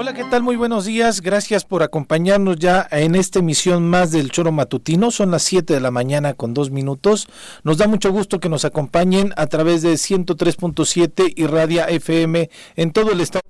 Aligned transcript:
Hola, 0.00 0.14
¿qué 0.14 0.24
tal? 0.24 0.42
Muy 0.42 0.56
buenos 0.56 0.86
días. 0.86 1.20
Gracias 1.20 1.66
por 1.66 1.82
acompañarnos 1.82 2.56
ya 2.56 2.88
en 2.90 3.14
esta 3.14 3.40
emisión 3.40 3.86
más 3.86 4.10
del 4.10 4.30
Choro 4.30 4.50
Matutino. 4.50 5.10
Son 5.10 5.30
las 5.30 5.42
7 5.42 5.74
de 5.74 5.80
la 5.80 5.90
mañana 5.90 6.32
con 6.32 6.54
dos 6.54 6.70
minutos. 6.70 7.28
Nos 7.64 7.76
da 7.76 7.86
mucho 7.86 8.10
gusto 8.10 8.40
que 8.40 8.48
nos 8.48 8.64
acompañen 8.64 9.34
a 9.36 9.46
través 9.46 9.82
de 9.82 9.92
103.7 9.92 11.34
y 11.36 11.46
Radia 11.46 11.84
FM 11.84 12.48
en 12.76 12.92
todo 12.92 13.12
el 13.12 13.20
estado 13.20 13.42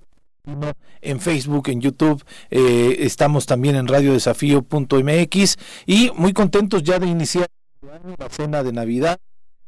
en 1.03 1.21
Facebook, 1.21 1.69
en 1.69 1.83
YouTube, 1.83 2.25
eh, 2.51 2.97
estamos 2.99 3.47
también 3.47 3.77
en 3.77 3.87
radiodesafío.mx 3.87 5.57
y 5.87 6.11
muy 6.17 6.33
contentos 6.33 6.83
ya 6.83 6.99
de 6.99 7.07
iniciar 7.07 7.47
la 8.19 8.29
cena 8.29 8.65
de 8.65 8.73
Navidad 8.73 9.21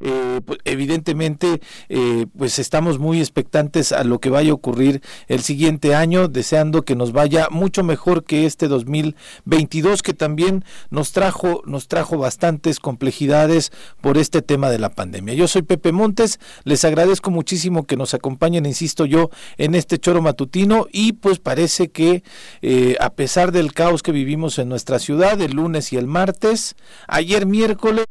eh, 0.02 0.40
pues, 0.44 0.58
evidentemente 0.64 1.60
eh, 1.88 2.26
pues 2.36 2.58
estamos 2.58 2.98
muy 2.98 3.20
expectantes 3.20 3.92
a 3.92 4.04
lo 4.04 4.18
que 4.18 4.30
vaya 4.30 4.50
a 4.50 4.54
ocurrir 4.54 5.00
el 5.28 5.42
siguiente 5.42 5.94
año, 5.94 6.28
deseando 6.28 6.82
que 6.82 6.96
nos 6.96 7.12
vaya 7.12 7.48
mucho 7.50 7.84
mejor 7.84 8.24
que 8.24 8.44
este 8.46 8.68
2022 8.68 10.02
que 10.02 10.12
también 10.12 10.64
nos 10.90 11.12
trajo 11.12 11.62
nos 11.66 11.88
trajo 11.88 12.18
bastantes 12.18 12.80
complejidades 12.80 13.70
por 14.00 14.18
este 14.18 14.42
tema 14.42 14.70
de 14.70 14.78
la 14.78 14.90
pandemia. 14.90 15.34
Yo 15.34 15.46
soy 15.46 15.62
Pepe 15.62 15.92
Montes, 15.92 16.40
les 16.64 16.84
agradezco 16.84 17.30
muchísimo 17.30 17.86
que 17.86 17.96
nos 17.96 18.14
acompañen, 18.14 18.66
insisto 18.66 19.06
yo, 19.06 19.30
en 19.56 19.74
este 19.74 19.98
choro 19.98 20.20
matutino 20.20 20.86
y 20.92 21.12
pues 21.12 21.38
parece 21.38 21.90
que 21.90 22.24
eh, 22.60 22.96
a 23.00 23.10
pesar 23.10 23.52
del 23.52 23.72
caos 23.72 24.02
que 24.02 24.12
vivimos 24.12 24.58
en 24.58 24.68
nuestra 24.68 24.98
ciudad 24.98 25.40
el 25.40 25.52
lunes 25.52 25.92
y 25.92 25.96
el 25.96 26.06
martes, 26.06 26.74
ayer 27.06 27.46
miércoles 27.46 28.06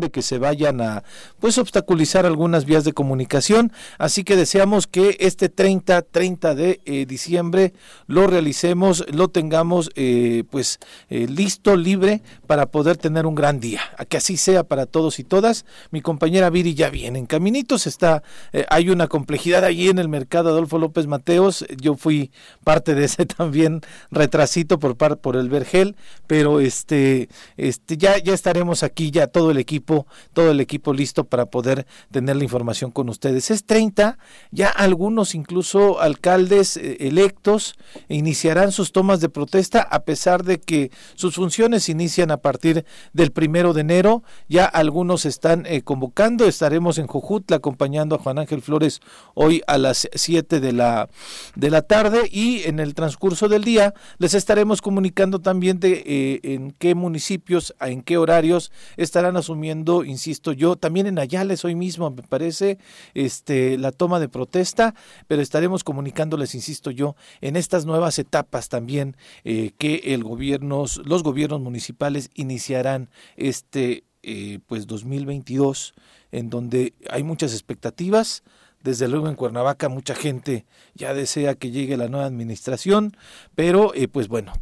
de 0.00 0.10
que 0.10 0.22
se 0.22 0.38
vayan 0.38 0.80
a 0.80 1.04
pues 1.38 1.56
obstaculizar 1.58 2.26
algunas 2.26 2.64
vías 2.64 2.84
de 2.84 2.92
comunicación. 2.92 3.72
Así 3.98 4.24
que 4.24 4.36
deseamos 4.36 4.86
que 4.86 5.16
este 5.20 5.48
30 5.48 6.02
30 6.02 6.54
de 6.54 6.80
eh, 6.84 7.06
diciembre 7.06 7.72
lo 8.06 8.26
realicemos 8.26 9.04
lo 9.12 9.28
tengamos 9.28 9.90
eh, 9.94 10.44
pues 10.50 10.80
eh, 11.08 11.26
listo 11.28 11.76
libre 11.76 12.22
para 12.46 12.66
poder 12.66 12.96
tener 12.96 13.26
un 13.26 13.34
gran 13.34 13.60
día. 13.60 13.80
A 13.96 14.04
que 14.04 14.16
así 14.16 14.36
sea 14.36 14.64
para 14.64 14.86
todos 14.86 15.18
y 15.18 15.24
todas. 15.24 15.64
Mi 15.90 16.00
compañera 16.00 16.50
Viri 16.50 16.74
ya 16.74 16.90
viene 16.90 17.18
en 17.18 17.26
caminitos 17.26 17.86
está 17.86 18.22
hay 18.68 18.90
una 18.90 19.06
complejidad 19.06 19.64
allí 19.64 19.88
en 19.88 19.98
el 19.98 20.08
mercado 20.08 20.50
Adolfo 20.50 20.78
López 20.78 21.06
Mateos. 21.06 21.64
Yo 21.80 21.94
fui 21.94 22.32
parte 22.64 22.94
de 22.94 23.04
ese 23.04 23.26
también 23.38 23.82
retrasito 24.10 24.78
por 24.78 24.96
por 25.20 25.36
el 25.36 25.48
Vergel 25.48 25.96
pero 26.26 26.60
este 26.60 27.28
este 27.56 27.96
ya 27.96 28.18
ya 28.18 28.34
estaremos 28.34 28.82
aquí 28.82 29.10
ya 29.10 29.28
todo 29.28 29.50
el 29.50 29.59
equipo, 29.60 30.06
todo 30.32 30.50
el 30.50 30.60
equipo 30.60 30.92
listo 30.92 31.24
para 31.24 31.46
poder 31.46 31.86
tener 32.10 32.36
la 32.36 32.44
información 32.44 32.90
con 32.90 33.08
ustedes. 33.08 33.50
Es 33.50 33.64
30, 33.64 34.18
ya 34.50 34.68
algunos 34.68 35.34
incluso 35.34 36.00
alcaldes 36.00 36.76
eh, 36.76 36.96
electos 37.00 37.74
iniciarán 38.08 38.72
sus 38.72 38.92
tomas 38.92 39.20
de 39.20 39.28
protesta 39.28 39.80
a 39.82 40.04
pesar 40.04 40.44
de 40.44 40.58
que 40.58 40.90
sus 41.14 41.34
funciones 41.34 41.88
inician 41.88 42.30
a 42.30 42.38
partir 42.38 42.84
del 43.12 43.32
primero 43.32 43.72
de 43.72 43.82
enero. 43.82 44.22
Ya 44.48 44.64
algunos 44.64 45.26
están 45.26 45.66
eh, 45.66 45.82
convocando, 45.82 46.46
estaremos 46.46 46.98
en 46.98 47.06
Jojutla 47.06 47.56
acompañando 47.56 48.14
a 48.14 48.18
Juan 48.18 48.38
Ángel 48.38 48.62
Flores 48.62 49.00
hoy 49.34 49.62
a 49.66 49.78
las 49.78 50.08
7 50.12 50.60
de 50.60 50.72
la, 50.72 51.08
de 51.54 51.70
la 51.70 51.82
tarde 51.82 52.28
y 52.30 52.62
en 52.64 52.80
el 52.80 52.94
transcurso 52.94 53.48
del 53.48 53.64
día 53.64 53.94
les 54.18 54.34
estaremos 54.34 54.82
comunicando 54.82 55.40
también 55.40 55.80
de 55.80 56.02
eh, 56.06 56.40
en 56.42 56.72
qué 56.72 56.94
municipios, 56.94 57.74
en 57.80 58.02
qué 58.02 58.16
horarios 58.16 58.72
estarán 58.96 59.36
asumiendo, 59.50 60.04
insisto 60.04 60.52
yo, 60.52 60.76
también 60.76 61.08
en 61.08 61.18
Ayales 61.18 61.64
hoy 61.64 61.74
mismo, 61.74 62.08
me 62.08 62.22
parece, 62.22 62.78
este, 63.14 63.76
la 63.78 63.90
toma 63.90 64.20
de 64.20 64.28
protesta, 64.28 64.94
pero 65.26 65.42
estaremos 65.42 65.82
comunicándoles, 65.82 66.54
insisto 66.54 66.92
yo, 66.92 67.16
en 67.40 67.56
estas 67.56 67.84
nuevas 67.84 68.20
etapas 68.20 68.68
también 68.68 69.16
eh, 69.42 69.72
que 69.76 70.14
el 70.14 70.22
gobierno, 70.22 70.84
los 71.04 71.22
gobiernos 71.24 71.60
municipales 71.60 72.30
iniciarán 72.34 73.10
este, 73.36 74.04
eh, 74.22 74.60
pues 74.68 74.86
2022, 74.86 75.94
en 76.30 76.48
donde 76.48 76.94
hay 77.08 77.24
muchas 77.24 77.52
expectativas, 77.52 78.44
desde 78.82 79.08
luego 79.08 79.28
en 79.28 79.34
Cuernavaca 79.34 79.88
mucha 79.88 80.14
gente 80.14 80.66
ya 80.94 81.14
desea 81.14 81.54
que 81.54 81.70
llegue 81.70 81.96
la 81.96 82.08
nueva 82.08 82.26
administración, 82.26 83.16
pero 83.54 83.94
eh, 83.94 84.08
pues 84.08 84.28
bueno, 84.28 84.52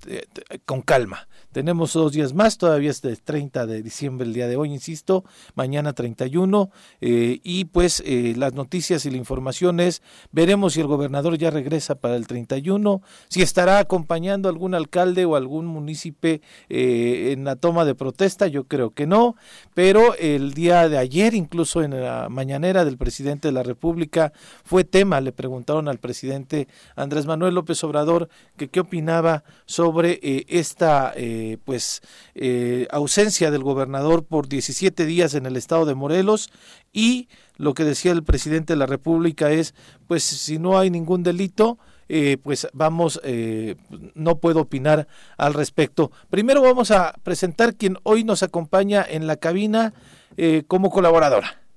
con 0.65 0.83
calma. 0.83 1.29
Tenemos 1.53 1.95
dos 1.95 2.13
días 2.13 2.35
más, 2.35 2.59
todavía 2.59 2.91
es 2.91 3.03
el 3.05 3.21
30 3.23 3.67
de 3.67 3.83
diciembre 3.83 4.27
el 4.27 4.35
día 4.35 4.49
de 4.49 4.57
hoy, 4.57 4.71
insisto, 4.71 5.25
mañana 5.55 5.93
31, 5.93 6.71
eh, 7.01 7.41
y 7.43 7.65
pues 7.65 8.03
eh, 8.05 8.35
las 8.37 8.53
noticias 8.53 9.07
y 9.07 9.11
la 9.11 9.17
información 9.17 9.81
es, 9.81 10.03
veremos 10.31 10.75
si 10.75 10.81
el 10.81 10.87
gobernador 10.87 11.39
ya 11.39 11.51
regresa 11.51 11.95
para 11.95 12.17
el 12.17 12.27
31, 12.27 13.01
si 13.29 13.43
estará 13.43 13.79
acompañando 13.79 14.49
algún 14.49 14.75
alcalde 14.75 15.25
o 15.25 15.37
algún 15.37 15.67
municipio 15.67 16.09
eh, 16.69 17.33
en 17.33 17.45
la 17.45 17.57
toma 17.57 17.85
de 17.85 17.95
protesta, 17.95 18.47
yo 18.47 18.65
creo 18.65 18.91
que 18.91 19.07
no, 19.07 19.35
pero 19.75 20.15
el 20.17 20.53
día 20.53 20.89
de 20.89 20.99
ayer, 20.99 21.35
incluso 21.35 21.83
en 21.83 22.01
la 22.01 22.29
mañanera 22.29 22.85
del 22.85 22.99
presidente 22.99 23.49
de 23.49 23.53
la 23.53 23.63
República, 23.63 24.08
fue 24.65 24.85
tema, 24.85 25.21
le 25.21 25.33
preguntaron 25.33 25.89
al 25.89 25.99
presidente 25.99 26.69
Andrés 26.97 27.27
Manuel 27.27 27.55
López 27.55 27.83
Obrador 27.85 28.29
que 28.57 28.69
qué 28.69 28.81
opinaba 28.81 29.45
sobre 29.67 30.19
esta... 30.49 31.13
Eh, 31.17 31.59
pues 31.65 32.03
eh, 32.35 32.87
ausencia 32.91 33.51
del 33.51 33.63
gobernador 33.63 34.25
por 34.25 34.49
17 34.49 35.05
días 35.07 35.35
en 35.35 35.47
el 35.47 35.57
estado 35.57 35.85
de 35.85 35.95
Morelos 35.95 36.51
y 36.93 37.29
lo 37.57 37.75
que 37.75 37.85
decía 37.85 38.13
el 38.13 38.25
presidente 38.25 38.73
de 38.73 38.79
la 38.79 38.87
República 38.87 39.51
es 39.51 39.75
pues 40.07 40.25
si 40.25 40.59
no 40.59 40.79
hay 40.79 40.91
ningún 40.91 41.23
delito 41.23 41.79
eh, 42.09 42.39
pues 42.43 42.67
vamos, 42.73 43.21
no 44.15 44.39
puedo 44.39 44.61
opinar 44.63 45.07
al 45.37 45.53
respecto. 45.53 46.11
Primero 46.31 46.63
vamos 46.63 46.91
a 46.91 47.13
presentar 47.23 47.75
quien 47.75 47.99
hoy 48.03 48.25
nos 48.25 48.43
acompaña 48.43 49.05
en 49.07 49.27
la 49.27 49.37
cabina 49.37 49.93
como 50.67 50.89
colaboradora. 50.89 51.68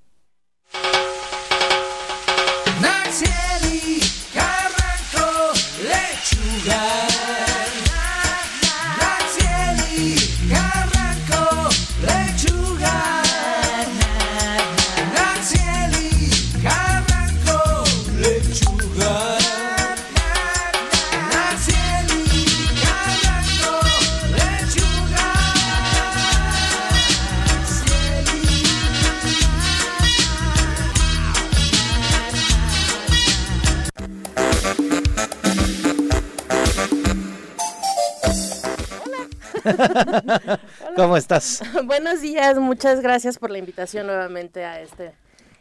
Estás? 41.21 41.61
buenos 41.85 42.21
días, 42.21 42.57
muchas 42.57 43.01
gracias 43.01 43.37
por 43.37 43.51
la 43.51 43.57
invitación 43.57 44.07
nuevamente 44.07 44.65
a 44.65 44.81
este 44.81 45.13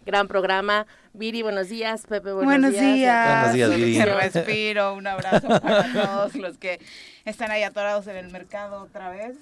gran 0.07 0.27
programa. 0.27 0.87
Viri, 1.13 1.43
buenos 1.43 1.69
días. 1.69 2.07
Pepe, 2.09 2.33
buenos, 2.33 2.45
buenos 2.45 2.73
días. 2.73 3.53
Buenos 3.53 3.55
días, 3.55 3.71
Viri. 3.77 4.03
respiro, 4.03 4.95
un 4.95 5.07
abrazo 5.07 5.49
para 5.61 5.93
todos 5.93 6.35
los 6.35 6.57
que 6.57 6.81
están 7.25 7.51
ahí 7.51 7.63
atorados 7.63 8.07
en 8.07 8.17
el 8.17 8.31
mercado 8.31 8.83
otra 8.83 9.11
vez. 9.11 9.37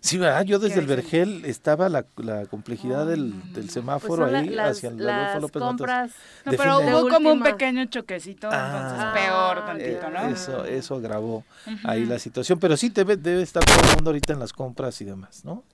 Sí, 0.00 0.18
¿verdad? 0.18 0.44
Yo 0.44 0.58
desde 0.58 0.80
el 0.80 0.86
Vergel 0.86 1.44
estaba 1.44 1.88
la, 1.88 2.06
la 2.16 2.46
complejidad 2.46 3.06
del, 3.06 3.52
del, 3.52 3.70
semáforo 3.70 4.22
pues 4.22 4.34
ahí 4.34 4.56
hacia 4.56 4.90
el 4.90 5.08
Adolfo 5.08 5.40
López 5.40 5.62
compras 5.62 6.10
No, 6.44 6.52
pero 6.52 6.78
hubo 6.78 7.08
como 7.08 7.32
un 7.32 7.42
pequeño 7.42 7.84
choquecito, 7.86 8.46
entonces 8.46 8.98
ah, 8.98 9.12
peor 9.14 9.66
tantito, 9.66 10.10
¿no? 10.10 10.28
Eso, 10.28 10.64
eso 10.64 10.94
agravó 10.96 11.44
ahí 11.84 12.04
la 12.04 12.18
situación, 12.18 12.58
pero 12.58 12.76
sí 12.76 12.90
debe, 12.90 13.16
debe 13.16 13.42
estar 13.42 13.64
todo 13.64 13.78
el 13.80 13.96
mundo 13.96 14.10
ahorita 14.10 14.32
en 14.32 14.38
las 14.38 14.52
compras 14.52 15.00
y 15.00 15.04
demás, 15.04 15.44
¿no? 15.44 15.64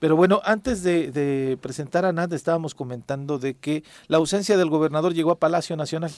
Pero 0.00 0.16
bueno, 0.16 0.40
antes 0.44 0.82
de, 0.82 1.10
de 1.10 1.58
presentar 1.60 2.04
a 2.04 2.12
Nat, 2.12 2.32
estábamos 2.32 2.74
comentando 2.74 3.38
de 3.38 3.54
que 3.54 3.84
la 4.06 4.18
ausencia 4.18 4.56
del 4.56 4.70
gobernador 4.70 5.14
llegó 5.14 5.30
a 5.30 5.38
Palacio 5.38 5.76
Nacional 5.76 6.12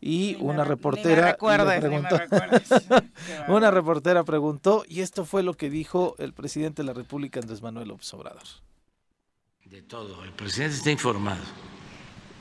y 0.00 0.36
una 0.40 0.64
reportera 0.64 1.36
preguntó, 1.36 2.18
una 3.48 3.70
reportera 3.70 4.24
preguntó 4.24 4.84
y 4.88 5.00
esto 5.00 5.24
fue 5.24 5.42
lo 5.42 5.54
que 5.54 5.68
dijo 5.68 6.14
el 6.18 6.32
presidente 6.32 6.82
de 6.82 6.86
la 6.86 6.94
República 6.94 7.40
Andrés 7.40 7.62
Manuel 7.62 7.88
López 7.88 8.12
Obrador. 8.14 8.42
De 9.64 9.82
todo, 9.82 10.24
el 10.24 10.32
presidente 10.32 10.76
está 10.76 10.90
informado 10.90 11.42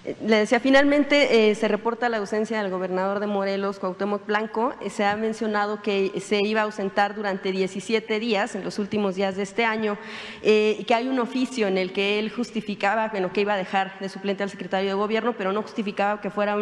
Le 0.05 0.37
decía, 0.37 0.61
finalmente 0.61 1.49
eh, 1.49 1.55
se 1.55 1.67
reporta 1.67 2.07
la 2.07 2.17
ausencia 2.17 2.63
del 2.63 2.71
gobernador 2.71 3.19
de 3.19 3.27
Morelos, 3.27 3.79
Cuauhtémoc 3.79 4.25
Blanco. 4.25 4.73
Eh, 4.79 4.89
se 4.89 5.03
ha 5.03 5.17
mencionado 5.17 5.81
que 5.81 6.13
se 6.21 6.41
iba 6.41 6.61
a 6.61 6.63
ausentar 6.63 7.15
durante 7.15 7.51
17 7.51 8.17
días, 8.17 8.55
en 8.55 8.63
los 8.63 8.79
últimos 8.79 9.15
días 9.15 9.35
de 9.35 9.43
este 9.43 9.65
año, 9.65 9.97
eh, 10.41 10.85
que 10.87 10.95
hay 10.95 11.09
un 11.09 11.19
oficio 11.19 11.67
en 11.67 11.77
el 11.77 11.91
que 11.91 12.17
él 12.17 12.31
justificaba, 12.31 13.09
bueno, 13.09 13.33
que 13.33 13.41
iba 13.41 13.55
a 13.55 13.57
dejar 13.57 13.99
de 13.99 14.07
suplente 14.07 14.41
al 14.41 14.49
secretario 14.49 14.87
de 14.87 14.93
gobierno, 14.93 15.35
pero 15.37 15.51
no 15.51 15.63
justificaba 15.63 16.21
que 16.21 16.29
fuera 16.29 16.55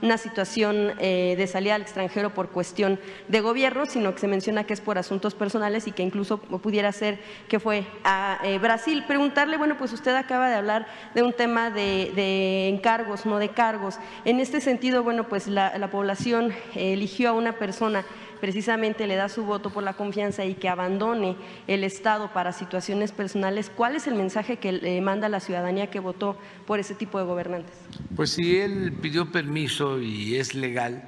una 0.00 0.16
situación 0.16 0.94
de 0.96 1.48
salida 1.50 1.74
al 1.74 1.82
extranjero 1.82 2.32
por 2.32 2.50
cuestión 2.50 3.00
de 3.28 3.40
gobierno, 3.40 3.86
sino 3.86 4.14
que 4.14 4.20
se 4.20 4.28
menciona 4.28 4.64
que 4.64 4.72
es 4.72 4.80
por 4.80 4.98
asuntos 4.98 5.34
personales 5.34 5.86
y 5.88 5.92
que 5.92 6.02
incluso 6.02 6.38
pudiera 6.38 6.92
ser 6.92 7.18
que 7.48 7.58
fue 7.58 7.84
a 8.04 8.38
Brasil. 8.60 9.04
Preguntarle, 9.06 9.56
bueno, 9.56 9.76
pues 9.76 9.92
usted 9.92 10.14
acaba 10.14 10.48
de 10.48 10.54
hablar 10.54 10.86
de 11.14 11.22
un 11.22 11.32
tema 11.32 11.70
de, 11.70 12.12
de 12.14 12.68
cargos, 12.84 13.24
no 13.24 13.38
de 13.38 13.48
cargos. 13.48 13.94
En 14.26 14.40
este 14.40 14.60
sentido, 14.60 15.02
bueno, 15.02 15.26
pues 15.26 15.46
la, 15.46 15.88
población 15.90 16.52
eligió 16.74 17.30
a 17.30 17.32
una 17.32 17.58
persona 17.58 18.04
precisamente 18.42 19.06
le 19.06 19.16
da 19.16 19.30
su 19.30 19.44
voto 19.44 19.70
por 19.70 19.82
la 19.82 19.94
confianza 19.94 20.44
y 20.44 20.54
que 20.54 20.68
abandone 20.68 21.34
el 21.66 21.82
Estado 21.82 22.30
para 22.34 22.52
situaciones 22.52 23.10
personales, 23.10 23.70
¿cuál 23.74 23.96
es 23.96 24.06
el 24.06 24.16
mensaje 24.16 24.58
que 24.58 24.72
le 24.72 25.00
manda 25.00 25.30
la 25.30 25.40
ciudadanía 25.40 25.88
que 25.88 25.98
votó 25.98 26.36
por 26.66 26.78
ese 26.78 26.94
tipo 26.94 27.18
de 27.18 27.24
gobernantes? 27.24 27.72
Pues 28.14 28.32
si 28.32 28.58
él 28.58 28.92
pidió 29.00 29.32
permiso 29.32 29.98
y 29.98 30.36
es 30.36 30.54
legal, 30.54 31.02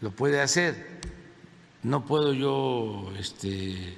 lo 0.00 0.10
puede 0.10 0.40
hacer. 0.40 0.74
No 1.84 2.04
puedo 2.04 2.32
yo 2.32 3.12
este, 3.16 3.96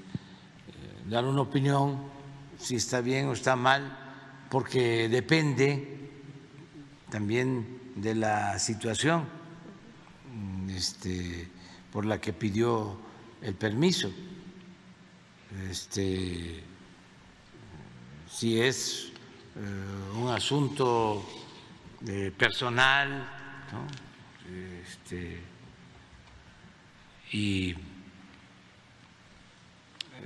dar 1.08 1.24
una 1.24 1.40
opinión 1.40 2.00
si 2.58 2.76
está 2.76 3.00
bien 3.00 3.28
o 3.28 3.32
está 3.32 3.56
mal, 3.56 3.96
porque 4.50 5.08
depende 5.08 6.03
también 7.14 7.92
de 7.94 8.16
la 8.16 8.58
situación 8.58 9.24
este, 10.68 11.48
por 11.92 12.04
la 12.06 12.20
que 12.20 12.32
pidió 12.32 12.98
el 13.40 13.54
permiso. 13.54 14.10
Este, 15.70 16.60
si 18.28 18.60
es 18.60 19.12
eh, 19.54 20.16
un 20.16 20.28
asunto 20.28 21.24
eh, 22.04 22.32
personal 22.36 23.28
este, 24.82 25.40
y 27.30 27.76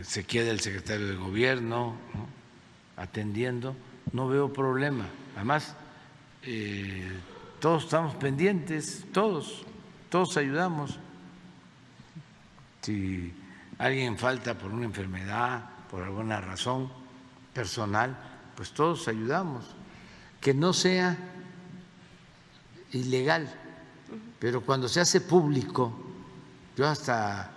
se 0.00 0.25
queda 0.25 0.50
el 0.50 0.61
secretario 0.61 1.06
de 1.06 1.17
gobierno 1.17 1.96
atendiendo, 2.96 3.76
no 4.14 4.26
veo 4.26 4.50
problema. 4.55 5.05
Además, 5.37 5.76
eh, 6.50 7.21
todos 7.61 7.85
estamos 7.85 8.15
pendientes, 8.15 9.05
todos, 9.12 9.65
todos 10.09 10.35
ayudamos. 10.39 10.99
Si 12.81 13.35
alguien 13.77 14.17
falta 14.17 14.56
por 14.56 14.73
una 14.73 14.87
enfermedad, 14.87 15.69
por 15.91 16.03
alguna 16.03 16.41
razón 16.41 16.91
personal, 17.53 18.17
pues 18.56 18.73
todos 18.73 19.09
ayudamos. 19.09 19.67
Que 20.41 20.55
no 20.55 20.73
sea 20.73 21.19
ilegal, 22.93 23.53
pero 24.39 24.62
cuando 24.62 24.89
se 24.89 25.00
hace 25.00 25.21
público, 25.21 25.93
yo 26.79 26.89
hasta 26.89 27.50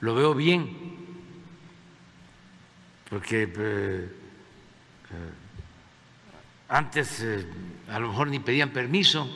lo 0.00 0.14
veo 0.14 0.32
bien, 0.32 0.76
porque 3.10 3.42
eh, 3.42 3.48
eh, 3.56 4.12
antes 6.68 7.22
eh, 7.22 7.46
a 7.90 7.98
lo 7.98 8.08
mejor 8.08 8.28
ni 8.28 8.38
pedían 8.38 8.70
permiso, 8.70 9.28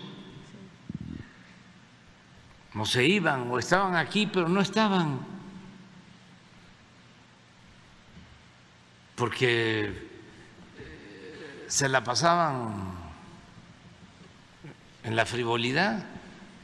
no 2.75 2.87
se 2.87 3.05
iban 3.05 3.51
o 3.51 3.59
estaban 3.59 3.97
aquí 3.97 4.27
pero 4.27 4.49
no 4.49 4.61
estaban, 4.61 5.21
porque 9.15 10.09
eh, 10.79 11.65
se 11.69 11.89
la 11.89 12.05
pasaban 12.05 12.93
en 15.05 15.17
la 15.17 15.27
frivolidad. 15.27 16.05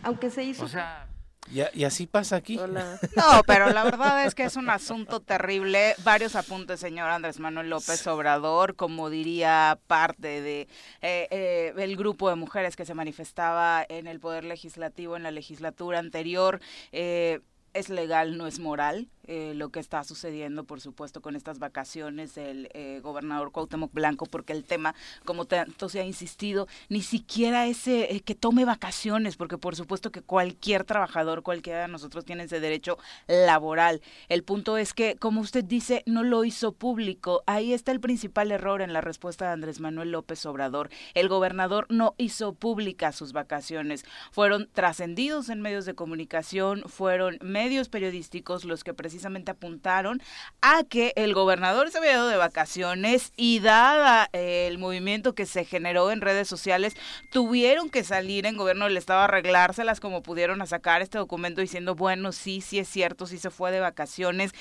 Aunque 0.02 0.30
se 0.30 0.44
hizo. 0.44 0.64
O 0.64 0.68
sea, 0.68 1.07
y, 1.50 1.84
así 1.84 2.06
pasa 2.06 2.36
aquí. 2.36 2.58
No, 3.16 3.42
pero 3.46 3.70
la 3.70 3.84
verdad 3.84 4.24
es 4.24 4.34
que 4.34 4.44
es 4.44 4.56
un 4.56 4.70
asunto 4.70 5.20
terrible. 5.20 5.94
Varios 6.04 6.36
apuntes, 6.36 6.80
señor 6.80 7.10
Andrés 7.10 7.40
Manuel 7.40 7.70
López 7.70 8.06
Obrador, 8.06 8.76
como 8.76 9.10
diría 9.10 9.78
parte 9.86 10.40
de 10.40 10.62
eh, 11.02 11.28
eh, 11.30 11.72
el 11.76 11.96
grupo 11.96 12.28
de 12.28 12.36
mujeres 12.36 12.76
que 12.76 12.84
se 12.84 12.94
manifestaba 12.94 13.84
en 13.88 14.06
el 14.06 14.20
Poder 14.20 14.44
Legislativo 14.44 15.16
en 15.16 15.22
la 15.22 15.30
legislatura 15.30 15.98
anterior. 15.98 16.60
Eh, 16.92 17.40
es 17.74 17.88
legal, 17.88 18.36
no 18.36 18.46
es 18.46 18.58
moral. 18.58 19.08
Eh, 19.30 19.52
lo 19.54 19.69
que 19.69 19.78
está 19.78 20.02
sucediendo, 20.04 20.64
por 20.64 20.80
supuesto, 20.80 21.20
con 21.20 21.36
estas 21.36 21.58
vacaciones 21.58 22.34
del 22.34 22.70
eh, 22.72 23.00
gobernador 23.02 23.52
Cuauhtémoc 23.52 23.92
Blanco, 23.92 24.25
porque 24.25 24.54
el 24.54 24.64
tema, 24.64 24.94
como 25.26 25.44
tanto 25.44 25.90
se 25.90 26.00
ha 26.00 26.04
insistido, 26.04 26.66
ni 26.88 27.02
siquiera 27.02 27.66
ese 27.66 28.14
eh, 28.14 28.20
que 28.20 28.34
tome 28.34 28.64
vacaciones, 28.64 29.36
porque 29.36 29.58
por 29.58 29.76
supuesto 29.76 30.10
que 30.10 30.22
cualquier 30.22 30.84
trabajador, 30.84 31.42
cualquiera 31.42 31.82
de 31.82 31.88
nosotros 31.88 32.25
tiene 32.25 32.44
ese 32.44 32.58
derecho 32.58 32.96
laboral. 33.26 34.00
El 34.30 34.44
punto 34.44 34.78
es 34.78 34.94
que, 34.94 35.16
como 35.16 35.42
usted 35.42 35.62
dice, 35.62 36.04
no 36.06 36.25
lo 36.25 36.46
hizo 36.46 36.72
público. 36.72 37.42
Ahí 37.44 37.75
está 37.75 37.92
el 37.92 38.00
principal 38.00 38.50
error 38.50 38.80
en 38.80 38.94
la 38.94 39.02
respuesta 39.02 39.44
de 39.44 39.52
Andrés 39.52 39.78
Manuel 39.78 40.10
López 40.10 40.46
Obrador. 40.46 40.88
El 41.12 41.28
gobernador 41.28 41.84
no 41.90 42.14
hizo 42.16 42.54
públicas 42.54 43.14
sus 43.14 43.34
vacaciones. 43.34 44.06
Fueron 44.32 44.70
trascendidos 44.72 45.50
en 45.50 45.60
medios 45.60 45.84
de 45.84 45.94
comunicación, 45.94 46.84
fueron 46.86 47.36
medios 47.42 47.90
periodísticos 47.90 48.64
los 48.64 48.84
que 48.84 48.94
precisamente 48.94 49.17
precisamente 49.18 49.50
apuntaron 49.50 50.22
a 50.62 50.84
que 50.84 51.12
el 51.16 51.34
gobernador 51.34 51.90
se 51.90 51.98
había 51.98 52.12
ido 52.12 52.28
de 52.28 52.36
vacaciones 52.36 53.32
y 53.36 53.58
dada 53.58 54.28
eh, 54.32 54.68
el 54.68 54.78
movimiento 54.78 55.34
que 55.34 55.44
se 55.44 55.64
generó 55.64 56.12
en 56.12 56.20
redes 56.20 56.46
sociales, 56.46 56.94
tuvieron 57.32 57.90
que 57.90 58.04
salir 58.04 58.46
en 58.46 58.56
gobierno 58.56 58.84
del 58.84 58.96
estado 58.96 59.20
a 59.20 59.24
arreglárselas 59.24 59.98
como 59.98 60.22
pudieron 60.22 60.62
a 60.62 60.66
sacar 60.66 61.02
este 61.02 61.18
documento 61.18 61.60
diciendo, 61.60 61.96
bueno, 61.96 62.30
sí, 62.30 62.60
sí 62.60 62.78
es 62.78 62.88
cierto, 62.88 63.26
sí 63.26 63.38
se 63.38 63.50
fue 63.50 63.72
de 63.72 63.80
vacaciones. 63.80 64.52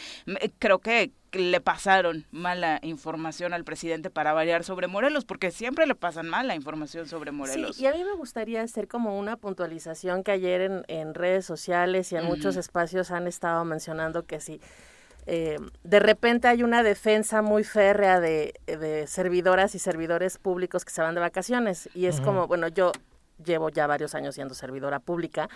Creo 0.58 0.80
que 0.80 1.12
le 1.38 1.62
pasaron 1.62 2.26
mala 2.32 2.80
información 2.84 3.54
al 3.54 3.64
presidente 3.64 4.10
para 4.10 4.34
variar 4.34 4.64
sobre 4.64 4.88
Morelos, 4.88 5.26
porque 5.26 5.52
siempre 5.52 5.86
le 5.86 5.96
pasan 5.96 6.30
mala 6.30 6.56
información 6.56 7.08
sobre 7.08 7.32
Morelos. 7.32 7.78
Sí, 7.78 7.84
y 7.84 7.86
a 7.88 7.94
mí 7.94 8.04
me 8.04 8.16
gustaría 8.16 8.62
hacer 8.62 8.88
como 8.88 9.18
una 9.18 9.38
puntualización 9.38 10.24
que 10.24 10.32
ayer 10.32 10.62
en, 10.62 10.84
en 10.88 11.14
redes 11.14 11.46
sociales 11.46 12.12
y 12.12 12.16
en 12.16 12.26
muchos 12.26 12.56
espacios 12.56 13.12
han 13.12 13.28
estado 13.28 13.64
mencionando 13.66 14.26
que 14.26 14.40
si 14.40 14.60
eh, 15.30 15.58
de 15.84 16.00
repente 16.00 16.48
hay 16.48 16.64
una 16.64 16.84
defensa 16.84 17.42
muy 17.42 17.66
férrea 17.66 18.22
de, 18.22 18.54
servidoras 19.08 19.76
y 19.76 19.80
servidores 19.80 20.38
públicos 20.38 20.86
que 20.86 20.92
se 20.92 21.02
van 21.02 21.16
de 21.16 21.22
vacaciones. 21.22 21.90
Y 21.94 22.06
es 22.06 22.22
como, 22.22 22.48
bueno, 22.48 22.70
yo 22.70 22.94
llevo 23.44 23.70
ya 23.70 23.88
varios 23.88 24.16
años 24.16 24.36
siendo 24.36 24.56
servidora 24.56 25.00
pública 25.00 25.50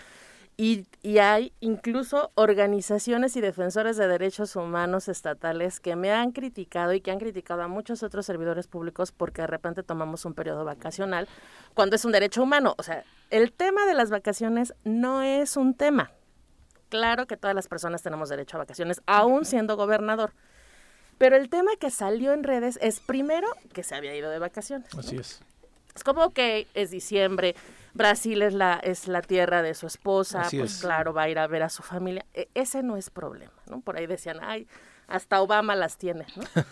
y, 0.62 0.86
hay 1.18 1.54
incluso 1.60 2.32
organizaciones 2.36 3.36
y 3.36 3.42
defensores 3.42 3.98
de 3.98 4.08
derechos 4.08 4.56
humanos 4.56 5.08
estatales 5.08 5.80
que 5.80 5.96
me 5.96 6.12
han 6.12 6.34
criticado 6.34 6.94
y 6.94 7.02
que 7.02 7.10
han 7.10 7.18
criticado 7.18 7.64
a 7.64 7.68
muchos 7.68 8.04
otros 8.04 8.28
servidores 8.28 8.68
públicos 8.68 9.12
porque 9.12 9.42
de 9.42 9.48
repente 9.48 9.82
tomamos 9.82 10.24
un 10.24 10.36
periodo 10.36 10.64
vacacional 10.64 11.28
cuando 11.74 11.96
es 11.96 12.06
un 12.06 12.12
derecho 12.12 12.44
humano. 12.44 12.76
O 12.78 12.84
sea, 12.84 13.04
el 13.32 13.52
tema 13.52 13.88
de 13.88 13.96
las 13.96 14.12
vacaciones 14.12 14.76
no 14.84 15.24
es 15.24 15.58
un 15.58 15.74
tema. 15.74 16.12
Claro 16.90 17.26
que 17.26 17.38
todas 17.38 17.56
las 17.56 17.68
personas 17.68 18.04
tenemos 18.04 18.30
derecho 18.30 18.58
a 18.58 18.60
vacaciones, 18.60 19.02
aún 19.08 19.46
siendo 19.46 19.76
gobernador. 19.78 20.32
Pero 21.18 21.38
el 21.38 21.50
tema 21.50 21.72
que 21.80 21.90
salió 21.90 22.34
en 22.34 22.44
redes 22.44 22.78
es 22.84 23.00
primero 23.00 23.48
que 23.74 23.82
se 23.82 23.96
había 23.96 24.16
ido 24.16 24.30
de 24.30 24.38
vacaciones. 24.38 24.94
Así 24.96 25.18
es. 25.18 25.42
Es 25.96 26.04
como 26.04 26.34
que 26.34 26.68
es 26.76 26.92
diciembre, 26.92 27.56
Brasil 27.94 28.42
es 28.42 28.54
la, 28.54 28.80
es 28.84 29.08
la 29.08 29.22
tierra 29.22 29.62
de 29.62 29.74
su 29.74 29.88
esposa, 29.88 30.48
pues 30.50 30.80
claro, 30.82 31.14
va 31.14 31.24
a 31.24 31.30
ir 31.30 31.40
a 31.40 31.48
ver 31.48 31.64
a 31.64 31.70
su 31.70 31.84
familia. 31.84 32.26
E, 32.34 32.50
ese 32.54 32.84
no 32.84 32.98
es 32.98 33.10
problema, 33.10 33.54
¿no? 33.68 33.82
Por 33.82 33.98
ahí 33.98 34.08
decían, 34.08 34.40
ay, 34.42 34.68
hasta 35.08 35.42
Obama 35.42 35.76
las 35.76 35.98
tiene, 35.98 36.26
¿no? 36.36 36.44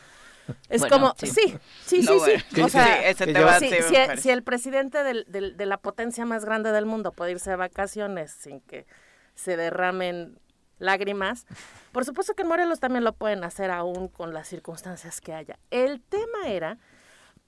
Es 0.68 0.84
como, 0.84 1.14
sí, 1.16 1.28
sí, 1.28 1.60
sí, 1.86 2.04
sí. 2.04 2.62
O 2.62 2.70
sea, 2.70 3.08
ese 3.08 3.26
si, 3.60 4.22
si, 4.22 4.30
el 4.32 4.42
presidente 4.42 5.04
del, 5.04 5.26
de 5.28 5.66
la 5.68 5.78
potencia 5.78 6.26
más 6.26 6.44
grande 6.44 6.72
del 6.72 6.88
mundo 6.88 7.12
puede 7.12 7.34
irse 7.34 7.52
de 7.52 7.56
vacaciones 7.56 8.32
sin 8.32 8.60
que 8.62 8.88
se 9.36 9.58
derramen 9.58 10.40
lágrimas, 10.80 11.46
por 11.92 12.06
supuesto 12.06 12.34
que 12.34 12.42
en 12.42 12.48
Morelos 12.48 12.80
también 12.80 13.04
lo 13.04 13.14
pueden 13.14 13.44
hacer 13.44 13.70
aún 13.70 14.08
con 14.08 14.34
las 14.34 14.48
circunstancias 14.48 15.22
que 15.22 15.34
haya. 15.34 15.60
El 15.70 16.02
tema 16.02 16.48
era 16.48 16.78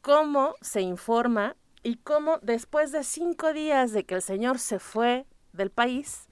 cómo 0.01 0.55
se 0.61 0.81
informa 0.81 1.55
y 1.83 1.95
cómo 1.95 2.39
después 2.41 2.91
de 2.91 3.03
cinco 3.03 3.53
días 3.53 3.91
de 3.91 4.03
que 4.03 4.15
el 4.15 4.21
señor 4.21 4.59
se 4.59 4.79
fue 4.79 5.25
del 5.53 5.69
país, 5.69 6.27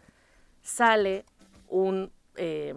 sale 0.61 1.25
un, 1.67 2.11
eh, 2.35 2.73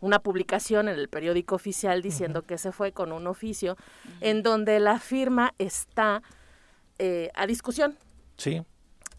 una 0.00 0.18
publicación 0.18 0.88
en 0.88 0.98
el 0.98 1.08
periódico 1.08 1.54
oficial 1.54 2.02
diciendo 2.02 2.42
que 2.42 2.58
se 2.58 2.72
fue 2.72 2.92
con 2.92 3.12
un 3.12 3.26
oficio 3.26 3.76
en 4.20 4.42
donde 4.42 4.80
la 4.80 4.98
firma 4.98 5.54
está 5.58 6.22
eh, 6.98 7.30
a 7.34 7.46
discusión. 7.46 7.96
Sí 8.36 8.62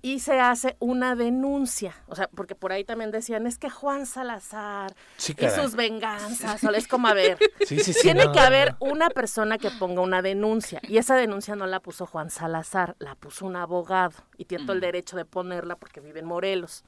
y 0.02 0.20
se 0.20 0.40
hace 0.40 0.78
una 0.80 1.16
denuncia, 1.16 1.96
o 2.08 2.16
sea, 2.16 2.28
porque 2.28 2.56
por 2.56 2.72
ahí 2.72 2.84
también 2.84 3.12
decían, 3.12 3.48
es 3.48 3.58
que 3.58 3.70
Juan 3.70 4.06
Salazar 4.06 4.96
y 5.18 5.50
sus 5.50 5.76
venganzas, 5.76 6.64
o 6.64 6.70
es 6.72 6.88
como 6.88 7.08
a 7.08 7.14
ver, 7.14 7.38
tiene 8.02 8.32
que 8.32 8.40
haber 8.40 8.76
una 8.80 9.10
persona 9.10 9.58
que 9.58 9.72
ponga 9.72 10.02
una 10.02 10.22
denuncia, 10.22 10.80
y 10.84 10.98
esa 10.98 11.16
denuncia 11.16 11.56
no 11.56 11.66
la 11.66 11.80
puso 11.80 12.06
Juan 12.06 12.30
Salazar, 12.30 12.96
la 13.00 13.16
puso 13.16 13.46
un 13.46 13.56
abogado, 13.56 14.16
y 14.38 14.46
tiene 14.46 14.66
todo 14.66 14.74
el 14.74 14.82
derecho 14.82 15.18
de 15.18 15.26
ponerla 15.26 15.76
porque 15.76 16.00
vive 16.00 16.20
en 16.20 16.26
Morelos. 16.26 16.84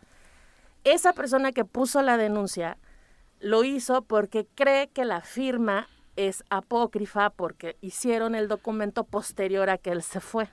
Esa 0.83 1.13
persona 1.13 1.51
que 1.51 1.65
puso 1.65 2.01
la 2.01 2.15
denuncia 2.15 2.77
lo 3.39 3.63
hizo 3.63 4.03
porque 4.03 4.47
cree 4.55 4.89
que 4.89 5.05
la 5.05 5.21
firma 5.21 5.87
es 6.15 6.43
apócrifa 6.49 7.29
porque 7.29 7.77
hicieron 7.81 8.35
el 8.35 8.47
documento 8.47 9.03
posterior 9.03 9.69
a 9.69 9.77
que 9.77 9.91
él 9.91 10.03
se 10.03 10.19
fue. 10.19 10.49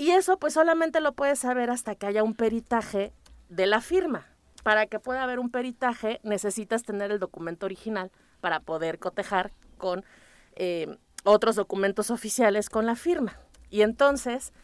Y 0.00 0.12
eso 0.12 0.38
pues 0.38 0.54
solamente 0.54 1.02
lo 1.02 1.12
puedes 1.12 1.40
saber 1.40 1.68
hasta 1.68 1.94
que 1.94 2.06
haya 2.06 2.22
un 2.22 2.32
peritaje 2.32 3.12
de 3.50 3.66
la 3.66 3.82
firma. 3.82 4.26
Para 4.62 4.86
que 4.86 4.98
pueda 4.98 5.22
haber 5.22 5.38
un 5.38 5.50
peritaje 5.50 6.20
necesitas 6.22 6.84
tener 6.84 7.10
el 7.10 7.18
documento 7.18 7.66
original 7.66 8.10
para 8.40 8.60
poder 8.60 8.98
cotejar 8.98 9.52
con 9.76 10.02
eh, 10.56 10.96
otros 11.24 11.54
documentos 11.54 12.10
oficiales 12.10 12.70
con 12.70 12.86
la 12.86 12.96
firma. 12.96 13.36
Y 13.68 13.82
entonces 13.82 14.54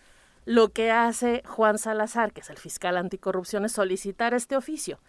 lo 0.46 0.70
que 0.70 0.90
hace 0.90 1.42
Juan 1.44 1.76
Salazar, 1.76 2.32
que 2.32 2.40
es 2.40 2.48
el 2.48 2.56
fiscal 2.56 2.96
anticorrupción, 2.96 3.66
es 3.66 3.72
solicitar 3.72 4.32
este 4.32 4.56
oficio. 4.56 5.00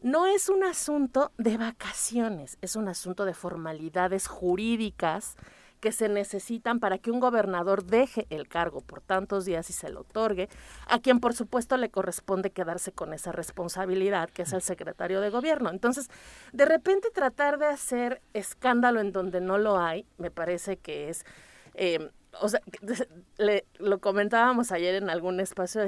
No 0.00 0.28
es 0.28 0.48
un 0.48 0.62
asunto 0.62 1.32
de 1.36 1.56
vacaciones, 1.56 2.58
es 2.60 2.76
un 2.76 2.86
asunto 2.86 3.24
de 3.24 3.34
formalidades 3.34 4.28
jurídicas 4.28 5.34
que 5.80 5.92
se 5.92 6.08
necesitan 6.08 6.80
para 6.80 6.98
que 6.98 7.10
un 7.10 7.20
gobernador 7.20 7.84
deje 7.84 8.26
el 8.30 8.48
cargo 8.48 8.80
por 8.80 9.00
tantos 9.00 9.44
días 9.44 9.70
y 9.70 9.72
se 9.72 9.88
lo 9.88 10.00
otorgue, 10.00 10.48
a 10.86 10.98
quien 10.98 11.20
por 11.20 11.34
supuesto 11.34 11.76
le 11.76 11.90
corresponde 11.90 12.50
quedarse 12.50 12.92
con 12.92 13.12
esa 13.12 13.32
responsabilidad, 13.32 14.30
que 14.30 14.42
es 14.42 14.52
el 14.52 14.62
secretario 14.62 15.20
de 15.20 15.30
gobierno. 15.30 15.70
Entonces, 15.70 16.08
de 16.52 16.64
repente 16.64 17.10
tratar 17.10 17.58
de 17.58 17.66
hacer 17.66 18.22
escándalo 18.34 19.00
en 19.00 19.12
donde 19.12 19.40
no 19.40 19.58
lo 19.58 19.78
hay, 19.78 20.06
me 20.18 20.30
parece 20.30 20.76
que 20.76 21.08
es... 21.08 21.24
Eh, 21.74 22.10
o 22.40 22.48
sea, 22.48 22.60
le, 23.38 23.64
lo 23.78 23.98
comentábamos 23.98 24.72
ayer 24.72 24.94
en 24.94 25.10
algún 25.10 25.40
espacio, 25.40 25.82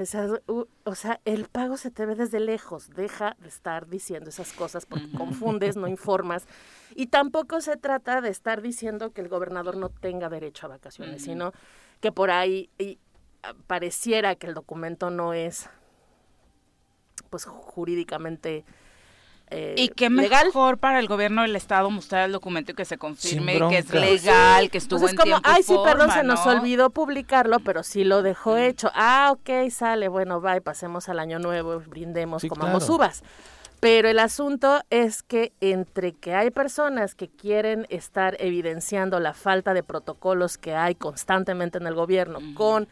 o 0.84 0.94
sea, 0.94 1.20
el 1.24 1.46
pago 1.46 1.76
se 1.76 1.90
te 1.90 2.06
ve 2.06 2.14
desde 2.14 2.40
lejos, 2.40 2.90
deja 2.90 3.36
de 3.40 3.48
estar 3.48 3.88
diciendo 3.88 4.30
esas 4.30 4.52
cosas 4.52 4.86
porque 4.86 5.10
confundes, 5.16 5.76
no 5.76 5.88
informas, 5.88 6.46
y 6.94 7.06
tampoco 7.06 7.60
se 7.60 7.76
trata 7.76 8.20
de 8.20 8.30
estar 8.30 8.62
diciendo 8.62 9.12
que 9.12 9.20
el 9.20 9.28
gobernador 9.28 9.76
no 9.76 9.88
tenga 9.88 10.28
derecho 10.28 10.66
a 10.66 10.70
vacaciones, 10.70 11.22
sino 11.22 11.52
que 12.00 12.12
por 12.12 12.30
ahí 12.30 12.70
y, 12.78 12.98
pareciera 13.66 14.34
que 14.34 14.46
el 14.46 14.54
documento 14.54 15.10
no 15.10 15.32
es 15.32 15.68
pues 17.30 17.44
jurídicamente 17.44 18.64
eh, 19.50 19.74
y 19.76 19.88
qué 19.88 20.10
mejor 20.10 20.78
para 20.78 21.00
el 21.00 21.08
gobierno 21.08 21.42
del 21.42 21.56
estado 21.56 21.90
mostrar 21.90 22.26
el 22.26 22.32
documento 22.32 22.70
y 22.70 22.74
que 22.74 22.84
se 22.84 22.98
confirme 22.98 23.58
que 23.68 23.78
es 23.78 23.90
legal, 23.92 24.70
que 24.70 24.78
estuvo 24.78 25.00
pues 25.00 25.12
es 25.12 25.18
como, 25.18 25.40
Ay, 25.42 25.64
sí, 25.64 25.74
perdón, 25.84 26.12
se 26.12 26.22
nos 26.22 26.46
olvidó 26.46 26.90
publicarlo, 26.90 27.58
pero 27.60 27.82
sí 27.82 28.04
lo 28.04 28.22
dejó 28.22 28.56
hecho. 28.56 28.90
Ah, 28.94 29.32
ok, 29.32 29.70
sale, 29.70 30.08
bueno, 30.08 30.40
bye, 30.40 30.60
pasemos 30.60 31.08
al 31.08 31.18
año 31.18 31.40
nuevo, 31.40 31.80
brindemos, 31.80 32.44
comamos 32.48 32.88
uvas. 32.88 33.24
Pero 33.80 34.08
el 34.08 34.18
asunto 34.18 34.82
es 34.90 35.22
que 35.22 35.52
entre 35.60 36.12
que 36.12 36.34
hay 36.34 36.50
personas 36.50 37.14
que 37.14 37.28
quieren 37.28 37.86
estar 37.88 38.36
evidenciando 38.38 39.18
la 39.20 39.32
falta 39.32 39.72
de 39.72 39.82
protocolos 39.82 40.58
que 40.58 40.74
hay 40.74 40.94
constantemente 40.94 41.78
en 41.78 41.86
el 41.86 41.94
gobierno 41.94 42.40
con 42.54 42.88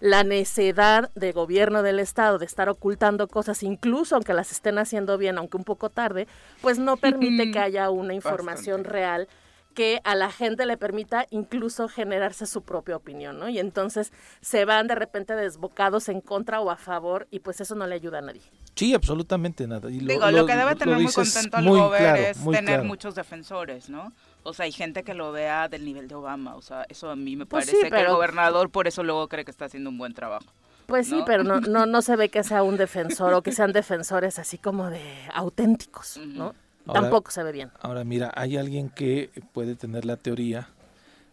la 0.00 0.24
necedad 0.24 1.10
de 1.14 1.32
gobierno 1.32 1.82
del 1.82 2.00
Estado 2.00 2.38
de 2.38 2.46
estar 2.46 2.68
ocultando 2.68 3.28
cosas, 3.28 3.62
incluso 3.62 4.16
aunque 4.16 4.34
las 4.34 4.50
estén 4.50 4.78
haciendo 4.78 5.18
bien, 5.18 5.38
aunque 5.38 5.56
un 5.56 5.64
poco 5.64 5.90
tarde, 5.90 6.26
pues 6.62 6.78
no 6.78 6.96
permite 6.96 7.50
que 7.50 7.58
haya 7.58 7.90
una 7.90 8.14
información 8.14 8.84
real 8.84 9.28
que 9.74 10.00
a 10.04 10.14
la 10.14 10.30
gente 10.32 10.66
le 10.66 10.76
permita 10.76 11.26
incluso 11.30 11.88
generarse 11.88 12.46
su 12.46 12.62
propia 12.62 12.96
opinión, 12.96 13.38
¿no? 13.38 13.48
Y 13.48 13.58
entonces 13.58 14.12
se 14.40 14.64
van 14.64 14.88
de 14.88 14.94
repente 14.94 15.34
desbocados 15.36 16.08
en 16.08 16.20
contra 16.20 16.60
o 16.60 16.70
a 16.70 16.76
favor 16.76 17.28
y 17.30 17.40
pues 17.40 17.60
eso 17.60 17.74
no 17.74 17.86
le 17.86 17.94
ayuda 17.94 18.18
a 18.18 18.22
nadie. 18.22 18.42
Sí, 18.74 18.94
absolutamente 18.94 19.66
nada. 19.66 19.90
Y 19.90 20.00
lo, 20.00 20.12
Digo, 20.12 20.30
lo, 20.30 20.46
que 20.46 20.56
debe 20.56 20.74
tener 20.74 20.96
muy 20.96 21.12
contento 21.12 21.56
al 21.56 21.68
gobierno 21.68 22.16
es 22.16 22.50
tener 22.50 22.82
muchos 22.82 23.14
defensores, 23.14 23.88
¿no? 23.88 24.12
O 24.42 24.52
sea, 24.54 24.64
hay 24.64 24.72
gente 24.72 25.02
que 25.02 25.14
lo 25.14 25.32
vea 25.32 25.68
del 25.68 25.84
nivel 25.84 26.08
de 26.08 26.14
Obama. 26.14 26.56
O 26.56 26.62
sea, 26.62 26.86
eso 26.88 27.10
a 27.10 27.16
mí 27.16 27.36
me 27.36 27.46
pues 27.46 27.66
parece 27.66 27.90
que 27.90 28.00
el 28.00 28.08
gobernador 28.08 28.70
por 28.70 28.88
eso 28.88 29.02
luego 29.02 29.28
cree 29.28 29.44
que 29.44 29.50
está 29.50 29.66
haciendo 29.66 29.90
un 29.90 29.98
buen 29.98 30.14
trabajo. 30.14 30.46
Pues 30.86 31.06
sí, 31.06 31.22
pero 31.24 31.44
no, 31.44 31.60
no, 31.60 31.86
no 31.86 32.02
se 32.02 32.16
ve 32.16 32.30
que 32.30 32.42
sea 32.42 32.62
un 32.64 32.76
defensor 32.76 33.32
o 33.34 33.42
que 33.42 33.52
sean 33.52 33.72
defensores 33.72 34.38
así 34.38 34.58
como 34.58 34.90
de 34.90 35.02
auténticos, 35.32 36.18
¿no? 36.18 36.54
Tampoco 36.92 37.30
se 37.30 37.42
ve 37.42 37.52
bien. 37.52 37.70
Ahora, 37.80 38.02
mira, 38.02 38.32
hay 38.34 38.56
alguien 38.56 38.88
que 38.90 39.30
puede 39.52 39.76
tener 39.76 40.04
la 40.04 40.16
teoría 40.16 40.68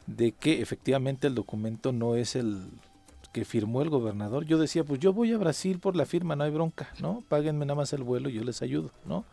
de 0.06 0.32
que 0.32 0.62
efectivamente 0.62 1.28
el 1.28 1.34
documento 1.34 1.92
no 1.92 2.16
es 2.16 2.36
el 2.36 2.70
que 3.34 3.46
firmó 3.46 3.82
el 3.82 3.90
gobernador. 3.90 4.46
Yo 4.46 4.58
decía, 4.58 4.84
pues 4.84 5.00
yo 5.00 5.14
voy 5.14 5.34
a 5.34 5.38
Brasil 5.38 5.80
por 5.80 5.96
la 5.96 6.06
firma, 6.06 6.36
no 6.36 6.44
hay 6.44 6.52
bronca, 6.52 6.90
¿no? 7.00 7.24
Páguenme 7.28 7.66
nada 7.66 7.76
más 7.76 7.94
el 7.94 8.04
vuelo 8.04 8.30
y 8.30 8.34
yo 8.34 8.44
les 8.44 8.62
ayudo, 8.62 8.92
¿no? 9.06 9.26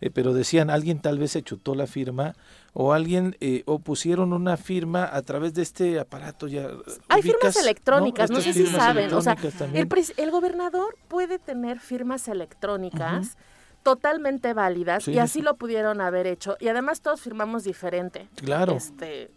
Eh, 0.00 0.10
pero 0.10 0.34
decían, 0.34 0.70
alguien 0.70 1.00
tal 1.00 1.18
vez 1.18 1.32
se 1.32 1.42
chutó 1.42 1.74
la 1.74 1.86
firma 1.86 2.34
o 2.72 2.92
alguien 2.92 3.36
eh, 3.40 3.62
o 3.66 3.78
pusieron 3.78 4.32
una 4.32 4.56
firma 4.56 5.08
a 5.10 5.22
través 5.22 5.54
de 5.54 5.62
este 5.62 6.00
aparato 6.00 6.48
ya 6.48 6.68
hay 7.08 7.22
firmas 7.22 7.56
electrónicas 7.56 8.30
no, 8.30 8.40
sé 8.40 8.52
si 8.52 8.66
saben 8.66 9.14
o 9.14 9.22
sea 9.22 9.36
el, 9.72 9.88
el, 10.16 10.30
gobernador 10.32 10.96
puede 11.06 11.38
tener 11.38 11.78
firmas 11.78 12.26
electrónicas 12.26 13.36
totalmente 13.84 14.54
válidas 14.54 15.06
y 15.06 15.20
así 15.20 15.42
lo 15.42 15.54
pudieron 15.56 16.00
haber 16.00 16.26
hecho 16.26 16.56
y 16.58 16.66
además 16.66 17.00
todos 17.00 17.20
firmamos 17.20 17.62
diferente. 17.62 18.28
Claro. 18.34 18.72
Este 18.74 19.30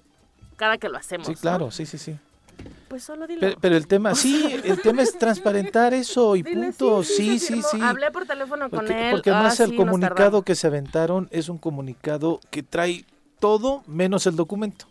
cada 0.55 0.79
que 0.79 0.89
lo 0.89 0.97
hacemos 0.97 1.27
sí 1.27 1.35
claro 1.35 1.69
sí 1.69 1.85
sí 1.85 1.99
sí 1.99 2.17
pues 2.87 3.03
solo 3.03 3.27
dilo. 3.27 3.55
Pero, 3.59 3.75
el 3.75 3.87
tema, 3.87 4.15
sí, 4.15 4.59
el 4.63 4.81
tema 4.81 5.01
es 5.01 5.17
transparentar 5.17 5.93
eso 5.93 6.35
y 6.35 6.43
punto. 6.43 7.03
Sí, 7.03 7.39
sí, 7.39 7.61
sí, 7.61 7.79
Hablé 7.81 8.11
por 8.11 8.25
teléfono 8.25 8.69
con 8.69 8.91
él. 8.91 9.11
Porque 9.11 9.31
además 9.31 9.59
ah, 9.59 9.65
el 9.65 9.75
comunicado 9.75 10.41
que 10.41 10.55
se 10.55 10.67
aventaron 10.67 11.27
es 11.31 11.49
un 11.49 11.57
comunicado 11.57 12.39
que 12.49 12.63
trae 12.63 13.05
todo 13.39 13.83
menos 13.87 14.27
el 14.27 14.35
documento. 14.35 14.87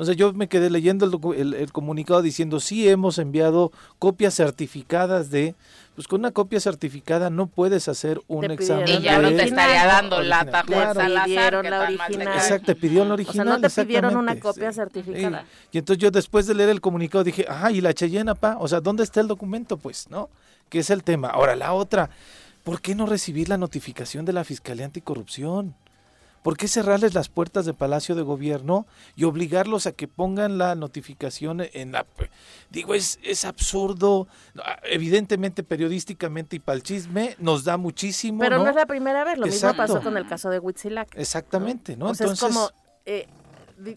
O 0.00 0.04
sea, 0.06 0.14
yo 0.14 0.32
me 0.32 0.48
quedé 0.48 0.70
leyendo 0.70 1.04
el, 1.34 1.52
el, 1.52 1.72
comunicado 1.72 2.22
diciendo, 2.22 2.58
sí, 2.58 2.88
hemos 2.88 3.18
enviado 3.18 3.70
copias 3.98 4.34
certificadas 4.34 5.30
de... 5.30 5.54
Pues 5.94 6.08
con 6.08 6.20
una 6.20 6.30
copia 6.30 6.58
certificada 6.58 7.28
no 7.28 7.48
puedes 7.48 7.86
hacer 7.86 8.18
un 8.26 8.50
examen. 8.50 8.88
Y 8.88 9.02
ya 9.02 9.18
no 9.18 9.28
te 9.28 9.44
estaría 9.44 9.84
dando 9.84 10.22
la 10.22 10.46
Juan 10.66 10.94
Salazar, 10.94 11.62
la 11.66 11.82
original. 11.82 12.34
Exacto, 12.34 12.64
te 12.64 12.74
pidieron 12.76 13.08
la 13.08 13.14
original. 13.14 13.46
O 13.46 13.50
sea, 13.50 13.58
no 13.58 13.68
te 13.68 13.84
pidieron 13.84 14.16
una 14.16 14.40
copia 14.40 14.72
certificada. 14.72 15.44
Y 15.70 15.76
entonces 15.76 16.00
yo 16.00 16.10
después 16.10 16.46
de 16.46 16.54
leer 16.54 16.70
el 16.70 16.80
comunicado 16.80 17.22
dije, 17.22 17.44
ajá, 17.46 17.70
¿y 17.70 17.82
la 17.82 17.92
Cheyenne, 17.92 18.34
pa? 18.34 18.56
O 18.58 18.68
sea, 18.68 18.80
¿dónde 18.80 19.02
está 19.02 19.20
el 19.20 19.28
documento, 19.28 19.76
pues? 19.76 20.08
¿No? 20.08 20.30
Que 20.70 20.78
es 20.78 20.88
el 20.88 21.04
tema. 21.04 21.28
Ahora, 21.28 21.56
la 21.56 21.74
otra, 21.74 22.08
¿por 22.64 22.80
qué 22.80 22.94
no 22.94 23.04
recibir 23.04 23.50
la 23.50 23.58
notificación 23.58 24.24
de 24.24 24.32
la 24.32 24.44
Fiscalía 24.44 24.86
Anticorrupción? 24.86 25.74
¿Por 26.42 26.56
qué 26.56 26.68
cerrarles 26.68 27.14
las 27.14 27.28
puertas 27.28 27.66
de 27.66 27.74
Palacio 27.74 28.14
de 28.14 28.22
Gobierno 28.22 28.86
y 29.14 29.24
obligarlos 29.24 29.86
a 29.86 29.92
que 29.92 30.08
pongan 30.08 30.56
la 30.56 30.74
notificación 30.74 31.62
en 31.72 31.92
la... 31.92 32.06
Digo, 32.70 32.94
es, 32.94 33.18
es 33.22 33.44
absurdo. 33.44 34.26
Evidentemente, 34.84 35.62
periodísticamente 35.62 36.56
y 36.56 36.58
para 36.58 36.76
el 36.76 36.82
chisme 36.82 37.36
nos 37.38 37.64
da 37.64 37.76
muchísimo. 37.76 38.40
Pero 38.40 38.58
no, 38.58 38.68
es 38.68 38.74
la 38.74 38.86
primera 38.86 39.24
vez, 39.24 39.38
lo 39.38 39.46
mismo 39.46 39.74
pasó 39.76 40.00
con 40.00 40.16
el 40.16 40.26
caso 40.26 40.48
de 40.48 40.58
Huitzilac. 40.58 41.14
Exactamente, 41.16 41.96
¿no? 41.96 42.10
Entonces, 42.10 42.32
es 42.32 42.40
como, 42.40 42.70
eh, 43.04 43.26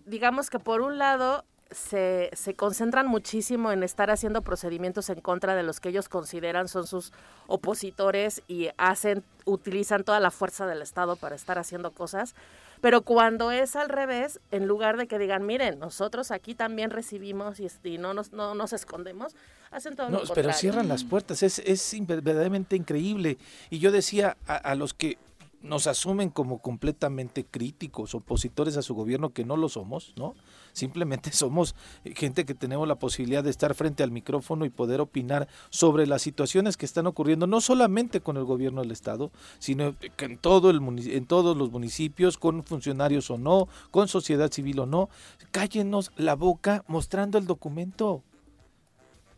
digamos 0.05 0.49
que 0.49 0.59
por 0.59 0.81
un 0.81 0.97
lado 0.97 1.45
se, 1.73 2.29
se, 2.33 2.53
concentran 2.53 3.07
muchísimo 3.07 3.71
en 3.71 3.83
estar 3.83 4.09
haciendo 4.11 4.41
procedimientos 4.41 5.09
en 5.09 5.21
contra 5.21 5.55
de 5.55 5.63
los 5.63 5.79
que 5.79 5.89
ellos 5.89 6.09
consideran 6.09 6.67
son 6.67 6.87
sus 6.87 7.11
opositores 7.47 8.41
y 8.47 8.69
hacen, 8.77 9.23
utilizan 9.45 10.03
toda 10.03 10.19
la 10.19 10.31
fuerza 10.31 10.65
del 10.65 10.81
Estado 10.81 11.15
para 11.15 11.35
estar 11.35 11.57
haciendo 11.59 11.91
cosas. 11.91 12.35
Pero 12.81 13.01
cuando 13.03 13.51
es 13.51 13.77
al 13.77 13.87
revés, 13.87 14.41
en 14.51 14.67
lugar 14.67 14.97
de 14.97 15.07
que 15.07 15.17
digan, 15.17 15.45
miren, 15.45 15.79
nosotros 15.79 16.31
aquí 16.31 16.53
también 16.53 16.89
recibimos 16.89 17.59
y, 17.59 17.97
no, 17.97 18.13
nos, 18.13 18.33
no 18.33 18.55
nos 18.55 18.73
escondemos, 18.73 19.35
hacen 19.71 19.95
todo 19.95 20.09
no, 20.09 20.21
lo 20.23 20.33
Pero 20.33 20.51
cierran 20.51 20.89
las 20.89 21.05
puertas, 21.05 21.43
es, 21.43 21.59
es 21.59 21.95
verdaderamente 22.01 22.75
increíble. 22.75 23.37
Y 23.69 23.79
yo 23.79 23.91
decía 23.91 24.35
a, 24.47 24.55
a 24.57 24.75
los 24.75 24.93
que 24.93 25.17
nos 25.63 25.87
asumen 25.87 26.29
como 26.29 26.59
completamente 26.59 27.45
críticos, 27.45 28.13
opositores 28.13 28.75
a 28.75 28.81
su 28.81 28.93
gobierno, 28.93 29.31
que 29.31 29.45
no 29.45 29.55
lo 29.55 29.69
somos, 29.69 30.13
¿no? 30.17 30.35
Simplemente 30.73 31.31
somos 31.33 31.73
gente 32.03 32.45
que 32.45 32.53
tenemos 32.53 32.85
la 32.87 32.99
posibilidad 32.99 33.43
de 33.43 33.49
estar 33.49 33.73
frente 33.73 34.03
al 34.03 34.11
micrófono 34.11 34.65
y 34.65 34.69
poder 34.69 34.99
opinar 34.99 35.47
sobre 35.69 36.05
las 36.05 36.21
situaciones 36.21 36.75
que 36.75 36.85
están 36.85 37.07
ocurriendo, 37.07 37.47
no 37.47 37.61
solamente 37.61 38.19
con 38.19 38.35
el 38.35 38.43
gobierno 38.43 38.81
del 38.81 38.91
Estado, 38.91 39.31
sino 39.57 39.95
en, 40.17 40.37
todo 40.37 40.69
el, 40.69 40.81
en 41.09 41.25
todos 41.25 41.55
los 41.55 41.71
municipios, 41.71 42.37
con 42.37 42.63
funcionarios 42.63 43.31
o 43.31 43.37
no, 43.37 43.69
con 43.89 44.09
sociedad 44.09 44.51
civil 44.51 44.79
o 44.79 44.85
no. 44.85 45.09
Cállenos 45.51 46.11
la 46.17 46.35
boca 46.35 46.83
mostrando 46.87 47.37
el 47.37 47.47
documento. 47.47 48.21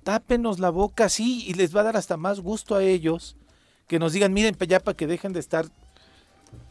tápenos 0.03 0.59
la 0.59 0.71
boca, 0.71 1.07
sí, 1.07 1.45
y 1.47 1.53
les 1.53 1.75
va 1.75 1.81
a 1.81 1.85
dar 1.85 1.97
hasta 1.97 2.17
más 2.17 2.39
gusto 2.39 2.73
a 2.75 2.83
ellos 2.83 3.37
que 3.87 3.99
nos 3.99 4.13
digan, 4.13 4.33
miren, 4.33 4.57
ya 4.67 4.79
para 4.79 4.97
que 4.97 5.07
dejen 5.07 5.33
de 5.33 5.39
estar 5.39 5.67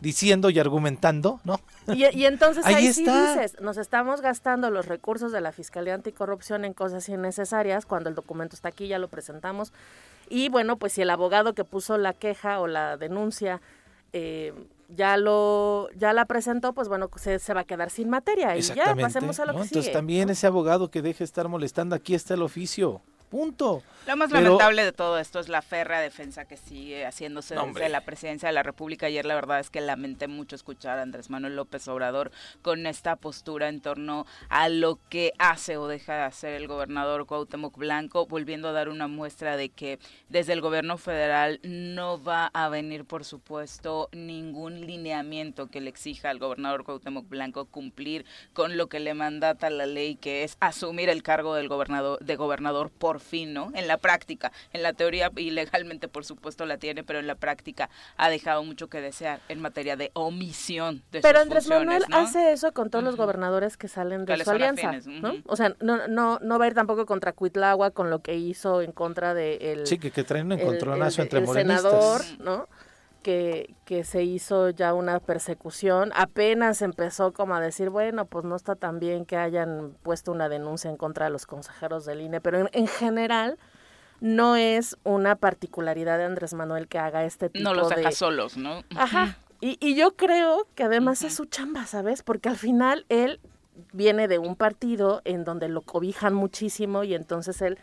diciendo 0.01 0.51
y 0.51 0.59
argumentando, 0.59 1.41
¿no? 1.45 1.61
Y, 1.87 2.25
entonces 2.25 2.65
ahí, 2.67 2.93
sí 2.93 3.05
dices, 3.05 3.61
nos 3.61 3.77
estamos 3.77 4.21
gastando 4.21 4.71
los 4.71 4.87
recursos 4.87 5.33
de 5.33 5.41
la 5.41 5.53
Fiscalía 5.53 5.95
Anticorrupción 5.95 6.65
en 6.65 6.73
cosas 6.73 7.09
innecesarias 7.09 7.87
cuando 7.87 8.09
el 8.09 8.15
documento 8.15 8.57
está 8.57 8.69
aquí, 8.69 8.89
ya 8.89 8.99
lo 8.99 9.09
presentamos. 9.09 9.73
Y 10.29 10.49
bueno, 10.49 10.77
pues 10.77 10.95
si 10.95 11.03
el 11.03 11.11
abogado 11.11 11.55
que 11.55 11.65
puso 11.65 11.99
la 11.99 12.13
queja 12.13 12.61
o 12.61 12.67
la 12.67 12.97
denuncia 12.97 13.61
eh, 14.13 14.55
ya 14.89 15.17
lo 15.17 15.89
ya 15.97 16.13
la 16.13 16.25
presentó, 16.27 16.73
pues 16.73 16.89
bueno, 16.89 17.11
se, 17.17 17.39
se 17.39 17.53
va 17.53 17.63
a 17.63 17.65
quedar 17.65 17.91
sin 17.91 18.09
materia 18.09 18.57
y 18.57 18.61
ya 18.61 18.95
pasemos 18.95 19.41
a 19.41 19.47
lo 19.47 19.55
que 19.55 19.63
Entonces 19.63 19.93
también 19.93 20.31
ese 20.31 20.47
abogado 20.47 20.91
que 20.91 21.03
deje 21.03 21.25
estar 21.25 21.49
molestando, 21.49 21.97
aquí 21.97 22.15
está 22.15 22.35
el 22.35 22.43
oficio. 22.43 23.03
Punto. 23.31 23.83
Lo 24.07 24.17
más 24.17 24.31
lamentable 24.31 24.85
de 24.85 24.93
todo 24.93 25.19
esto 25.19 25.41
es 25.41 25.49
la 25.49 25.63
férrea 25.63 25.99
defensa 25.99 26.45
que 26.45 26.59
sigue 26.59 27.07
haciéndose 27.07 27.55
desde 27.55 27.89
la 27.89 28.03
presidencia 28.03 28.49
de 28.49 28.53
la 28.53 28.63
República. 28.63 29.07
Ayer 29.07 29.25
la 29.25 29.35
verdad 29.35 29.61
es 29.61 29.71
que 29.71 29.81
lamenté 29.81 30.29
mucho 30.29 30.55
escuchar 30.55 30.99
a 30.99 31.03
Andrés 31.03 31.31
Manuel 31.31 31.57
López 31.57 31.89
Obrador 31.89 32.31
con 32.61 32.87
esta 32.87 33.17
postura 33.17 33.69
en 33.69 33.81
torno 33.81 34.27
a 34.51 34.69
lo 34.69 34.99
que 35.09 35.33
hace 35.39 35.79
o 35.79 35.89
deja 35.89 36.17
de 36.17 36.23
hacer 36.23 36.53
el 36.53 36.69
gobernador 36.69 37.25
Cuauhtémoc 37.27 37.79
Blanco, 37.79 38.27
volviendo 38.27 38.69
a 38.69 38.73
dar 38.73 38.91
una 38.91 39.09
muestra 39.09 39.57
de 39.57 39.71
que 39.71 39.99
desde 40.29 40.53
el 40.53 40.61
gobierno 40.61 40.99
federal 40.99 41.61
no 41.63 42.23
va 42.23 42.51
a 42.53 42.69
venir, 42.69 43.07
por 43.07 43.25
supuesto, 43.25 44.11
ningún 44.13 44.83
lineamiento 44.83 45.69
que 45.69 45.81
le 45.81 45.89
exija 45.89 46.29
al 46.29 46.39
gobernador 46.39 46.85
Cuauhtémoc 46.85 47.27
Blanco 47.29 47.65
cumplir 47.65 48.27
con 48.53 48.77
lo 48.77 48.89
que 48.89 49.01
le 49.01 49.15
mandata 49.15 49.71
la 49.71 49.87
ley, 49.87 50.17
que 50.17 50.45
es 50.45 50.59
asumir 50.61 51.09
el 51.09 51.23
cargo 51.23 51.55
del 51.55 51.69
gobernador 51.69 52.19
de 52.23 52.37
gobernador 52.37 52.91
por 52.91 53.14
fin, 53.21 53.53
¿no? 53.53 53.71
En 53.75 53.87
la 53.87 53.99
práctica, 53.99 54.53
en 54.73 54.83
la 54.83 54.93
teoría 54.93 55.31
y 55.37 55.51
legalmente 55.51 56.09
por 56.09 56.25
supuesto 56.25 56.67
la 56.67 56.79
tiene, 56.79 57.05
pero 57.05 57.19
en 57.19 57.27
la 57.27 57.35
práctica 57.35 57.91
ha 58.17 58.31
dejado 58.31 58.63
mucho 58.65 58.89
que 58.89 59.01
desear 59.01 59.41
en 59.49 59.61
materia 59.61 59.97
de 59.97 60.11
omisión 60.15 61.03
de 61.13 61.21
Pero 61.21 61.41
Andrés 61.41 61.69
Manuel 61.69 62.05
hace 62.13 62.53
eso 62.53 62.73
con 62.73 62.91
todos 62.91 63.05
los 63.05 63.17
gobernadores 63.17 63.77
que 63.77 63.89
salen 63.89 64.25
de 64.25 64.45
su 64.45 64.51
alianza, 64.51 64.93
¿no? 65.07 65.35
O 65.47 65.57
sea, 65.57 65.75
no, 65.81 66.07
no, 66.09 66.39
no 66.41 66.59
va 66.59 66.65
a 66.65 66.69
ir 66.69 66.75
tampoco 66.75 67.07
contra 67.07 67.33
Cuitlagua 67.33 67.91
con 67.91 68.11
lo 68.11 68.21
que 68.21 68.35
hizo 68.37 68.83
en 68.83 68.93
contra 68.93 69.35
de 69.35 69.57
el 69.73 69.87
Sí, 69.87 69.99
que, 69.99 70.11
que 70.11 70.25
traen 70.25 70.47
un 70.47 70.53
encontronazo 70.53 71.23
entre 71.23 71.41
el 71.41 71.49
senador, 71.49 72.23
¿no? 72.39 72.69
Que, 73.25 73.75
que, 73.87 74.05
se 74.05 74.23
hizo 74.23 74.71
ya 74.71 74.93
una 74.93 75.19
persecución, 75.19 76.13
apenas 76.15 76.83
empezó 76.83 77.33
como 77.33 77.55
a 77.55 77.61
decir, 77.61 77.89
bueno, 77.89 78.27
pues 78.27 78.45
no 78.45 78.55
está 78.55 78.77
tan 78.77 79.01
bien 79.01 79.25
que 79.25 79.37
hayan 79.37 79.97
puesto 80.03 80.31
una 80.31 80.49
denuncia 80.51 80.91
en 80.91 80.97
contra 80.97 81.25
de 81.25 81.31
los 81.31 81.47
consejeros 81.47 82.05
del 82.05 82.21
INE, 82.21 82.43
pero 82.43 82.69
en, 82.71 82.87
general 82.87 83.59
no 84.21 84.57
es 84.57 84.99
una 85.05 85.37
particularidad 85.37 86.19
de 86.19 86.25
Andrés 86.25 86.53
Manuel 86.53 86.87
que 86.87 86.99
haga 86.99 87.25
este 87.25 87.49
tipo 87.49 87.71
de... 87.71 87.75
No 87.75 87.81
los 87.81 87.89
deja 87.89 88.13
solos, 88.13 88.59
¿no? 88.59 88.85
Ajá. 88.95 89.39
Y, 89.61 89.79
y 89.81 89.97
yo 89.97 90.15
creo 90.15 90.69
que 90.75 90.85
además 90.85 91.23
es 91.23 91.35
su 91.35 91.47
chamba, 91.47 91.87
¿sabes? 91.87 92.23
Porque 92.23 92.51
al 92.51 92.57
final 92.57 93.07
él 93.09 93.41
viene 93.93 94.29
de 94.29 94.39
un 94.39 94.55
partido 94.55 95.23
en 95.25 95.45
donde 95.45 95.69
lo 95.69 95.81
cobijan 95.81 96.35
muchísimo 96.35 97.05
y 97.05 97.15
entonces 97.15 97.63
él 97.63 97.79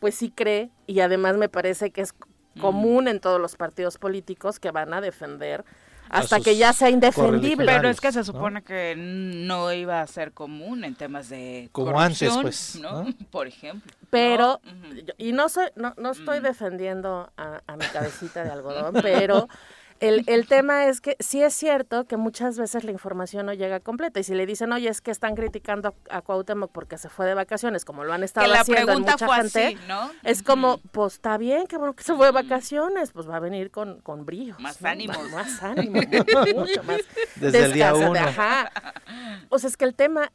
pues 0.00 0.16
sí 0.16 0.30
cree 0.30 0.70
y 0.86 1.00
además 1.00 1.36
me 1.36 1.48
parece 1.48 1.92
que 1.92 2.00
es 2.00 2.14
común 2.60 3.08
en 3.08 3.20
todos 3.20 3.40
los 3.40 3.56
partidos 3.56 3.98
políticos 3.98 4.58
que 4.58 4.70
van 4.70 4.94
a 4.94 5.00
defender 5.00 5.64
hasta 6.12 6.40
que 6.40 6.56
ya 6.56 6.72
sea 6.72 6.90
indefendible. 6.90 7.66
Pero 7.66 7.88
es 7.88 8.00
que 8.00 8.12
se 8.12 8.22
supone 8.22 8.62
que 8.62 8.94
no 8.96 9.72
iba 9.72 10.02
a 10.02 10.06
ser 10.06 10.32
común 10.32 10.84
en 10.84 10.94
temas 10.94 11.28
de 11.28 11.70
como 11.72 11.98
antes, 11.98 12.32
pues, 12.40 12.76
¿no? 12.80 13.06
Por 13.30 13.46
ejemplo. 13.46 13.90
Pero 14.10 14.60
y 15.16 15.32
no 15.32 15.48
soy 15.48 15.68
no, 15.74 15.94
no 15.96 16.10
estoy 16.10 16.40
defendiendo 16.40 17.32
a, 17.36 17.62
a 17.66 17.76
mi 17.76 17.86
cabecita 17.86 18.44
de 18.44 18.50
algodón, 18.50 18.94
pero 19.00 19.48
el, 20.02 20.24
el, 20.26 20.46
tema 20.46 20.86
es 20.86 21.00
que 21.00 21.16
sí 21.20 21.42
es 21.42 21.54
cierto 21.54 22.04
que 22.04 22.16
muchas 22.16 22.58
veces 22.58 22.84
la 22.84 22.90
información 22.90 23.46
no 23.46 23.54
llega 23.54 23.80
completa 23.80 24.20
y 24.20 24.24
si 24.24 24.34
le 24.34 24.46
dicen, 24.46 24.72
oye, 24.72 24.88
es 24.88 25.00
que 25.00 25.10
están 25.10 25.34
criticando 25.34 25.94
a 26.10 26.20
Cuauhtémoc 26.22 26.72
porque 26.72 26.98
se 26.98 27.08
fue 27.08 27.26
de 27.26 27.34
vacaciones, 27.34 27.84
como 27.84 28.04
lo 28.04 28.12
han 28.12 28.22
estado 28.22 28.46
que 28.46 28.52
la 28.52 28.60
haciendo 28.60 28.98
mucha 28.98 29.42
gente, 29.42 29.78
¿no? 29.86 30.10
es 30.24 30.42
como, 30.42 30.78
pues 30.92 31.14
está 31.14 31.38
bien, 31.38 31.66
que 31.66 31.78
bueno 31.78 31.94
que 31.94 32.02
se 32.02 32.14
fue 32.14 32.26
de 32.26 32.32
vacaciones, 32.32 33.12
pues 33.12 33.28
va 33.28 33.36
a 33.36 33.40
venir 33.40 33.70
con, 33.70 34.00
con 34.00 34.26
brillo. 34.26 34.56
Más 34.58 34.84
ánimo. 34.84 35.14
Más 35.30 35.62
ánimo, 35.62 36.00
mucho 36.54 36.82
más. 36.82 37.00
Desde 37.36 37.64
el 37.64 37.72
día 37.72 37.94
uno. 37.94 38.18
Ajá. 38.18 38.70
O 39.48 39.58
sea, 39.58 39.68
es 39.68 39.76
que 39.76 39.84
el 39.84 39.94
tema 39.94 40.32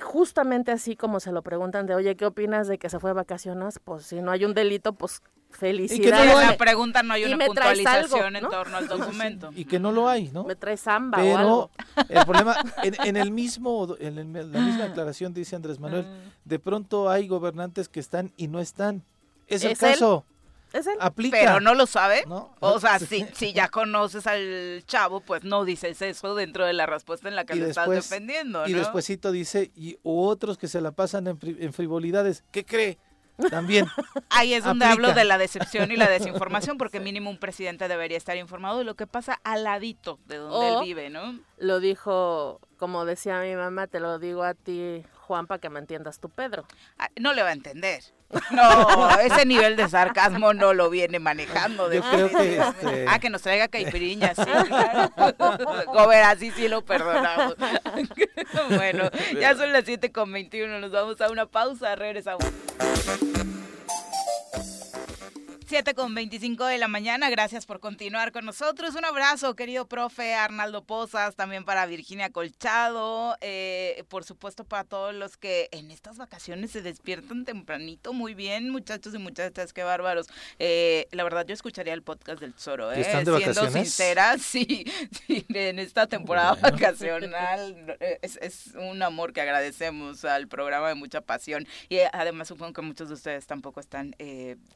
justamente 0.00 0.72
así 0.72 0.96
como 0.96 1.20
se 1.20 1.32
lo 1.32 1.42
preguntan 1.42 1.86
de, 1.86 1.94
oye, 1.94 2.16
¿qué 2.16 2.26
opinas 2.26 2.68
de 2.68 2.78
que 2.78 2.88
se 2.88 2.98
fue 2.98 3.10
de 3.10 3.14
vacaciones? 3.14 3.78
Pues 3.78 4.06
si 4.06 4.20
no 4.20 4.30
hay 4.30 4.44
un 4.44 4.54
delito, 4.54 4.92
pues 4.94 5.22
felicidades. 5.50 6.26
Y 6.26 6.34
que 6.34 6.46
la 6.46 6.56
pregunta 6.56 7.02
no 7.02 7.14
hay 7.14 7.24
una 7.24 7.46
puntualización 7.46 8.36
en 8.36 8.48
torno 8.48 8.76
al 8.76 8.88
documento. 8.88 9.50
Y 9.54 9.64
que 9.64 9.78
no 9.78 9.92
lo 9.92 10.08
hay, 10.08 10.30
¿no? 10.32 10.44
Me 10.44 10.56
trae 10.56 10.76
samba 10.76 11.18
Pero 11.18 11.34
o 11.34 11.38
algo. 11.38 11.70
el 12.08 12.24
problema, 12.24 12.56
en, 12.82 13.16
el 13.16 13.30
mismo, 13.30 13.96
en 13.98 14.32
la 14.32 14.60
misma 14.60 14.84
declaración 14.84 15.32
dice 15.32 15.56
Andrés 15.56 15.78
Manuel, 15.78 16.04
mm. 16.04 16.48
de 16.48 16.58
pronto 16.58 17.08
hay 17.10 17.28
gobernantes 17.28 17.88
que 17.88 18.00
están 18.00 18.32
y 18.36 18.48
no 18.48 18.60
están. 18.60 19.02
Es, 19.46 19.64
el 19.64 19.76
caso. 19.76 20.24
¿Es 20.74 20.86
él? 20.86 20.96
Aplica. 21.00 21.38
Pero 21.38 21.60
no 21.60 21.74
lo 21.74 21.86
sabe. 21.86 22.24
O 22.60 22.80
sea, 22.80 22.98
si, 22.98 23.24
si 23.32 23.52
ya 23.52 23.68
conoces 23.68 24.26
al 24.26 24.82
chavo, 24.86 25.20
pues 25.20 25.44
no 25.44 25.64
dices 25.64 26.02
eso 26.02 26.34
dentro 26.34 26.66
de 26.66 26.74
la 26.74 26.84
respuesta 26.84 27.28
en 27.28 27.36
la 27.36 27.44
que 27.44 27.54
lo 27.54 27.66
estás 27.66 27.88
defendiendo. 27.88 28.62
¿no? 28.62 28.68
Y 28.68 28.74
despuésito 28.74 29.32
dice, 29.32 29.70
y 29.76 29.96
otros 30.02 30.58
que 30.58 30.68
se 30.68 30.80
la 30.80 30.90
pasan 30.92 31.28
en, 31.28 31.38
en 31.42 31.72
frivolidades. 31.72 32.44
¿Qué 32.50 32.64
cree? 32.64 32.98
También. 33.50 33.86
Ahí 34.30 34.54
es 34.54 34.64
donde 34.64 34.84
hablo 34.84 35.12
de 35.12 35.24
la 35.24 35.38
decepción 35.38 35.90
y 35.90 35.96
la 35.96 36.08
desinformación, 36.10 36.78
porque 36.78 37.00
mínimo 37.00 37.30
un 37.30 37.38
presidente 37.38 37.88
debería 37.88 38.16
estar 38.16 38.36
informado 38.36 38.78
de 38.78 38.84
lo 38.84 38.94
que 38.94 39.06
pasa 39.06 39.40
al 39.44 39.64
ladito 39.64 40.18
de 40.26 40.36
donde 40.36 40.68
él 40.68 40.84
vive, 40.84 41.10
¿no? 41.10 41.38
Lo 41.58 41.80
dijo, 41.80 42.60
como 42.76 43.04
decía 43.04 43.40
mi 43.40 43.54
mamá, 43.54 43.86
te 43.86 44.00
lo 44.00 44.18
digo 44.18 44.44
a 44.44 44.54
ti, 44.54 45.04
Juan, 45.20 45.46
para 45.46 45.60
que 45.60 45.70
me 45.70 45.80
entiendas 45.80 46.20
tú, 46.20 46.28
Pedro. 46.28 46.64
Ah, 46.98 47.08
no 47.18 47.32
le 47.32 47.42
va 47.42 47.48
a 47.48 47.52
entender. 47.52 48.02
No, 48.50 49.18
ese 49.20 49.46
nivel 49.46 49.76
de 49.76 49.88
sarcasmo 49.88 50.54
no 50.54 50.74
lo 50.74 50.90
viene 50.90 51.18
manejando. 51.18 51.92
Yo 51.92 52.02
creo 52.02 52.28
que 52.28 52.58
este... 52.58 53.06
Ah, 53.08 53.18
que 53.18 53.30
nos 53.30 53.42
traiga 53.42 53.68
caipiriña, 53.68 54.34
sí, 54.34 54.42
claro. 54.44 55.10
Gober, 55.86 56.24
así 56.24 56.50
sí 56.50 56.68
lo 56.68 56.84
perdonamos. 56.84 57.56
bueno, 58.70 59.10
ya 59.40 59.56
son 59.56 59.72
las 59.72 59.84
7 59.84 60.12
con 60.12 60.32
21, 60.32 60.80
nos 60.80 60.90
vamos 60.90 61.20
a 61.20 61.30
una 61.30 61.46
pausa, 61.46 61.94
regresamos. 61.96 62.44
7 65.66 65.94
con 65.94 66.14
25 66.14 66.66
de 66.66 66.76
la 66.76 66.88
mañana, 66.88 67.30
gracias 67.30 67.64
por 67.64 67.80
continuar 67.80 68.32
con 68.32 68.44
nosotros. 68.44 68.94
Un 68.96 69.04
abrazo, 69.06 69.56
querido 69.56 69.86
profe 69.88 70.34
Arnaldo 70.34 70.84
Pozas, 70.84 71.36
también 71.36 71.64
para 71.64 71.86
Virginia 71.86 72.28
Colchado, 72.28 73.34
eh, 73.40 74.04
por 74.08 74.24
supuesto 74.24 74.64
para 74.64 74.84
todos 74.84 75.14
los 75.14 75.38
que 75.38 75.70
en 75.72 75.90
estas 75.90 76.18
vacaciones 76.18 76.70
se 76.70 76.82
despiertan 76.82 77.46
tempranito. 77.46 78.12
Muy 78.12 78.34
bien, 78.34 78.68
muchachos 78.68 79.14
y 79.14 79.18
muchachas, 79.18 79.72
qué 79.72 79.82
bárbaros. 79.82 80.26
Eh, 80.58 81.08
la 81.12 81.24
verdad, 81.24 81.46
yo 81.46 81.54
escucharía 81.54 81.94
el 81.94 82.02
podcast 82.02 82.40
del 82.40 82.52
Tesoro, 82.52 82.92
¿eh? 82.92 83.02
Siendo 83.02 83.70
sincera, 83.70 84.36
sí, 84.38 84.84
sí, 85.26 85.46
en 85.48 85.78
esta 85.78 86.06
temporada 86.06 86.56
vacacional 86.56 87.96
es, 88.20 88.38
es 88.42 88.74
un 88.74 89.02
amor 89.02 89.32
que 89.32 89.40
agradecemos 89.40 90.26
al 90.26 90.46
programa 90.46 90.88
de 90.88 90.94
mucha 90.94 91.22
pasión 91.22 91.66
y 91.88 92.00
además 92.12 92.48
supongo 92.48 92.74
que 92.74 92.82
muchos 92.82 93.08
de 93.08 93.14
ustedes 93.14 93.46
tampoco 93.46 93.80
están 93.80 94.14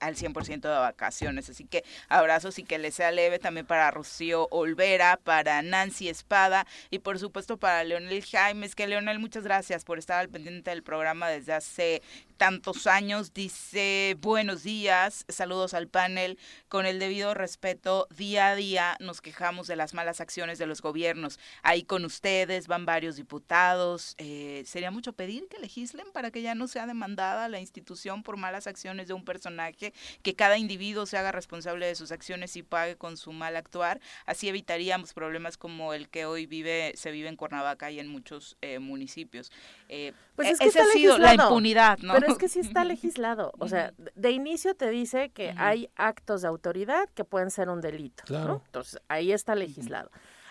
al 0.01 0.17
100% 0.17 0.78
vacaciones. 0.81 1.49
Así 1.49 1.65
que 1.65 1.85
abrazos 2.09 2.59
y 2.59 2.65
que 2.65 2.79
les 2.79 2.95
sea 2.95 3.11
leve 3.11 3.39
también 3.39 3.67
para 3.67 3.91
Rocío 3.91 4.49
Olvera, 4.51 5.19
para 5.23 5.63
Nancy 5.63 6.09
Espada 6.09 6.67
y 6.91 7.01
por 7.01 7.19
supuesto 7.19 7.57
para 7.57 7.85
Leonel 7.85 8.25
Jaimes. 8.25 8.75
Que 8.75 8.87
Leonel, 8.87 9.19
muchas 9.19 9.45
gracias 9.45 9.85
por 9.85 9.99
estar 9.99 10.19
al 10.19 10.29
pendiente 10.29 10.71
del 10.71 10.83
programa 10.83 11.29
desde 11.29 11.53
hace 11.53 12.03
tantos 12.39 12.87
años. 12.87 13.35
Dice, 13.35 14.17
buenos 14.21 14.63
días, 14.63 15.27
saludos 15.29 15.75
al 15.75 15.89
panel. 15.89 16.39
Con 16.69 16.87
el 16.87 16.99
debido 16.99 17.35
respeto, 17.35 18.07
día 18.17 18.49
a 18.49 18.55
día 18.55 18.97
nos 19.01 19.21
quejamos 19.21 19.67
de 19.67 19.77
las 19.77 19.93
malas 19.93 20.21
acciones 20.21 20.59
de 20.59 20.67
los 20.67 20.81
gobiernos. 20.81 21.39
Ahí 21.63 21.83
con 21.83 22.05
ustedes 22.05 22.69
van 22.69 22.87
varios 22.87 23.17
diputados. 23.17 24.15
Eh, 24.19 24.63
sería 24.67 24.91
mucho 24.91 25.13
pedir 25.13 25.49
que 25.49 25.59
legislen 25.59 26.07
para 26.13 26.31
que 26.31 26.41
ya 26.41 26.55
no 26.55 26.69
sea 26.69 26.87
demandada 26.87 27.49
la 27.49 27.61
institución 27.61 28.23
por 28.23 28.37
malas 28.37 28.67
acciones 28.67 29.09
de 29.09 29.15
un 29.15 29.25
personaje, 29.25 29.93
que 30.23 30.35
cada 30.35 30.57
individuo 30.57 31.05
se 31.07 31.19
haga 31.19 31.33
responsable 31.33 31.87
de 31.87 31.97
sus 31.97 32.13
acciones 32.13 32.57
y 32.57 32.63
pague 32.63 32.97
con 32.97 33.17
su 33.17 33.33
mal 33.33 33.57
actuar. 33.57 34.01
Así 34.27 34.49
evitaríamos 34.49 35.13
problemas 35.13 35.57
como 35.57 35.93
el 35.93 36.09
que 36.09 36.25
hoy 36.25 36.47
vive 36.47 36.93
se 36.95 37.11
vive 37.11 37.29
en 37.29 37.37
Cuernavaca 37.37 37.91
y 37.91 37.99
en 37.99 38.09
muchos 38.09 38.57
eh, 38.61 38.79
municipios. 38.79 39.51
Eh, 39.89 40.13
pues 40.37 40.51
es 40.51 40.61
que 40.61 40.69
esa 40.69 40.83
ha 40.85 40.87
sido 40.87 41.19
la 41.19 41.35
impunidad, 41.35 41.99
¿no? 41.99 42.15
Es 42.29 42.39
que 42.39 42.49
sí 42.49 42.61
está 42.61 42.85
legislado. 42.85 43.53
O 43.59 43.69
sea, 43.69 43.93
de 44.15 44.31
inicio 44.31 44.75
te 44.75 44.91
dice 44.91 45.31
que 45.31 45.55
hay 45.57 45.91
actos 45.97 46.43
de 46.43 46.49
autoridad 46.49 47.09
que 47.15 47.25
pueden 47.25 47.51
ser 47.51 47.69
un 47.69 47.81
delito. 47.81 48.23
Claro. 48.27 48.63
Entonces, 48.67 49.01
ahí 49.09 49.33
está 49.33 49.55
legislado. 49.55 50.11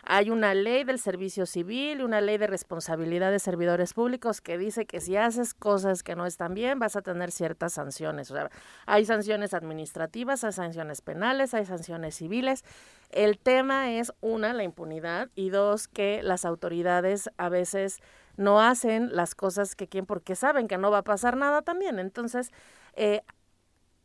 Hay 0.10 0.30
una 0.30 0.54
ley 0.54 0.86
del 0.86 1.00
servicio 1.00 1.46
civil 1.46 2.00
y 2.00 2.04
una 2.04 2.22
ley 2.22 2.38
de 2.38 2.48
responsabilidad 2.48 3.30
de 3.30 3.40
servidores 3.40 3.94
públicos 3.94 4.40
que 4.40 4.58
dice 4.58 4.86
que 4.86 5.02
si 5.02 5.18
haces 5.18 5.54
cosas 5.54 6.02
que 6.02 6.16
no 6.16 6.26
están 6.26 6.54
bien 6.54 6.80
vas 6.80 6.96
a 6.96 7.02
tener 7.02 7.30
ciertas 7.30 7.74
sanciones. 7.74 8.32
O 8.32 8.36
sea, 8.36 8.50
hay 8.86 9.04
sanciones 9.04 9.54
administrativas, 9.54 10.46
hay 10.46 10.54
sanciones 10.54 11.02
penales, 11.02 11.54
hay 11.54 11.66
sanciones 11.66 12.16
civiles. 12.16 12.64
El 13.10 13.38
tema 13.38 13.92
es, 13.92 14.14
una, 14.22 14.54
la 14.54 14.64
impunidad 14.64 15.30
y 15.36 15.50
dos, 15.50 15.90
que 15.90 16.24
las 16.24 16.46
autoridades 16.46 17.30
a 17.36 17.50
veces 17.50 18.00
no 18.38 18.62
hacen 18.62 19.16
las 19.16 19.36
cosas 19.36 19.76
que 19.76 19.88
quieren 19.88 20.06
porque 20.06 20.36
saben 20.36 20.68
que 20.68 20.78
no 20.78 20.92
va 20.92 21.00
a 21.00 21.04
pasar 21.04 21.36
nada 21.36 21.62
también. 21.62 22.00
Entonces, 22.00 22.52
eh, 22.94 23.22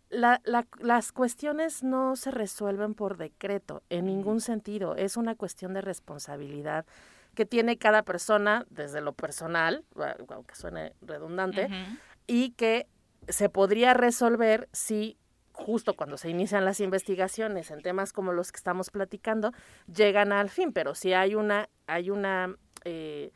la, 0.08 0.40
las 0.80 1.12
cuestiones 1.12 1.82
no 1.82 2.16
se 2.16 2.30
resuelven 2.30 2.94
por 2.94 3.16
decreto 3.16 3.82
en 3.88 4.06
ningún 4.06 4.40
sentido. 4.40 4.96
Es 4.96 5.16
una 5.16 5.34
cuestión 5.34 5.74
de 5.74 5.80
responsabilidad 5.80 6.84
que 7.34 7.46
tiene 7.46 7.78
cada 7.78 8.02
persona 8.02 8.66
desde 8.68 9.00
lo 9.00 9.14
personal, 9.14 9.84
aunque 10.28 10.54
suene 10.54 10.92
redundante, 11.00 11.68
y 12.26 12.50
que 12.50 12.86
se 13.28 13.48
podría 13.48 13.94
resolver 13.94 14.68
si 14.72 15.16
justo 15.52 15.94
cuando 15.94 16.16
se 16.16 16.30
inician 16.30 16.64
las 16.64 16.80
investigaciones 16.80 17.70
en 17.70 17.82
temas 17.82 18.12
como 18.12 18.32
los 18.32 18.52
que 18.52 18.56
estamos 18.56 18.90
platicando, 18.90 19.52
llegan 19.86 20.32
al 20.32 20.50
fin, 20.50 20.72
pero 20.72 20.94
si 20.94 21.12
hay 21.12 21.34
una, 21.34 21.68
hay 21.86 22.10
una 22.10 22.56
eh, 22.84 23.32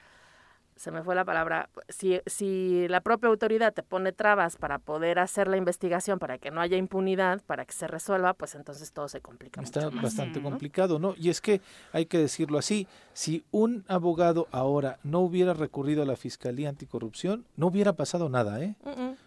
se 0.76 0.90
me 0.90 1.02
fue 1.02 1.14
la 1.14 1.24
palabra, 1.24 1.70
si, 1.88 2.20
si 2.26 2.86
la 2.88 3.00
propia 3.00 3.30
autoridad 3.30 3.72
te 3.72 3.82
pone 3.82 4.12
trabas 4.12 4.56
para 4.56 4.78
poder 4.78 5.18
hacer 5.18 5.48
la 5.48 5.56
investigación, 5.56 6.18
para 6.18 6.38
que 6.38 6.50
no 6.50 6.60
haya 6.60 6.76
impunidad, 6.76 7.40
para 7.46 7.64
que 7.64 7.72
se 7.72 7.86
resuelva, 7.86 8.34
pues 8.34 8.54
entonces 8.54 8.92
todo 8.92 9.08
se 9.08 9.20
complica. 9.20 9.62
Está 9.62 9.88
bastante 9.88 10.40
complicado, 10.40 10.98
¿no? 10.98 11.14
Y 11.16 11.30
es 11.30 11.40
que 11.40 11.62
hay 11.92 12.06
que 12.06 12.18
decirlo 12.18 12.58
así, 12.58 12.86
si 13.14 13.44
un 13.50 13.84
abogado 13.88 14.48
ahora 14.52 14.98
no 15.02 15.20
hubiera 15.20 15.54
recurrido 15.54 16.02
a 16.02 16.06
la 16.06 16.16
Fiscalía 16.16 16.68
Anticorrupción, 16.68 17.46
no 17.56 17.68
hubiera 17.68 17.94
pasado 17.94 18.28
nada, 18.28 18.62
¿eh? 18.62 18.74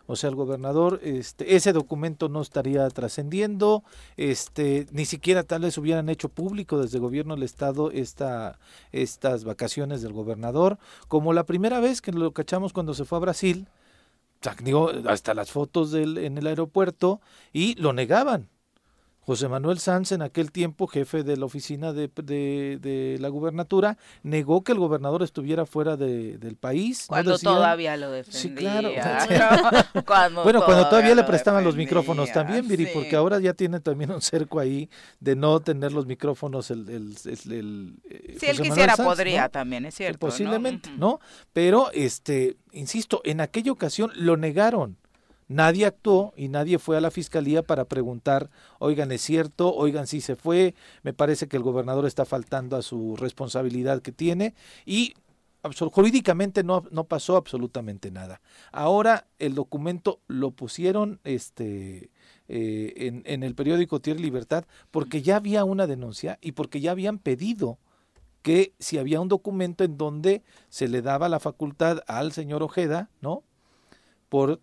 O 0.05 0.15
sea, 0.15 0.29
el 0.29 0.35
gobernador, 0.35 0.99
este, 1.03 1.55
ese 1.55 1.73
documento 1.73 2.29
no 2.29 2.41
estaría 2.41 2.87
trascendiendo, 2.89 3.83
este, 4.17 4.87
ni 4.91 5.05
siquiera 5.05 5.43
tal 5.43 5.61
vez 5.61 5.77
hubieran 5.77 6.09
hecho 6.09 6.29
público 6.29 6.79
desde 6.79 6.97
el 6.97 7.01
gobierno 7.01 7.35
del 7.35 7.43
estado 7.43 7.91
esta, 7.91 8.59
estas 8.91 9.43
vacaciones 9.43 10.01
del 10.01 10.13
gobernador, 10.13 10.77
como 11.07 11.33
la 11.33 11.38
primera 11.45 11.79
vez 11.79 12.01
que 12.01 12.11
lo 12.11 12.31
cachamos 12.33 12.73
cuando 12.73 12.93
se 12.93 13.05
fue 13.05 13.17
a 13.17 13.21
Brasil, 13.21 13.67
digo, 14.63 14.91
hasta 15.07 15.33
las 15.33 15.51
fotos 15.51 15.91
del, 15.91 16.17
en 16.17 16.37
el 16.37 16.47
aeropuerto, 16.47 17.21
y 17.51 17.75
lo 17.75 17.93
negaban. 17.93 18.49
José 19.29 19.47
Manuel 19.47 19.77
Sanz, 19.77 20.11
en 20.11 20.23
aquel 20.23 20.51
tiempo 20.51 20.87
jefe 20.87 21.21
de 21.21 21.37
la 21.37 21.45
oficina 21.45 21.93
de, 21.93 22.07
de, 22.07 23.17
la 23.19 23.29
gubernatura, 23.29 23.95
negó 24.23 24.63
que 24.63 24.71
el 24.71 24.79
gobernador 24.79 25.21
estuviera 25.21 25.67
fuera 25.67 25.97
de, 25.97 26.39
del 26.39 26.55
país. 26.55 27.05
Cuando 27.07 27.37
todavía 27.37 27.95
lo 27.95 28.09
defendía. 28.09 28.81
Sí, 29.19 29.27
claro. 30.05 30.43
bueno, 30.43 30.65
cuando 30.65 30.89
todavía 30.89 31.13
le 31.13 31.23
prestaban 31.23 31.63
los 31.63 31.75
micrófonos 31.75 32.31
también, 32.31 32.67
Viri, 32.67 32.87
porque 32.91 33.15
ahora 33.15 33.39
ya 33.39 33.53
tiene 33.53 33.79
también 33.79 34.09
un 34.09 34.21
cerco 34.21 34.59
ahí 34.59 34.89
de 35.19 35.35
no 35.35 35.59
tener 35.59 35.91
los 35.91 36.07
micrófonos 36.07 36.71
el... 36.71 36.89
el, 36.89 37.15
el, 37.51 37.93
eh, 38.09 38.37
si 38.39 38.47
él 38.47 38.59
quisiera 38.59 38.97
podría 38.97 39.47
también, 39.49 39.85
es 39.85 39.93
cierto. 39.93 40.17
Posiblemente, 40.17 40.89
¿no? 40.97 41.19
Pero, 41.53 41.91
este, 41.93 42.57
insisto, 42.71 43.21
en 43.25 43.41
aquella 43.41 43.71
ocasión 43.71 44.11
lo 44.15 44.37
negaron 44.37 44.97
Nadie 45.49 45.87
actuó 45.87 46.31
y 46.37 46.47
nadie 46.47 46.77
fue 46.77 46.95
a 46.95 47.01
la 47.01 47.09
fiscalía 47.09 47.63
para 47.63 47.85
preguntar, 47.85 48.51
oigan, 48.77 49.11
es 49.11 49.21
cierto, 49.21 49.73
oigan, 49.73 50.05
sí 50.05 50.21
se 50.21 50.35
fue, 50.35 50.75
me 51.01 51.11
parece 51.11 51.47
que 51.47 51.57
el 51.57 51.63
gobernador 51.63 52.05
está 52.05 52.23
faltando 52.23 52.77
a 52.77 52.83
su 52.83 53.15
responsabilidad 53.15 54.03
que 54.03 54.11
tiene 54.11 54.53
y 54.85 55.15
jurídicamente 55.91 56.63
no, 56.63 56.85
no 56.91 57.05
pasó 57.05 57.35
absolutamente 57.35 58.11
nada. 58.11 58.41
Ahora 58.71 59.25
el 59.39 59.55
documento 59.55 60.19
lo 60.27 60.51
pusieron 60.51 61.19
este, 61.23 62.11
eh, 62.47 62.93
en, 62.97 63.23
en, 63.25 63.41
el 63.41 63.55
periódico 63.55 63.99
Tierra 63.99 64.19
Libertad 64.19 64.65
porque 64.91 65.23
ya 65.23 65.37
había 65.37 65.65
una 65.65 65.87
denuncia 65.87 66.37
y 66.41 66.51
porque 66.51 66.79
ya 66.79 66.91
habían 66.91 67.17
pedido 67.17 67.79
que 68.43 68.73
si 68.77 68.99
había 68.99 69.19
un 69.19 69.27
documento 69.27 69.83
en 69.83 69.97
donde 69.97 70.43
se 70.69 70.87
le 70.87 71.01
daba 71.01 71.27
la 71.27 71.39
facultad 71.39 72.01
al 72.05 72.33
señor 72.33 72.61
Ojeda, 72.61 73.09
¿no? 73.19 73.43
Por, 74.29 74.59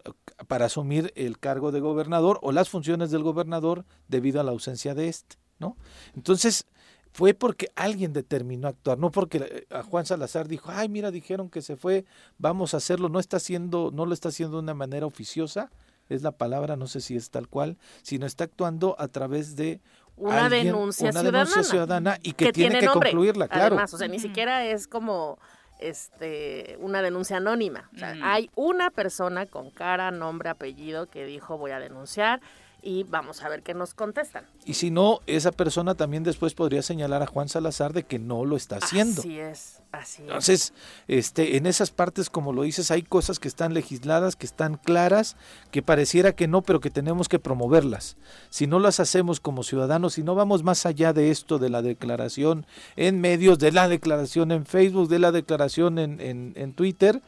para 0.46 0.66
asumir 0.66 1.12
el 1.16 1.38
cargo 1.38 1.72
de 1.72 1.81
gobernador 1.81 2.38
o 2.42 2.52
las 2.52 2.68
funciones 2.68 3.11
del 3.11 3.22
gobernador 3.22 3.85
debido 4.09 4.40
a 4.40 4.44
la 4.44 4.52
ausencia 4.52 4.94
de 4.94 5.09
este, 5.09 5.37
¿no? 5.59 5.76
Entonces, 6.14 6.66
fue 7.12 7.35
porque 7.35 7.70
alguien 7.74 8.12
determinó 8.12 8.68
actuar, 8.68 8.98
no 8.98 9.11
porque 9.11 9.38
eh, 9.38 9.66
a 9.70 9.83
Juan 9.83 10.07
Salazar 10.07 10.48
dijo, 10.48 10.70
ay, 10.70 10.88
mira, 10.88 11.11
dijeron 11.11 11.48
que 11.48 11.62
se 11.62 11.76
fue, 11.76 12.05
vamos 12.38 12.74
a 12.74 12.76
hacerlo, 12.76 13.09
no 13.09 13.18
está 13.18 13.38
haciendo, 13.38 13.90
no 13.92 14.07
lo 14.07 14.14
está 14.14 14.29
haciendo 14.29 14.59
de 14.59 14.62
una 14.62 14.74
manera 14.74 15.07
oficiosa, 15.07 15.70
es 16.09 16.22
la 16.22 16.33
palabra, 16.33 16.76
no 16.76 16.87
sé 16.87 17.00
si 17.00 17.16
es 17.16 17.31
tal 17.31 17.48
cual, 17.48 17.79
sino 18.02 18.26
está 18.26 18.44
actuando 18.44 18.94
a 18.98 19.09
través 19.09 19.57
de 19.57 19.81
una 20.14 20.48
denuncia 20.48 21.11
una 21.11 21.20
ciudadana, 21.20 21.38
denuncia 21.38 21.62
ciudadana 21.62 22.18
y 22.22 22.33
que, 22.33 22.52
tiene, 22.52 22.81
que 22.81 22.87
concluirla, 22.87 23.48
claro. 23.48 23.76
Además, 23.76 23.92
o 23.94 23.98
sea, 23.98 24.09
ni 24.09 24.18
siquiera 24.18 24.64
es 24.64 24.87
como 24.87 25.38
este, 25.78 26.76
una 26.80 27.02
denuncia 27.02 27.36
anónima. 27.38 27.90
hay 28.22 28.50
una 28.54 28.90
persona 28.90 29.46
con 29.46 29.70
cara, 29.70 30.10
nombre, 30.10 30.48
apellido 30.48 31.06
que 31.06 31.24
dijo 31.24 31.58
voy 31.58 31.70
a 31.70 31.78
denunciar 31.78 32.40
y 32.87 33.03
vamos 33.03 33.42
a 33.42 33.49
ver 33.49 33.64
qué 33.64 33.75
nos 33.75 33.94
contestan. 33.94 34.46
Y 34.64 34.75
si 34.75 34.92
no, 34.92 35.20
esa 35.27 35.51
persona 35.51 35.96
también 35.96 36.22
después 36.22 36.55
podría 36.55 36.83
señalar 36.83 37.20
a 37.20 37.27
Juan 37.27 37.49
Salazar 37.49 37.92
de 37.92 38.05
que 38.05 38.20
no 38.20 38.44
lo 38.44 38.57
está 38.57 38.77
haciendo. 38.77 39.22
Así 39.22 39.40
es, 39.40 39.83
así 39.90 40.22
es. 40.22 40.29
Entonces, 40.29 40.72
este, 41.09 41.57
en 41.57 41.66
esas 41.66 41.90
partes, 41.90 42.31
como 42.31 42.53
lo 42.53 42.62
dices, 42.62 42.92
hay 42.92 43.03
cosas 43.03 43.40
que 43.40 43.49
están 43.49 43.75
legisladas, 43.75 44.37
que 44.37 44.46
están 44.46 44.77
claras, 44.77 45.37
que 45.72 45.83
pareciera 45.83 46.37
que 46.37 46.46
no, 46.46 46.62
pero 46.62 46.79
que 46.79 46.90
tenemos 46.90 47.29
que 47.29 47.40
promoverlas. 47.40 48.16
Si 48.51 48.68
no 48.68 48.79
las 48.79 49.01
hacemos 49.01 49.40
como 49.40 49.64
ciudadanos, 49.64 50.14
si 50.14 50.22
no 50.22 50.37
vamos 50.37 50.62
más 50.62 50.87
allá 50.87 51.12
de 51.12 51.33
esto, 51.33 51.59
de 51.59 51.70
la 51.70 51.83
declaración 51.83 52.66
en 52.94 53.20
medios, 53.20 53.59
de 53.59 53.72
la 53.72 53.88
declaración 53.88 54.53
en 54.53 54.64
Facebook, 54.64 55.09
de 55.09 55.18
la 55.18 55.33
declaración 55.33 55.99
en, 55.99 56.20
en, 56.20 56.53
en 56.55 56.72
Twitter, 56.72 57.20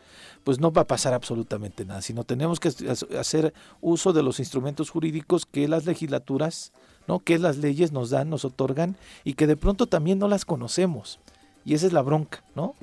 pues 0.49 0.61
no 0.61 0.73
va 0.73 0.81
a 0.81 0.87
pasar 0.87 1.13
absolutamente 1.13 1.85
nada, 1.85 2.01
sino 2.01 2.25
tenemos 2.25 2.59
que 2.59 2.73
hacer 3.19 3.53
uso 3.83 4.15
de 4.15 4.23
los 4.23 4.39
instrumentos 4.39 4.89
jurídicos 4.89 5.45
que 5.45 5.69
las 5.69 5.85
legislaturas, 5.85 6.73
¿no? 7.07 7.19
que 7.19 7.39
las 7.39 7.59
leyes 7.59 7.93
nos 7.93 8.09
dan, 8.09 8.31
nos 8.31 8.47
otorgan 8.47 8.97
y 9.25 9.35
que 9.35 9.47
de 9.47 9.59
pronto 9.59 9.89
también 9.89 10.19
no 10.19 10.27
las 10.27 10.47
conocemos. 10.47 11.19
Y 11.67 11.75
esa 11.75 11.87
es 11.87 11.93
la 11.93 12.01
bronca, 12.01 12.43
¿no? 12.55 12.75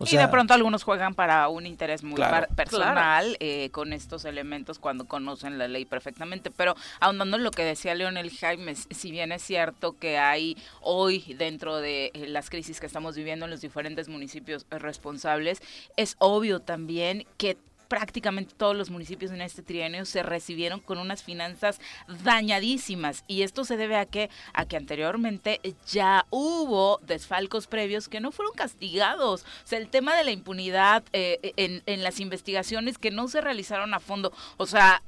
Y 0.00 0.16
de 0.16 0.28
pronto 0.28 0.54
algunos 0.54 0.82
juegan 0.82 1.14
para 1.14 1.48
un 1.48 1.66
interés 1.66 2.02
muy 2.02 2.20
personal 2.54 3.36
eh, 3.40 3.70
con 3.70 3.92
estos 3.92 4.24
elementos 4.24 4.78
cuando 4.78 5.06
conocen 5.06 5.58
la 5.58 5.68
ley 5.68 5.84
perfectamente. 5.84 6.50
Pero 6.50 6.74
ahondando 7.00 7.36
en 7.36 7.44
lo 7.44 7.50
que 7.50 7.64
decía 7.64 7.94
Leonel 7.94 8.30
Jaime, 8.30 8.74
si 8.74 9.10
bien 9.10 9.32
es 9.32 9.42
cierto 9.42 9.96
que 9.98 10.18
hay 10.18 10.56
hoy 10.80 11.34
dentro 11.38 11.76
de 11.76 12.10
eh, 12.14 12.26
las 12.28 12.50
crisis 12.50 12.80
que 12.80 12.86
estamos 12.86 13.16
viviendo 13.16 13.44
en 13.44 13.50
los 13.50 13.60
diferentes 13.60 14.08
municipios 14.08 14.66
responsables, 14.70 15.62
es 15.96 16.16
obvio 16.18 16.60
también 16.60 17.26
que 17.38 17.56
prácticamente 17.88 18.54
todos 18.56 18.76
los 18.76 18.90
municipios 18.90 19.30
en 19.30 19.40
este 19.40 19.62
trienio 19.62 20.04
se 20.04 20.22
recibieron 20.22 20.80
con 20.80 20.98
unas 20.98 21.22
finanzas 21.22 21.80
dañadísimas 22.24 23.24
y 23.26 23.42
esto 23.42 23.64
se 23.64 23.76
debe 23.76 23.96
a 23.96 24.06
que 24.06 24.30
a 24.52 24.66
que 24.66 24.76
anteriormente 24.76 25.60
ya 25.86 26.26
hubo 26.30 26.98
desfalcos 27.02 27.66
previos 27.66 28.08
que 28.08 28.20
no 28.20 28.32
fueron 28.32 28.54
castigados. 28.54 29.42
O 29.42 29.66
sea, 29.66 29.78
el 29.78 29.88
tema 29.88 30.16
de 30.16 30.24
la 30.24 30.30
impunidad 30.30 31.04
eh, 31.12 31.52
en, 31.56 31.82
en 31.86 32.02
las 32.02 32.20
investigaciones 32.20 32.98
que 32.98 33.10
no 33.10 33.28
se 33.28 33.40
realizaron 33.40 33.94
a 33.94 34.00
fondo, 34.00 34.32
o 34.56 34.66
sea, 34.66 35.02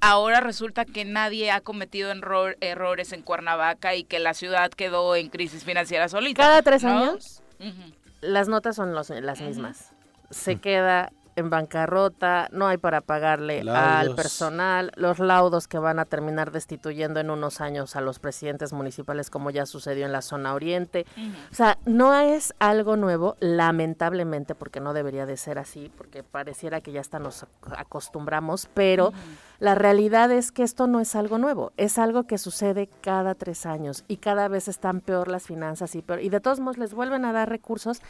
ahora 0.00 0.40
resulta 0.40 0.84
que 0.84 1.04
nadie 1.04 1.50
ha 1.50 1.60
cometido 1.60 2.12
errores 2.60 3.12
en 3.12 3.22
Cuernavaca 3.22 3.94
y 3.94 4.04
que 4.04 4.18
la 4.18 4.34
ciudad 4.34 4.70
quedó 4.70 5.16
en 5.16 5.28
crisis 5.28 5.64
financiera 5.64 6.08
solita. 6.08 6.42
Cada 6.42 6.62
tres 6.62 6.84
años 6.84 7.42
las 8.20 8.48
notas 8.48 8.76
son 8.76 8.94
las 8.94 9.10
mismas. 9.40 9.92
Se 10.30 10.56
queda 10.56 11.12
en 11.36 11.50
bancarrota, 11.50 12.48
no 12.52 12.66
hay 12.66 12.76
para 12.76 13.00
pagarle 13.00 13.60
al 13.70 14.14
personal, 14.14 14.92
los 14.96 15.18
laudos 15.18 15.68
que 15.68 15.78
van 15.78 15.98
a 15.98 16.04
terminar 16.04 16.50
destituyendo 16.50 17.20
en 17.20 17.30
unos 17.30 17.60
años 17.60 17.96
a 17.96 18.00
los 18.00 18.18
presidentes 18.18 18.72
municipales 18.72 19.30
como 19.30 19.50
ya 19.50 19.66
sucedió 19.66 20.06
en 20.06 20.12
la 20.12 20.22
zona 20.22 20.54
oriente. 20.54 21.06
O 21.50 21.54
sea, 21.54 21.78
no 21.86 22.14
es 22.14 22.54
algo 22.58 22.96
nuevo, 22.96 23.36
lamentablemente, 23.40 24.54
porque 24.54 24.80
no 24.80 24.92
debería 24.92 25.26
de 25.26 25.36
ser 25.36 25.58
así, 25.58 25.90
porque 25.96 26.22
pareciera 26.22 26.80
que 26.80 26.92
ya 26.92 27.00
hasta 27.00 27.18
nos 27.18 27.46
acostumbramos, 27.76 28.68
pero 28.74 29.12
La 29.60 29.74
realidad 29.74 30.32
es 30.32 30.52
que 30.52 30.62
esto 30.62 30.86
no 30.86 31.00
es 31.00 31.14
algo 31.14 31.36
nuevo, 31.36 31.72
es 31.76 31.98
algo 31.98 32.24
que 32.24 32.38
sucede 32.38 32.88
cada 33.02 33.34
tres 33.34 33.66
años 33.66 34.04
y 34.08 34.16
cada 34.16 34.48
vez 34.48 34.68
están 34.68 35.02
peor 35.02 35.28
las 35.28 35.42
finanzas 35.42 35.94
y 35.94 36.00
peor. 36.00 36.22
Y 36.22 36.30
de 36.30 36.40
todos 36.40 36.60
modos 36.60 36.78
les 36.78 36.94
vuelven 36.94 37.26
a 37.26 37.32
dar 37.34 37.50
recursos 37.50 38.00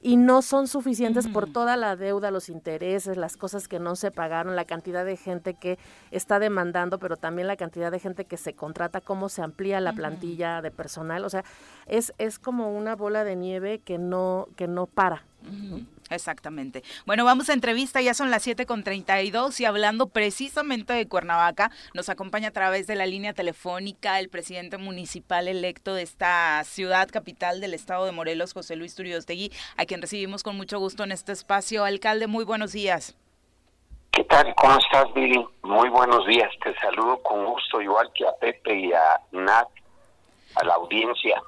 y 0.00 0.16
no 0.16 0.42
son 0.42 0.68
suficientes 0.68 1.26
por 1.28 1.50
toda 1.50 1.76
la 1.76 1.96
deuda, 1.96 2.30
los 2.30 2.48
intereses, 2.48 3.16
las 3.16 3.36
cosas 3.36 3.66
que 3.66 3.78
no 3.78 3.96
se 3.96 4.10
pagaron, 4.10 4.54
la 4.54 4.64
cantidad 4.64 5.04
de 5.04 5.16
gente 5.16 5.54
que 5.54 5.78
está 6.10 6.38
demandando, 6.38 6.98
pero 6.98 7.16
también 7.16 7.48
la 7.48 7.56
cantidad 7.56 7.90
de 7.90 7.98
gente 7.98 8.24
que 8.24 8.36
se 8.36 8.54
contrata, 8.54 9.00
cómo 9.00 9.28
se 9.28 9.42
amplía 9.42 9.80
la 9.80 9.92
plantilla 9.92 10.62
de 10.62 10.70
personal, 10.70 11.24
o 11.24 11.30
sea, 11.30 11.44
es 11.86 12.12
es 12.18 12.38
como 12.38 12.76
una 12.76 12.94
bola 12.94 13.24
de 13.24 13.36
nieve 13.36 13.80
que 13.80 13.98
no 13.98 14.48
que 14.56 14.68
no 14.68 14.86
para. 14.86 15.24
Exactamente. 16.10 16.82
Bueno, 17.06 17.24
vamos 17.24 17.50
a 17.50 17.52
entrevista, 17.52 18.00
ya 18.00 18.14
son 18.14 18.30
las 18.30 18.42
7 18.42 18.66
con 18.66 18.82
32 18.82 19.60
y 19.60 19.64
hablando 19.64 20.08
precisamente 20.08 20.92
de 20.92 21.06
Cuernavaca, 21.06 21.70
nos 21.94 22.08
acompaña 22.08 22.48
a 22.48 22.52
través 22.52 22.86
de 22.86 22.94
la 22.94 23.06
línea 23.06 23.34
telefónica 23.34 24.18
el 24.18 24.28
presidente 24.28 24.78
municipal 24.78 25.48
electo 25.48 25.94
de 25.94 26.02
esta 26.02 26.62
ciudad 26.64 27.08
capital 27.08 27.60
del 27.60 27.74
estado 27.74 28.06
de 28.06 28.12
Morelos, 28.12 28.54
José 28.54 28.76
Luis 28.76 28.94
Turiostegui, 28.94 29.52
a 29.76 29.84
quien 29.84 30.00
recibimos 30.00 30.42
con 30.42 30.56
mucho 30.56 30.78
gusto 30.78 31.04
en 31.04 31.12
este 31.12 31.32
espacio. 31.32 31.84
Alcalde, 31.84 32.26
muy 32.26 32.44
buenos 32.44 32.72
días. 32.72 33.16
¿Qué 34.12 34.24
tal? 34.24 34.54
¿Cómo 34.56 34.78
estás, 34.78 35.12
Billy? 35.14 35.46
Muy 35.62 35.88
buenos 35.90 36.26
días. 36.26 36.50
Te 36.64 36.74
saludo 36.80 37.22
con 37.22 37.44
gusto, 37.44 37.80
igual 37.80 38.10
que 38.14 38.26
a 38.26 38.32
Pepe 38.40 38.74
y 38.76 38.92
a 38.92 39.20
Nat, 39.32 39.68
a 40.56 40.64
la 40.64 40.74
audiencia. 40.74 41.40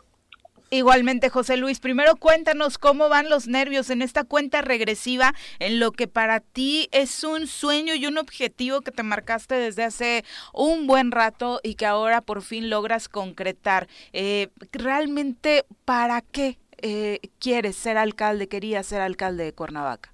Igualmente, 0.72 1.30
José 1.30 1.56
Luis, 1.56 1.80
primero 1.80 2.14
cuéntanos 2.14 2.78
cómo 2.78 3.08
van 3.08 3.28
los 3.28 3.48
nervios 3.48 3.90
en 3.90 4.02
esta 4.02 4.22
cuenta 4.22 4.62
regresiva, 4.62 5.34
en 5.58 5.80
lo 5.80 5.90
que 5.90 6.06
para 6.06 6.38
ti 6.38 6.88
es 6.92 7.24
un 7.24 7.48
sueño 7.48 7.96
y 7.96 8.06
un 8.06 8.18
objetivo 8.18 8.80
que 8.80 8.92
te 8.92 9.02
marcaste 9.02 9.56
desde 9.56 9.82
hace 9.82 10.24
un 10.52 10.86
buen 10.86 11.10
rato 11.10 11.58
y 11.64 11.74
que 11.74 11.86
ahora 11.86 12.20
por 12.20 12.42
fin 12.42 12.70
logras 12.70 13.08
concretar. 13.08 13.88
Eh, 14.12 14.50
¿Realmente 14.70 15.64
para 15.84 16.20
qué 16.20 16.56
eh, 16.82 17.18
quieres 17.40 17.74
ser 17.74 17.98
alcalde, 17.98 18.48
querías 18.48 18.86
ser 18.86 19.00
alcalde 19.00 19.42
de 19.42 19.52
Cuernavaca? 19.52 20.12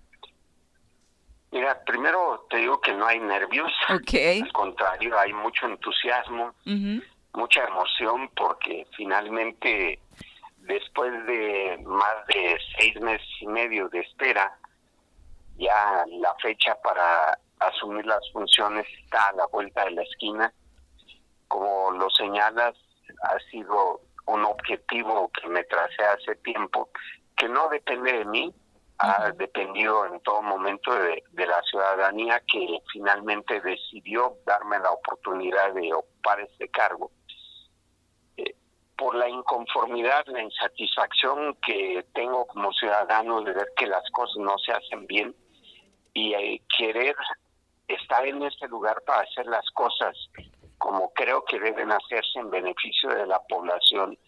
Mira, 1.52 1.84
primero 1.84 2.46
te 2.48 2.56
digo 2.56 2.80
que 2.80 2.94
no 2.94 3.06
hay 3.06 3.20
nervios. 3.20 3.70
Okay. 4.00 4.40
Al 4.40 4.52
contrario, 4.52 5.18
hay 5.18 5.34
mucho 5.34 5.66
entusiasmo, 5.66 6.54
mucha 7.34 7.64
emoción 7.66 8.30
porque 8.34 8.86
finalmente 8.96 10.00
después 10.66 11.12
de 11.26 11.78
más 11.84 12.26
de 12.28 12.58
seis 12.78 13.00
meses 13.00 13.26
y 13.40 13.46
medio 13.46 13.88
de 13.88 14.00
espera, 14.00 14.56
ya 15.56 16.04
la 16.06 16.34
fecha 16.42 16.74
para 16.82 17.38
asumir 17.60 18.04
las 18.06 18.20
funciones 18.32 18.86
está 19.04 19.28
a 19.28 19.32
la 19.32 19.46
vuelta 19.46 19.84
de 19.84 19.92
la 19.92 20.02
esquina. 20.02 20.52
Como 21.48 21.92
lo 21.92 22.10
señalas, 22.10 22.74
ha 23.22 23.38
sido 23.50 24.00
un 24.26 24.44
objetivo 24.44 25.30
que 25.40 25.48
me 25.48 25.64
tracé 25.64 26.02
hace 26.04 26.34
tiempo, 26.36 26.90
que 27.36 27.48
no 27.48 27.68
depende 27.68 28.12
de 28.12 28.24
mí, 28.24 28.54
ha 28.98 29.30
dependido 29.32 30.06
en 30.06 30.20
todo 30.20 30.42
momento 30.42 30.92
de, 30.94 31.22
de, 31.32 31.46
la 31.46 31.62
ciudadanía 31.62 32.42
que 32.50 32.78
finalmente 32.92 33.60
decidió 33.60 34.38
darme 34.46 34.78
la 34.78 34.90
oportunidad 34.90 35.74
de 35.74 35.92
ocupar 35.92 36.40
este 36.40 36.68
cargo 36.68 37.10
por 38.96 39.14
la 39.14 39.28
inconformidad, 39.28 40.26
la 40.26 40.42
insatisfacción 40.42 41.56
que 41.66 42.04
tengo 42.14 42.46
como 42.46 42.72
ciudadano 42.72 43.42
de 43.42 43.52
ver 43.52 43.68
que 43.76 43.86
las 43.86 44.08
cosas 44.10 44.36
no 44.38 44.56
se 44.58 44.72
hacen 44.72 45.06
bien 45.06 45.34
y 46.14 46.34
eh, 46.34 46.62
querer 46.76 47.14
estar 47.88 48.26
en 48.26 48.42
este 48.42 48.68
lugar 48.68 49.02
para 49.06 49.20
hacer 49.20 49.46
las 49.46 49.68
cosas 49.70 50.16
como 50.78 51.12
creo 51.14 51.44
que 51.44 51.58
deben 51.58 51.90
hacerse 51.90 52.38
en 52.38 52.50
beneficio 52.50 53.10
de 53.10 53.26
la 53.26 53.40
población, 53.48 54.18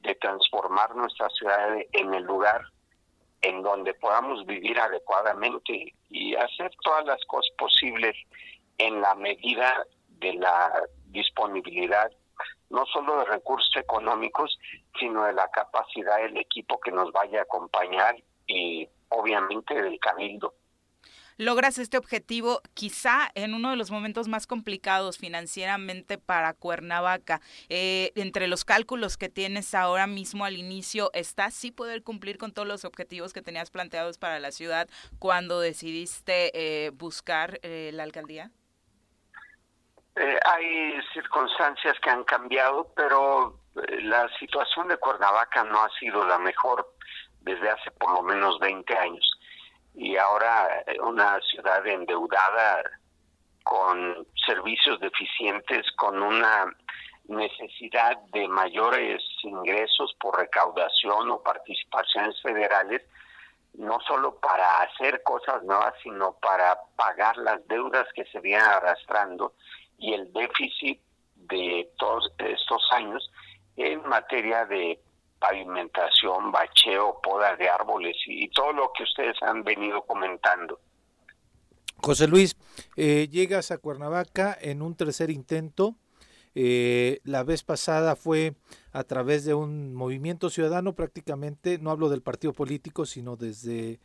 de 0.00 0.14
transformar 0.16 0.94
nuestra 0.94 1.28
ciudad 1.30 1.76
en 1.92 2.14
el 2.14 2.22
lugar 2.22 2.62
en 3.42 3.62
donde 3.62 3.94
podamos 3.94 4.46
vivir 4.46 4.78
adecuadamente 4.78 5.94
y 6.10 6.34
hacer 6.34 6.70
todas 6.82 7.04
las 7.06 7.24
cosas 7.26 7.50
posibles 7.58 8.16
en 8.78 9.00
la 9.00 9.14
medida 9.14 9.84
de 10.08 10.34
la 10.34 10.72
disponibilidad 11.06 12.10
no 12.70 12.84
solo 12.86 13.18
de 13.18 13.24
recursos 13.26 13.74
económicos, 13.76 14.58
sino 14.98 15.24
de 15.24 15.32
la 15.32 15.48
capacidad 15.48 16.18
del 16.18 16.36
equipo 16.36 16.80
que 16.80 16.92
nos 16.92 17.12
vaya 17.12 17.40
a 17.40 17.42
acompañar 17.42 18.16
y 18.46 18.88
obviamente 19.08 19.74
del 19.74 19.98
cabildo. 19.98 20.54
Logras 21.38 21.76
este 21.76 21.98
objetivo 21.98 22.62
quizá 22.72 23.30
en 23.34 23.52
uno 23.52 23.68
de 23.68 23.76
los 23.76 23.90
momentos 23.90 24.26
más 24.26 24.46
complicados 24.46 25.18
financieramente 25.18 26.16
para 26.16 26.54
Cuernavaca. 26.54 27.42
Eh, 27.68 28.12
entre 28.14 28.48
los 28.48 28.64
cálculos 28.64 29.18
que 29.18 29.28
tienes 29.28 29.74
ahora 29.74 30.06
mismo 30.06 30.46
al 30.46 30.56
inicio, 30.56 31.10
¿está 31.12 31.50
sí 31.50 31.72
poder 31.72 32.02
cumplir 32.02 32.38
con 32.38 32.52
todos 32.52 32.66
los 32.66 32.86
objetivos 32.86 33.34
que 33.34 33.42
tenías 33.42 33.70
planteados 33.70 34.16
para 34.16 34.40
la 34.40 34.50
ciudad 34.50 34.88
cuando 35.18 35.60
decidiste 35.60 36.52
eh, 36.54 36.90
buscar 36.90 37.60
eh, 37.62 37.90
la 37.92 38.04
alcaldía? 38.04 38.50
Eh, 40.16 40.38
hay 40.46 40.98
circunstancias 41.12 41.94
que 42.00 42.08
han 42.08 42.24
cambiado, 42.24 42.90
pero 42.96 43.60
eh, 43.76 44.00
la 44.00 44.26
situación 44.38 44.88
de 44.88 44.96
Cuernavaca 44.96 45.62
no 45.64 45.82
ha 45.82 45.90
sido 45.98 46.24
la 46.26 46.38
mejor 46.38 46.90
desde 47.42 47.68
hace 47.68 47.90
por 47.90 48.12
lo 48.12 48.22
menos 48.22 48.58
20 48.58 48.96
años. 48.96 49.30
Y 49.94 50.16
ahora 50.16 50.82
eh, 50.86 50.98
una 51.00 51.38
ciudad 51.42 51.86
endeudada 51.86 52.82
con 53.62 54.26
servicios 54.46 54.98
deficientes, 55.00 55.84
con 55.96 56.22
una 56.22 56.64
necesidad 57.28 58.16
de 58.32 58.48
mayores 58.48 59.22
ingresos 59.42 60.16
por 60.18 60.38
recaudación 60.38 61.30
o 61.30 61.42
participaciones 61.42 62.40
federales, 62.40 63.02
no 63.74 63.98
solo 64.06 64.36
para 64.40 64.80
hacer 64.80 65.22
cosas 65.24 65.62
nuevas, 65.64 65.92
sino 66.02 66.38
para 66.40 66.78
pagar 66.96 67.36
las 67.36 67.66
deudas 67.68 68.06
que 68.14 68.24
se 68.26 68.40
vienen 68.40 68.66
arrastrando 68.66 69.52
y 69.98 70.12
el 70.12 70.32
déficit 70.32 71.00
de 71.34 71.90
todos 71.98 72.32
estos 72.38 72.82
años 72.92 73.30
en 73.76 74.06
materia 74.08 74.64
de 74.66 75.00
pavimentación, 75.38 76.50
bacheo, 76.50 77.20
poda 77.22 77.56
de 77.56 77.68
árboles 77.68 78.16
y, 78.26 78.48
todo 78.48 78.72
lo 78.72 78.90
que 78.96 79.04
ustedes 79.04 79.36
han 79.42 79.62
venido 79.62 80.02
comentando. 80.02 80.80
José 81.98 82.26
Luis, 82.26 82.56
eh, 82.96 83.28
llegas 83.30 83.70
a 83.70 83.78
Cuernavaca 83.78 84.56
en 84.60 84.82
un 84.82 84.96
tercer 84.96 85.30
intento. 85.30 85.94
Eh, 86.54 87.20
la 87.24 87.42
vez 87.42 87.62
pasada 87.62 88.16
fue 88.16 88.54
a 88.92 89.04
través 89.04 89.44
de 89.44 89.52
un 89.52 89.94
movimiento 89.94 90.48
ciudadano 90.48 90.94
prácticamente, 90.94 91.78
no 91.78 91.90
hablo 91.90 92.08
del 92.08 92.22
partido 92.22 92.54
político, 92.54 93.04
sino 93.04 93.36
desde, 93.36 94.00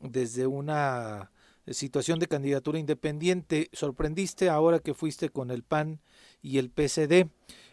desde 0.00 0.48
una 0.48 1.30
situación 1.72 2.18
de 2.18 2.28
candidatura 2.28 2.78
independiente. 2.78 3.68
Sorprendiste 3.72 4.48
ahora 4.48 4.78
que 4.78 4.94
fuiste 4.94 5.30
con 5.30 5.50
el 5.50 5.62
PAN 5.62 6.00
y 6.42 6.58
el 6.58 6.70
PCD. 6.70 7.28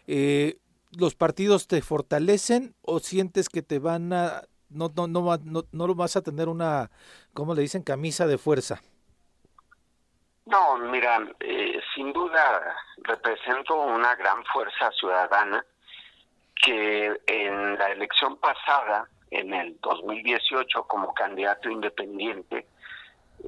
Eh, 0.06 0.58
¿Los 0.96 1.14
partidos 1.14 1.68
te 1.68 1.80
fortalecen 1.82 2.74
o 2.82 3.00
sientes 3.00 3.48
que 3.48 3.62
te 3.62 3.78
van 3.78 4.12
a... 4.12 4.42
No, 4.68 4.90
no, 4.96 5.06
no, 5.06 5.36
no, 5.36 5.64
no 5.70 5.94
vas 5.94 6.16
a 6.16 6.22
tener 6.22 6.48
una, 6.48 6.90
¿cómo 7.34 7.54
le 7.54 7.62
dicen? 7.62 7.82
Camisa 7.82 8.26
de 8.26 8.38
fuerza. 8.38 8.80
No, 10.46 10.76
mira, 10.76 11.20
eh, 11.40 11.80
sin 11.94 12.12
duda 12.12 12.76
represento 12.98 13.80
una 13.80 14.14
gran 14.16 14.44
fuerza 14.46 14.90
ciudadana 14.98 15.64
que 16.62 17.20
en 17.26 17.78
la 17.78 17.90
elección 17.90 18.36
pasada, 18.38 19.08
en 19.30 19.52
el 19.54 19.78
2018, 19.80 20.84
como 20.84 21.14
candidato 21.14 21.70
independiente, 21.70 22.66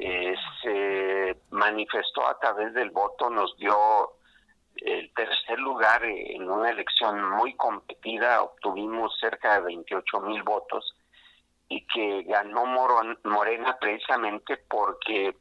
eh, 0.00 0.34
se 0.62 1.36
manifestó 1.50 2.26
a 2.26 2.38
través 2.38 2.74
del 2.74 2.90
voto, 2.90 3.30
nos 3.30 3.56
dio 3.56 3.76
el 4.76 5.12
tercer 5.14 5.58
lugar 5.60 6.04
en 6.04 6.50
una 6.50 6.70
elección 6.70 7.30
muy 7.30 7.54
competida, 7.54 8.42
obtuvimos 8.42 9.16
cerca 9.20 9.54
de 9.54 9.66
28 9.66 10.20
mil 10.22 10.42
votos 10.42 10.96
y 11.68 11.86
que 11.86 12.24
ganó 12.24 12.66
Morena 12.66 13.78
precisamente 13.78 14.56
porque 14.68 15.36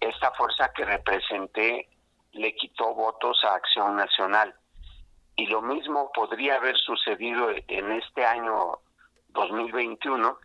esta 0.00 0.30
fuerza 0.32 0.70
que 0.74 0.84
representé 0.84 1.88
le 2.32 2.54
quitó 2.54 2.94
votos 2.94 3.42
a 3.44 3.54
Acción 3.54 3.96
Nacional. 3.96 4.54
Y 5.36 5.46
lo 5.46 5.62
mismo 5.62 6.12
podría 6.12 6.56
haber 6.56 6.76
sucedido 6.76 7.50
en 7.68 7.92
este 7.92 8.24
año 8.24 8.78
2021 9.28 10.38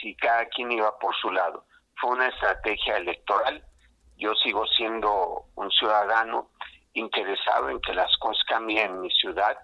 si 0.00 0.14
cada 0.14 0.46
quien 0.46 0.70
iba 0.72 0.96
por 0.98 1.14
su 1.16 1.30
lado 1.32 1.64
fue 2.00 2.10
una 2.10 2.28
estrategia 2.28 2.96
electoral. 2.96 3.62
Yo 4.16 4.34
sigo 4.34 4.66
siendo 4.66 5.44
un 5.54 5.70
ciudadano 5.70 6.50
interesado 6.94 7.70
en 7.70 7.80
que 7.80 7.94
las 7.94 8.16
cosas 8.18 8.42
cambien 8.48 8.90
en 8.90 9.00
mi 9.00 9.10
ciudad. 9.10 9.56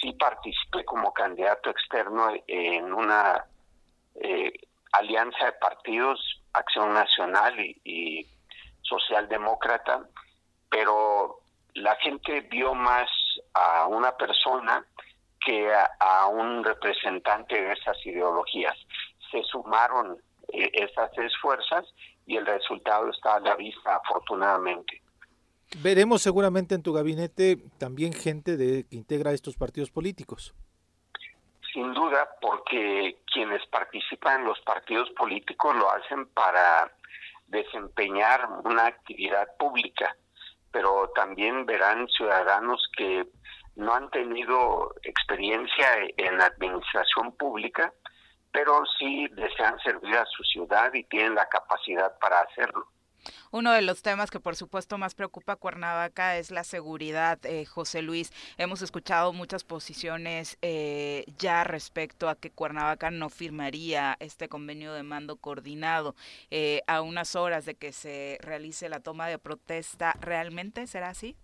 Sí 0.00 0.12
participé 0.12 0.84
como 0.84 1.12
candidato 1.12 1.70
externo 1.70 2.30
en 2.46 2.92
una 2.92 3.44
eh, 4.16 4.52
alianza 4.92 5.46
de 5.46 5.52
partidos, 5.52 6.42
Acción 6.52 6.92
Nacional 6.92 7.58
y, 7.60 8.26
Socialdemócrata, 8.82 10.06
pero 10.68 11.38
la 11.74 11.96
gente 11.96 12.42
vio 12.42 12.74
más 12.74 13.08
a 13.54 13.86
una 13.86 14.14
persona 14.18 14.84
que 15.46 15.72
a, 15.72 16.26
un 16.26 16.62
representante 16.62 17.62
de 17.62 17.72
esas 17.72 17.96
ideologías. 18.04 18.76
Se 19.30 19.42
sumaron 19.44 20.18
eh, 20.52 20.70
esas 20.72 21.10
tres 21.12 21.32
fuerzas 21.40 21.84
y 22.26 22.36
el 22.36 22.46
resultado 22.46 23.10
está 23.10 23.36
a 23.36 23.40
la 23.40 23.56
vista, 23.56 23.96
afortunadamente. 23.96 25.02
Veremos 25.78 26.22
seguramente 26.22 26.74
en 26.74 26.82
tu 26.82 26.92
gabinete 26.92 27.56
también 27.78 28.12
gente 28.12 28.56
de, 28.56 28.84
que 28.84 28.96
integra 28.96 29.32
estos 29.32 29.56
partidos 29.56 29.90
políticos. 29.90 30.54
Sin 31.72 31.94
duda, 31.94 32.28
porque 32.40 33.16
quienes 33.32 33.64
participan 33.66 34.40
en 34.40 34.46
los 34.48 34.60
partidos 34.60 35.08
políticos 35.10 35.74
lo 35.74 35.90
hacen 35.90 36.26
para 36.26 36.92
desempeñar 37.46 38.46
una 38.64 38.86
actividad 38.86 39.48
pública, 39.58 40.14
pero 40.70 41.10
también 41.14 41.64
verán 41.64 42.06
ciudadanos 42.08 42.86
que 42.96 43.26
no 43.76 43.94
han 43.94 44.10
tenido 44.10 44.94
experiencia 45.02 45.86
en 46.18 46.36
la 46.36 46.46
administración 46.46 47.34
pública, 47.36 47.92
pero 48.52 48.82
sí 48.98 49.26
desean 49.32 49.78
servir 49.80 50.14
a 50.16 50.26
su 50.26 50.42
ciudad 50.44 50.92
y 50.94 51.04
tienen 51.04 51.34
la 51.34 51.48
capacidad 51.48 52.18
para 52.18 52.40
hacerlo. 52.40 52.86
Uno 53.50 53.72
de 53.72 53.82
los 53.82 54.02
temas 54.02 54.30
que 54.30 54.40
por 54.40 54.56
supuesto 54.56 54.98
más 54.98 55.14
preocupa 55.14 55.52
a 55.52 55.56
Cuernavaca 55.56 56.36
es 56.36 56.50
la 56.50 56.64
seguridad, 56.64 57.38
eh, 57.44 57.64
José 57.66 58.02
Luis. 58.02 58.32
Hemos 58.58 58.82
escuchado 58.82 59.32
muchas 59.32 59.64
posiciones 59.64 60.58
eh, 60.62 61.24
ya 61.38 61.64
respecto 61.64 62.28
a 62.28 62.34
que 62.34 62.50
Cuernavaca 62.50 63.10
no 63.10 63.28
firmaría 63.28 64.16
este 64.20 64.48
convenio 64.48 64.92
de 64.92 65.02
mando 65.02 65.36
coordinado 65.36 66.14
eh, 66.50 66.82
a 66.86 67.00
unas 67.00 67.36
horas 67.36 67.64
de 67.64 67.76
que 67.76 67.92
se 67.92 68.38
realice 68.40 68.88
la 68.88 69.00
toma 69.00 69.28
de 69.28 69.38
protesta. 69.38 70.14
¿Realmente 70.20 70.86
será 70.86 71.10
así? 71.10 71.36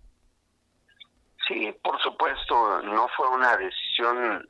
Sí, 1.46 1.72
por 1.82 2.00
supuesto, 2.02 2.82
no 2.82 3.08
fue 3.16 3.28
una 3.28 3.56
decisión 3.56 4.48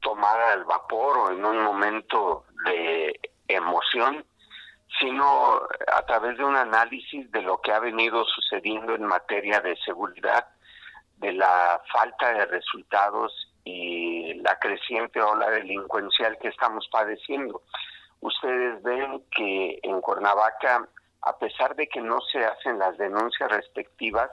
tomada 0.00 0.52
al 0.52 0.64
vapor 0.64 1.18
o 1.18 1.30
en 1.30 1.44
un 1.44 1.62
momento 1.62 2.44
de 2.64 3.18
emoción 3.48 4.24
sino 4.98 5.62
a 5.92 6.02
través 6.02 6.36
de 6.36 6.44
un 6.44 6.56
análisis 6.56 7.30
de 7.30 7.42
lo 7.42 7.60
que 7.60 7.72
ha 7.72 7.78
venido 7.78 8.24
sucediendo 8.24 8.94
en 8.94 9.04
materia 9.04 9.60
de 9.60 9.76
seguridad, 9.76 10.46
de 11.18 11.32
la 11.32 11.80
falta 11.92 12.32
de 12.32 12.46
resultados 12.46 13.32
y 13.64 14.34
la 14.34 14.58
creciente 14.58 15.20
ola 15.20 15.50
delincuencial 15.50 16.38
que 16.38 16.48
estamos 16.48 16.88
padeciendo. 16.90 17.62
Ustedes 18.20 18.82
ven 18.82 19.24
que 19.34 19.78
en 19.82 20.00
Cuernavaca, 20.00 20.88
a 21.22 21.38
pesar 21.38 21.76
de 21.76 21.86
que 21.86 22.00
no 22.00 22.20
se 22.20 22.44
hacen 22.44 22.78
las 22.78 22.96
denuncias 22.98 23.50
respectivas 23.50 24.30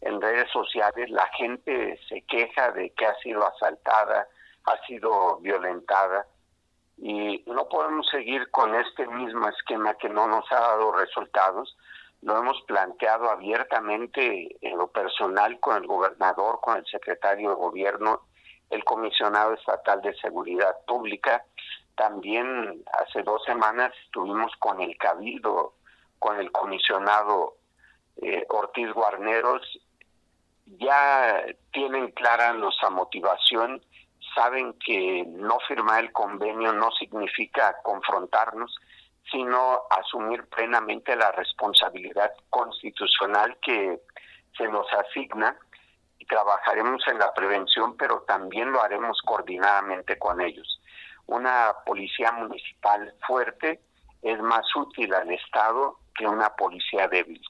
en 0.00 0.20
redes 0.20 0.50
sociales, 0.50 1.10
la 1.10 1.26
gente 1.38 1.98
se 2.08 2.22
queja 2.22 2.72
de 2.72 2.90
que 2.90 3.06
ha 3.06 3.14
sido 3.16 3.46
asaltada, 3.46 4.26
ha 4.64 4.86
sido 4.86 5.38
violentada 5.38 6.26
y 6.98 7.42
no 7.46 7.68
podemos 7.68 8.06
seguir 8.08 8.50
con 8.50 8.74
este 8.74 9.06
mismo 9.08 9.48
esquema 9.48 9.94
que 9.94 10.08
no 10.08 10.28
nos 10.28 10.50
ha 10.52 10.60
dado 10.60 10.92
resultados. 10.92 11.76
Lo 12.20 12.38
hemos 12.38 12.62
planteado 12.62 13.28
abiertamente 13.28 14.56
en 14.60 14.78
lo 14.78 14.86
personal 14.86 15.58
con 15.58 15.76
el 15.76 15.86
gobernador, 15.86 16.60
con 16.60 16.76
el 16.76 16.86
secretario 16.86 17.50
de 17.50 17.56
gobierno, 17.56 18.22
el 18.70 18.84
comisionado 18.84 19.54
estatal 19.54 20.00
de 20.02 20.14
seguridad 20.14 20.76
pública. 20.86 21.44
También 21.96 22.84
hace 23.00 23.22
dos 23.24 23.42
semanas 23.44 23.92
estuvimos 24.04 24.52
con 24.60 24.80
el 24.80 24.96
cabildo, 24.96 25.74
con 26.20 26.38
el 26.38 26.52
comisionado 26.52 27.56
eh, 28.18 28.46
Ortiz 28.48 28.92
Guarneros. 28.92 29.80
Ya 30.66 31.44
tienen 31.72 32.12
clara 32.12 32.52
nuestra 32.52 32.90
motivación 32.90 33.82
saben 34.34 34.74
que 34.84 35.24
no 35.26 35.58
firmar 35.66 36.04
el 36.04 36.12
convenio 36.12 36.72
no 36.72 36.90
significa 36.92 37.76
confrontarnos, 37.82 38.74
sino 39.30 39.82
asumir 39.90 40.46
plenamente 40.48 41.16
la 41.16 41.32
responsabilidad 41.32 42.32
constitucional 42.50 43.56
que 43.62 44.00
se 44.56 44.68
nos 44.68 44.86
asigna 44.92 45.56
y 46.18 46.26
trabajaremos 46.26 47.02
en 47.08 47.18
la 47.18 47.32
prevención, 47.32 47.96
pero 47.96 48.22
también 48.22 48.70
lo 48.70 48.82
haremos 48.82 49.20
coordinadamente 49.22 50.18
con 50.18 50.40
ellos. 50.40 50.80
Una 51.26 51.74
policía 51.86 52.32
municipal 52.32 53.14
fuerte 53.26 53.80
es 54.22 54.40
más 54.40 54.64
útil 54.76 55.14
al 55.14 55.30
Estado 55.30 55.98
que 56.14 56.26
una 56.26 56.50
policía 56.54 57.08
débil. 57.08 57.42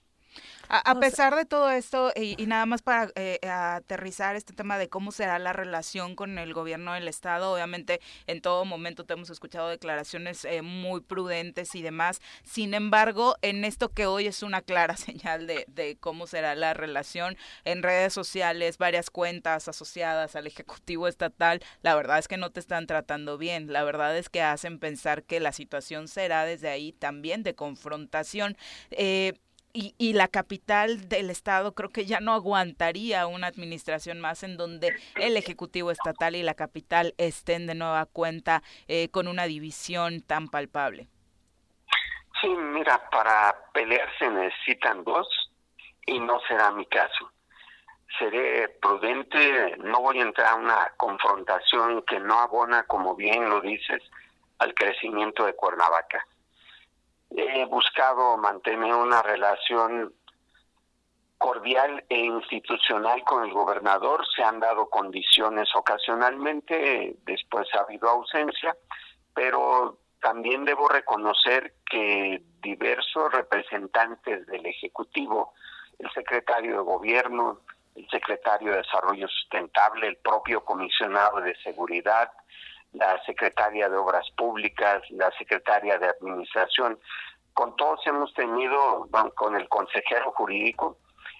A, 0.74 0.98
pesar 1.00 1.36
de 1.36 1.44
todo 1.44 1.70
esto, 1.70 2.12
y, 2.16 2.46
nada 2.46 2.64
más 2.64 2.80
para 2.80 3.10
eh, 3.14 3.38
aterrizar 3.46 4.36
este 4.36 4.54
tema 4.54 4.78
de 4.78 4.88
cómo 4.88 5.12
será 5.12 5.38
la 5.38 5.52
relación 5.52 6.16
con 6.16 6.38
el 6.38 6.54
gobierno 6.54 6.94
del 6.94 7.08
Estado, 7.08 7.52
obviamente 7.52 8.00
en 8.26 8.40
todo 8.40 8.64
momento 8.64 9.04
te 9.04 9.12
hemos 9.12 9.28
escuchado 9.28 9.68
declaraciones 9.68 10.46
eh, 10.46 10.62
muy 10.62 11.02
prudentes 11.02 11.74
y 11.74 11.82
demás. 11.82 12.22
Sin 12.42 12.72
embargo, 12.72 13.36
en 13.42 13.66
esto 13.66 13.90
que 13.90 14.06
hoy 14.06 14.26
es 14.26 14.42
una 14.42 14.62
clara 14.62 14.96
señal 14.96 15.46
de, 15.46 15.66
de 15.68 15.98
cómo 16.00 16.26
será 16.26 16.54
la 16.54 16.72
relación 16.72 17.36
en 17.64 17.82
redes 17.82 18.14
sociales, 18.14 18.78
varias 18.78 19.10
cuentas 19.10 19.68
asociadas 19.68 20.36
al 20.36 20.46
Ejecutivo 20.46 21.06
Estatal, 21.06 21.62
la 21.82 21.94
verdad 21.94 22.18
es 22.18 22.28
que 22.28 22.38
no 22.38 22.50
te 22.50 22.60
están 22.60 22.86
tratando 22.86 23.36
bien. 23.36 23.70
La 23.70 23.84
verdad 23.84 24.16
es 24.16 24.30
que 24.30 24.40
hacen 24.40 24.78
pensar 24.78 25.22
que 25.24 25.38
la 25.38 25.52
situación 25.52 26.08
será 26.08 26.46
desde 26.46 26.70
ahí 26.70 26.92
también 26.92 27.42
de 27.42 27.54
confrontación. 27.54 28.56
Eh, 28.90 29.34
y, 29.72 29.94
y, 29.98 30.12
la 30.12 30.28
capital 30.28 31.08
del 31.08 31.30
estado 31.30 31.74
creo 31.74 31.88
que 31.88 32.04
ya 32.04 32.20
no 32.20 32.32
aguantaría 32.32 33.26
una 33.26 33.46
administración 33.46 34.20
más 34.20 34.42
en 34.42 34.56
donde 34.56 34.94
el 35.16 35.36
ejecutivo 35.36 35.90
estatal 35.90 36.36
y 36.36 36.42
la 36.42 36.54
capital 36.54 37.14
estén 37.16 37.66
de 37.66 37.74
nueva 37.74 38.06
cuenta 38.06 38.62
eh, 38.88 39.08
con 39.08 39.28
una 39.28 39.44
división 39.44 40.20
tan 40.20 40.48
palpable. 40.48 41.08
Sí, 42.40 42.48
mira, 42.48 43.08
para 43.10 43.56
pelear 43.72 44.08
se 44.18 44.28
necesitan 44.28 45.04
dos 45.04 45.26
y 46.06 46.18
no 46.20 46.40
será 46.48 46.70
mi 46.72 46.84
caso. 46.86 47.30
Seré 48.18 48.68
prudente, 48.68 49.76
no 49.78 50.00
voy 50.00 50.18
a 50.18 50.22
entrar 50.22 50.48
a 50.48 50.54
una 50.56 50.92
confrontación 50.98 52.02
que 52.02 52.20
no 52.20 52.38
abona, 52.40 52.82
como 52.82 53.16
bien 53.16 53.48
lo 53.48 53.60
dices, 53.60 54.02
al 54.58 54.74
crecimiento 54.74 55.46
de 55.46 55.54
Cuernavaca 55.54 56.26
he 57.36 57.64
buscado 57.66 58.36
mantener 58.36 58.94
una 58.94 59.22
relación 59.22 60.12
cordial 61.38 62.04
e 62.08 62.18
institucional 62.20 63.24
con 63.24 63.44
el 63.44 63.52
gobernador. 63.52 64.24
Se 64.34 64.42
han 64.42 64.60
dado 64.60 64.88
condiciones 64.88 65.68
ocasionalmente, 65.74 67.16
después 67.24 67.66
ha 67.74 67.80
habido 67.80 68.08
ausencia, 68.08 68.76
pero 69.34 69.98
también 70.20 70.64
debo 70.64 70.88
reconocer 70.88 71.74
que 71.90 72.42
diversos 72.62 73.32
representantes 73.32 74.46
del 74.46 74.64
Ejecutivo, 74.66 75.52
el 75.98 76.10
secretario 76.12 76.76
de 76.76 76.82
Gobierno, 76.82 77.60
el 77.96 78.08
secretario 78.08 78.70
de 78.70 78.78
Desarrollo 78.78 79.26
Sustentable, 79.26 80.06
el 80.06 80.16
propio 80.18 80.64
comisionado 80.64 81.40
de 81.40 81.56
Seguridad, 81.56 82.30
la 82.92 83.22
secretaria 83.24 83.88
de 83.88 83.96
Obras 83.96 84.30
Públicas, 84.36 85.02
la 85.10 85.30
secretaria 85.32 85.98
de 85.98 86.08
Administración. 86.08 86.98
Con 87.54 87.76
todos 87.76 88.00
hemos 88.06 88.32
tenido, 88.34 89.08
con 89.34 89.56
el 89.56 89.68
consejero 89.68 90.32
jurídico, 90.32 90.98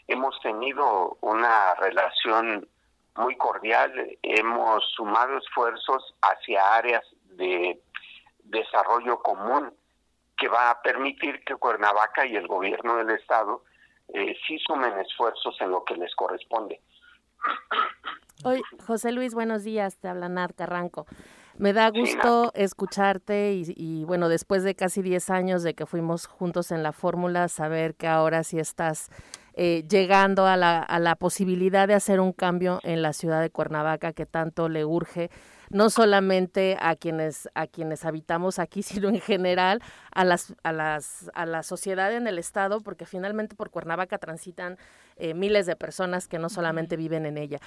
hemos 0.09 0.39
tenido 0.41 1.17
una 1.21 1.75
relación 1.75 2.69
muy 3.17 3.37
cordial, 3.37 4.19
hemos 4.23 4.85
sumado 4.95 5.39
esfuerzos 5.39 6.15
hacia 6.23 6.75
áreas 6.75 7.05
de 7.37 7.81
desarrollo 8.45 9.19
común 9.21 9.73
que 10.37 10.49
va 10.49 10.71
a 10.71 10.83
permitir 10.83 11.45
que 11.45 11.57
Cuernavaca 11.57 12.27
y 12.27 12.37
el 12.37 12.47
gobierno 12.47 12.97
del 12.97 13.11
estado 13.11 13.63
eh, 14.13 14.37
sí 14.47 14.59
sumen 14.59 14.99
esfuerzos 14.99 15.57
en 15.61 15.71
lo 15.71 15.85
que 15.85 15.97
les 15.97 16.15
corresponde. 16.15 16.81
Hoy, 18.45 18.63
José 18.87 19.13
Luis, 19.13 19.35
buenos 19.35 19.63
días, 19.63 19.99
te 19.99 20.09
habla 20.09 20.29
Nat 20.29 20.53
Carranco. 20.57 21.07
Me 21.59 21.73
da 21.73 21.91
gusto 21.91 22.51
escucharte 22.55 23.53
y, 23.55 24.05
bueno, 24.05 24.29
después 24.29 24.63
de 24.65 24.75
casi 24.75 25.03
10 25.03 25.31
años 25.31 25.63
de 25.63 25.75
que 25.75 25.87
fuimos 25.87 26.27
juntos 26.27 26.71
en 26.73 26.83
la 26.83 26.93
fórmula, 26.93 27.49
saber 27.49 27.95
que 27.95 28.09
ahora 28.09 28.43
sí 28.43 28.59
estás 28.59 29.11
eh, 29.55 29.85
llegando 29.89 30.47
a 30.47 30.57
la, 30.57 30.81
a 30.81 30.99
la 30.99 31.15
posibilidad 31.15 31.87
de 31.87 31.95
hacer 31.95 32.21
un 32.21 32.33
cambio 32.33 32.81
en 32.83 33.03
la 33.03 33.13
ciudad 33.13 33.43
de 33.43 33.51
Cuernavaca 33.51 34.13
que 34.13 34.25
tanto 34.25 34.69
le 34.69 34.85
urge 34.85 35.31
no 35.73 35.91
solamente 35.91 36.77
a 36.81 36.95
quienes 36.97 37.49
a 37.55 37.67
quienes 37.67 38.05
habitamos 38.05 38.59
aquí, 38.59 38.83
sino 38.83 39.09
en 39.09 39.21
general 39.21 39.83
a 40.13 40.25
las 40.25 40.55
a 40.63 40.73
las 40.73 41.31
a 41.35 41.47
la 41.47 41.63
sociedad 41.63 42.15
en 42.15 42.27
el 42.27 42.39
estado, 42.39 42.81
porque 42.81 43.07
finalmente 43.07 43.57
por 43.57 43.71
Cuernavaca 43.71 44.19
transitan 44.19 44.79
eh, 45.17 45.35
miles 45.35 45.67
de 45.67 45.77
personas 45.77 46.29
que 46.29 46.39
no 46.39 46.49
solamente 46.49 46.97
viven 46.97 47.27
en 47.27 47.39
ella. 47.39 47.59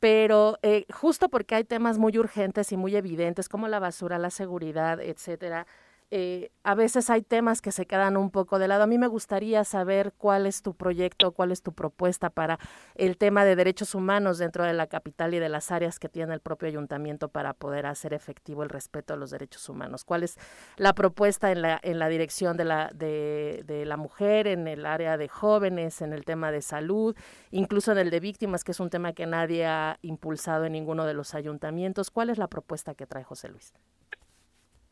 Pero 0.00 0.58
eh, 0.62 0.86
justo 0.92 1.28
porque 1.28 1.54
hay 1.54 1.64
temas 1.64 1.98
muy 1.98 2.18
urgentes 2.18 2.72
y 2.72 2.76
muy 2.76 2.96
evidentes 2.96 3.48
como 3.48 3.68
la 3.68 3.78
basura, 3.78 4.18
la 4.18 4.30
seguridad, 4.30 5.00
etcétera, 5.00 5.66
eh, 6.14 6.50
a 6.62 6.74
veces 6.74 7.08
hay 7.08 7.22
temas 7.22 7.62
que 7.62 7.72
se 7.72 7.86
quedan 7.86 8.18
un 8.18 8.30
poco 8.30 8.58
de 8.58 8.68
lado. 8.68 8.82
A 8.82 8.86
mí 8.86 8.98
me 8.98 9.06
gustaría 9.06 9.64
saber 9.64 10.12
cuál 10.18 10.44
es 10.44 10.60
tu 10.60 10.74
proyecto, 10.74 11.32
cuál 11.32 11.52
es 11.52 11.62
tu 11.62 11.72
propuesta 11.72 12.28
para 12.28 12.58
el 12.96 13.16
tema 13.16 13.46
de 13.46 13.56
derechos 13.56 13.94
humanos 13.94 14.36
dentro 14.36 14.64
de 14.64 14.74
la 14.74 14.88
capital 14.88 15.32
y 15.32 15.38
de 15.38 15.48
las 15.48 15.72
áreas 15.72 15.98
que 15.98 16.10
tiene 16.10 16.34
el 16.34 16.40
propio 16.40 16.68
ayuntamiento 16.68 17.30
para 17.30 17.54
poder 17.54 17.86
hacer 17.86 18.12
efectivo 18.12 18.62
el 18.62 18.68
respeto 18.68 19.14
a 19.14 19.16
los 19.16 19.30
derechos 19.30 19.66
humanos. 19.70 20.04
¿Cuál 20.04 20.22
es 20.22 20.36
la 20.76 20.92
propuesta 20.92 21.50
en 21.50 21.62
la, 21.62 21.80
en 21.82 21.98
la 21.98 22.08
dirección 22.08 22.58
de 22.58 22.66
la, 22.66 22.90
de, 22.92 23.62
de 23.64 23.86
la 23.86 23.96
mujer, 23.96 24.48
en 24.48 24.68
el 24.68 24.84
área 24.84 25.16
de 25.16 25.28
jóvenes, 25.28 26.02
en 26.02 26.12
el 26.12 26.26
tema 26.26 26.52
de 26.52 26.60
salud, 26.60 27.16
incluso 27.50 27.90
en 27.90 27.96
el 27.96 28.10
de 28.10 28.20
víctimas, 28.20 28.64
que 28.64 28.72
es 28.72 28.80
un 28.80 28.90
tema 28.90 29.14
que 29.14 29.24
nadie 29.24 29.64
ha 29.64 29.96
impulsado 30.02 30.66
en 30.66 30.72
ninguno 30.72 31.06
de 31.06 31.14
los 31.14 31.34
ayuntamientos? 31.34 32.10
¿Cuál 32.10 32.28
es 32.28 32.36
la 32.36 32.48
propuesta 32.48 32.94
que 32.94 33.06
trae 33.06 33.24
José 33.24 33.48
Luis? 33.48 33.72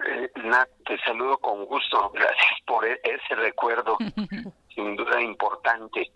Eh, 0.06 0.30
Nat, 0.44 0.68
te 0.86 0.98
saludo 0.98 1.38
con 1.38 1.64
gusto. 1.66 2.10
Gracias 2.10 2.60
por 2.66 2.86
e-, 2.86 3.00
ese 3.02 3.34
recuerdo, 3.34 3.98
sin 4.74 4.96
duda 4.96 5.20
importante. 5.20 6.10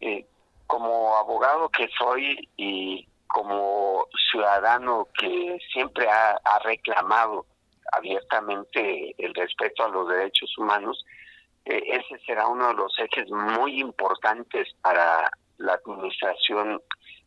Eh, 0.00 0.26
como 0.66 1.16
abogado 1.16 1.68
que 1.68 1.88
soy 1.98 2.48
y 2.56 3.06
como 3.28 4.06
ciudadano 4.30 5.08
que 5.18 5.58
siempre 5.72 6.08
ha, 6.08 6.38
reclamado 6.64 7.46
abiertamente 7.92 9.14
el 9.18 9.34
respeto 9.34 9.84
a 9.84 9.88
los 9.88 10.08
derechos 10.08 10.56
humanos, 10.56 11.04
eh, 11.64 11.82
ese 11.86 12.18
será 12.24 12.46
uno 12.46 12.68
de 12.68 12.74
los 12.74 12.98
ejes 12.98 13.28
muy 13.30 13.80
importantes 13.80 14.68
para 14.80 15.30
la 15.58 15.74
administración 15.74 16.80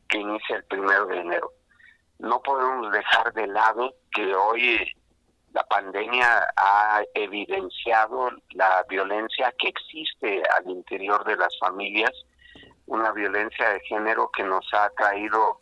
que 0.10 0.18
inicia 0.18 0.58
el 0.58 0.64
primero 0.66 1.06
de 1.06 1.20
enero. 1.20 1.52
No 2.20 2.42
podemos 2.42 2.92
dejar 2.92 3.34
de 3.34 3.48
lado 3.48 3.94
que 4.12 4.34
hoy 4.34 4.97
la 5.54 5.64
pandemia 5.64 6.48
ha 6.56 7.02
evidenciado 7.14 8.32
la 8.52 8.84
violencia 8.90 9.54
que 9.58 9.70
existe 9.70 10.44
al 10.58 10.70
interior 10.70 11.24
de 11.26 11.36
las 11.36 11.58
familias, 11.60 12.12
una 12.86 13.12
violencia 13.12 13.70
de 13.70 13.80
género 13.82 14.30
que 14.30 14.44
nos 14.44 14.66
ha 14.74 14.90
traído 14.92 15.62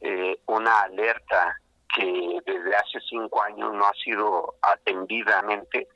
eh, 0.00 0.36
una 0.46 0.82
alerta 0.82 1.56
que 1.94 2.38
desde 2.44 2.76
hace 2.76 3.00
cinco 3.08 3.42
años 3.42 3.72
no 3.72 3.86
ha 3.86 3.92
sido 4.04 4.54
atendidamente. 4.62 5.88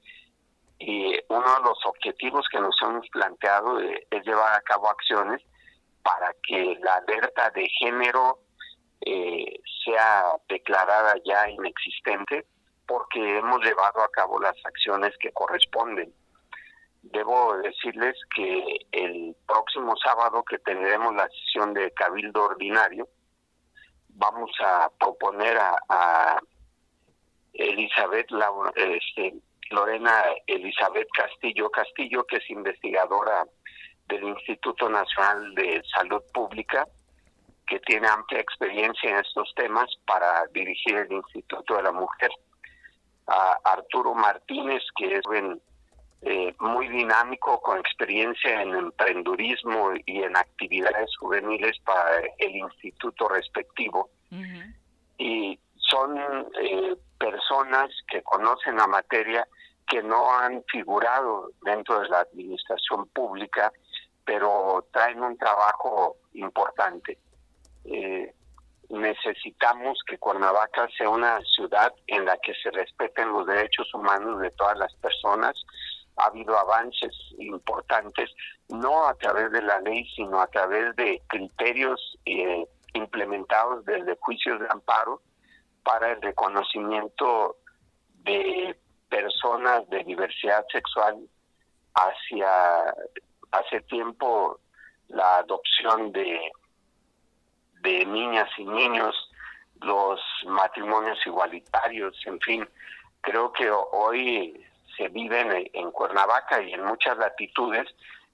Y 0.78 1.18
uno 1.28 1.54
de 1.56 1.62
los 1.64 1.84
objetivos 1.86 2.46
que 2.50 2.60
nos 2.60 2.76
hemos 2.82 3.08
planteado 3.08 3.80
eh, 3.80 4.06
es 4.10 4.24
llevar 4.24 4.54
a 4.54 4.62
cabo 4.62 4.88
acciones 4.88 5.42
para 6.02 6.32
que 6.44 6.78
la 6.80 6.94
alerta 6.94 7.50
de 7.50 7.68
género 7.80 8.38
eh, 9.00 9.60
sea 9.84 10.32
declarada 10.48 11.14
ya 11.24 11.50
inexistente 11.50 12.46
porque 12.88 13.38
hemos 13.38 13.62
llevado 13.62 14.02
a 14.02 14.08
cabo 14.08 14.40
las 14.40 14.56
acciones 14.64 15.12
que 15.20 15.30
corresponden. 15.32 16.12
Debo 17.02 17.58
decirles 17.58 18.16
que 18.34 18.78
el 18.90 19.36
próximo 19.46 19.94
sábado 20.02 20.42
que 20.42 20.58
tendremos 20.58 21.14
la 21.14 21.28
sesión 21.28 21.74
de 21.74 21.92
Cabildo 21.92 22.44
Ordinario, 22.44 23.06
vamos 24.08 24.50
a 24.64 24.90
proponer 24.98 25.58
a, 25.58 26.40
Elizabeth 27.52 28.28
este, 28.76 29.34
Lorena 29.70 30.24
Elizabeth 30.46 31.08
Castillo 31.12 31.68
Castillo, 31.70 32.24
que 32.24 32.36
es 32.36 32.50
investigadora 32.50 33.44
del 34.06 34.22
Instituto 34.28 34.88
Nacional 34.88 35.54
de 35.54 35.82
Salud 35.92 36.22
Pública, 36.32 36.86
que 37.66 37.80
tiene 37.80 38.06
amplia 38.06 38.40
experiencia 38.40 39.10
en 39.10 39.16
estos 39.16 39.52
temas 39.56 39.90
para 40.06 40.46
dirigir 40.52 40.96
el 40.96 41.12
Instituto 41.12 41.76
de 41.76 41.82
la 41.82 41.92
Mujer 41.92 42.30
a 43.28 43.58
Arturo 43.64 44.14
Martínez, 44.14 44.82
que 44.96 45.16
es 45.16 45.22
eh, 46.22 46.54
muy 46.60 46.88
dinámico, 46.88 47.60
con 47.60 47.78
experiencia 47.78 48.62
en 48.62 48.74
emprendurismo 48.74 49.92
y 50.06 50.22
en 50.22 50.36
actividades 50.36 51.16
juveniles 51.18 51.78
para 51.84 52.20
el 52.38 52.56
instituto 52.56 53.28
respectivo. 53.28 54.10
Y 55.18 55.58
son 55.76 56.18
eh, 56.60 56.96
personas 57.18 57.90
que 58.10 58.22
conocen 58.22 58.76
la 58.76 58.86
materia, 58.86 59.46
que 59.86 60.02
no 60.02 60.32
han 60.38 60.62
figurado 60.64 61.50
dentro 61.62 62.00
de 62.00 62.08
la 62.08 62.20
administración 62.20 63.06
pública, 63.08 63.72
pero 64.24 64.86
traen 64.92 65.22
un 65.22 65.36
trabajo 65.38 66.16
importante. 66.34 67.18
Eh, 67.84 68.34
necesitamos 68.88 69.98
que 70.06 70.18
Cuernavaca 70.18 70.88
sea 70.96 71.08
una 71.08 71.40
ciudad 71.42 71.92
en 72.06 72.24
la 72.24 72.36
que 72.38 72.54
se 72.62 72.70
respeten 72.70 73.32
los 73.32 73.46
derechos 73.46 73.92
humanos 73.94 74.40
de 74.40 74.50
todas 74.52 74.78
las 74.78 74.94
personas. 74.96 75.54
Ha 76.16 76.26
habido 76.26 76.58
avances 76.58 77.12
importantes, 77.38 78.30
no 78.68 79.06
a 79.06 79.14
través 79.14 79.52
de 79.52 79.62
la 79.62 79.80
ley, 79.80 80.08
sino 80.16 80.40
a 80.40 80.46
través 80.48 80.96
de 80.96 81.22
criterios 81.28 82.18
eh, 82.24 82.66
implementados 82.94 83.84
desde 83.84 84.16
juicios 84.20 84.60
de 84.60 84.66
amparo 84.70 85.20
para 85.84 86.12
el 86.12 86.22
reconocimiento 86.22 87.56
de 88.24 88.76
personas 89.08 89.88
de 89.90 90.04
diversidad 90.04 90.64
sexual 90.72 91.16
hacia 91.94 92.94
hace 93.52 93.80
tiempo 93.82 94.60
la 95.08 95.38
adopción 95.38 96.12
de 96.12 96.50
de 97.82 98.04
niñas 98.06 98.48
y 98.58 98.64
niños, 98.64 99.14
los 99.80 100.20
matrimonios 100.46 101.18
igualitarios, 101.26 102.14
en 102.26 102.40
fin, 102.40 102.68
creo 103.20 103.52
que 103.52 103.70
hoy 103.70 104.64
se 104.96 105.08
vive 105.08 105.70
en, 105.72 105.90
Cuernavaca 105.92 106.60
y 106.60 106.72
en 106.72 106.84
muchas 106.84 107.16
latitudes 107.18 107.86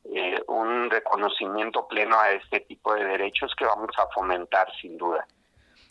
eh, 0.04 0.42
un 0.48 0.90
reconocimiento 0.90 1.86
pleno 1.86 2.18
a 2.18 2.30
este 2.32 2.60
tipo 2.60 2.94
de 2.94 3.04
derechos 3.04 3.54
que 3.56 3.64
vamos 3.64 3.90
a 3.98 4.06
fomentar 4.14 4.66
sin 4.80 4.96
duda. 4.96 5.26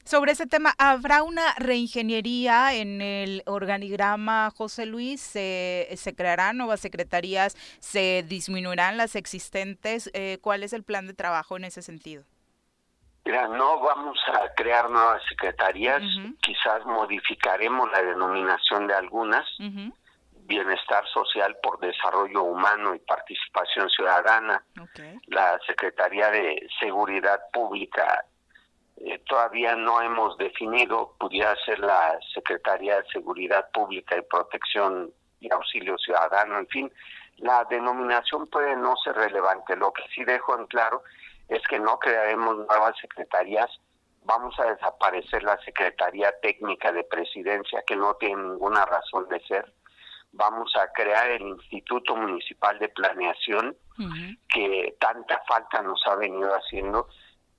Sobre 0.06 0.34
ese 0.34 0.46
tema, 0.46 0.74
¿habrá 0.78 1.24
una 1.24 1.54
reingeniería 1.56 2.74
en 2.74 3.02
el 3.02 3.42
organigrama, 3.46 4.52
José 4.52 4.86
Luis? 4.86 5.22
¿Se, 5.22 5.88
se 5.96 6.14
crearán 6.14 6.58
nuevas 6.58 6.82
secretarías? 6.82 7.56
¿Se 7.80 8.24
disminuirán 8.28 8.98
las 8.98 9.16
existentes? 9.16 10.12
Eh, 10.14 10.40
¿Cuál 10.42 10.64
es 10.64 10.74
el 10.74 10.84
plan 10.84 11.08
de 11.08 11.14
trabajo 11.14 11.56
en 11.56 11.64
ese 11.64 11.82
sentido? 11.82 12.26
Mira, 13.26 13.48
no 13.48 13.80
vamos 13.80 14.20
a 14.28 14.54
crear 14.54 14.90
nuevas 14.90 15.22
secretarías, 15.30 16.02
quizás 16.42 16.86
modificaremos 16.86 17.90
la 17.92 18.02
denominación 18.02 18.88
de 18.88 18.96
algunas, 18.96 19.48
bienestar 20.46 21.08
social 21.08 21.56
por 21.64 21.80
desarrollo 21.80 22.44
humano 22.44 22.94
y 22.94 23.00
participación 23.00 23.90
ciudadana, 23.90 24.62
la 25.28 25.58
Secretaría 25.66 26.30
de 26.32 26.68
Seguridad 26.80 27.40
Pública 27.54 28.26
eh, 28.98 29.20
todavía 29.26 29.76
no 29.76 30.02
hemos 30.02 30.38
definido, 30.38 31.16
pudiera 31.20 31.56
ser 31.66 31.80
la 31.80 32.18
Secretaría 32.34 33.02
de 33.02 33.08
Seguridad 33.10 33.70
Pública 33.72 34.18
y 34.18 34.22
Protección 34.22 35.12
y 35.40 35.52
Auxilio 35.52 35.98
Ciudadano, 35.98 36.60
en 36.60 36.68
fin, 36.68 36.92
la 37.38 37.66
denominación 37.70 38.48
puede 38.48 38.76
no 38.76 38.96
ser 38.98 39.16
relevante, 39.16 39.76
lo 39.76 39.92
que 39.92 40.04
sí 40.14 40.24
dejo 40.24 40.58
en 40.58 40.68
claro 40.68 41.04
es 41.06 41.23
que 41.68 41.80
no 41.80 42.00
crearemos 42.00 42.58
nuevas 42.58 42.98
secretarías, 43.00 43.70
vamos 44.24 44.58
a 44.60 44.66
desaparecer 44.66 45.44
la 45.44 45.58
Secretaría 45.64 46.34
Técnica 46.42 46.92
de 46.92 47.04
Presidencia, 47.04 47.84
que 47.86 47.96
no 47.96 48.16
tiene 48.16 48.42
ninguna 48.42 48.86
razón 48.86 49.28
de 49.30 49.40
ser, 49.42 49.72
vamos 50.32 50.76
a 50.76 50.92
crear 50.94 51.30
el 51.30 51.42
Instituto 51.42 52.16
Municipal 52.16 52.80
de 52.80 52.90
Planeación, 52.90 53.78
que 54.50 54.96
tanta 55.00 55.42
falta 55.48 55.82
nos 55.82 56.02
ha 56.08 56.16
venido 56.16 56.50
haciendo, 56.56 57.08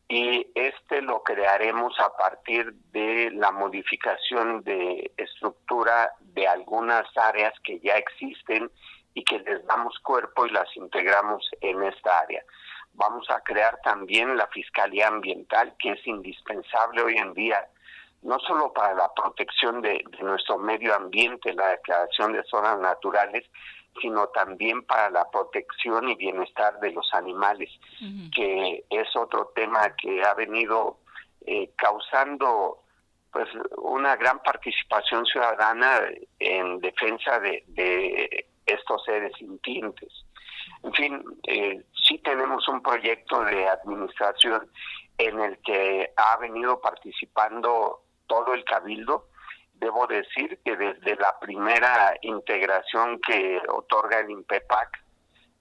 y 0.09 0.47
este 0.55 1.01
lo 1.01 1.22
crearemos 1.22 1.99
a 1.99 2.14
partir 2.16 2.74
de 2.92 3.30
la 3.32 3.51
modificación 3.51 4.62
de 4.62 5.12
estructura 5.16 6.12
de 6.20 6.47
algunas 6.47 7.07
áreas 7.16 7.55
que 7.62 7.80
ya 7.80 7.97
existen 7.97 8.70
y 9.14 9.24
que 9.24 9.38
les 9.38 9.64
damos 9.66 9.99
cuerpo 10.01 10.45
y 10.45 10.51
las 10.51 10.68
integramos 10.76 11.49
en 11.61 11.82
esta 11.84 12.18
área. 12.18 12.45
Vamos 12.95 13.28
a 13.28 13.40
crear 13.40 13.80
también 13.82 14.36
la 14.36 14.47
Fiscalía 14.49 15.09
Ambiental, 15.09 15.74
que 15.78 15.92
es 15.92 16.07
indispensable 16.07 17.03
hoy 17.03 17.16
en 17.16 17.34
día, 17.34 17.66
no 18.22 18.38
solo 18.38 18.72
para 18.72 18.95
la 18.95 19.12
protección 19.12 19.82
de, 19.82 20.05
nuestro 20.20 20.59
medio 20.59 20.95
ambiente, 20.95 21.53
la 21.53 21.68
declaración 21.68 22.32
de 22.32 22.45
zonas 22.45 22.78
naturales, 22.78 23.45
sino 24.01 24.28
también 24.28 24.84
para 24.84 25.11
la 25.11 25.28
protección 25.30 26.09
y 26.09 26.14
bienestar 26.14 26.78
de 26.80 26.92
los 26.92 27.12
animales, 27.14 27.70
que 28.34 28.84
es 28.90 29.16
otro 29.16 29.53
tema 29.55 29.95
que 29.97 30.22
ha 30.24 30.34
venido 30.34 30.99
eh, 31.47 31.70
causando 31.76 32.80
pues 33.32 33.49
una 33.78 34.16
gran 34.16 34.40
participación 34.40 35.26
ciudadana 35.26 36.01
en 36.38 36.78
defensa 36.80 37.40
de, 37.40 37.64
de 37.68 38.47
estos 38.66 39.05
seres 39.05 39.32
sintientes. 39.36 40.24
En 40.82 40.92
fin, 40.92 41.24
eh, 41.45 41.82
sí 42.07 42.18
tenemos 42.18 42.68
un 42.68 42.82
proyecto 42.82 43.42
de 43.44 43.68
administración 43.68 44.70
en 45.18 45.40
el 45.40 45.59
que 45.59 46.12
ha 46.16 46.36
venido 46.38 46.80
participando 46.80 48.02
todo 48.26 48.55
el 48.55 48.64
cabildo 48.64 49.28
debo 49.74 50.07
decir 50.07 50.61
que 50.64 50.76
desde 50.76 51.16
la 51.16 51.38
primera 51.38 52.14
integración 52.22 53.20
que 53.20 53.61
otorga 53.68 54.20
el 54.20 54.30
INPEPAC, 54.30 55.02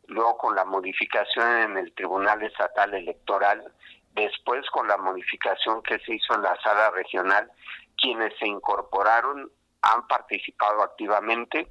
luego 0.07 0.37
con 0.37 0.55
la 0.55 0.65
modificación 0.65 1.57
en 1.57 1.77
el 1.77 1.93
Tribunal 1.93 2.41
Estatal 2.43 2.93
Electoral, 2.93 3.73
después 4.13 4.69
con 4.69 4.87
la 4.87 4.97
modificación 4.97 5.81
que 5.81 5.99
se 5.99 6.15
hizo 6.15 6.35
en 6.35 6.43
la 6.43 6.55
sala 6.61 6.91
regional, 6.91 7.51
quienes 7.97 8.33
se 8.37 8.47
incorporaron 8.47 9.51
han 9.81 10.07
participado 10.07 10.83
activamente. 10.83 11.67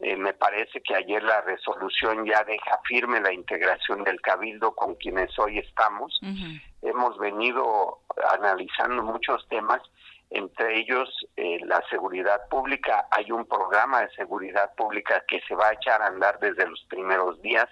Eh, 0.00 0.16
me 0.16 0.34
parece 0.34 0.82
que 0.82 0.94
ayer 0.94 1.22
la 1.22 1.40
resolución 1.42 2.26
ya 2.26 2.42
deja 2.44 2.80
firme 2.86 3.20
la 3.20 3.32
integración 3.32 4.04
del 4.04 4.20
cabildo 4.20 4.74
con 4.74 4.96
quienes 4.96 5.38
hoy 5.38 5.58
estamos. 5.58 6.20
Hemos 6.82 7.18
venido 7.18 8.00
analizando 8.30 9.02
muchos 9.02 9.46
temas 9.48 9.80
entre 10.34 10.80
ellos 10.80 11.08
eh, 11.36 11.58
la 11.64 11.82
seguridad 11.88 12.48
pública. 12.48 13.06
Hay 13.12 13.30
un 13.30 13.46
programa 13.46 14.00
de 14.00 14.10
seguridad 14.14 14.74
pública 14.74 15.24
que 15.28 15.40
se 15.46 15.54
va 15.54 15.68
a 15.68 15.72
echar 15.74 16.02
a 16.02 16.08
andar 16.08 16.38
desde 16.40 16.66
los 16.66 16.84
primeros 16.88 17.40
días 17.40 17.68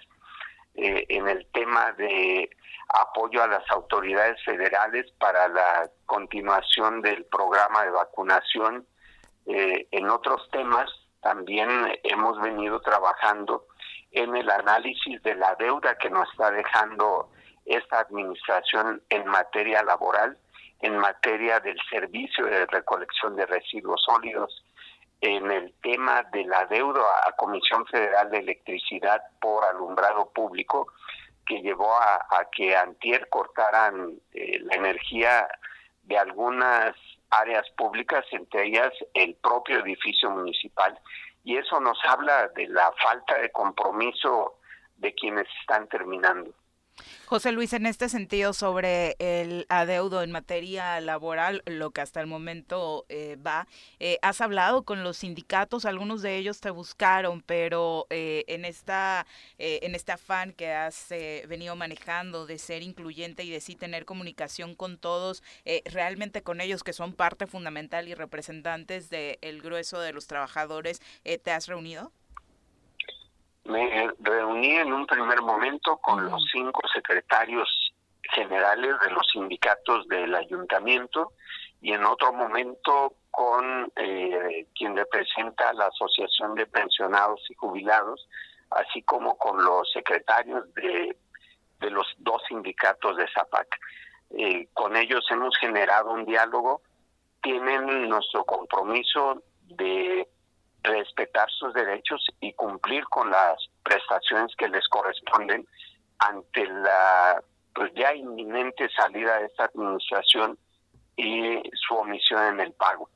eh, 0.75 1.05
en 1.09 1.27
el 1.27 1.45
tema 1.47 1.91
de 1.93 2.49
apoyo 2.87 3.43
a 3.43 3.47
las 3.47 3.69
autoridades 3.69 4.41
federales 4.43 5.11
para 5.19 5.47
la 5.49 5.89
continuación 6.05 7.01
del 7.01 7.25
programa 7.25 7.83
de 7.83 7.91
vacunación. 7.91 8.87
Eh, 9.45 9.87
en 9.91 10.09
otros 10.09 10.49
temas 10.51 10.89
también 11.23 11.69
hemos 12.03 12.39
venido 12.41 12.79
trabajando 12.81 13.65
en 14.11 14.35
el 14.35 14.49
análisis 14.49 15.21
de 15.23 15.35
la 15.35 15.55
deuda 15.55 15.97
que 15.97 16.09
nos 16.09 16.29
está 16.31 16.51
dejando 16.51 17.29
esta 17.65 17.99
administración 18.01 19.01
en 19.09 19.25
materia 19.25 19.81
laboral 19.83 20.37
en 20.83 20.97
materia 20.97 21.61
del 21.61 21.77
servicio 21.89 22.45
de 22.45 22.65
recolección 22.65 23.37
de 23.37 23.45
residuos 23.45 24.03
sólidos, 24.05 24.65
en 25.21 25.49
el 25.49 25.73
tema 25.81 26.23
de 26.33 26.43
la 26.43 26.65
deuda 26.65 27.01
a 27.25 27.31
Comisión 27.37 27.85
Federal 27.85 28.29
de 28.29 28.39
Electricidad 28.39 29.21
por 29.39 29.63
alumbrado 29.63 30.29
público, 30.31 30.91
que 31.45 31.61
llevó 31.61 31.95
a, 31.95 32.49
que 32.51 32.75
antier 32.75 33.29
cortaran 33.29 34.11
eh, 34.33 34.59
la 34.59 34.75
energía 34.75 35.47
de 36.03 36.17
algunas 36.17 36.93
áreas 37.39 37.69
públicas, 37.77 38.25
entre 38.31 38.67
ellas 38.67 38.91
el 39.13 39.35
propio 39.35 39.79
edificio 39.79 40.29
municipal. 40.29 40.97
Y 41.43 41.57
eso 41.57 41.79
nos 41.79 41.97
habla 42.05 42.47
de 42.55 42.67
la 42.67 42.91
falta 43.01 43.37
de 43.37 43.51
compromiso 43.51 44.59
de 44.97 45.13
quienes 45.13 45.47
están 45.61 45.87
terminando. 45.87 46.51
José 47.25 47.51
Luis, 47.51 47.73
en 47.73 47.85
este 47.85 48.09
sentido 48.09 48.53
sobre 48.53 49.15
el 49.19 49.65
adeudo 49.69 50.23
en 50.23 50.31
materia 50.31 50.99
laboral, 51.01 51.63
lo 51.65 51.91
que 51.91 52.01
hasta 52.01 52.21
el 52.21 52.27
momento 52.27 53.05
eh, 53.09 53.37
va, 53.45 53.67
eh, 53.99 54.19
has 54.21 54.41
hablado 54.41 54.83
con 54.83 55.03
los 55.03 55.17
sindicatos, 55.17 55.85
algunos 55.85 56.21
de 56.21 56.37
ellos 56.37 56.59
te 56.59 56.69
buscaron, 56.69 57.41
pero 57.41 58.07
eh, 58.09 58.43
en 58.47 58.65
esta 58.65 59.25
en 59.57 59.95
este 59.95 60.11
afán 60.11 60.51
que 60.51 60.71
has 60.71 61.07
venido 61.47 61.75
manejando 61.75 62.45
de 62.45 62.57
ser 62.57 62.81
incluyente 62.81 63.43
y 63.43 63.49
de 63.49 63.61
sí 63.61 63.75
tener 63.75 64.05
comunicación 64.05 64.75
con 64.75 64.97
todos, 64.97 65.41
realmente 65.85 66.43
con 66.43 66.59
ellos 66.61 66.83
que 66.83 66.93
son 66.93 67.13
parte 67.13 67.47
fundamental 67.47 68.07
y 68.07 68.13
representantes 68.13 69.09
del 69.09 69.61
grueso 69.61 69.99
de 69.99 70.13
los 70.13 70.27
trabajadores, 70.27 71.01
¿te 71.23 71.51
has 71.51 71.67
reunido? 71.67 72.11
Me 73.65 74.09
reuní 74.19 74.75
en 74.75 74.91
un 74.91 75.05
primer 75.05 75.41
momento 75.41 75.97
con 75.97 76.29
los 76.29 76.43
cinco 76.51 76.81
secretarios 76.93 77.93
generales 78.33 78.99
de 79.01 79.11
los 79.11 79.25
sindicatos 79.31 80.07
del 80.07 80.35
ayuntamiento 80.35 81.33
y 81.81 81.93
en 81.93 82.03
otro 82.05 82.33
momento 82.33 83.13
con 83.31 83.91
eh, 83.95 84.67
quien 84.75 84.95
representa 84.95 85.73
la 85.73 85.87
Asociación 85.87 86.55
de 86.55 86.65
Pensionados 86.65 87.41
y 87.49 87.53
Jubilados, 87.55 88.27
así 88.71 89.01
como 89.03 89.37
con 89.37 89.63
los 89.63 89.91
secretarios 89.91 90.73
de, 90.75 91.15
de 91.79 91.89
los 91.89 92.07
dos 92.17 92.41
sindicatos 92.47 93.17
de 93.17 93.27
ZAPAC. 93.33 93.79
Eh, 94.37 94.67
con 94.73 94.95
ellos 94.95 95.25
hemos 95.29 95.57
generado 95.57 96.11
un 96.11 96.25
diálogo, 96.25 96.81
tienen 97.41 98.07
nuestro 98.07 98.45
compromiso 98.45 99.43
de 99.67 100.27
respetar 100.83 101.49
sus 101.49 101.73
derechos 101.73 102.25
y 102.41 102.53
cumplir 102.53 103.03
con 103.05 103.29
las 103.29 103.57
prestaciones 103.83 104.53
que 104.57 104.67
les 104.67 104.87
corresponden 104.89 105.65
ante 106.19 106.65
la 106.67 107.41
pues 107.73 107.91
ya 107.95 108.13
inminente 108.13 108.87
salida 108.89 109.39
de 109.39 109.45
esta 109.47 109.65
administración 109.65 110.57
y 111.17 111.61
su 111.73 111.95
omisión 111.95 112.53
en 112.53 112.59
el 112.59 112.71
pago. 112.73 113.09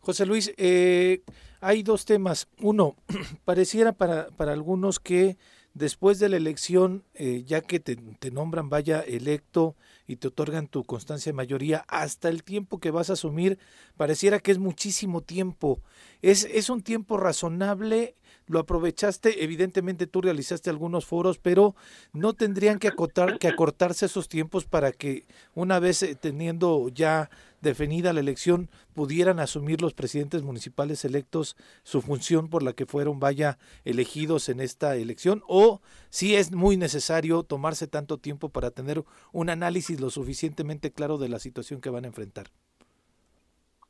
José 0.00 0.24
Luis, 0.24 0.54
eh, 0.56 1.22
hay 1.60 1.82
dos 1.82 2.04
temas. 2.04 2.48
Uno, 2.60 2.96
pareciera 3.44 3.92
para, 3.92 4.28
para 4.28 4.52
algunos 4.52 5.00
que 5.00 5.36
después 5.76 6.18
de 6.18 6.30
la 6.30 6.38
elección, 6.38 7.04
eh, 7.14 7.44
ya 7.46 7.60
que 7.60 7.80
te, 7.80 7.96
te, 7.96 8.30
nombran 8.30 8.70
vaya 8.70 9.00
electo 9.00 9.76
y 10.06 10.16
te 10.16 10.28
otorgan 10.28 10.68
tu 10.68 10.84
constancia 10.84 11.30
de 11.30 11.36
mayoría, 11.36 11.84
hasta 11.88 12.30
el 12.30 12.44
tiempo 12.44 12.80
que 12.80 12.90
vas 12.90 13.10
a 13.10 13.12
asumir, 13.12 13.58
pareciera 13.96 14.38
que 14.38 14.52
es 14.52 14.58
muchísimo 14.58 15.20
tiempo. 15.20 15.82
¿Es, 16.22 16.44
es 16.44 16.70
un 16.70 16.80
tiempo 16.80 17.18
razonable? 17.18 18.14
¿Lo 18.48 18.60
aprovechaste? 18.60 19.42
Evidentemente 19.42 20.06
tú 20.06 20.20
realizaste 20.20 20.70
algunos 20.70 21.04
foros, 21.04 21.38
pero 21.38 21.74
no 22.12 22.32
tendrían 22.34 22.78
que, 22.78 22.86
acotar, 22.88 23.38
que 23.38 23.48
acortarse 23.48 24.06
esos 24.06 24.28
tiempos 24.28 24.64
para 24.64 24.92
que 24.92 25.26
una 25.54 25.80
vez 25.80 26.02
eh, 26.04 26.14
teniendo 26.14 26.88
ya 26.88 27.28
definida 27.60 28.12
la 28.12 28.20
elección 28.20 28.70
pudieran 28.94 29.40
asumir 29.40 29.82
los 29.82 29.94
presidentes 29.94 30.42
municipales 30.42 31.04
electos 31.04 31.56
su 31.82 32.02
función 32.02 32.48
por 32.48 32.62
la 32.62 32.72
que 32.72 32.86
fueron 32.86 33.18
vaya 33.18 33.58
elegidos 33.84 34.48
en 34.48 34.60
esta 34.60 34.94
elección 34.94 35.42
o 35.48 35.80
si 36.10 36.36
es 36.36 36.52
muy 36.52 36.76
necesario 36.76 37.42
tomarse 37.42 37.88
tanto 37.88 38.18
tiempo 38.18 38.50
para 38.50 38.70
tener 38.70 39.02
un 39.32 39.50
análisis 39.50 40.00
lo 40.00 40.10
suficientemente 40.10 40.92
claro 40.92 41.18
de 41.18 41.28
la 41.28 41.40
situación 41.40 41.80
que 41.80 41.90
van 41.90 42.04
a 42.04 42.08
enfrentar. 42.08 42.52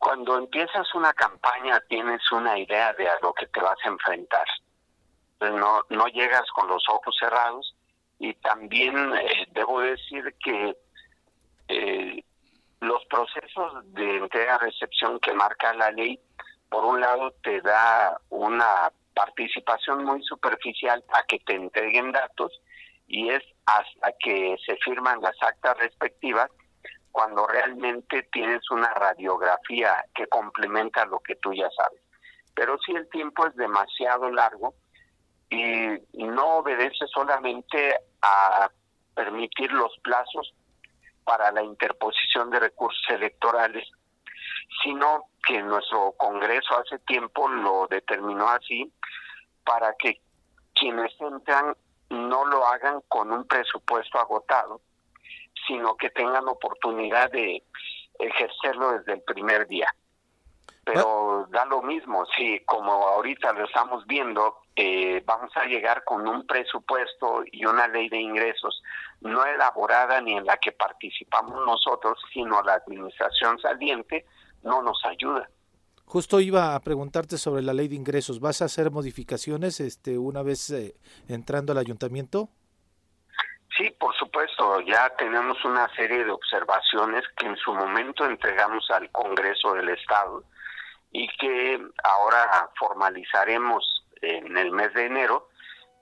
Cuando 0.06 0.38
empiezas 0.38 0.94
una 0.94 1.12
campaña 1.14 1.82
tienes 1.88 2.30
una 2.30 2.56
idea 2.56 2.92
de 2.92 3.08
a 3.08 3.18
lo 3.22 3.32
que 3.32 3.48
te 3.48 3.60
vas 3.60 3.76
a 3.84 3.88
enfrentar. 3.88 4.46
No, 5.40 5.80
no 5.90 6.06
llegas 6.06 6.44
con 6.54 6.68
los 6.68 6.84
ojos 6.88 7.12
cerrados 7.18 7.74
y 8.20 8.32
también 8.34 8.94
eh, 9.16 9.48
debo 9.50 9.80
decir 9.80 10.32
que 10.44 10.76
eh, 11.66 12.24
los 12.78 13.04
procesos 13.06 13.92
de 13.94 14.18
entrega-recepción 14.18 15.18
que 15.18 15.32
marca 15.32 15.74
la 15.74 15.90
ley, 15.90 16.20
por 16.68 16.84
un 16.84 17.00
lado 17.00 17.32
te 17.42 17.60
da 17.60 18.16
una 18.28 18.92
participación 19.12 20.04
muy 20.04 20.22
superficial 20.22 21.02
a 21.14 21.24
que 21.24 21.40
te 21.40 21.56
entreguen 21.56 22.12
datos 22.12 22.52
y 23.08 23.30
es 23.30 23.42
hasta 23.64 24.12
que 24.20 24.56
se 24.64 24.76
firman 24.76 25.20
las 25.20 25.34
actas 25.42 25.76
respectivas 25.78 26.48
cuando 27.16 27.46
realmente 27.46 28.24
tienes 28.30 28.70
una 28.70 28.92
radiografía 28.92 30.04
que 30.14 30.26
complementa 30.26 31.06
lo 31.06 31.18
que 31.20 31.36
tú 31.36 31.54
ya 31.54 31.66
sabes. 31.74 32.02
Pero 32.54 32.76
si 32.84 32.92
el 32.92 33.08
tiempo 33.08 33.46
es 33.46 33.56
demasiado 33.56 34.30
largo 34.30 34.74
y 35.48 35.96
no 36.12 36.58
obedece 36.58 37.06
solamente 37.06 37.96
a 38.20 38.70
permitir 39.14 39.72
los 39.72 39.98
plazos 40.00 40.52
para 41.24 41.50
la 41.52 41.62
interposición 41.62 42.50
de 42.50 42.60
recursos 42.60 43.02
electorales, 43.08 43.88
sino 44.82 45.30
que 45.46 45.62
nuestro 45.62 46.12
Congreso 46.18 46.78
hace 46.78 46.98
tiempo 46.98 47.48
lo 47.48 47.86
determinó 47.88 48.46
así 48.50 48.92
para 49.64 49.94
que 49.98 50.20
quienes 50.74 51.18
entran 51.18 51.74
no 52.10 52.44
lo 52.44 52.66
hagan 52.66 53.00
con 53.08 53.32
un 53.32 53.46
presupuesto 53.46 54.18
agotado, 54.18 54.82
sino 55.66 55.96
que 55.96 56.10
tengan 56.10 56.48
oportunidad 56.48 57.30
de 57.30 57.62
ejercerlo 58.18 58.92
desde 58.92 59.14
el 59.14 59.22
primer 59.22 59.66
día. 59.66 59.88
Pero 60.84 61.48
da 61.50 61.64
lo 61.64 61.82
mismo, 61.82 62.24
si 62.36 62.60
como 62.60 62.92
ahorita 62.92 63.52
lo 63.52 63.64
estamos 63.64 64.06
viendo, 64.06 64.58
eh, 64.76 65.20
vamos 65.26 65.50
a 65.56 65.64
llegar 65.64 66.04
con 66.04 66.28
un 66.28 66.46
presupuesto 66.46 67.42
y 67.50 67.64
una 67.64 67.88
ley 67.88 68.08
de 68.08 68.20
ingresos 68.20 68.82
no 69.20 69.44
elaborada 69.44 70.20
ni 70.20 70.36
en 70.36 70.44
la 70.44 70.58
que 70.58 70.72
participamos 70.72 71.64
nosotros, 71.66 72.18
sino 72.32 72.62
la 72.62 72.74
administración 72.74 73.58
saliente, 73.58 74.26
no 74.62 74.82
nos 74.82 75.04
ayuda. 75.04 75.48
Justo 76.04 76.38
iba 76.38 76.76
a 76.76 76.80
preguntarte 76.80 77.36
sobre 77.36 77.62
la 77.62 77.74
ley 77.74 77.88
de 77.88 77.96
ingresos. 77.96 78.38
¿Vas 78.38 78.62
a 78.62 78.66
hacer 78.66 78.92
modificaciones 78.92 79.80
este, 79.80 80.18
una 80.18 80.42
vez 80.42 80.70
eh, 80.70 80.94
entrando 81.26 81.72
al 81.72 81.78
ayuntamiento? 81.78 82.48
Sí, 83.76 83.90
por 83.98 84.14
supuesto. 84.16 84.80
Ya 84.80 85.10
tenemos 85.16 85.62
una 85.64 85.88
serie 85.94 86.24
de 86.24 86.30
observaciones 86.30 87.24
que 87.36 87.46
en 87.46 87.56
su 87.56 87.74
momento 87.74 88.24
entregamos 88.24 88.90
al 88.90 89.10
Congreso 89.10 89.74
del 89.74 89.90
Estado 89.90 90.42
y 91.12 91.28
que 91.36 91.80
ahora 92.04 92.70
formalizaremos 92.78 94.04
en 94.22 94.56
el 94.56 94.72
mes 94.72 94.92
de 94.94 95.06
enero 95.06 95.48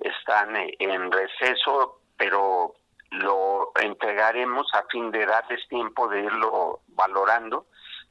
están 0.01 0.57
eh, 0.57 0.75
en 0.79 1.11
receso, 1.11 2.01
pero 2.17 2.75
lo 3.11 3.73
entregaremos 3.77 4.67
a 4.75 4.85
fin 4.91 5.11
de 5.11 5.27
darles 5.27 5.67
tiempo 5.69 6.09
de 6.09 6.21
irlo 6.21 6.81
valorando 6.89 7.67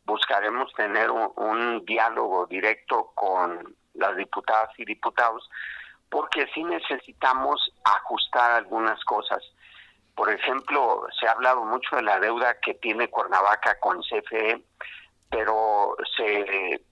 buscaremos 0.05 0.71
tener 0.73 1.09
un, 1.11 1.83
diálogo 1.85 2.45
directo 2.47 3.11
con 3.15 3.75
las 3.93 4.15
diputadas 4.15 4.69
y 4.77 4.85
diputados, 4.85 5.49
porque 6.13 6.45
sí 6.53 6.63
necesitamos 6.63 7.73
ajustar 7.83 8.51
algunas 8.51 9.03
cosas. 9.03 9.41
Por 10.13 10.29
ejemplo, 10.29 11.07
se 11.19 11.27
ha 11.27 11.31
hablado 11.31 11.65
mucho 11.65 11.95
de 11.95 12.03
la 12.03 12.19
deuda 12.19 12.59
que 12.59 12.75
tiene 12.75 13.09
Cuernavaca 13.09 13.79
con 13.79 13.99
CFE, 14.03 14.63
pero 15.31 15.95
se 16.15 16.85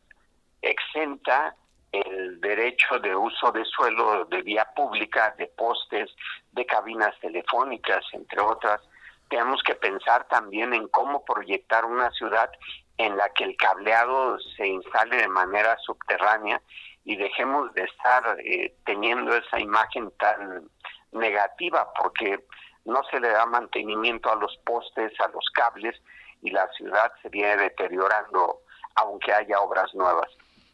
exenta 0.63 1.55
el 1.91 2.41
derecho 2.41 2.97
de 2.97 3.15
uso 3.15 3.51
de 3.51 3.63
suelo 3.65 4.25
de 4.25 4.41
vía 4.41 4.65
pública, 4.75 5.35
de 5.37 5.45
postes, 5.55 6.09
de 6.53 6.65
cabinas 6.65 7.13
telefónicas, 7.19 8.03
entre 8.13 8.41
otras. 8.41 8.81
Tenemos 9.29 9.61
que 9.61 9.75
pensar 9.75 10.27
también 10.29 10.73
en 10.73 10.87
cómo 10.87 11.23
proyectar 11.23 11.85
una 11.85 12.09
ciudad 12.09 12.49
en 12.97 13.15
la 13.17 13.29
que 13.29 13.43
el 13.43 13.55
cableado 13.55 14.39
se 14.57 14.65
instale 14.65 15.17
de 15.17 15.27
manera 15.27 15.77
subterránea 15.85 16.59
y 17.03 17.15
dejemos 17.15 17.73
de 17.73 17.83
estar 17.83 18.37
eh, 18.43 18.75
teniendo 18.85 19.35
esa 19.35 19.59
imagen 19.59 20.11
tan 20.19 20.69
negativa 21.11 21.91
porque 21.99 22.43
no 22.85 23.01
se 23.09 23.19
le 23.19 23.29
da 23.29 23.45
mantenimiento 23.45 24.31
a 24.31 24.35
los 24.35 24.57
postes, 24.65 25.11
a 25.19 25.27
los 25.29 25.45
cables 25.53 25.99
y 26.41 26.51
la 26.51 26.67
ciudad 26.73 27.11
se 27.21 27.29
viene 27.29 27.57
deteriorando 27.57 28.61
aunque 28.95 29.33
haya 29.33 29.59
obras 29.61 29.93
nuevas. 29.93 30.29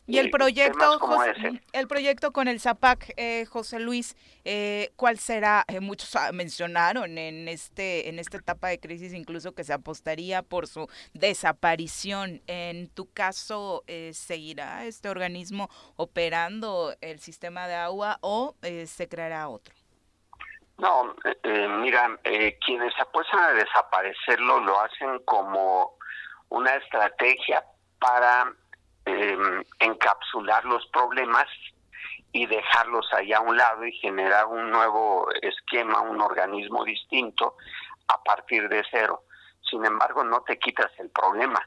Y 0.10 0.20
el 0.20 0.30
proyecto, 0.32 1.00
el 1.74 1.88
proyecto 1.90 2.32
con 2.32 2.48
el 2.48 2.62
ZAPAC, 2.62 3.14
eh, 3.18 3.46
José 3.46 3.78
Luis, 3.78 4.16
eh, 4.46 4.94
¿cuál 4.96 5.20
será? 5.20 5.66
Eh, 5.68 5.82
muchos 5.82 6.16
mencionaron 6.32 7.18
en 7.18 7.50
este 7.50 8.08
en 8.08 8.18
esta 8.18 8.38
etapa 8.38 8.70
de 8.70 8.80
crisis 8.80 9.14
incluso 9.14 9.54
que 9.54 9.66
se 9.66 9.74
apostaría 9.74 10.44
por 10.44 10.68
su 10.68 10.88
desaparición. 11.14 12.42
En 12.48 12.88
tu 12.88 13.12
caso, 13.12 13.84
¿seguirá 14.14 14.86
este 14.86 15.10
organismo 15.10 15.70
operando 15.98 16.96
el 17.02 17.20
sistema 17.20 17.68
de 17.68 17.76
agua 17.76 18.18
o 18.22 18.56
se 18.86 19.10
creará 19.10 19.50
otro? 19.50 19.76
No, 20.78 21.16
mira, 21.82 22.18
quienes 22.66 22.94
apuestan 22.98 23.40
a 23.42 23.52
desaparecerlo 23.52 24.62
lo 24.62 24.80
hacen 24.80 25.20
como 25.26 25.98
una 26.48 26.76
estrategia 26.76 27.62
para 28.00 28.54
Em, 29.08 29.64
encapsular 29.80 30.66
los 30.66 30.86
problemas 30.88 31.48
y 32.34 32.46
dejarlos 32.46 33.08
allá 33.14 33.38
a 33.38 33.42
un 33.42 33.56
lado 33.56 33.86
y 33.86 33.94
generar 33.94 34.48
un 34.48 34.70
nuevo 34.70 35.30
esquema, 35.42 36.02
un 36.02 36.20
organismo 36.20 36.84
distinto 36.84 37.56
a 38.10 38.22
partir 38.22 38.68
de 38.68 38.84
cero. 38.92 39.24
Sin 39.62 39.86
embargo, 39.86 40.26
no 40.26 40.42
te 40.42 40.60
quitas 40.60 40.92
el 41.00 41.10
problema, 41.10 41.66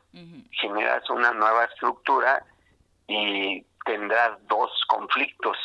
generas 0.51 1.09
una 1.09 1.33
nueva 1.33 1.65
estructura 1.65 2.45
y 3.07 3.63
tendrás 3.87 4.33
dos 4.47 4.71
conflictos, 4.87 5.57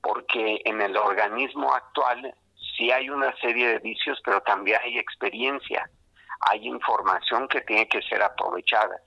porque 0.00 0.60
en 0.64 0.80
el 0.80 0.96
organismo 0.96 1.74
actual 1.74 2.36
sí 2.76 2.92
hay 2.92 3.10
una 3.10 3.34
serie 3.38 3.66
de 3.66 3.78
vicios, 3.80 4.20
pero 4.24 4.40
también 4.42 4.78
hay 4.84 4.96
experiencia, 4.96 5.90
hay 6.38 6.68
información 6.68 7.48
que 7.48 7.62
tiene 7.62 7.88
que 7.88 8.00
ser 8.02 8.22
aprovechada 8.22 9.00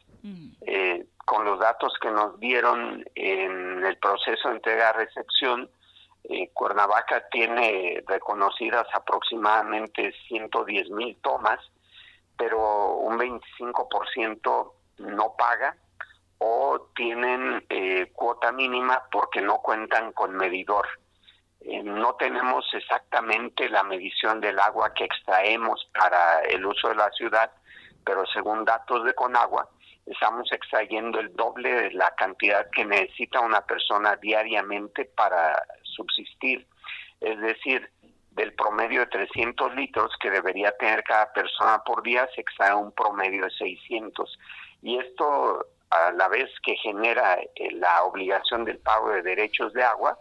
con 1.26 1.45
los 1.45 1.59
datos 1.59 1.93
que 1.99 2.11
nos 2.11 2.39
dieron 2.39 3.03
en 3.15 3.84
el 3.84 3.97
proceso 3.97 4.49
de 4.49 4.55
entrega-recepción, 4.55 5.69
eh, 6.28 6.49
Cuernavaca 6.53 7.28
tiene 7.30 8.03
reconocidas 8.07 8.88
aproximadamente 8.93 10.13
110 10.28 10.89
mil 10.89 11.15
tomas, 11.21 11.59
pero 12.38 12.95
un 12.95 13.17
25% 13.19 14.71
no 14.99 15.36
paga 15.38 15.76
o 16.39 16.89
tienen 16.95 17.63
eh, 17.69 18.11
cuota 18.13 18.51
mínima 18.51 19.03
porque 19.11 19.41
no 19.41 19.57
cuentan 19.59 20.13
con 20.13 20.36
medidor. 20.36 20.88
Eh, 21.61 21.84
no 21.84 22.15
tenemos 22.15 22.65
exactamente 22.73 23.69
la 23.69 23.84
medición 23.84 24.41
del 24.41 24.59
agua 24.59 24.93
que 24.93 25.05
extraemos 25.05 25.88
para 25.93 26.41
el 26.41 26.65
uso 26.65 26.89
de 26.89 26.95
la 26.95 27.11
ciudad, 27.11 27.51
pero 28.03 28.26
según 28.28 28.65
datos 28.65 29.03
de 29.03 29.13
Conagua, 29.13 29.69
estamos 30.05 30.51
extrayendo 30.51 31.19
el 31.19 31.35
doble 31.35 31.71
de 31.71 31.91
la 31.91 32.13
cantidad 32.15 32.69
que 32.71 32.85
necesita 32.85 33.39
una 33.39 33.61
persona 33.61 34.15
diariamente 34.17 35.05
para 35.05 35.61
subsistir. 35.83 36.67
Es 37.21 37.39
decir, 37.39 37.89
del 38.31 38.53
promedio 38.53 39.01
de 39.01 39.07
300 39.07 39.75
litros 39.75 40.11
que 40.19 40.29
debería 40.29 40.71
tener 40.77 41.03
cada 41.03 41.31
persona 41.31 41.81
por 41.83 42.03
día, 42.03 42.27
se 42.35 42.41
extrae 42.41 42.75
un 42.75 42.91
promedio 42.91 43.45
de 43.45 43.51
600. 43.51 44.39
Y 44.81 44.99
esto, 44.99 45.65
a 45.89 46.11
la 46.11 46.27
vez 46.27 46.51
que 46.61 46.75
genera 46.75 47.39
eh, 47.55 47.71
la 47.71 48.03
obligación 48.03 48.65
del 48.65 48.79
pago 48.79 49.09
de 49.09 49.21
derechos 49.21 49.73
de 49.73 49.83
agua, 49.83 50.19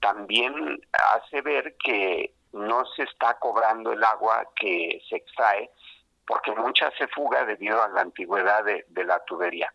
también 0.00 0.80
hace 0.92 1.40
ver 1.42 1.76
que 1.82 2.34
no 2.52 2.84
se 2.96 3.04
está 3.04 3.38
cobrando 3.38 3.92
el 3.92 4.02
agua 4.02 4.46
que 4.56 5.00
se 5.08 5.16
extrae, 5.16 5.70
porque 6.26 6.52
mucha 6.52 6.90
se 6.98 7.08
fuga 7.08 7.44
debido 7.44 7.82
a 7.82 7.88
la 7.88 8.02
antigüedad 8.02 8.64
de, 8.64 9.04
la 9.04 9.18
tubería. 9.24 9.72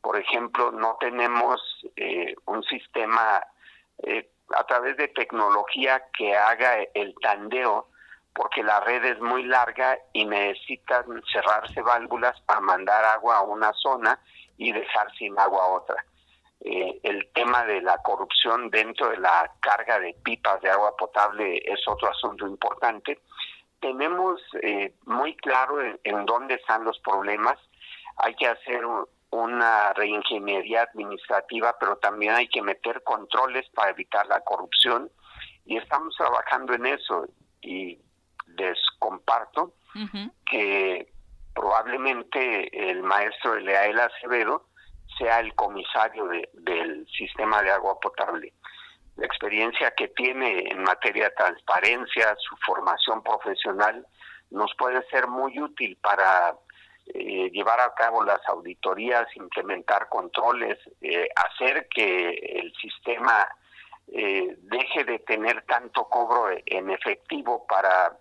Por 0.00 0.18
ejemplo, 0.18 0.70
no 0.70 0.96
tenemos 1.00 1.60
eh, 1.96 2.34
un 2.46 2.62
sistema 2.64 3.42
eh, 4.02 4.28
a 4.54 4.64
través 4.64 4.96
de 4.96 5.08
tecnología 5.08 6.04
que 6.16 6.36
haga 6.36 6.76
el 6.94 7.14
tandeo, 7.20 7.88
porque 8.34 8.62
la 8.62 8.80
red 8.80 9.04
es 9.04 9.20
muy 9.20 9.44
larga 9.44 9.98
y 10.12 10.26
necesitan 10.26 11.22
cerrarse 11.32 11.80
válvulas 11.80 12.38
para 12.42 12.60
mandar 12.60 13.04
agua 13.04 13.38
a 13.38 13.42
una 13.42 13.72
zona 13.72 14.20
y 14.58 14.72
dejar 14.72 15.10
sin 15.16 15.38
agua 15.38 15.64
a 15.64 15.68
otra. 15.68 16.04
Eh, 16.60 17.00
el 17.02 17.30
tema 17.32 17.64
de 17.64 17.80
la 17.80 17.98
corrupción 17.98 18.70
dentro 18.70 19.10
de 19.10 19.18
la 19.18 19.50
carga 19.60 19.98
de 19.98 20.14
pipas 20.22 20.60
de 20.62 20.70
agua 20.70 20.96
potable 20.96 21.58
es 21.64 21.80
otro 21.86 22.10
asunto 22.10 22.46
importante 22.46 23.20
tenemos 23.80 24.40
eh, 24.62 24.94
muy 25.04 25.36
claro 25.36 25.76
en, 26.02 26.26
dónde 26.26 26.54
están 26.54 26.84
los 26.84 26.98
problemas. 27.00 27.58
Hay 28.16 28.34
que 28.34 28.46
hacer 28.46 28.82
una 29.30 29.92
reingeniería 29.92 30.82
administrativa, 30.82 31.76
pero 31.78 31.96
también 31.98 32.34
hay 32.34 32.48
que 32.48 32.62
meter 32.62 33.02
controles 33.02 33.68
para 33.74 33.90
evitar 33.90 34.26
la 34.26 34.40
corrupción. 34.40 35.10
Y 35.64 35.76
estamos 35.76 36.14
trabajando 36.16 36.74
en 36.74 36.86
eso. 36.86 37.26
Y 37.60 37.98
les 38.56 38.78
comparto 38.98 39.74
que 40.44 41.10
probablemente 41.54 42.90
el 42.90 43.02
maestro 43.02 43.58
Leael 43.58 43.98
Acevedo 43.98 44.66
sea 45.18 45.40
el 45.40 45.54
comisario 45.54 46.28
del 46.52 47.06
sistema 47.08 47.62
de 47.62 47.70
agua 47.70 47.98
potable 47.98 48.52
la 49.16 49.26
experiencia 49.26 49.92
que 49.92 50.08
tiene 50.08 50.68
en 50.70 50.82
materia 50.82 51.24
de 51.24 51.34
transparencia, 51.36 52.36
su 52.38 52.56
formación 52.66 53.22
profesional, 53.22 54.06
nos 54.50 54.70
puede 54.76 55.02
ser 55.08 55.26
muy 55.26 55.58
útil 55.58 55.96
para 56.02 56.54
eh, 57.14 57.50
llevar 57.50 57.80
a 57.80 57.94
cabo 57.94 58.22
las 58.24 58.40
auditorías, 58.48 59.26
implementar 59.36 60.08
controles, 60.08 60.78
eh, 61.00 61.28
hacer 61.34 61.88
que 61.88 62.30
el 62.30 62.72
sistema 62.74 63.46
eh, 64.12 64.54
deje 64.58 65.04
de 65.04 65.18
tener 65.20 65.64
tanto 65.66 66.04
cobro 66.08 66.48
en 66.64 66.90
efectivo 66.90 67.66
para 67.66 68.16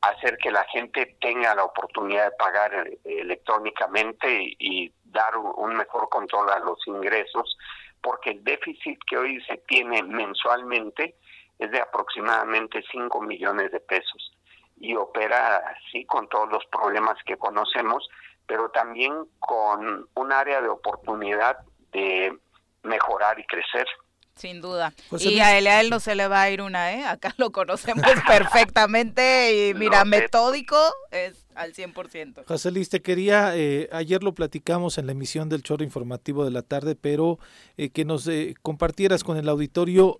hacer 0.00 0.38
que 0.38 0.52
la 0.52 0.64
gente 0.64 1.16
tenga 1.20 1.54
la 1.54 1.64
oportunidad 1.64 2.26
de 2.26 2.36
pagar 2.38 2.88
electrónicamente 3.04 4.54
y 4.58 4.92
dar 5.04 5.36
un 5.36 5.74
mejor 5.74 6.08
control 6.08 6.48
a 6.50 6.60
los 6.60 6.78
ingresos 6.86 7.56
porque 8.00 8.30
el 8.30 8.44
déficit 8.44 8.98
que 9.08 9.16
hoy 9.16 9.40
se 9.44 9.58
tiene 9.68 10.02
mensualmente 10.02 11.16
es 11.58 11.70
de 11.70 11.80
aproximadamente 11.80 12.82
5 12.90 13.20
millones 13.22 13.72
de 13.72 13.80
pesos 13.80 14.32
y 14.80 14.94
opera 14.94 15.56
así 15.56 16.04
con 16.04 16.28
todos 16.28 16.48
los 16.50 16.64
problemas 16.66 17.16
que 17.26 17.36
conocemos, 17.36 18.08
pero 18.46 18.70
también 18.70 19.12
con 19.38 20.08
un 20.14 20.32
área 20.32 20.60
de 20.60 20.68
oportunidad 20.68 21.58
de 21.92 22.36
mejorar 22.82 23.38
y 23.38 23.44
crecer. 23.44 23.86
Sin 24.34 24.60
duda. 24.60 24.92
Pues 25.10 25.24
y 25.24 25.40
a 25.40 25.58
él, 25.58 25.66
a 25.66 25.80
él 25.80 25.90
no 25.90 25.98
se 25.98 26.14
le 26.14 26.28
va 26.28 26.42
a 26.42 26.50
ir 26.50 26.62
una, 26.62 26.92
¿eh? 26.92 27.04
Acá 27.04 27.34
lo 27.38 27.50
conocemos 27.50 28.04
perfectamente 28.28 29.70
y 29.70 29.74
mira, 29.74 30.04
metódico 30.04 30.76
es 31.10 31.46
al 31.54 31.72
100%. 31.72 32.44
José 32.46 32.72
te 32.86 33.02
quería, 33.02 33.56
eh, 33.56 33.88
ayer 33.92 34.22
lo 34.22 34.34
platicamos 34.34 34.98
en 34.98 35.06
la 35.06 35.12
emisión 35.12 35.48
del 35.48 35.62
chorro 35.62 35.84
informativo 35.84 36.44
de 36.44 36.50
la 36.50 36.62
tarde, 36.62 36.94
pero 36.94 37.38
eh, 37.76 37.90
que 37.90 38.04
nos 38.04 38.26
eh, 38.28 38.54
compartieras 38.62 39.24
con 39.24 39.36
el 39.36 39.48
auditorio 39.48 40.18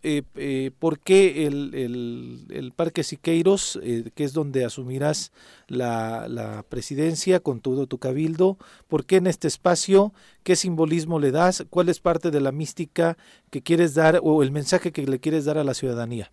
por 0.79 1.01
qué 1.01 1.47
el, 1.47 1.75
el, 1.75 2.73
Parque 2.75 3.03
Siqueiros, 3.03 3.79
que 4.15 4.25
es 4.25 4.33
donde 4.33 4.65
asumirás 4.65 5.33
la, 5.67 6.29
la 6.29 6.65
presidencia 6.69 7.41
con 7.41 7.61
todo 7.61 7.87
tu 7.87 7.99
cabildo, 7.99 8.57
por 8.89 9.05
qué 9.05 9.17
en 9.17 9.27
este 9.27 9.49
espacio, 9.49 10.13
qué 10.43 10.57
simbolismo 10.57 11.19
le 11.19 11.31
das, 11.31 11.65
cuál 11.71 11.89
es 11.89 12.01
parte 12.01 12.31
de 12.31 12.41
la 12.41 12.53
mística 12.53 13.17
que 13.51 13.63
quieres 13.63 13.95
dar 13.95 14.21
o 14.23 14.43
el 14.43 14.53
mensaje 14.53 14.93
que 14.93 15.07
le 15.07 15.19
quieres 15.21 15.45
dar 15.45 15.59
a 15.59 15.65
la 15.65 15.75
ciudadanía 15.75 16.31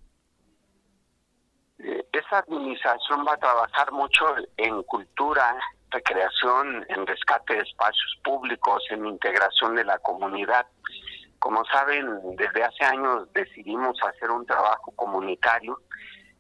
esa 2.26 2.40
administración 2.40 3.26
va 3.28 3.34
a 3.34 3.38
trabajar 3.38 3.92
mucho 3.92 4.26
en 4.58 4.84
cultura, 4.84 5.56
recreación, 5.92 6.86
en 6.90 7.06
rescate 7.06 7.56
de 7.56 7.62
espacios 7.62 8.18
públicos, 8.24 8.84
en 8.90 9.06
integración 9.06 9.76
de 9.76 9.86
la 9.86 9.98
comunidad. 10.00 10.66
Como 11.40 11.64
saben, 11.66 12.08
desde 12.36 12.64
hace 12.64 12.86
años 12.86 13.32
decidimos 13.34 13.98
hacer 14.02 14.32
un 14.32 14.46
trabajo 14.46 14.92
comunitario 14.96 15.80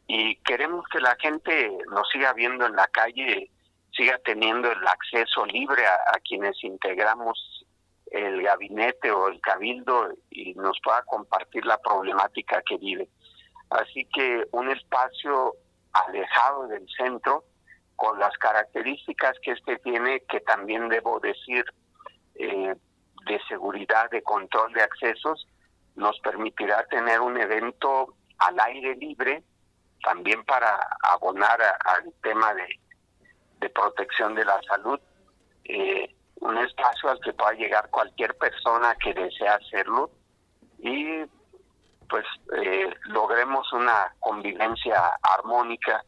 y 0.08 0.36
queremos 0.38 0.86
que 0.92 1.00
la 1.00 1.16
gente 1.20 1.78
nos 1.90 2.08
siga 2.10 2.34
viendo 2.34 2.66
en 2.66 2.76
la 2.76 2.88
calle, 2.88 3.52
siga 3.92 4.20
teniendo 4.24 4.72
el 4.72 4.88
acceso 4.88 5.46
libre 5.46 5.86
a, 5.86 6.20
quienes 6.28 6.64
integramos 6.64 7.66
el 8.12 8.42
gabinete 8.42 9.12
o 9.12 9.28
el 9.28 9.40
cabildo 9.42 10.10
y 10.30 10.54
nos 10.56 10.78
pueda 10.84 11.04
compartir 11.04 11.66
la 11.66 11.78
problemática 11.78 12.62
que 12.66 12.78
vive. 12.78 13.08
Así 13.70 14.08
que 14.14 14.46
un 14.52 14.70
espacio 14.70 15.56
alejado 15.96 16.68
del 16.68 16.88
centro, 16.89 17.43
con 17.96 18.20
las 18.20 18.38
características 18.38 19.38
que 19.41 19.52
este 19.52 19.78
tiene, 19.78 20.22
que 20.22 20.41
también 20.41 20.89
debo 20.89 21.20
decir, 21.20 21.64
eh, 22.36 22.76
de 23.26 23.39
seguridad, 23.48 24.10
de 24.12 24.22
control 24.22 24.74
de 24.74 24.84
accesos, 24.84 25.48
nos 25.96 26.20
permitirá 26.20 26.86
tener 26.88 27.22
un 27.22 27.38
evento 27.38 28.14
al 28.38 28.60
aire 28.60 28.96
libre, 28.96 29.43
también 30.04 30.43
para 30.43 30.78
abonar 31.02 31.60
al 31.62 32.14
tema 32.22 32.54
de, 32.54 32.68
protección 33.74 34.36
de 34.36 34.46
la 34.46 34.62
salud, 34.62 35.00
eh, 35.64 36.16
un 36.41 36.56
espacio 36.60 37.10
al 37.10 37.20
que 37.20 37.34
pueda 37.34 37.54
llegar 37.54 37.89
cualquier 37.89 38.36
persona 38.38 38.96
que 39.04 39.12
desee 39.12 39.48
hacerlo 39.48 40.12
y 40.78 41.24
pues 42.10 42.26
eh, 42.58 42.93
logremos 43.06 43.72
una 43.74 44.14
convivencia 44.20 45.18
armónica 45.22 46.03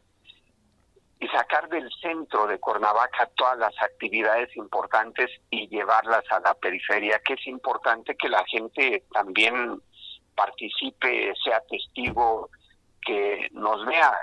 y 1.20 1.26
sacar 1.28 1.68
del 1.68 1.90
centro 2.00 2.46
de 2.46 2.60
Cuernavaca 2.60 3.28
todas 3.34 3.58
las 3.58 3.74
actividades 3.82 4.54
importantes 4.56 5.30
y 5.50 5.68
llevarlas 5.68 6.24
a 6.30 6.40
la 6.40 6.54
periferia, 6.54 7.20
que 7.24 7.34
es 7.34 7.46
importante 7.46 8.16
que 8.16 8.28
la 8.28 8.44
gente 8.44 9.04
también 9.12 9.80
participe, 10.36 11.32
sea 11.42 11.60
testigo, 11.68 12.50
que 13.04 13.48
nos 13.50 13.84
vea, 13.84 14.16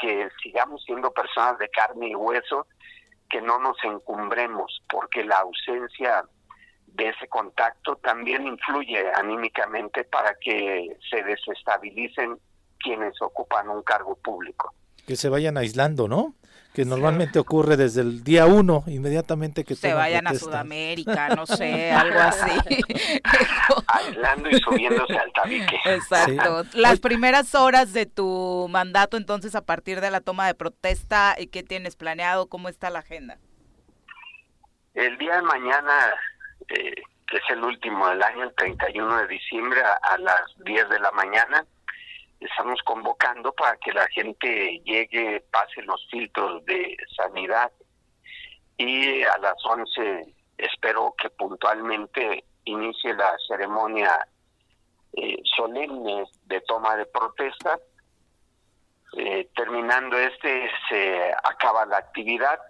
que 0.00 0.28
sigamos 0.42 0.82
siendo 0.84 1.10
personas 1.12 1.58
de 1.58 1.68
carne 1.70 2.08
y 2.08 2.14
hueso, 2.14 2.66
que 3.30 3.40
no 3.40 3.58
nos 3.58 3.76
encumbremos, 3.82 4.82
porque 4.90 5.24
la 5.24 5.36
ausencia 5.36 6.24
de 6.98 7.08
ese 7.10 7.28
contacto 7.28 7.96
también 7.96 8.46
influye 8.46 9.04
anímicamente 9.14 10.04
para 10.04 10.34
que 10.34 10.96
se 11.08 11.22
desestabilicen 11.22 12.36
quienes 12.78 13.14
ocupan 13.22 13.68
un 13.68 13.82
cargo 13.82 14.16
público. 14.16 14.74
Que 15.06 15.16
se 15.16 15.28
vayan 15.28 15.56
aislando, 15.56 16.08
¿no? 16.08 16.34
Que 16.74 16.84
normalmente 16.84 17.38
ocurre 17.38 17.76
desde 17.76 18.02
el 18.02 18.22
día 18.22 18.46
uno, 18.46 18.84
inmediatamente 18.86 19.64
que 19.64 19.74
se 19.74 19.94
vayan 19.94 20.26
a 20.26 20.34
Sudamérica, 20.34 21.30
no 21.30 21.46
sé, 21.46 21.90
algo 21.92 22.18
así. 22.18 22.50
Aislando 23.86 24.50
y 24.50 24.58
subiéndose 24.60 25.16
al 25.16 25.32
tabique. 25.32 25.76
Exacto. 25.86 26.64
Las 26.74 27.00
primeras 27.00 27.54
horas 27.54 27.92
de 27.92 28.06
tu 28.06 28.66
mandato, 28.70 29.16
entonces, 29.16 29.54
a 29.54 29.64
partir 29.64 30.00
de 30.00 30.10
la 30.10 30.20
toma 30.20 30.46
de 30.46 30.54
protesta, 30.54 31.36
¿qué 31.50 31.62
tienes 31.62 31.96
planeado? 31.96 32.48
¿Cómo 32.48 32.68
está 32.68 32.90
la 32.90 33.00
agenda? 33.00 33.38
El 34.94 35.16
día 35.16 35.36
de 35.36 35.42
mañana 35.42 36.12
eh, 36.68 37.02
que 37.26 37.36
es 37.36 37.42
el 37.50 37.62
último 37.62 38.08
del 38.08 38.22
año, 38.22 38.44
el 38.44 38.54
31 38.54 39.18
de 39.18 39.28
diciembre 39.28 39.80
a, 39.82 40.18
las 40.18 40.42
10 40.64 40.88
de 40.88 41.00
la 41.00 41.10
mañana. 41.12 41.64
Estamos 42.40 42.80
convocando 42.84 43.52
para 43.52 43.76
que 43.78 43.92
la 43.92 44.06
gente 44.08 44.80
llegue, 44.84 45.44
pase 45.50 45.82
los 45.82 46.06
filtros 46.10 46.64
de 46.64 46.96
sanidad 47.16 47.70
y 48.76 49.22
a 49.22 49.36
las 49.38 49.56
11 49.64 50.34
espero 50.56 51.14
que 51.20 51.30
puntualmente 51.30 52.44
inicie 52.64 53.14
la 53.14 53.36
ceremonia 53.46 54.26
eh, 55.14 55.36
solemne 55.56 56.24
de 56.44 56.60
toma 56.62 56.96
de 56.96 57.06
protesta. 57.06 57.78
Eh, 59.16 59.48
terminando 59.56 60.18
este, 60.18 60.70
se 60.88 61.32
acaba 61.42 61.86
la 61.86 61.96
actividad 61.96 62.60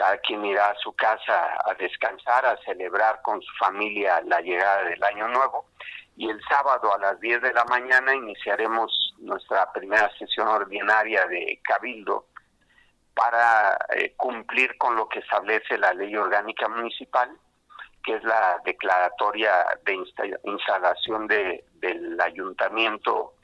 cada 0.00 0.16
quien 0.16 0.42
irá 0.46 0.70
a 0.70 0.74
su 0.76 0.94
casa 0.94 1.58
a 1.62 1.74
descansar, 1.74 2.46
a 2.46 2.56
celebrar 2.64 3.20
con 3.20 3.42
su 3.42 3.52
familia 3.58 4.22
la 4.24 4.40
llegada 4.40 4.84
del 4.84 5.04
año 5.04 5.28
nuevo. 5.28 5.66
Y 6.16 6.30
el 6.30 6.40
sábado 6.48 6.94
a 6.94 6.98
las 6.98 7.20
10 7.20 7.42
de 7.42 7.52
la 7.52 7.66
mañana 7.66 8.14
iniciaremos 8.14 9.14
nuestra 9.18 9.70
primera 9.74 10.10
sesión 10.18 10.48
ordinaria 10.48 11.26
de 11.26 11.60
cabildo 11.62 12.28
para 13.14 13.76
eh, 13.94 14.14
cumplir 14.16 14.78
con 14.78 14.96
lo 14.96 15.06
que 15.06 15.18
establece 15.18 15.76
la 15.76 15.92
ley 15.92 16.16
orgánica 16.16 16.66
municipal, 16.66 17.30
que 18.02 18.14
es 18.14 18.24
la 18.24 18.58
declaratoria 18.64 19.52
de 19.84 19.98
instalación 20.44 21.26
de, 21.26 21.62
del 21.74 22.18
ayuntamiento, 22.18 23.34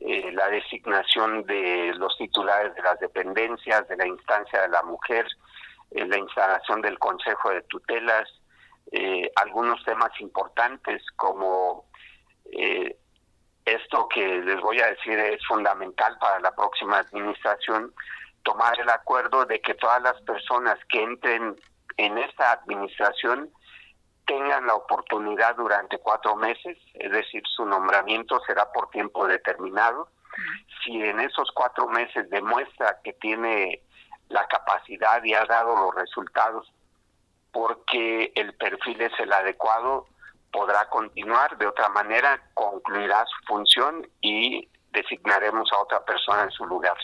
eh, 0.00 0.30
la 0.32 0.50
designación 0.50 1.46
de 1.46 1.94
los 1.94 2.14
titulares 2.18 2.74
de 2.74 2.82
las 2.82 3.00
dependencias, 3.00 3.88
de 3.88 3.96
la 3.96 4.06
instancia 4.06 4.60
de 4.60 4.68
la 4.68 4.82
mujer, 4.82 5.26
la 5.94 6.18
instalación 6.18 6.82
del 6.82 6.98
Consejo 6.98 7.50
de 7.50 7.62
Tutelas, 7.62 8.28
eh, 8.92 9.30
algunos 9.36 9.82
temas 9.84 10.10
importantes 10.20 11.02
como 11.16 11.86
eh, 12.52 12.96
esto 13.64 14.08
que 14.08 14.40
les 14.40 14.60
voy 14.60 14.80
a 14.80 14.88
decir 14.88 15.18
es 15.18 15.44
fundamental 15.46 16.18
para 16.18 16.40
la 16.40 16.54
próxima 16.54 16.98
administración, 16.98 17.94
tomar 18.42 18.78
el 18.78 18.90
acuerdo 18.90 19.46
de 19.46 19.60
que 19.60 19.74
todas 19.74 20.02
las 20.02 20.20
personas 20.22 20.78
que 20.88 21.02
entren 21.02 21.56
en 21.96 22.18
esta 22.18 22.52
administración 22.52 23.50
tengan 24.26 24.66
la 24.66 24.74
oportunidad 24.74 25.56
durante 25.56 25.98
cuatro 25.98 26.36
meses, 26.36 26.78
es 26.94 27.10
decir, 27.10 27.42
su 27.46 27.64
nombramiento 27.64 28.40
será 28.46 28.70
por 28.72 28.90
tiempo 28.90 29.26
determinado. 29.26 30.08
Si 30.82 30.92
en 31.02 31.20
esos 31.20 31.50
cuatro 31.52 31.88
meses 31.88 32.28
demuestra 32.30 32.98
que 33.04 33.12
tiene 33.14 33.82
la 34.34 34.46
capacidad 34.48 35.22
y 35.22 35.32
ha 35.32 35.44
dado 35.44 35.76
los 35.76 35.94
resultados 35.94 36.70
porque 37.52 38.32
el 38.34 38.52
perfil 38.54 39.00
es 39.00 39.12
el 39.20 39.32
adecuado, 39.32 40.08
podrá 40.52 40.88
continuar, 40.88 41.56
de 41.56 41.68
otra 41.68 41.88
manera 41.88 42.42
concluirá 42.52 43.24
su 43.26 43.46
función 43.46 44.06
y 44.20 44.68
designaremos 44.90 45.72
a 45.72 45.78
otra 45.78 46.04
persona 46.04 46.42
en 46.42 46.50
su 46.50 46.66
lugar. 46.66 46.96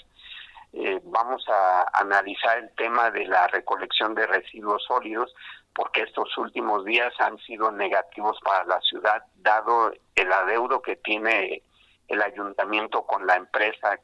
Eh, 0.72 1.00
vamos 1.04 1.44
a 1.48 1.86
analizar 1.92 2.58
el 2.58 2.74
tema 2.74 3.10
de 3.12 3.26
la 3.26 3.46
recolección 3.46 4.14
de 4.16 4.26
residuos 4.26 4.82
sólidos 4.84 5.32
porque 5.72 6.02
estos 6.02 6.36
últimos 6.36 6.84
días 6.84 7.12
han 7.20 7.38
sido 7.38 7.70
negativos 7.70 8.38
para 8.44 8.64
la 8.64 8.80
ciudad 8.80 9.22
dado 9.36 9.92
el 10.16 10.32
adeudo 10.32 10.82
que 10.82 10.96
tiene 10.96 11.62
el 12.08 12.22
ayuntamiento 12.22 13.06
con 13.06 13.24
la 13.24 13.36
empresa 13.36 14.00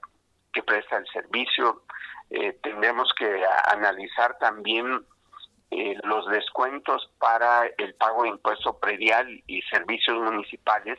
que 0.53 0.63
presta 0.63 0.97
el 0.97 1.07
servicio, 1.09 1.83
eh, 2.31 2.59
tendremos 2.63 3.13
que 3.17 3.45
analizar 3.69 4.37
también 4.39 5.05
eh, 5.71 5.97
los 6.05 6.27
descuentos 6.29 7.11
para 7.19 7.67
el 7.79 7.95
pago 7.95 8.23
de 8.23 8.31
impuesto 8.31 8.79
predial 8.79 9.43
y 9.47 9.63
servicios 9.63 10.17
municipales, 10.19 10.99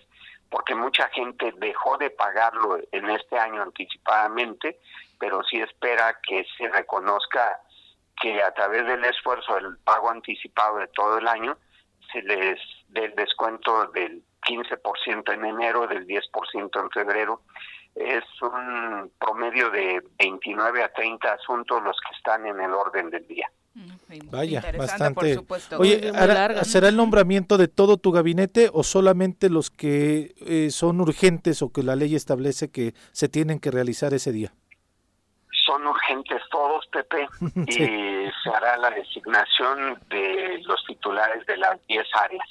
porque 0.49 0.75
mucha 0.75 1.09
gente 1.09 1.53
dejó 1.57 1.97
de 1.97 2.09
pagarlo 2.09 2.79
en 2.91 3.09
este 3.09 3.37
año 3.37 3.61
anticipadamente, 3.61 4.79
pero 5.19 5.43
sí 5.43 5.57
espera 5.57 6.19
que 6.21 6.45
se 6.57 6.69
reconozca 6.69 7.59
que 8.21 8.41
a 8.41 8.53
través 8.53 8.85
del 8.85 9.03
esfuerzo 9.05 9.55
del 9.55 9.77
pago 9.79 10.09
anticipado 10.09 10.77
de 10.77 10.87
todo 10.87 11.17
el 11.17 11.27
año 11.27 11.57
se 12.11 12.21
les 12.21 12.59
dé 12.89 13.05
el 13.05 13.15
descuento 13.15 13.87
del 13.87 14.23
15% 14.47 15.33
en 15.33 15.45
enero, 15.45 15.87
del 15.87 16.07
10% 16.07 16.81
en 16.81 16.89
febrero 16.91 17.41
es 17.99 18.23
un 18.41 19.11
promedio 19.19 19.69
de 19.71 20.01
29 20.19 20.83
a 20.83 20.93
30 20.93 21.33
asuntos 21.33 21.83
los 21.83 21.97
que 22.07 22.15
están 22.15 22.45
en 22.45 22.59
el 22.59 22.73
orden 22.73 23.09
del 23.09 23.27
día. 23.27 23.49
Mm, 23.73 24.29
Vaya, 24.31 24.63
bastante. 24.77 25.39
Oye, 25.77 26.11
¿será 26.63 26.89
el 26.89 26.95
nombramiento 26.95 27.57
de 27.57 27.67
todo 27.67 27.97
tu 27.97 28.11
gabinete 28.11 28.69
o 28.73 28.83
solamente 28.83 29.49
los 29.49 29.69
que 29.69 30.33
eh, 30.39 30.69
son 30.71 30.99
urgentes 30.99 31.61
o 31.61 31.71
que 31.71 31.83
la 31.83 31.95
ley 31.95 32.15
establece 32.15 32.71
que 32.71 32.93
se 33.11 33.29
tienen 33.29 33.59
que 33.59 33.69
realizar 33.69 34.13
ese 34.13 34.31
día? 34.31 34.51
Son 35.65 35.85
urgentes 35.85 36.41
todos, 36.49 36.87
Pepe, 36.87 37.27
y 37.67 38.31
se 38.43 38.49
hará 38.49 38.77
la 38.77 38.89
designación 38.89 39.99
de 40.09 40.59
los 40.65 40.83
titulares 40.85 41.45
de 41.45 41.57
las 41.57 41.85
10 41.87 42.05
áreas. 42.13 42.47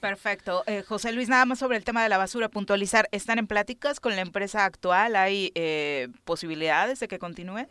Perfecto. 0.00 0.62
Eh, 0.66 0.82
José 0.82 1.12
Luis, 1.12 1.28
nada 1.28 1.44
más 1.44 1.58
sobre 1.58 1.76
el 1.76 1.84
tema 1.84 2.02
de 2.02 2.08
la 2.08 2.18
basura, 2.18 2.48
puntualizar, 2.48 3.08
¿están 3.12 3.38
en 3.38 3.46
pláticas 3.46 4.00
con 4.00 4.16
la 4.16 4.22
empresa 4.22 4.64
actual? 4.64 5.16
¿Hay 5.16 5.52
eh, 5.54 6.08
posibilidades 6.24 7.00
de 7.00 7.08
que 7.08 7.18
continúe? 7.18 7.66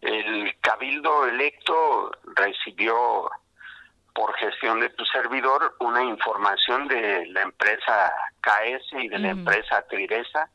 El 0.00 0.58
cabildo 0.60 1.26
electo 1.26 2.10
recibió 2.36 3.30
por 4.14 4.34
gestión 4.36 4.80
de 4.80 4.90
tu 4.90 5.04
servidor 5.04 5.76
una 5.80 6.02
información 6.02 6.88
de 6.88 7.26
la 7.26 7.42
empresa 7.42 8.12
KS 8.40 9.02
y 9.02 9.08
de 9.08 9.18
la 9.18 9.30
empresa 9.30 9.82
Triresa, 9.88 10.50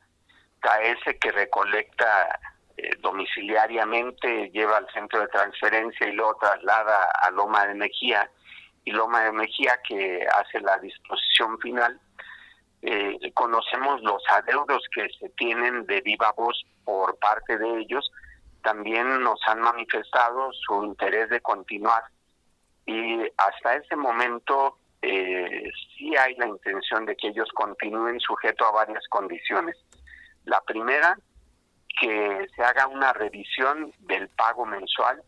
KS 0.60 1.16
que 1.20 1.32
recolecta 1.32 2.40
eh, 2.78 2.90
domiciliariamente, 3.00 4.50
lleva 4.52 4.78
al 4.78 4.92
centro 4.92 5.22
de 5.22 5.28
transferencia 5.28 6.08
y 6.08 6.14
lo 6.14 6.36
traslada 6.36 7.12
a 7.22 7.32
Loma 7.32 7.66
de 7.68 7.76
Mejía, 7.76 8.30
y 8.86 8.92
Loma 8.92 9.24
de 9.24 9.32
Mejía 9.32 9.80
que 9.88 10.26
hace 10.36 10.60
la 10.62 10.78
disposición 10.78 11.60
final. 11.60 12.00
Eh, 12.82 13.32
conocemos 13.34 14.02
los 14.04 14.22
adeudos 14.30 14.84
que 14.94 15.08
se 15.20 15.30
tienen 15.30 15.86
de 15.88 16.02
viva 16.02 16.32
voz 16.38 16.64
por 16.84 17.18
parte 17.18 17.58
de 17.58 17.80
ellos, 17.80 18.12
también 18.64 19.22
nos 19.22 19.40
han 19.48 19.60
manifestado 19.60 20.52
su 20.54 20.84
interés 20.84 21.30
de 21.30 21.42
continuar 21.42 22.04
y 22.86 23.22
hasta 23.38 23.76
ese 23.76 23.96
momento 23.96 24.78
eh, 25.02 25.64
sí 25.96 26.16
hay 26.16 26.36
la 26.36 26.48
intención 26.48 27.06
de 27.06 27.16
que 27.16 27.30
ellos 27.30 27.50
continúen 27.54 28.20
sujeto 28.20 28.66
a 28.66 28.72
varias 28.72 29.04
condiciones. 29.10 29.76
La 30.46 30.62
primera, 30.62 31.18
que 32.00 32.48
se 32.56 32.64
haga 32.64 32.88
una 32.88 33.14
revisión 33.14 33.92
del 34.00 34.30
pago 34.30 34.66
mensual 34.66 35.22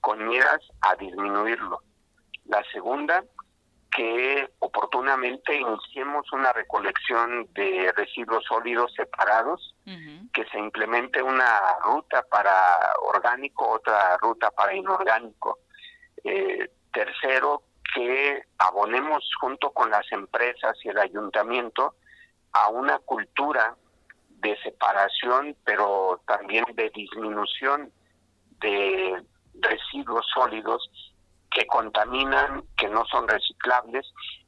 con 0.00 0.26
miras 0.26 0.60
a 0.80 0.96
disminuirlo. 0.96 1.80
La 2.50 2.64
segunda, 2.72 3.22
que 3.96 4.50
oportunamente 4.58 5.54
iniciemos 5.54 6.32
una 6.32 6.52
recolección 6.52 7.48
de 7.54 7.92
residuos 7.96 8.44
sólidos 8.44 8.92
separados, 8.96 9.76
que 10.32 10.44
se 10.46 10.58
implemente 10.58 11.22
una 11.22 11.60
ruta 11.84 12.24
para 12.28 12.52
orgánico, 13.02 13.70
otra 13.70 14.16
ruta 14.18 14.50
para 14.50 14.74
inorgánico. 14.74 15.60
Eh, 16.24 16.70
tercero, 16.92 17.62
que 17.94 18.42
abonemos 18.58 19.28
junto 19.40 19.70
con 19.70 19.90
las 19.90 20.10
empresas 20.10 20.76
y 20.84 20.88
el 20.88 20.98
ayuntamiento 20.98 21.94
a 22.52 22.68
una 22.68 22.98
cultura 22.98 23.76
de 24.28 24.56
separación, 24.62 25.56
pero 25.64 26.20
también 26.26 26.64
de 26.74 26.90
disminución 26.90 27.92
de 28.60 29.22
residuos 29.60 30.26
sólidos 30.34 31.09
que 31.50 31.66
contaminan, 31.66 32.64
que 32.76 32.88
no 32.88 33.04
son 33.06 33.28
reciclables 33.28 34.06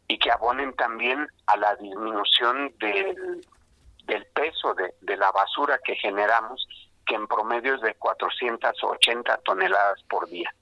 y 0.08 0.18
que 0.18 0.30
abonen 0.30 0.74
también 0.74 1.26
a 1.46 1.56
la 1.56 1.74
disminución 1.76 2.72
del, 2.78 3.46
del 4.04 4.26
peso 4.26 4.74
de, 4.74 4.94
de 5.00 5.16
la 5.16 5.30
basura 5.32 5.78
que 5.84 5.96
generamos, 5.96 6.66
que 7.06 7.14
en 7.14 7.26
promedio 7.26 7.74
es 7.74 7.80
de 7.80 7.94
480 7.94 9.38
toneladas 9.38 10.02
por 10.08 10.28
día. 10.28 10.52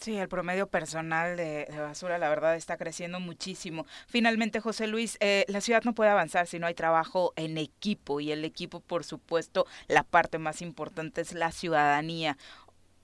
Sí, 0.00 0.16
el 0.16 0.30
promedio 0.30 0.66
personal 0.66 1.36
de, 1.36 1.68
basura, 1.78 2.16
la 2.16 2.30
verdad, 2.30 2.56
está 2.56 2.78
creciendo 2.78 3.20
muchísimo. 3.20 3.84
Finalmente, 4.06 4.58
José 4.58 4.86
Luis, 4.86 5.18
eh, 5.20 5.44
la 5.46 5.60
ciudad 5.60 5.82
no 5.84 5.94
puede 5.94 6.08
avanzar 6.08 6.46
si 6.46 6.58
no 6.58 6.66
hay 6.66 6.72
trabajo 6.72 7.34
en 7.36 7.58
equipo 7.58 8.18
y 8.18 8.32
el 8.32 8.46
equipo, 8.46 8.80
por 8.80 9.04
supuesto, 9.04 9.66
la 9.88 10.02
parte 10.02 10.38
más 10.38 10.62
importante 10.62 11.20
es 11.20 11.34
la 11.34 11.52
ciudadanía. 11.52 12.38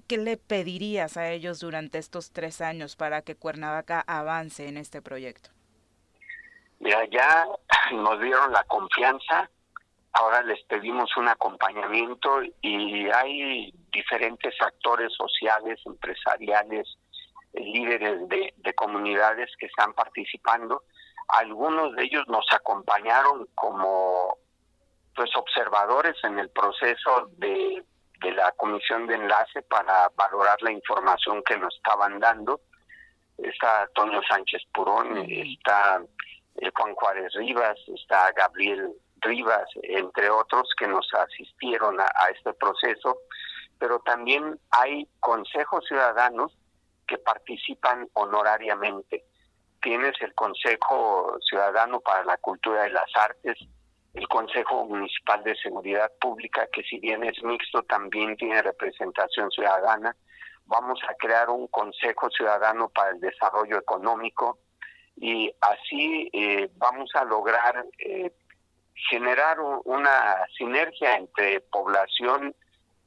¿Qué 0.07 0.19
le 0.19 0.37
pedirías 0.37 1.17
a 1.17 1.31
ellos 1.31 1.59
durante 1.59 1.99
estos 1.99 2.31
tres 2.33 2.61
años 2.61 2.95
para 2.95 3.23
que 3.23 3.35
Cuernavaca 3.35 4.05
avance 4.07 4.69
en 4.69 4.77
este 4.77 5.03
proyecto? 5.03 5.51
Mira, 6.79 7.05
ya 7.11 7.47
nos 7.93 8.21
dieron 8.21 8.53
la 8.53 8.63
confianza, 8.65 9.51
ahora 10.13 10.43
les 10.43 10.63
pedimos 10.65 11.17
un 11.17 11.29
acompañamiento 11.29 12.43
y 12.61 13.09
hay 13.11 13.73
diferentes 13.91 14.55
actores 14.61 15.13
sociales, 15.15 15.81
empresariales, 15.85 16.87
líderes 17.55 18.29
de, 18.29 18.75
comunidades 18.75 19.51
que 19.59 19.67
están 19.67 19.93
participando. 19.95 20.83
Algunos 21.29 21.97
de 21.97 22.05
ellos 22.05 22.25
nos 22.29 22.45
acompañaron 22.53 23.49
como 23.55 24.37
pues 25.15 25.35
observadores 25.35 26.15
en 26.25 26.39
el 26.39 26.51
proceso 26.51 27.31
de, 27.39 27.83
la 28.23 28.53
comisión 28.53 29.07
de 29.07 29.15
enlace 29.15 29.63
para 29.63 30.11
valorar 30.17 30.61
la 30.63 30.73
información 30.73 31.43
que 31.45 31.57
nos 31.57 31.75
estaban 31.77 32.19
dando. 32.19 32.61
Está 33.39 33.83
Antonio 33.83 34.21
Sánchez 34.29 34.63
Purón, 34.73 35.27
está 35.29 36.03
eh, 36.57 36.71
Juan 36.75 36.95
Juárez 36.95 37.33
Rivas, 37.35 37.79
está 37.89 38.33
Gabriel 38.33 38.93
Rivas, 39.21 39.69
entre 39.83 40.31
otros 40.31 40.69
que 40.79 40.87
nos 40.87 41.07
asistieron 41.13 42.01
a, 42.01 42.07
este 42.35 42.53
proceso, 42.55 43.19
pero 43.79 43.99
también 44.01 44.59
hay 44.71 45.07
consejos 45.21 45.85
ciudadanos 45.87 46.53
que 47.07 47.19
participan 47.19 48.09
honorariamente. 48.15 49.25
Tienes 49.83 50.15
el 50.21 50.35
Consejo 50.35 51.39
Ciudadano 51.49 52.01
para 52.01 52.25
la 52.25 52.37
Cultura 52.39 52.89
y 52.89 52.93
las 52.93 53.15
Artes, 53.15 53.59
el 54.17 54.27
Consejo 54.29 54.87
Municipal 54.87 55.45
de 55.45 55.55
Seguridad 55.57 56.11
Pública, 56.21 56.67
que 56.73 56.83
si 56.83 56.99
bien 56.99 57.23
es 57.23 57.43
mixto, 57.43 57.83
también 57.83 58.37
tiene 58.37 58.63
representación 58.63 59.51
ciudadana. 59.51 60.17
Vamos 60.65 60.99
a 61.07 61.15
crear 61.15 61.51
un 61.51 61.69
Consejo 61.69 62.31
Ciudadano 62.31 62.89
para 62.89 63.11
el 63.11 63.21
Desarrollo 63.21 63.79
Económico 63.79 64.59
y 65.17 65.53
así 65.61 66.31
eh, 66.33 66.71
vamos 66.77 67.11
a 67.15 67.25
lograr 67.25 67.85
eh, 67.99 68.33
generar 69.11 69.59
una 69.85 70.47
sinergia 70.57 71.17
entre 71.17 71.61
población, 71.61 72.55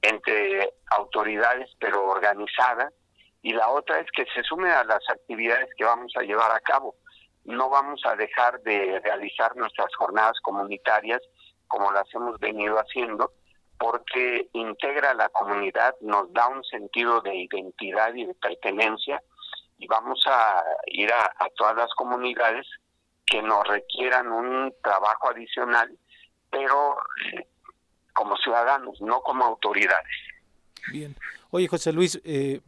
entre 0.03 0.74
autoridades, 0.91 1.70
pero 1.80 2.05
organizada, 2.05 2.91
y 3.41 3.53
la 3.53 3.70
otra 3.70 3.99
es 3.99 4.07
que 4.16 4.26
se 4.34 4.43
sume 4.43 4.70
a 4.70 4.84
las 4.84 5.01
actividades 5.10 5.70
que 5.76 5.86
vamos 5.86 6.14
a 6.18 6.22
llevar 6.22 6.51
a 6.51 6.60
cabo. 6.60 6.95
No 7.50 7.70
vamos 7.70 8.02
a 8.06 8.16
dejar 8.16 8.62
de 8.62 9.00
realizar 9.04 9.56
nuestras 9.56 9.93
jornadas 9.95 10.39
comunitarias 10.41 11.22
como 11.68 11.91
las 11.91 12.06
hemos 12.14 12.39
venido 12.39 12.78
haciendo, 12.78 13.34
porque 13.78 14.50
integra 14.54 15.12
a 15.12 15.14
la 15.16 15.30
comunidad, 15.30 15.95
nos 16.02 16.32
da 16.34 16.47
un 16.47 16.64
sentido 16.64 17.22
de 17.22 17.36
identidad 17.36 18.14
y 18.14 18.26
de 18.26 18.34
pertenencia, 18.36 19.22
y 19.78 19.88
vamos 19.88 20.22
a 20.28 20.64
ir 20.88 21.12
a, 21.12 21.26
a 21.38 21.50
todas 21.56 21.76
las 21.76 21.89
comunidades 21.95 22.68
que 23.26 23.41
nos 23.41 23.66
requieran 23.68 24.32
un 24.32 24.74
trabajo 24.84 25.30
adicional, 25.30 25.95
pero 26.50 26.97
como 28.14 28.36
ciudadanos, 28.38 29.00
no 29.02 29.22
como 29.22 29.45
autoridades. 29.45 30.18
Bien. 30.91 31.16
Oye, 31.52 31.68
José 31.68 31.93
Luis, 31.93 32.22
eh, 32.26 32.62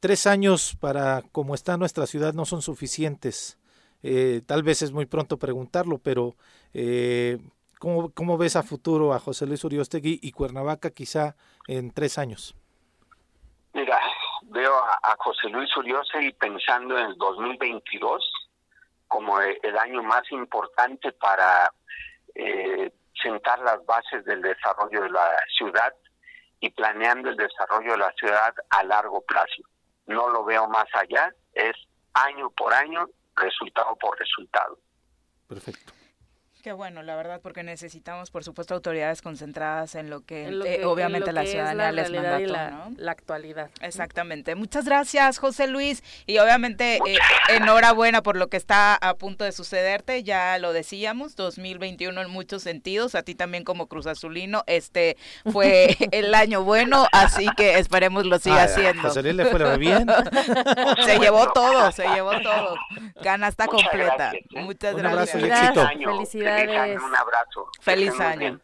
tres 0.00 0.26
años 0.26 0.76
para 0.80 1.22
como 1.32 1.54
está 1.54 1.76
nuestra 1.76 2.06
ciudad 2.06 2.34
no 2.34 2.44
son 2.44 2.62
suficientes. 2.62 3.58
Eh, 4.02 4.42
tal 4.46 4.62
vez 4.62 4.82
es 4.82 4.92
muy 4.92 5.06
pronto 5.06 5.38
preguntarlo, 5.38 5.98
pero 5.98 6.34
¿cómo, 7.78 8.12
¿cómo, 8.12 8.38
ves 8.38 8.56
a 8.56 8.62
futuro 8.62 9.12
a 9.12 9.20
José 9.20 9.46
Luis 9.46 9.64
Uriostegui 9.64 10.18
y 10.22 10.32
Cuernavaca 10.32 10.90
quizá 10.90 11.36
en 11.68 11.92
tres 11.92 12.18
años? 12.18 12.54
Mira, 13.74 14.00
veo 14.44 14.74
a, 14.74 15.16
José 15.18 15.48
Luis 15.48 15.74
Uriostegui 15.76 16.32
pensando 16.32 16.98
en 16.98 17.06
el 17.06 17.16
2022 17.16 18.22
como 19.08 19.40
el 19.40 19.78
año 19.78 20.02
más 20.02 20.22
importante 20.30 21.12
para 21.12 21.70
eh, 22.34 22.90
sentar 23.22 23.58
las 23.60 23.84
bases 23.84 24.24
del 24.24 24.42
desarrollo 24.42 25.02
de 25.02 25.10
la 25.10 25.30
ciudad 25.56 25.92
y 26.60 26.70
planeando 26.70 27.28
el 27.28 27.36
desarrollo 27.36 27.92
de 27.92 27.98
la 27.98 28.12
ciudad 28.12 28.54
a 28.70 28.82
largo 28.84 29.20
plazo. 29.22 29.62
No 30.06 30.28
lo 30.28 30.44
veo 30.44 30.68
más 30.68 30.86
allá, 30.94 31.30
es 31.52 31.74
año 32.14 32.50
por 32.50 32.72
año, 32.72 33.08
resultado 33.36 33.96
por 33.96 34.18
resultado. 34.18 34.78
Perfecto. 35.48 35.92
Qué 36.62 36.72
bueno, 36.72 37.02
la 37.02 37.16
verdad, 37.16 37.40
porque 37.42 37.64
necesitamos, 37.64 38.30
por 38.30 38.44
supuesto, 38.44 38.74
autoridades 38.74 39.20
concentradas 39.20 39.96
en 39.96 40.10
lo 40.10 40.20
que, 40.20 40.44
eh, 40.44 40.84
obviamente 40.84 41.32
la 41.32 41.44
ciudadanía 41.44 41.90
les 41.90 42.12
mandató, 42.12 42.46
la, 42.46 42.70
¿no? 42.70 42.92
la 42.98 43.10
actualidad. 43.10 43.68
Exactamente. 43.80 44.54
Muchas 44.54 44.84
gracias, 44.84 45.38
José 45.38 45.66
Luis, 45.66 46.04
y 46.24 46.38
obviamente 46.38 46.98
eh, 47.04 47.18
enhorabuena 47.48 48.22
por 48.22 48.36
lo 48.36 48.46
que 48.46 48.56
está 48.56 48.94
a 48.94 49.14
punto 49.14 49.42
de 49.44 49.50
sucederte, 49.50 50.22
ya 50.22 50.56
lo 50.58 50.72
decíamos, 50.72 51.34
2021 51.34 52.22
en 52.22 52.30
muchos 52.30 52.62
sentidos, 52.62 53.16
a 53.16 53.24
ti 53.24 53.34
también 53.34 53.64
como 53.64 53.88
Cruz 53.88 54.06
Azulino, 54.06 54.62
este 54.68 55.16
fue 55.50 55.96
el 56.12 56.32
año 56.32 56.62
bueno, 56.62 57.08
así 57.10 57.48
que 57.56 57.78
esperemos 57.78 58.24
lo 58.24 58.38
siga 58.38 58.62
haciendo. 58.62 59.02
José 59.02 59.24
Luis 59.24 59.34
le 59.34 59.46
fue 59.46 59.78
bien. 59.78 60.06
se 61.04 61.18
llevó 61.18 61.52
todo, 61.52 61.90
se 61.90 62.06
llevó 62.06 62.40
todo. 62.40 62.76
Canasta 63.20 63.66
completa. 63.66 64.32
Muchas 64.52 64.94
gracias. 64.94 65.42
Felicidades. 65.42 66.51
Un 66.60 67.16
abrazo. 67.16 67.68
Feliz 67.80 68.18
año. 68.20 68.60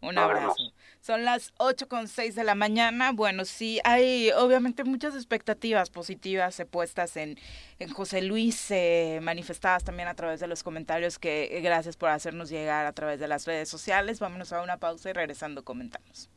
Un 0.00 0.18
abrazo. 0.18 0.54
Son 1.00 1.24
las 1.24 1.52
8 1.58 1.88
con 1.88 2.08
6 2.08 2.34
de 2.34 2.42
la 2.42 2.56
mañana. 2.56 3.12
Bueno, 3.12 3.44
sí, 3.44 3.80
hay 3.84 4.32
obviamente 4.32 4.82
muchas 4.82 5.14
expectativas 5.14 5.88
positivas 5.88 6.60
puestas 6.68 7.16
en, 7.16 7.38
en 7.78 7.90
José 7.90 8.22
Luis, 8.22 8.70
eh, 8.72 9.20
manifestadas 9.22 9.84
también 9.84 10.08
a 10.08 10.14
través 10.14 10.40
de 10.40 10.48
los 10.48 10.64
comentarios 10.64 11.20
que 11.20 11.56
eh, 11.56 11.60
gracias 11.60 11.96
por 11.96 12.08
hacernos 12.10 12.50
llegar 12.50 12.86
a 12.86 12.92
través 12.92 13.20
de 13.20 13.28
las 13.28 13.46
redes 13.46 13.68
sociales. 13.68 14.18
Vámonos 14.18 14.52
a 14.52 14.62
una 14.62 14.78
pausa 14.78 15.10
y 15.10 15.12
regresando 15.12 15.64
comentamos. 15.64 16.28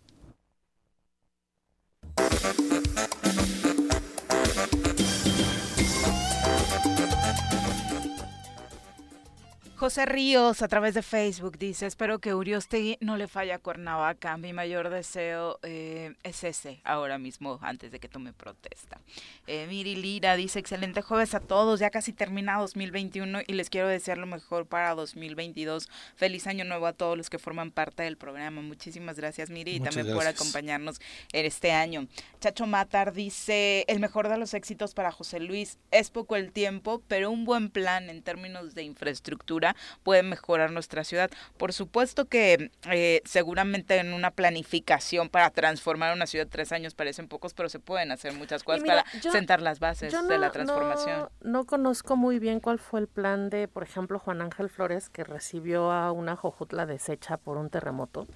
José 9.80 10.06
Ríos 10.06 10.62
a 10.62 10.68
través 10.68 10.94
de 10.94 11.02
Facebook 11.02 11.58
dice, 11.58 11.86
espero 11.86 12.20
que 12.20 12.34
Uriostegui 12.34 12.98
no 13.00 13.16
le 13.16 13.30
falle 13.30 13.54
a 13.54 13.60
Cuernavaca. 13.60 14.36
Mi 14.36 14.52
mayor 14.52 14.90
deseo 14.90 15.58
eh, 15.64 16.16
es 16.24 16.44
ese 16.44 16.82
ahora 16.84 17.18
mismo, 17.18 17.60
antes 17.62 17.90
de 17.90 18.00
que 18.02 18.10
tome 18.10 18.34
protesta. 18.34 19.00
Eh, 19.48 19.68
Miri 19.70 19.96
Lira 19.96 20.36
dice, 20.36 20.60
excelente 20.60 21.02
jueves 21.02 21.34
a 21.34 21.40
todos, 21.40 21.80
ya 21.80 21.92
casi 21.92 22.12
termina 22.12 22.58
2021 22.58 23.40
y 23.48 23.54
les 23.54 23.70
quiero 23.70 23.88
desear 23.88 24.18
lo 24.18 24.26
mejor 24.28 24.66
para 24.66 24.94
2022. 24.96 25.88
Feliz 26.18 26.46
año 26.48 26.66
nuevo 26.66 26.86
a 26.86 26.92
todos 26.92 27.18
los 27.18 27.30
que 27.30 27.40
forman 27.40 27.72
parte 27.72 28.04
del 28.04 28.18
programa. 28.18 28.62
Muchísimas 28.62 29.16
gracias 29.16 29.50
Miri 29.50 29.76
y 29.76 29.80
también 29.80 30.14
por 30.14 30.28
acompañarnos 30.28 31.00
en 31.32 31.46
este 31.46 31.72
año. 31.72 32.06
Chacho 32.42 32.68
Matar 32.68 33.14
dice, 33.14 33.86
el 33.88 34.02
mejor 34.02 34.28
de 34.28 34.38
los 34.38 34.54
éxitos 34.54 34.94
para 34.94 35.14
José 35.14 35.40
Luis, 35.40 35.78
es 35.92 36.10
poco 36.10 36.36
el 36.36 36.52
tiempo, 36.52 37.02
pero 37.08 37.32
un 37.32 37.46
buen 37.46 37.70
plan 37.70 38.10
en 38.10 38.22
términos 38.24 38.76
de 38.76 38.84
infraestructura 38.84 39.69
puede 40.04 40.24
mejorar 40.24 40.72
nuestra 40.72 41.04
ciudad. 41.04 41.30
Por 41.58 41.74
supuesto 41.74 42.26
que 42.26 42.72
eh, 42.92 43.22
seguramente 43.26 43.98
en 43.98 44.14
una 44.14 44.32
planificación 44.32 45.30
para 45.30 45.50
transformar 45.50 46.14
una 46.14 46.28
ciudad 46.28 46.48
tres 46.50 46.72
años 46.72 46.96
parecen 46.96 47.28
pocos, 47.28 47.54
pero 47.54 47.70
se 47.70 47.80
pueden 47.80 48.12
hacer 48.12 48.34
muchas 48.34 48.64
cosas 48.64 48.84
para 48.84 49.06
sentar 49.32 49.62
las 49.62 49.80
bases 49.80 50.14
de 50.28 50.38
la 50.38 50.52
transformación. 50.52 51.30
No, 51.42 51.66
conozco 51.66 52.16
muy 52.16 52.40
bien 52.40 52.60
cuál 52.60 52.80
fue 52.80 53.00
el 53.00 53.08
plan 53.08 53.50
de, 53.50 53.68
por 53.68 53.84
ejemplo, 53.84 54.20
Juan 54.20 54.42
Ángel 54.42 54.70
Flores, 54.70 55.10
que 55.10 55.24
recibió 55.24 55.92
a 55.92 56.12
una 56.12 56.36
jojutla 56.36 56.86
deshecha 56.86 57.38
por 57.38 57.58
un 57.58 57.70
terremoto. 57.70 58.28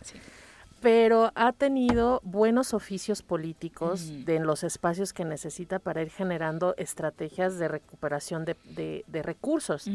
pero 0.82 1.32
ha 1.36 1.54
tenido 1.54 2.20
buenos 2.24 2.74
oficios 2.74 3.22
políticos 3.22 4.12
en 4.28 4.46
los 4.46 4.66
espacios 4.66 5.14
que 5.14 5.24
necesita 5.24 5.80
para 5.80 6.02
ir 6.02 6.10
generando 6.10 6.76
estrategias 6.78 7.58
de 7.58 7.70
recuperación 7.70 8.44
de, 8.44 9.22
recursos. 9.24 9.88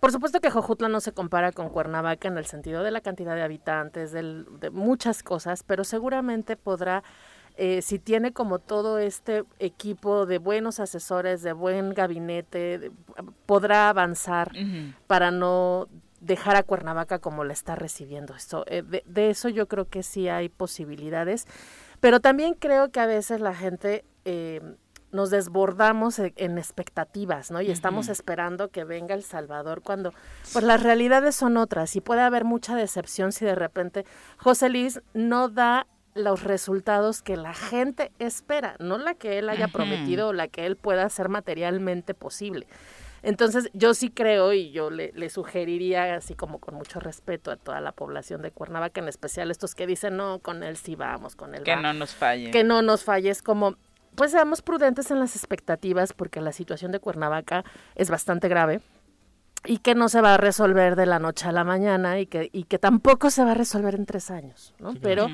Por 0.00 0.12
supuesto 0.12 0.40
que 0.40 0.50
Jojutla 0.50 0.88
no 0.88 1.00
se 1.00 1.12
compara 1.12 1.52
con 1.52 1.70
Cuernavaca 1.70 2.28
en 2.28 2.36
el 2.36 2.44
sentido 2.46 2.82
de 2.82 2.90
la 2.90 3.00
cantidad 3.00 3.34
de 3.34 3.42
habitantes, 3.42 4.12
de 4.12 4.70
muchas 4.70 5.22
cosas, 5.22 5.62
pero 5.62 5.84
seguramente 5.84 6.56
podrá, 6.56 7.02
eh, 7.56 7.80
si 7.80 7.98
tiene 7.98 8.32
como 8.32 8.58
todo 8.58 8.98
este 8.98 9.44
equipo 9.58 10.26
de 10.26 10.38
buenos 10.38 10.80
asesores, 10.80 11.42
de 11.42 11.54
buen 11.54 11.94
gabinete, 11.94 12.92
podrá 13.46 13.88
avanzar 13.88 14.52
para 15.06 15.30
no 15.30 15.88
dejar 16.20 16.56
a 16.56 16.62
Cuernavaca 16.62 17.18
como 17.18 17.44
la 17.44 17.54
está 17.54 17.74
recibiendo. 17.74 18.34
Esto, 18.34 18.64
eh, 18.66 18.82
de, 18.82 19.30
eso 19.30 19.48
yo 19.48 19.66
creo 19.66 19.88
que 19.88 20.02
sí 20.02 20.28
hay 20.28 20.50
posibilidades, 20.50 21.46
pero 22.00 22.20
también 22.20 22.52
creo 22.52 22.90
que 22.90 23.00
a 23.00 23.06
veces 23.06 23.40
la 23.40 23.54
gente... 23.54 24.04
Eh, 24.26 24.60
nos 25.16 25.30
desbordamos 25.30 26.20
e, 26.20 26.32
en 26.36 26.58
expectativas, 26.58 27.50
¿no? 27.50 27.60
Y 27.60 27.70
estamos 27.72 28.08
esperando 28.08 28.68
que 28.68 28.84
venga 28.84 29.14
El 29.14 29.24
Salvador 29.24 29.82
cuando, 29.82 30.12
pues 30.52 30.64
las 30.64 30.82
realidades 30.82 31.34
son 31.34 31.56
otras 31.56 31.96
y 31.96 32.00
puede 32.00 32.20
haber 32.20 32.44
mucha 32.44 32.76
decepción 32.76 33.32
si 33.32 33.44
de 33.44 33.56
repente 33.56 34.04
José 34.36 34.68
Luis 34.68 35.00
no 35.14 35.48
da 35.48 35.88
los 36.14 36.44
resultados 36.44 37.22
que 37.22 37.36
la 37.36 37.52
gente 37.52 38.12
espera, 38.18 38.76
no 38.78 38.96
la 38.98 39.14
que 39.14 39.38
él 39.38 39.48
haya 39.48 39.68
prometido 39.68 40.28
o 40.28 40.32
la 40.32 40.48
que 40.48 40.64
él 40.66 40.76
pueda 40.76 41.04
hacer 41.04 41.28
materialmente 41.28 42.14
posible. 42.14 42.66
Entonces, 43.22 43.70
yo 43.72 43.92
sí 43.92 44.10
creo 44.10 44.52
y 44.52 44.70
yo 44.70 44.88
le, 44.88 45.10
le, 45.14 45.30
sugeriría, 45.30 46.14
así 46.14 46.34
como 46.34 46.60
con 46.60 46.76
mucho 46.76 47.00
respeto 47.00 47.50
a 47.50 47.56
toda 47.56 47.80
la 47.80 47.90
población 47.90 48.40
de 48.40 48.52
Cuernavaca, 48.52 49.00
en 49.00 49.08
especial 49.08 49.50
estos 49.50 49.74
que 49.74 49.86
dicen, 49.86 50.16
no, 50.16 50.38
con 50.38 50.62
él 50.62 50.76
sí 50.76 50.94
vamos, 50.94 51.34
con 51.34 51.54
él 51.54 51.64
Que 51.64 51.74
no 51.74 51.92
nos 51.92 52.14
falle. 52.14 52.52
Que 52.52 52.62
no 52.62 52.82
nos 52.82 53.02
falle, 53.02 53.30
es 53.30 53.42
como, 53.42 53.76
pues 54.16 54.32
seamos 54.32 54.62
prudentes 54.62 55.10
en 55.10 55.20
las 55.20 55.36
expectativas 55.36 56.12
porque 56.12 56.40
la 56.40 56.52
situación 56.52 56.92
de 56.92 56.98
Cuernavaca 56.98 57.64
es 57.94 58.10
bastante 58.10 58.48
grave 58.48 58.80
y 59.64 59.78
que 59.78 59.94
no 59.94 60.08
se 60.08 60.20
va 60.20 60.34
a 60.34 60.36
resolver 60.36 60.96
de 60.96 61.06
la 61.06 61.18
noche 61.18 61.48
a 61.48 61.52
la 61.52 61.64
mañana 61.64 62.18
y 62.20 62.26
que, 62.26 62.50
y 62.52 62.64
que 62.64 62.78
tampoco 62.78 63.30
se 63.30 63.44
va 63.44 63.52
a 63.52 63.54
resolver 63.54 63.94
en 63.94 64.06
tres 64.06 64.30
años, 64.30 64.74
¿no? 64.78 64.94
pero, 65.00 65.28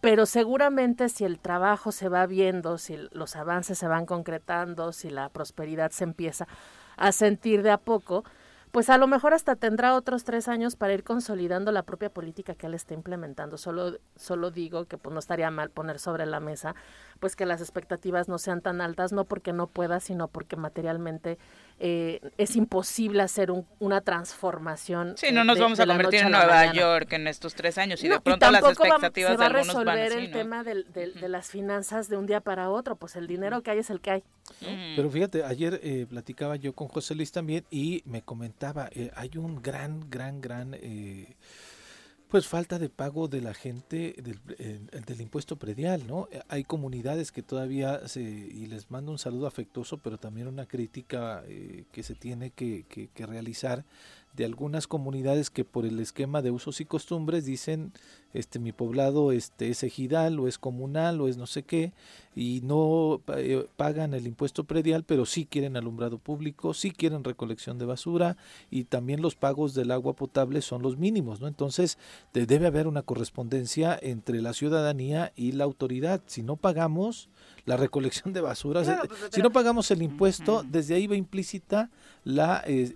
pero 0.00 0.26
seguramente 0.26 1.08
si 1.08 1.24
el 1.24 1.38
trabajo 1.38 1.92
se 1.92 2.08
va 2.08 2.26
viendo, 2.26 2.78
si 2.78 2.96
los 3.12 3.36
avances 3.36 3.78
se 3.78 3.86
van 3.86 4.06
concretando, 4.06 4.92
si 4.92 5.10
la 5.10 5.28
prosperidad 5.28 5.90
se 5.90 6.04
empieza 6.04 6.48
a 6.96 7.12
sentir 7.12 7.62
de 7.62 7.70
a 7.70 7.78
poco, 7.78 8.24
pues 8.74 8.90
a 8.90 8.98
lo 8.98 9.06
mejor 9.06 9.34
hasta 9.34 9.54
tendrá 9.54 9.94
otros 9.94 10.24
tres 10.24 10.48
años 10.48 10.74
para 10.74 10.92
ir 10.94 11.04
consolidando 11.04 11.70
la 11.70 11.84
propia 11.84 12.10
política 12.10 12.56
que 12.56 12.66
él 12.66 12.74
está 12.74 12.92
implementando. 12.92 13.56
Solo, 13.56 13.98
solo 14.16 14.50
digo 14.50 14.86
que 14.86 14.98
pues 14.98 15.12
no 15.12 15.20
estaría 15.20 15.48
mal 15.52 15.70
poner 15.70 16.00
sobre 16.00 16.26
la 16.26 16.40
mesa 16.40 16.74
pues 17.20 17.36
que 17.36 17.46
las 17.46 17.60
expectativas 17.60 18.28
no 18.28 18.36
sean 18.36 18.62
tan 18.62 18.80
altas, 18.80 19.12
no 19.12 19.26
porque 19.26 19.52
no 19.52 19.68
pueda, 19.68 20.00
sino 20.00 20.26
porque 20.26 20.56
materialmente 20.56 21.38
eh, 21.78 22.20
es 22.38 22.56
imposible 22.56 23.22
hacer 23.22 23.50
una 23.78 24.00
transformación. 24.00 25.14
Sí, 25.16 25.32
no 25.32 25.44
nos 25.44 25.58
vamos 25.58 25.80
a 25.80 25.86
convertir 25.86 26.20
en 26.20 26.30
Nueva 26.30 26.72
York 26.72 27.12
en 27.12 27.26
estos 27.26 27.54
tres 27.54 27.78
años 27.78 28.02
y 28.04 28.08
de 28.08 28.20
pronto 28.20 28.50
las 28.50 28.62
expectativas 28.62 29.32
va, 29.32 29.36
de 29.36 29.44
algunos 29.44 29.74
van 29.74 29.88
a 29.88 29.94
resolver 29.94 30.24
el 30.24 30.30
tema 30.30 30.64
de 30.64 31.28
las 31.28 31.50
finanzas 31.50 32.08
de 32.08 32.16
un 32.16 32.26
día 32.26 32.40
para 32.40 32.70
otro, 32.70 32.96
pues 32.96 33.16
el 33.16 33.26
dinero 33.26 33.62
que 33.62 33.70
hay 33.70 33.78
es 33.78 33.90
el 33.90 34.00
que 34.00 34.10
hay. 34.10 34.24
Pero 34.96 35.10
fíjate, 35.10 35.44
ayer 35.44 35.80
eh, 35.82 36.06
platicaba 36.08 36.56
yo 36.56 36.74
con 36.74 36.88
José 36.88 37.14
Luis 37.14 37.32
también 37.32 37.64
y 37.70 38.02
me 38.06 38.22
comentaba, 38.22 38.88
eh, 38.92 39.10
hay 39.14 39.30
un 39.36 39.62
gran, 39.62 40.08
gran, 40.10 40.40
gran... 40.40 40.74
Eh, 40.74 41.34
pues 42.34 42.48
falta 42.48 42.80
de 42.80 42.88
pago 42.88 43.28
de 43.28 43.40
la 43.40 43.54
gente 43.54 44.16
del, 44.20 44.40
del, 45.06 45.20
impuesto 45.20 45.54
predial, 45.54 46.04
¿no? 46.04 46.26
Eh, 46.32 46.42
hay 46.48 46.64
comunidades 46.64 47.30
que 47.30 47.44
todavía 47.44 48.08
se, 48.08 48.22
y 48.22 48.66
les 48.66 48.90
mando 48.90 49.12
un 49.12 49.18
saludo 49.18 49.46
afectuoso, 49.46 49.98
pero 49.98 50.18
también 50.18 50.48
una 50.48 50.66
crítica 50.66 51.44
eh, 51.46 51.84
que 51.92 52.02
se 52.02 52.16
tiene 52.16 52.50
que, 52.50 52.86
que 52.86 53.26
realizar 53.26 53.84
de 54.36 54.44
algunas 54.44 54.86
comunidades 54.86 55.50
que 55.50 55.64
por 55.64 55.86
el 55.86 56.00
esquema 56.00 56.42
de 56.42 56.50
usos 56.50 56.80
y 56.80 56.84
costumbres 56.84 57.44
dicen 57.44 57.92
este 58.32 58.58
mi 58.58 58.72
poblado 58.72 59.30
este 59.32 59.68
es 59.68 59.82
ejidal 59.82 60.40
o 60.40 60.48
es 60.48 60.58
comunal 60.58 61.20
o 61.20 61.28
es 61.28 61.36
no 61.36 61.46
sé 61.46 61.62
qué 61.62 61.92
y 62.34 62.60
no 62.64 63.20
eh, 63.36 63.66
pagan 63.76 64.12
el 64.12 64.26
impuesto 64.26 64.64
predial 64.64 65.04
pero 65.04 65.24
sí 65.24 65.46
quieren 65.46 65.76
alumbrado 65.76 66.18
público 66.18 66.74
sí 66.74 66.90
quieren 66.90 67.22
recolección 67.22 67.78
de 67.78 67.86
basura 67.86 68.36
y 68.70 68.84
también 68.84 69.22
los 69.22 69.36
pagos 69.36 69.74
del 69.74 69.92
agua 69.92 70.14
potable 70.14 70.62
son 70.62 70.82
los 70.82 70.96
mínimos 70.98 71.40
no 71.40 71.46
entonces 71.46 71.98
debe 72.32 72.66
haber 72.66 72.86
una 72.88 73.02
correspondencia 73.02 73.98
entre 74.02 74.42
la 74.42 74.52
ciudadanía 74.52 75.32
y 75.36 75.52
la 75.52 75.64
autoridad. 75.64 76.22
Si 76.26 76.42
no 76.42 76.56
pagamos 76.56 77.28
la 77.64 77.76
recolección 77.76 78.32
de 78.32 78.40
basura. 78.40 78.82
Pues, 78.82 79.30
si 79.30 79.40
no 79.40 79.50
pagamos 79.50 79.90
el 79.90 80.02
impuesto, 80.02 80.64
desde 80.68 80.94
ahí 80.94 81.06
va 81.06 81.16
implícita 81.16 81.90
la 82.24 82.62
eh, 82.66 82.92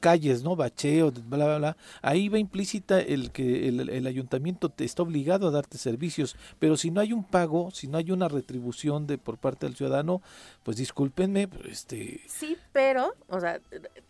calles, 0.00 0.42
¿no? 0.42 0.56
Bacheo, 0.56 1.12
bla, 1.12 1.46
bla, 1.46 1.58
bla. 1.58 1.76
Ahí 2.02 2.28
va 2.28 2.38
implícita 2.38 3.00
el 3.00 3.30
que 3.30 3.68
el, 3.68 4.06
ayuntamiento 4.06 4.68
te 4.68 4.84
está 4.84 5.02
obligado 5.02 5.48
a 5.48 5.50
darte 5.50 5.78
servicios. 5.78 6.36
Pero 6.58 6.76
si 6.76 6.90
no 6.90 7.00
hay 7.00 7.12
un 7.12 7.24
pago, 7.24 7.70
si 7.70 7.86
no 7.86 7.98
hay 7.98 8.10
una 8.10 8.28
retribución 8.28 9.06
de 9.06 9.18
por 9.18 9.38
parte 9.38 9.66
del 9.66 9.76
ciudadano, 9.76 10.22
pues 10.62 10.76
discúlpenme, 10.76 11.48
este... 11.68 12.20
Sí, 12.26 12.56
pero, 12.72 13.14
o 13.28 13.40
sea, 13.40 13.60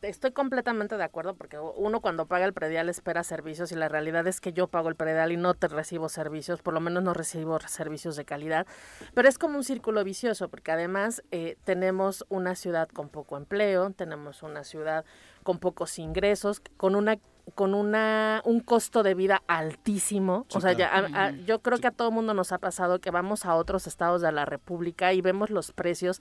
estoy 0.02 0.32
completamente 0.32 0.96
de 0.96 1.04
acuerdo 1.04 1.34
porque 1.34 1.58
uno 1.58 2.00
cuando 2.00 2.26
paga 2.26 2.44
el 2.44 2.52
predial 2.52 2.88
espera 2.88 3.24
servicios 3.24 3.72
y 3.72 3.74
la 3.74 3.88
realidad 3.88 4.26
es 4.26 4.40
que 4.40 4.52
yo 4.52 4.68
pago 4.68 4.88
el 4.88 4.96
predial 4.96 5.32
y 5.32 5.36
no 5.36 5.54
te 5.54 5.68
recibo 5.68 6.08
servicios, 6.08 6.62
por 6.62 6.74
lo 6.74 6.80
menos 6.80 7.02
no 7.02 7.14
recibo 7.14 7.58
servicios 7.60 8.16
de 8.16 8.24
calidad. 8.24 8.66
Pero 9.14 9.28
es 9.28 9.38
como 9.38 9.56
un 9.56 9.64
círculo 9.64 10.04
vicioso, 10.04 10.48
porque 10.48 10.72
además 10.72 11.22
eh, 11.30 11.56
tenemos 11.64 12.24
una 12.28 12.54
ciudad 12.54 12.88
con 12.88 13.08
poco 13.08 13.36
empleo, 13.36 13.90
tenemos 13.90 14.35
una 14.42 14.64
ciudad 14.64 15.04
con 15.42 15.58
pocos 15.58 15.98
ingresos, 15.98 16.60
con 16.76 16.96
una 16.96 17.18
con 17.54 17.74
una 17.74 18.42
un 18.44 18.58
costo 18.60 19.04
de 19.04 19.14
vida 19.14 19.42
altísimo. 19.46 20.46
o 20.52 20.60
sea, 20.60 20.72
ya, 20.72 21.32
yo 21.46 21.60
creo 21.60 21.78
que 21.78 21.86
a 21.86 21.92
todo 21.92 22.10
mundo 22.10 22.34
nos 22.34 22.50
ha 22.50 22.58
pasado 22.58 23.00
que 23.00 23.12
vamos 23.12 23.44
a 23.44 23.54
otros 23.54 23.86
estados 23.86 24.20
de 24.20 24.32
la 24.32 24.44
República 24.44 25.12
y 25.12 25.20
vemos 25.20 25.50
los 25.50 25.70
precios 25.70 26.20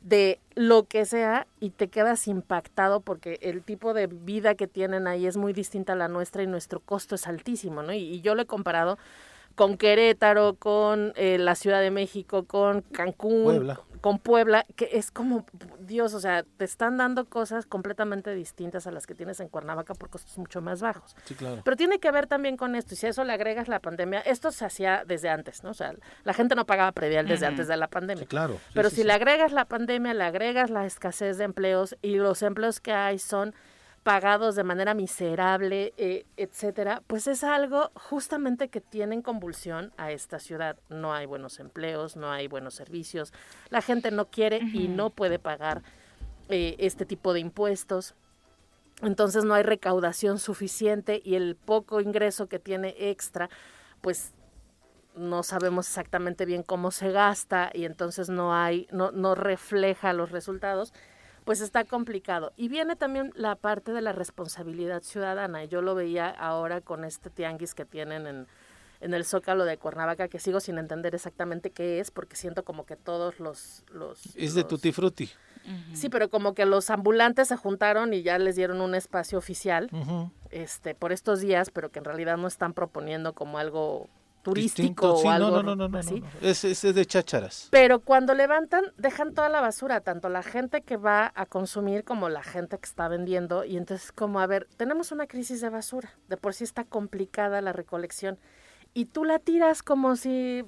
de 0.00 0.40
lo 0.54 0.84
que 0.84 1.04
sea 1.04 1.46
y 1.60 1.70
te 1.70 1.88
quedas 1.88 2.26
impactado 2.26 3.00
porque 3.00 3.38
el 3.42 3.62
tipo 3.62 3.92
de 3.92 4.06
vida 4.06 4.54
que 4.54 4.66
tienen 4.66 5.06
ahí 5.06 5.26
es 5.26 5.36
muy 5.36 5.52
distinta 5.52 5.92
a 5.92 5.96
la 5.96 6.08
nuestra 6.08 6.42
y 6.42 6.46
nuestro 6.46 6.80
costo 6.80 7.14
es 7.14 7.26
altísimo, 7.26 7.82
¿no? 7.82 7.92
y 7.92 8.20
yo 8.22 8.34
lo 8.34 8.42
he 8.42 8.46
comparado 8.46 8.98
con 9.54 9.76
Querétaro, 9.76 10.54
con 10.54 11.12
eh, 11.16 11.38
la 11.38 11.54
Ciudad 11.54 11.80
de 11.80 11.90
México, 11.90 12.44
con 12.44 12.82
Cancún, 12.82 13.76
con 14.02 14.18
Puebla, 14.18 14.66
que 14.74 14.90
es 14.92 15.12
como, 15.12 15.46
Dios, 15.78 16.12
o 16.12 16.20
sea, 16.20 16.44
te 16.56 16.64
están 16.64 16.96
dando 16.96 17.24
cosas 17.24 17.66
completamente 17.66 18.34
distintas 18.34 18.88
a 18.88 18.90
las 18.90 19.06
que 19.06 19.14
tienes 19.14 19.38
en 19.38 19.48
Cuernavaca 19.48 19.94
por 19.94 20.10
costos 20.10 20.36
mucho 20.36 20.60
más 20.60 20.82
bajos. 20.82 21.16
Sí, 21.24 21.36
claro. 21.36 21.62
Pero 21.64 21.76
tiene 21.76 22.00
que 22.00 22.10
ver 22.10 22.26
también 22.26 22.56
con 22.56 22.74
esto, 22.74 22.94
y 22.94 22.96
si 22.96 23.06
a 23.06 23.10
eso 23.10 23.22
le 23.22 23.32
agregas 23.32 23.68
la 23.68 23.78
pandemia, 23.78 24.18
esto 24.20 24.50
se 24.50 24.64
hacía 24.64 25.04
desde 25.06 25.30
antes, 25.30 25.62
¿no? 25.62 25.70
O 25.70 25.74
sea, 25.74 25.94
la 26.24 26.34
gente 26.34 26.56
no 26.56 26.66
pagaba 26.66 26.90
predial 26.90 27.28
desde 27.28 27.46
antes 27.46 27.68
de 27.68 27.76
la 27.76 27.86
pandemia. 27.86 28.24
Sí, 28.24 28.26
claro. 28.26 28.58
Pero 28.74 28.90
si 28.90 29.04
le 29.04 29.12
agregas 29.12 29.52
la 29.52 29.66
pandemia, 29.66 30.14
le 30.14 30.24
agregas 30.24 30.68
la 30.68 30.84
escasez 30.84 31.38
de 31.38 31.44
empleos 31.44 31.96
y 32.02 32.16
los 32.16 32.42
empleos 32.42 32.80
que 32.80 32.92
hay 32.92 33.20
son 33.20 33.54
pagados 34.02 34.56
de 34.56 34.64
manera 34.64 34.94
miserable, 34.94 35.94
eh, 35.96 36.26
etcétera, 36.36 37.02
pues 37.06 37.26
es 37.28 37.44
algo 37.44 37.90
justamente 37.94 38.68
que 38.68 38.80
tienen 38.80 39.22
convulsión 39.22 39.92
a 39.96 40.10
esta 40.10 40.40
ciudad. 40.40 40.76
No 40.88 41.12
hay 41.14 41.26
buenos 41.26 41.60
empleos, 41.60 42.16
no 42.16 42.30
hay 42.30 42.48
buenos 42.48 42.74
servicios, 42.74 43.32
la 43.70 43.80
gente 43.80 44.10
no 44.10 44.26
quiere 44.26 44.58
y 44.58 44.88
no 44.88 45.10
puede 45.10 45.38
pagar 45.38 45.82
eh, 46.48 46.76
este 46.78 47.06
tipo 47.06 47.32
de 47.32 47.40
impuestos. 47.40 48.14
entonces 49.02 49.44
no 49.44 49.54
hay 49.54 49.62
recaudación 49.62 50.38
suficiente 50.38 51.20
y 51.24 51.34
el 51.34 51.56
poco 51.56 52.00
ingreso 52.00 52.48
que 52.48 52.58
tiene 52.58 52.94
extra, 52.98 53.50
pues 54.00 54.32
no 55.14 55.42
sabemos 55.42 55.88
exactamente 55.88 56.44
bien 56.46 56.62
cómo 56.62 56.90
se 56.90 57.10
gasta 57.10 57.70
y 57.72 57.84
entonces 57.84 58.28
no 58.28 58.54
hay, 58.54 58.88
no, 58.90 59.10
no 59.12 59.34
refleja 59.34 60.12
los 60.12 60.30
resultados, 60.30 60.92
pues 61.44 61.60
está 61.60 61.84
complicado. 61.84 62.52
Y 62.56 62.68
viene 62.68 62.96
también 62.96 63.32
la 63.34 63.56
parte 63.56 63.92
de 63.92 64.00
la 64.00 64.12
responsabilidad 64.12 65.02
ciudadana. 65.02 65.64
Yo 65.64 65.82
lo 65.82 65.94
veía 65.94 66.28
ahora 66.28 66.80
con 66.80 67.04
este 67.04 67.30
tianguis 67.30 67.74
que 67.74 67.84
tienen 67.84 68.26
en, 68.26 68.46
en 69.00 69.14
el 69.14 69.24
Zócalo 69.24 69.64
de 69.64 69.78
Cuernavaca, 69.78 70.28
que 70.28 70.38
sigo 70.38 70.60
sin 70.60 70.78
entender 70.78 71.14
exactamente 71.14 71.70
qué 71.70 72.00
es, 72.00 72.10
porque 72.10 72.36
siento 72.36 72.64
como 72.64 72.86
que 72.86 72.96
todos 72.96 73.40
los... 73.40 73.84
los 73.90 74.36
es 74.36 74.54
de 74.54 74.64
Tutti 74.64 74.92
Frutti. 74.92 75.30
Sí, 75.94 76.08
pero 76.08 76.28
como 76.28 76.54
que 76.54 76.66
los 76.66 76.90
ambulantes 76.90 77.48
se 77.48 77.56
juntaron 77.56 78.14
y 78.14 78.22
ya 78.22 78.36
les 78.38 78.56
dieron 78.56 78.80
un 78.80 78.96
espacio 78.96 79.38
oficial 79.38 79.88
este, 80.50 80.96
por 80.96 81.12
estos 81.12 81.40
días, 81.40 81.70
pero 81.70 81.90
que 81.90 82.00
en 82.00 82.04
realidad 82.04 82.36
no 82.36 82.48
están 82.48 82.72
proponiendo 82.72 83.32
como 83.32 83.58
algo 83.58 84.10
turístico 84.42 85.14
o 85.14 85.30
algo 85.30 85.62
no, 85.62 85.74
no, 85.74 85.88
no, 85.88 85.98
así. 85.98 86.22
Es, 86.40 86.64
es, 86.64 86.82
de 86.82 87.06
chácharas. 87.06 87.68
Pero 87.70 88.00
cuando 88.00 88.34
levantan, 88.34 88.84
dejan 88.98 89.34
toda 89.34 89.48
la 89.48 89.60
basura, 89.60 90.00
tanto 90.00 90.28
la 90.28 90.42
gente 90.42 90.82
que 90.82 90.96
va 90.96 91.32
a 91.34 91.46
consumir 91.46 92.04
como 92.04 92.28
la 92.28 92.42
gente 92.42 92.78
que 92.78 92.86
está 92.86 93.08
vendiendo. 93.08 93.64
Y 93.64 93.76
entonces, 93.76 94.12
como, 94.12 94.40
a 94.40 94.46
ver, 94.46 94.68
tenemos 94.76 95.12
una 95.12 95.26
crisis 95.26 95.60
de 95.60 95.70
basura. 95.70 96.12
De 96.28 96.36
por 96.36 96.54
sí 96.54 96.64
está 96.64 96.84
complicada 96.84 97.60
la 97.62 97.72
recolección. 97.72 98.38
Y 98.94 99.06
tú 99.06 99.24
la 99.24 99.38
tiras 99.38 99.82
como 99.82 100.16
si 100.16 100.64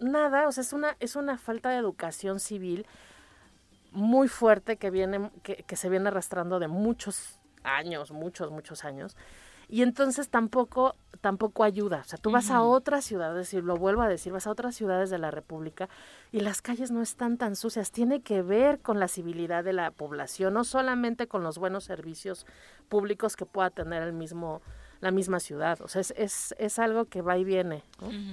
nada, 0.00 0.48
o 0.48 0.52
sea, 0.52 0.62
es 0.62 0.72
una, 0.72 0.96
es 1.00 1.14
una 1.16 1.38
falta 1.38 1.70
de 1.70 1.76
educación 1.76 2.40
civil 2.40 2.86
muy 3.90 4.28
fuerte 4.28 4.76
que 4.76 4.90
viene, 4.90 5.30
que, 5.42 5.56
que 5.56 5.76
se 5.76 5.88
viene 5.88 6.08
arrastrando 6.08 6.58
de 6.58 6.68
muchos 6.68 7.38
años, 7.62 8.10
muchos, 8.12 8.50
muchos 8.50 8.84
años. 8.84 9.16
Y 9.68 9.82
entonces 9.82 10.30
tampoco, 10.30 10.94
tampoco 11.20 11.62
ayuda. 11.62 12.02
O 12.04 12.08
sea, 12.08 12.18
tú 12.18 12.30
vas 12.30 12.50
a 12.50 12.62
otras 12.62 13.04
ciudades, 13.04 13.52
y 13.52 13.60
lo 13.60 13.76
vuelvo 13.76 14.02
a 14.02 14.08
decir, 14.08 14.32
vas 14.32 14.46
a 14.46 14.50
otras 14.50 14.74
ciudades 14.74 15.10
de 15.10 15.18
la 15.18 15.30
República 15.30 15.88
y 16.32 16.40
las 16.40 16.62
calles 16.62 16.90
no 16.90 17.02
están 17.02 17.36
tan 17.36 17.54
sucias. 17.54 17.90
Tiene 17.90 18.22
que 18.22 18.42
ver 18.42 18.80
con 18.80 18.98
la 18.98 19.08
civilidad 19.08 19.64
de 19.64 19.74
la 19.74 19.90
población, 19.90 20.54
no 20.54 20.64
solamente 20.64 21.26
con 21.26 21.42
los 21.42 21.58
buenos 21.58 21.84
servicios 21.84 22.46
públicos 22.88 23.36
que 23.36 23.44
pueda 23.44 23.70
tener 23.70 24.02
el 24.02 24.12
mismo 24.12 24.62
la 25.00 25.10
misma 25.10 25.40
ciudad. 25.40 25.80
O 25.82 25.88
sea, 25.88 26.00
es, 26.00 26.12
es, 26.16 26.54
es 26.58 26.78
algo 26.78 27.04
que 27.04 27.22
va 27.22 27.38
y 27.38 27.44
viene. 27.44 27.84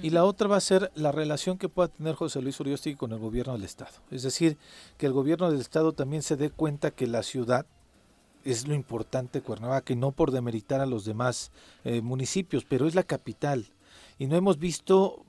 Y 0.02 0.10
la 0.10 0.24
otra 0.24 0.48
va 0.48 0.56
a 0.56 0.60
ser 0.60 0.90
la 0.94 1.12
relación 1.12 1.58
que 1.58 1.68
pueda 1.68 1.88
tener 1.88 2.14
José 2.14 2.42
Luis 2.42 2.58
Uriosti 2.58 2.96
con 2.96 3.12
el 3.12 3.18
gobierno 3.18 3.52
del 3.52 3.64
Estado. 3.64 3.92
Es 4.10 4.22
decir, 4.22 4.56
que 4.98 5.06
el 5.06 5.12
gobierno 5.12 5.50
del 5.50 5.60
Estado 5.60 5.92
también 5.92 6.22
se 6.22 6.36
dé 6.36 6.50
cuenta 6.50 6.90
que 6.90 7.06
la 7.06 7.22
ciudad 7.22 7.66
es 8.46 8.66
lo 8.66 8.74
importante 8.74 9.42
Cuernavaca 9.42 9.92
y 9.92 9.96
no 9.96 10.12
por 10.12 10.30
demeritar 10.30 10.80
a 10.80 10.86
los 10.86 11.04
demás 11.04 11.50
eh, 11.84 12.00
municipios, 12.00 12.64
pero 12.64 12.86
es 12.86 12.94
la 12.94 13.02
capital. 13.02 13.66
Y 14.18 14.26
no 14.26 14.36
hemos 14.36 14.58
visto, 14.58 15.26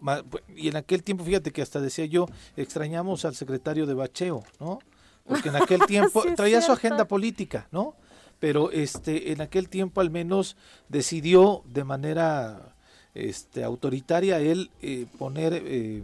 y 0.55 0.69
en 0.69 0.77
aquel 0.77 1.03
tiempo, 1.03 1.25
fíjate 1.25 1.51
que 1.51 1.61
hasta 1.61 1.81
decía 1.81 2.05
yo, 2.05 2.27
extrañamos 2.55 3.25
al 3.25 3.35
secretario 3.35 3.85
de 3.85 3.93
Bacheo, 3.93 4.43
¿no? 4.59 4.79
Porque 5.25 5.49
en 5.49 5.57
aquel 5.57 5.81
tiempo 5.87 6.23
traía 6.35 6.61
su 6.61 6.71
agenda 6.71 7.05
política, 7.05 7.67
¿no? 7.71 7.95
Pero 8.39 8.71
este, 8.71 9.31
en 9.33 9.41
aquel 9.41 9.67
tiempo 9.67 9.99
al 9.99 10.09
menos 10.09 10.55
decidió 10.87 11.63
de 11.65 11.83
manera 11.83 12.75
este, 13.13 13.63
autoritaria 13.63 14.39
él 14.39 14.69
eh, 14.81 15.07
poner 15.17 15.53
eh, 15.65 16.03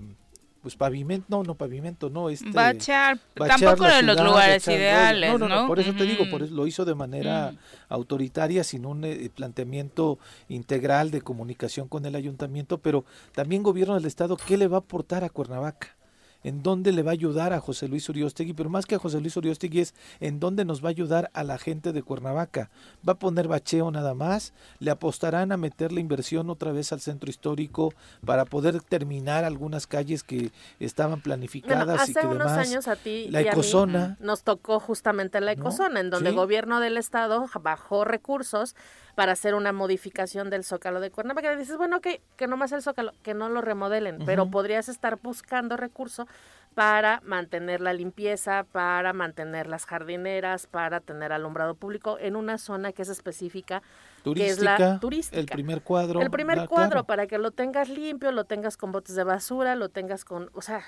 pues 0.64 0.78
pavimento, 0.78 1.26
no, 1.28 1.44
no 1.44 1.56
pavimento, 1.56 2.10
no, 2.10 2.30
este 2.30 2.50
bachar, 2.50 3.20
tampoco 3.36 3.86
en 3.86 4.06
los 4.08 4.18
lugares 4.20 4.66
ideales, 4.70 5.34
no, 5.34 5.38
no, 5.38 5.50
no, 5.50 5.68
por 5.68 5.78
eso 5.82 5.94
te 5.94 6.06
digo, 6.06 6.24
por 6.32 6.42
eso 6.42 6.56
lo 6.56 6.66
hizo 6.66 6.86
de 6.86 6.96
manera 6.96 7.52
mm. 7.52 7.58
autoritaria, 7.90 8.64
sin 8.64 8.86
un 8.86 9.04
eh, 9.04 9.30
planteamiento 9.36 10.20
integral 10.48 11.12
de 11.12 11.22
comunicación 11.22 11.90
con 11.90 12.06
el 12.06 12.16
ayuntamiento, 12.16 12.78
pero 12.78 13.04
también 13.34 13.62
gobierno 13.62 13.96
del 13.96 14.06
estado, 14.06 14.38
¿qué 14.38 14.56
le 14.56 14.70
va 14.70 14.78
a 14.78 14.80
aportar 14.80 15.26
a 15.26 15.30
Cuernavaca? 15.30 15.96
En 16.44 16.64
dónde 16.64 16.92
le 16.92 17.04
va 17.04 17.12
a 17.12 17.14
ayudar 17.14 17.54
a 17.54 17.60
José 17.60 17.88
Luis 17.88 18.08
Uriostegui, 18.10 18.54
pero 18.54 18.70
más 18.70 18.86
que 18.86 18.96
a 18.96 19.00
José 19.00 19.20
Luis 19.20 19.36
Uriostegui 19.38 19.80
es 19.82 19.94
en 20.20 20.40
dónde 20.40 20.66
nos 20.66 20.84
va 20.84 20.90
a 20.90 20.92
ayudar 20.92 21.30
a 21.34 21.44
la 21.44 21.58
gente 21.58 21.94
de 21.94 22.04
Cuernavaca. 22.04 22.70
Va 23.08 23.14
a 23.14 23.20
poner 23.20 23.48
bacheo 23.48 23.92
nada 23.92 24.14
más, 24.14 24.54
le 24.80 24.92
apostarán 24.92 25.52
a 25.52 25.58
meter 25.58 25.92
la 25.92 26.00
inversión 26.00 26.50
otra 26.50 26.72
vez 26.72 26.92
al 26.92 27.02
centro 27.02 27.30
histórico 27.30 27.94
para 28.26 28.46
poder 28.46 28.82
terminar 28.82 29.44
algunas 29.44 29.88
calles 29.88 30.24
que 30.24 30.52
estaban 30.80 31.22
planificadas 31.22 32.10
y 32.10 32.14
que 32.14 32.26
unos 32.26 32.52
demás. 32.52 32.68
años 32.68 32.88
a 32.88 32.96
ti 32.96 33.28
la 33.30 33.42
ecozona 33.42 34.18
nos 34.20 34.44
tocó 34.44 34.80
justamente 34.80 35.40
la 35.42 35.52
ecozona, 35.54 36.00
en 36.00 36.10
donde 36.10 36.30
el 36.30 36.36
gobierno 36.36 36.80
del 36.80 36.98
estado 36.98 37.48
bajó 37.62 38.04
recursos 38.04 38.76
para 39.16 39.34
hacer 39.34 39.56
una 39.56 39.72
modificación 39.72 40.50
del 40.50 40.64
Zócalo 40.64 41.00
de 41.00 41.12
Cuernavaca. 41.12 41.54
Y 41.54 41.58
dices, 41.58 41.78
bueno, 41.78 42.02
que, 42.02 42.22
que 42.36 42.48
más 42.48 42.72
el 42.72 42.82
Zócalo, 42.82 43.14
que 43.24 43.34
no 43.34 43.50
lo 43.50 43.62
remodelen, 43.62 44.20
pero 44.26 44.50
podrías 44.50 44.90
estar 44.90 45.20
buscando 45.22 45.78
recursos 45.78 46.28
para 46.74 47.22
mantener 47.24 47.82
la 47.82 47.94
limpieza, 47.94 48.66
para 48.72 49.14
mantener 49.14 49.68
las 49.68 49.86
jardineras, 49.86 50.68
para 50.68 51.00
tener 51.00 51.32
alumbrado 51.32 51.76
público 51.76 52.18
en 52.20 52.36
una 52.36 52.58
zona 52.58 52.92
que 52.92 53.04
es 53.04 53.10
específica, 53.10 53.84
que 54.24 54.48
es 54.48 54.60
la 54.60 55.00
turística. 55.00 55.40
El 55.40 55.46
primer 55.46 55.82
cuadro. 55.82 56.22
El 56.22 56.32
primer 56.32 56.68
cuadro, 56.68 57.06
para 57.06 57.28
que 57.28 57.38
lo 57.38 57.52
tengas 57.52 57.90
limpio, 57.90 58.32
lo 58.32 58.46
tengas 58.46 58.78
con 58.78 58.92
botes 58.92 59.16
de 59.16 59.24
basura, 59.24 59.76
lo 59.76 59.90
tengas 59.90 60.26
con, 60.26 60.50
o 60.54 60.62
sea, 60.62 60.84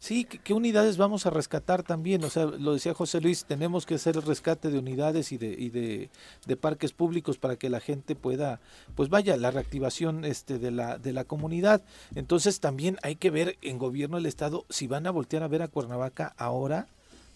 Sí, 0.00 0.26
¿qué, 0.26 0.52
unidades 0.52 0.98
vamos 0.98 1.24
a 1.24 1.30
rescatar 1.30 1.82
también? 1.82 2.22
O 2.22 2.28
sea, 2.28 2.44
lo 2.44 2.74
decía 2.74 2.92
José 2.92 3.20
Luis, 3.20 3.46
tenemos 3.46 3.86
que 3.86 3.94
hacer 3.94 4.16
el 4.16 4.22
rescate 4.22 4.70
de 4.70 4.78
unidades 4.78 5.32
y 5.32 5.38
de, 5.38 5.48
y 5.48 5.70
de, 5.70 6.10
de, 6.46 6.56
parques 6.56 6.92
públicos 6.92 7.38
para 7.38 7.56
que 7.56 7.70
la 7.70 7.80
gente 7.80 8.14
pueda, 8.14 8.60
pues 8.94 9.08
vaya, 9.08 9.36
la 9.38 9.50
reactivación 9.50 10.26
este, 10.26 10.58
de, 10.58 10.70
la, 10.70 10.98
de 10.98 11.12
la 11.14 11.24
comunidad. 11.24 11.82
Entonces 12.14 12.60
también 12.60 12.98
hay 13.02 13.16
que 13.16 13.30
ver 13.30 13.56
en 13.62 13.78
gobierno 13.78 14.18
del 14.18 14.26
Estado 14.26 14.66
si 14.68 14.86
van 14.86 15.06
a 15.06 15.10
voltear 15.10 15.42
a 15.42 15.48
ver 15.48 15.62
a 15.62 15.68
Cuernavaca 15.68 16.34
ahora 16.36 16.86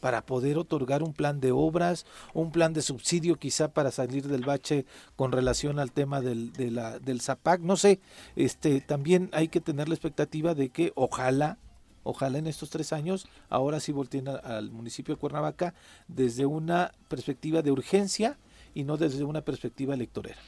para 0.02 0.26
poder 0.26 0.58
otorgar 0.58 1.04
un 1.04 1.12
plan 1.12 1.40
de 1.40 1.52
obras, 1.52 2.06
un 2.34 2.50
plan 2.50 2.72
de 2.72 2.82
subsidio 2.82 3.36
quizá 3.36 3.68
para 3.72 3.92
salir 3.92 4.26
del 4.26 4.44
bache 4.44 4.84
con 5.14 5.30
relación 5.30 5.78
al 5.78 5.92
tema 5.92 6.20
del, 6.20 6.52
de 6.52 6.72
la, 6.72 6.98
del 6.98 7.20
ZAPAC, 7.20 7.60
no 7.60 7.76
sé, 7.76 8.00
este, 8.34 8.80
también 8.80 9.30
hay 9.32 9.46
que 9.46 9.60
tener 9.60 9.88
la 9.88 9.94
expectativa 9.94 10.54
de 10.54 10.70
que 10.70 10.92
ojalá 10.96 11.58
Ojalá 12.04 12.38
en 12.38 12.48
estos 12.48 12.68
tres 12.68 12.92
años 12.92 13.28
ahora 13.48 13.78
sí 13.78 13.92
volteen 13.92 14.26
al 14.26 14.72
municipio 14.72 15.14
de 15.14 15.20
Cuernavaca 15.20 15.72
desde 16.08 16.46
una 16.46 16.90
perspectiva 17.06 17.62
de 17.62 17.70
urgencia 17.70 18.38
y 18.74 18.82
no 18.82 18.96
desde 18.96 19.22
una 19.22 19.42
perspectiva 19.42 19.94
electorera. 19.94 20.38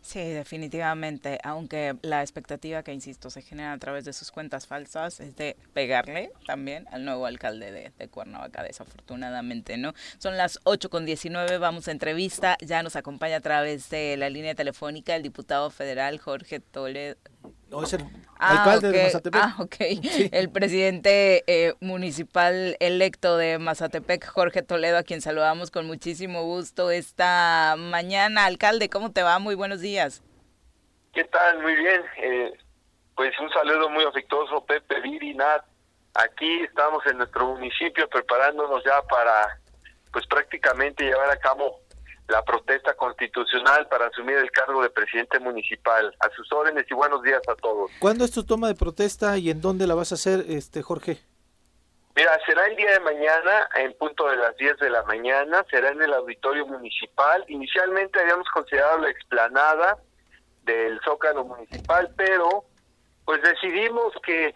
Sí, 0.00 0.20
definitivamente, 0.20 1.38
aunque 1.44 1.96
la 2.02 2.22
expectativa 2.22 2.82
que, 2.82 2.92
insisto, 2.92 3.30
se 3.30 3.42
genera 3.42 3.72
a 3.72 3.78
través 3.78 4.04
de 4.04 4.12
sus 4.12 4.30
cuentas 4.30 4.66
falsas 4.66 5.20
es 5.20 5.36
de 5.36 5.56
pegarle 5.72 6.30
también 6.46 6.86
al 6.90 7.04
nuevo 7.04 7.26
alcalde 7.26 7.92
de, 7.98 8.08
Cuernavaca, 8.08 8.62
desafortunadamente, 8.62 9.76
¿no? 9.76 9.92
Son 10.18 10.36
las 10.36 10.60
8 10.64 10.88
con 10.88 11.04
19, 11.04 11.58
vamos 11.58 11.88
a 11.88 11.92
entrevista, 11.92 12.56
ya 12.60 12.82
nos 12.82 12.96
acompaña 12.96 13.36
a 13.36 13.40
través 13.40 13.90
de 13.90 14.16
la 14.16 14.30
línea 14.30 14.54
telefónica 14.54 15.14
el 15.14 15.22
diputado 15.22 15.70
federal 15.70 16.18
Jorge 16.18 16.60
Toledo, 16.60 17.16
no, 17.70 17.82
es 17.82 17.92
el 17.92 18.02
ah, 18.38 18.62
alcalde 18.62 18.90
de 18.92 19.02
Mazatepec. 19.04 19.42
Ah, 19.42 19.56
ok. 19.58 19.76
El 20.32 20.50
presidente 20.50 21.44
eh, 21.46 21.74
municipal 21.80 22.76
electo 22.80 23.36
de 23.36 23.58
Mazatepec, 23.58 24.26
Jorge 24.26 24.62
Toledo, 24.62 24.96
a 24.96 25.02
quien 25.02 25.20
saludamos 25.20 25.70
con 25.70 25.86
muchísimo 25.86 26.44
gusto 26.44 26.90
esta 26.90 27.74
mañana. 27.76 28.46
Alcalde, 28.46 28.88
¿cómo 28.88 29.12
te 29.12 29.22
va? 29.22 29.38
Muy 29.38 29.54
buenos 29.54 29.80
días. 29.80 30.22
¿Qué 31.12 31.24
tal? 31.24 31.60
Muy 31.60 31.74
bien. 31.74 32.02
Eh, 32.16 32.52
pues 33.14 33.38
un 33.40 33.50
saludo 33.50 33.90
muy 33.90 34.04
afectuoso, 34.04 34.64
Pepe, 34.64 35.00
Viri, 35.00 35.34
Nat. 35.34 35.64
Aquí 36.14 36.62
estamos 36.62 37.04
en 37.06 37.18
nuestro 37.18 37.48
municipio 37.48 38.08
preparándonos 38.08 38.82
ya 38.84 39.02
para, 39.02 39.58
pues 40.12 40.26
prácticamente 40.26 41.04
llevar 41.04 41.30
a 41.30 41.36
cabo 41.38 41.80
la 42.28 42.42
protesta 42.44 42.94
constitucional 42.94 43.88
para 43.88 44.06
asumir 44.06 44.36
el 44.36 44.50
cargo 44.50 44.82
de 44.82 44.90
presidente 44.90 45.40
municipal. 45.40 46.14
A 46.20 46.30
sus 46.30 46.50
órdenes 46.52 46.86
y 46.88 46.94
buenos 46.94 47.22
días 47.22 47.42
a 47.48 47.54
todos. 47.56 47.90
¿Cuándo 47.98 48.24
es 48.24 48.30
tu 48.30 48.44
toma 48.44 48.68
de 48.68 48.74
protesta 48.74 49.36
y 49.38 49.50
en 49.50 49.60
dónde 49.60 49.86
la 49.86 49.94
vas 49.94 50.12
a 50.12 50.16
hacer, 50.16 50.44
este 50.48 50.82
Jorge? 50.82 51.18
Mira, 52.14 52.38
será 52.44 52.66
el 52.66 52.76
día 52.76 52.92
de 52.92 53.00
mañana, 53.00 53.68
en 53.76 53.96
punto 53.96 54.28
de 54.28 54.36
las 54.36 54.56
10 54.56 54.78
de 54.78 54.90
la 54.90 55.02
mañana, 55.04 55.64
será 55.70 55.90
en 55.90 56.02
el 56.02 56.12
auditorio 56.12 56.66
municipal. 56.66 57.44
Inicialmente 57.48 58.20
habíamos 58.20 58.48
considerado 58.48 58.98
la 58.98 59.10
explanada 59.10 59.98
del 60.64 61.00
Zócalo 61.04 61.44
municipal, 61.44 62.12
pero 62.16 62.64
pues 63.24 63.40
decidimos 63.42 64.12
que 64.22 64.54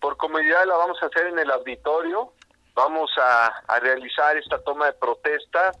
por 0.00 0.16
comodidad 0.16 0.66
la 0.66 0.76
vamos 0.76 1.00
a 1.02 1.06
hacer 1.06 1.26
en 1.26 1.38
el 1.38 1.50
auditorio. 1.50 2.32
Vamos 2.74 3.10
a, 3.18 3.46
a 3.68 3.80
realizar 3.80 4.36
esta 4.36 4.58
toma 4.64 4.86
de 4.86 4.92
protesta 4.94 5.72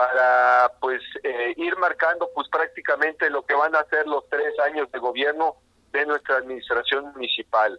para 0.00 0.72
pues 0.80 1.02
eh, 1.22 1.52
ir 1.58 1.76
marcando 1.76 2.30
pues 2.34 2.48
prácticamente 2.48 3.28
lo 3.28 3.44
que 3.44 3.52
van 3.52 3.74
a 3.76 3.84
ser 3.84 4.06
los 4.06 4.26
tres 4.30 4.58
años 4.60 4.90
de 4.90 4.98
gobierno 4.98 5.56
de 5.92 6.06
nuestra 6.06 6.38
administración 6.38 7.12
municipal. 7.12 7.78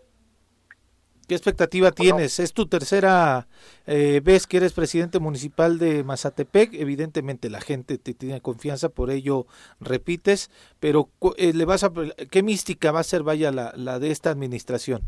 ¿Qué 1.28 1.34
expectativa 1.34 1.92
tienes? 1.92 2.40
Es 2.40 2.54
tu 2.54 2.68
tercera 2.68 3.48
eh, 3.88 4.22
vez 4.24 4.46
que 4.46 4.58
eres 4.58 4.74
presidente 4.74 5.18
municipal 5.18 5.80
de 5.80 6.04
Mazatepec. 6.04 6.74
Evidentemente 6.74 7.50
la 7.50 7.60
gente 7.60 7.98
te 7.98 8.14
tiene 8.14 8.40
confianza, 8.40 8.90
por 8.90 9.10
ello 9.10 9.48
repites. 9.80 10.52
Pero 10.80 11.10
eh, 11.38 11.54
le 11.54 11.66
vas 11.66 11.84
a, 11.84 11.92
¿qué 12.30 12.44
mística 12.44 12.92
va 12.92 13.00
a 13.00 13.04
ser, 13.04 13.24
vaya, 13.24 13.52
la, 13.52 13.74
la 13.76 13.98
de 13.98 14.12
esta 14.12 14.30
administración? 14.30 15.08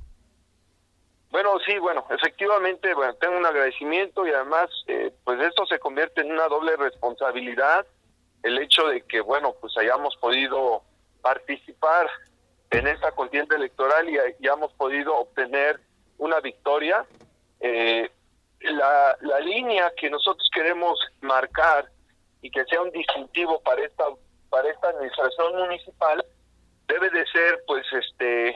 Bueno, 1.33 1.57
sí, 1.65 1.79
bueno, 1.79 2.05
efectivamente, 2.11 2.93
bueno, 2.93 3.15
tengo 3.15 3.35
un 3.35 3.45
agradecimiento 3.47 4.27
y 4.27 4.29
además, 4.29 4.69
eh, 4.85 5.11
pues 5.23 5.41
esto 5.41 5.65
se 5.65 5.79
convierte 5.79 6.21
en 6.21 6.31
una 6.31 6.47
doble 6.47 6.75
responsabilidad. 6.75 7.87
El 8.43 8.59
hecho 8.59 8.85
de 8.89 9.01
que, 9.01 9.19
bueno, 9.19 9.55
pues 9.59 9.75
hayamos 9.79 10.15
podido 10.17 10.83
participar 11.23 12.07
en 12.69 12.85
esta 12.85 13.13
contienda 13.13 13.55
electoral 13.55 14.07
y 14.07 14.19
hayamos 14.19 14.73
podido 14.73 15.17
obtener 15.17 15.79
una 16.19 16.39
victoria. 16.39 17.03
Eh, 17.61 18.11
la, 18.59 19.17
la 19.21 19.39
línea 19.39 19.91
que 19.97 20.11
nosotros 20.11 20.47
queremos 20.53 20.99
marcar 21.21 21.89
y 22.43 22.51
que 22.51 22.63
sea 22.65 22.79
un 22.83 22.91
distintivo 22.91 23.59
para 23.61 23.83
esta 23.83 24.05
para 24.51 24.69
esta 24.69 24.89
administración 24.89 25.55
municipal 25.55 26.23
debe 26.87 27.09
de 27.09 27.25
ser 27.25 27.63
pues 27.65 27.83
este 27.91 28.55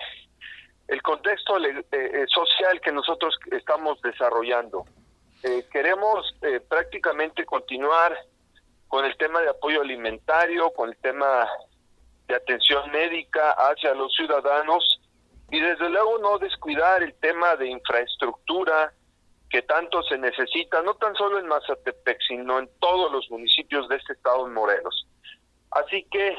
el 0.88 1.02
contexto 1.02 1.58
eh, 1.58 1.86
eh, 1.92 2.26
social 2.28 2.80
que 2.82 2.92
nosotros 2.92 3.38
estamos 3.52 4.02
desarrollando 4.02 4.86
queremos 5.72 6.36
prácticamente 6.68 7.46
continuar 7.46 8.18
con 8.88 9.06
el 9.06 9.16
tema 9.18 9.40
de 9.40 9.50
apoyo 9.50 9.82
alimentario 9.82 10.72
con 10.72 10.90
el 10.90 10.98
tema 10.98 11.48
de 12.28 12.36
atención 12.36 12.92
médica 12.92 13.52
hacia 13.52 13.94
los 13.94 14.14
ciudadanos 14.14 15.00
y 15.50 15.60
desde 15.60 15.90
luego 15.90 16.18
no 16.20 16.38
descuidar 16.40 17.04
el 17.04 17.14
tema 17.16 17.56
de 17.56 17.68
infraestructura 17.68 18.94
que 19.50 19.62
tanto 19.62 20.04
se 20.04 20.18
necesita, 20.18 20.82
no 20.82 20.96
tan 20.96 21.16
solo 21.16 21.40
en 21.40 21.48
Mazatepec, 21.48 22.20
sino 22.28 22.60
en 22.60 22.70
todos 22.80 23.12
los 23.12 23.30
municipios 23.30 23.88
de 23.88 23.96
este 23.96 24.14
estado 24.14 24.46
de 24.46 24.54
Morelos. 24.54 25.08
Así 25.72 26.06
que 26.12 26.36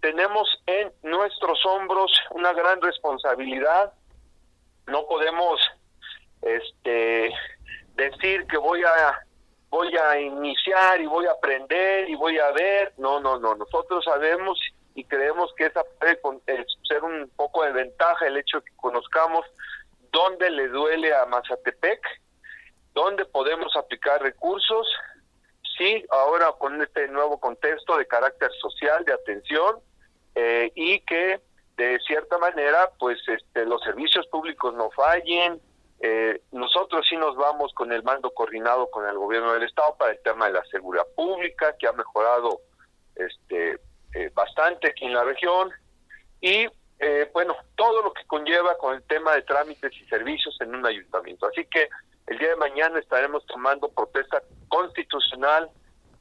tenemos 0.00 0.48
en 0.66 0.92
nuestros 1.02 1.64
hombros 1.66 2.12
una 2.30 2.52
gran 2.52 2.80
responsabilidad. 2.80 3.92
No 4.86 5.06
podemos 5.06 5.60
este 6.42 7.32
decir 7.94 8.46
que 8.46 8.56
voy 8.56 8.82
a 8.82 9.26
voy 9.68 9.96
a 9.96 10.18
iniciar 10.18 11.00
y 11.00 11.06
voy 11.06 11.26
a 11.26 11.32
aprender 11.32 12.08
y 12.08 12.14
voy 12.16 12.38
a 12.38 12.50
ver. 12.52 12.92
No, 12.98 13.20
no, 13.20 13.38
no. 13.38 13.54
Nosotros 13.54 14.04
sabemos 14.04 14.58
y 14.94 15.04
creemos 15.04 15.52
que 15.56 15.66
esa 15.66 15.84
puede 15.98 16.18
ser 16.88 17.04
un 17.04 17.30
poco 17.36 17.64
de 17.64 17.72
ventaja 17.72 18.26
el 18.26 18.36
hecho 18.36 18.58
de 18.58 18.64
que 18.64 18.76
conozcamos 18.76 19.46
dónde 20.12 20.50
le 20.50 20.68
duele 20.68 21.14
a 21.14 21.26
Mazatepec, 21.26 22.00
dónde 22.94 23.24
podemos 23.26 23.76
aplicar 23.76 24.20
recursos, 24.20 24.88
sí, 25.78 26.04
ahora 26.10 26.52
con 26.58 26.82
este 26.82 27.06
nuevo 27.08 27.38
contexto 27.38 27.96
de 27.96 28.06
carácter 28.06 28.50
social, 28.60 29.04
de 29.04 29.12
atención, 29.12 29.80
eh, 30.34 30.70
y 30.74 31.00
que 31.00 31.40
de 31.76 31.98
cierta 32.06 32.38
manera, 32.38 32.90
pues 32.98 33.18
este, 33.26 33.64
los 33.64 33.82
servicios 33.82 34.26
públicos 34.26 34.74
no 34.74 34.90
fallen, 34.90 35.60
eh, 36.00 36.40
nosotros 36.52 37.06
sí 37.08 37.16
nos 37.16 37.36
vamos 37.36 37.72
con 37.74 37.92
el 37.92 38.02
mando 38.02 38.30
coordinado 38.30 38.90
con 38.90 39.06
el 39.06 39.16
gobierno 39.16 39.52
del 39.52 39.64
estado 39.64 39.96
para 39.96 40.12
el 40.12 40.20
tema 40.22 40.46
de 40.46 40.54
la 40.54 40.64
seguridad 40.66 41.06
pública, 41.14 41.76
que 41.78 41.86
ha 41.86 41.92
mejorado 41.92 42.60
este 43.14 43.78
eh, 44.14 44.30
bastante 44.34 44.88
aquí 44.88 45.04
en 45.04 45.14
la 45.14 45.24
región 45.24 45.70
y 46.40 46.66
eh, 46.98 47.30
bueno, 47.32 47.56
todo 47.76 48.02
lo 48.02 48.12
que 48.12 48.26
conlleva 48.26 48.76
con 48.76 48.94
el 48.94 49.02
tema 49.04 49.34
de 49.34 49.42
trámites 49.42 49.92
y 49.94 50.04
servicios 50.06 50.56
en 50.60 50.74
un 50.74 50.84
ayuntamiento. 50.84 51.46
Así 51.46 51.64
que 51.64 51.88
el 52.26 52.38
día 52.38 52.50
de 52.50 52.56
mañana 52.56 52.98
estaremos 52.98 53.44
tomando 53.46 53.88
protesta 53.88 54.42
constitucional 54.68 55.70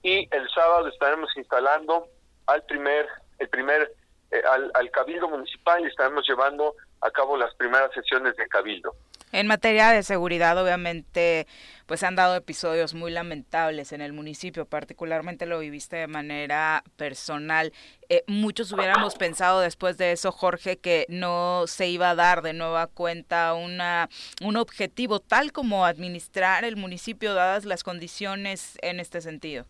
y 0.03 0.27
el 0.33 0.49
sábado 0.53 0.87
estaremos 0.87 1.29
instalando 1.35 2.07
al 2.47 2.63
primer, 2.63 3.07
el 3.39 3.49
primer, 3.49 3.93
eh, 4.31 4.41
al, 4.51 4.71
al 4.73 4.91
cabildo 4.91 5.27
municipal 5.29 5.83
y 5.83 5.87
estaremos 5.87 6.27
llevando 6.27 6.75
a 7.01 7.11
cabo 7.11 7.37
las 7.37 7.53
primeras 7.55 7.91
sesiones 7.93 8.35
de 8.35 8.47
cabildo. 8.47 8.95
En 9.31 9.45
materia 9.45 9.89
de 9.89 10.01
seguridad, 10.01 10.57
obviamente, 10.57 11.45
pues 11.85 12.01
han 12.01 12.15
dado 12.15 12.35
episodios 12.35 12.95
muy 12.95 13.11
lamentables 13.11 13.91
en 13.91 14.01
el 14.01 14.11
municipio, 14.11 14.65
particularmente 14.65 15.45
lo 15.45 15.59
viviste 15.59 15.97
de 15.97 16.07
manera 16.07 16.83
personal. 16.95 17.71
Eh, 18.09 18.23
muchos 18.25 18.71
hubiéramos 18.71 19.15
pensado 19.15 19.59
después 19.59 19.99
de 19.99 20.13
eso, 20.13 20.31
Jorge, 20.31 20.77
que 20.77 21.05
no 21.09 21.65
se 21.67 21.87
iba 21.87 22.09
a 22.09 22.15
dar 22.15 22.41
de 22.41 22.53
nueva 22.53 22.87
cuenta 22.87 23.53
una, 23.53 24.09
un 24.41 24.57
objetivo 24.57 25.19
tal 25.19 25.51
como 25.51 25.85
administrar 25.85 26.63
el 26.63 26.75
municipio, 26.75 27.35
dadas 27.35 27.65
las 27.65 27.83
condiciones 27.83 28.79
en 28.81 28.99
este 28.99 29.21
sentido. 29.21 29.67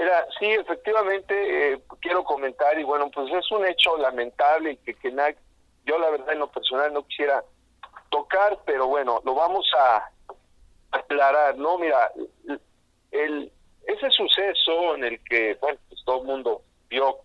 Mira, 0.00 0.26
sí, 0.38 0.46
efectivamente, 0.46 1.74
eh, 1.74 1.82
quiero 2.00 2.24
comentar, 2.24 2.78
y 2.78 2.84
bueno, 2.84 3.10
pues 3.10 3.30
es 3.34 3.50
un 3.50 3.66
hecho 3.66 3.98
lamentable 3.98 4.78
que, 4.78 4.94
que 4.94 5.14
yo 5.84 5.98
la 5.98 6.08
verdad 6.08 6.32
en 6.32 6.38
lo 6.38 6.50
personal 6.50 6.90
no 6.90 7.06
quisiera 7.06 7.44
tocar, 8.08 8.58
pero 8.64 8.86
bueno, 8.86 9.20
lo 9.26 9.34
vamos 9.34 9.70
a 9.78 10.10
aclarar, 10.92 11.58
¿no? 11.58 11.76
Mira, 11.76 12.10
el, 13.10 13.52
ese 13.86 14.10
suceso 14.10 14.94
en 14.94 15.04
el 15.04 15.22
que, 15.22 15.58
bueno, 15.60 15.78
pues 15.90 16.02
todo 16.06 16.22
el 16.22 16.26
mundo 16.26 16.62
vio 16.88 17.18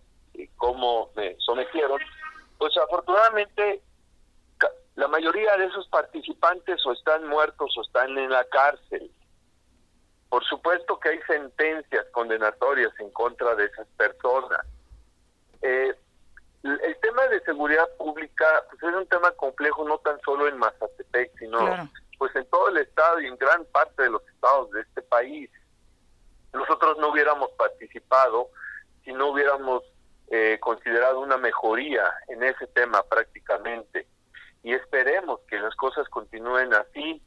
cómo 0.58 1.12
me 1.16 1.38
sometieron, 1.40 2.02
pues 2.58 2.76
afortunadamente 2.76 3.84
la 4.96 5.08
mayoría 5.08 5.56
de 5.56 5.68
esos 5.68 5.88
participantes 5.88 6.86
o 6.86 6.92
están 6.92 7.26
muertos 7.30 7.74
o 7.78 7.82
están 7.84 8.18
en 8.18 8.30
la 8.30 8.44
cárcel. 8.44 9.10
Por 10.30 10.44
supuesto 10.44 11.00
que 11.00 11.10
hay 11.10 11.20
sentencias 11.28 12.06
condenatorias 12.12 12.92
en 13.00 13.10
contra 13.12 13.56
de 13.56 13.66
esas 13.66 13.88
personas. 13.98 14.66
Eh, 15.62 15.94
el 16.64 16.98
tema 17.00 17.28
de 17.28 17.40
seguridad 17.42 17.88
pública 17.98 18.46
pues 18.70 18.82
es 18.82 18.98
un 18.98 19.08
tema 19.08 19.32
complejo 19.32 19.88
no 19.88 20.00
tan 20.00 20.20
solo 20.22 20.48
en 20.48 20.58
Mazatepec, 20.58 21.38
sino 21.38 21.90
pues 22.18 22.36
en 22.36 22.46
todo 22.48 22.70
el 22.70 22.78
estado 22.78 23.22
y 23.22 23.28
en 23.28 23.38
gran 23.38 23.66
parte 23.66 24.04
de 24.04 24.10
los 24.10 24.28
estados 24.28 24.72
de 24.72 24.82
este 24.82 25.02
país. 25.04 25.50
Nosotros 26.54 26.98
no 26.98 27.10
hubiéramos 27.10 27.52
participado 27.52 28.50
si 29.04 29.14
no 29.14 29.28
hubiéramos 29.28 29.84
eh, 30.30 30.58
considerado 30.60 31.20
una 31.20 31.38
mejoría 31.38 32.12
en 32.30 32.44
ese 32.44 32.66
tema 32.68 33.04
prácticamente. 33.04 34.08
Y 34.64 34.74
esperemos 34.74 35.42
que 35.48 35.60
las 35.60 35.76
cosas 35.76 36.10
continúen 36.10 36.74
así. 36.74 37.22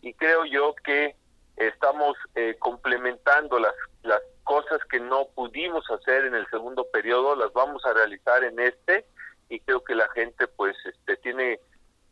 Y 0.00 0.14
creo 0.14 0.46
yo 0.46 0.74
que 0.76 1.16
estamos 1.58 2.16
eh, 2.34 2.56
complementando 2.58 3.58
las, 3.58 3.74
las 4.02 4.22
cosas 4.44 4.78
que 4.90 5.00
no 5.00 5.26
pudimos 5.34 5.84
hacer 5.90 6.24
en 6.24 6.34
el 6.34 6.48
segundo 6.48 6.86
periodo, 6.90 7.36
las 7.36 7.52
vamos 7.52 7.84
a 7.84 7.92
realizar 7.92 8.44
en 8.44 8.58
este 8.60 9.06
y 9.48 9.60
creo 9.60 9.82
que 9.82 9.94
la 9.94 10.08
gente 10.10 10.46
pues 10.46 10.76
este 10.84 11.16
tiene 11.18 11.60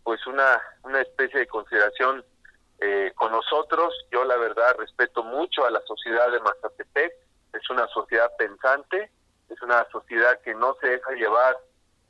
pues 0.02 0.26
una, 0.26 0.60
una 0.82 1.00
especie 1.00 1.40
de 1.40 1.46
consideración 1.46 2.24
eh, 2.80 3.12
con 3.14 3.32
nosotros. 3.32 3.94
Yo 4.10 4.24
la 4.24 4.36
verdad 4.36 4.76
respeto 4.78 5.22
mucho 5.22 5.64
a 5.64 5.70
la 5.70 5.80
sociedad 5.82 6.30
de 6.30 6.40
Mazatepec, 6.40 7.12
es 7.52 7.70
una 7.70 7.86
sociedad 7.88 8.30
pensante, 8.36 9.10
es 9.48 9.62
una 9.62 9.86
sociedad 9.90 10.40
que 10.42 10.54
no 10.54 10.76
se 10.80 10.88
deja 10.88 11.12
llevar 11.12 11.56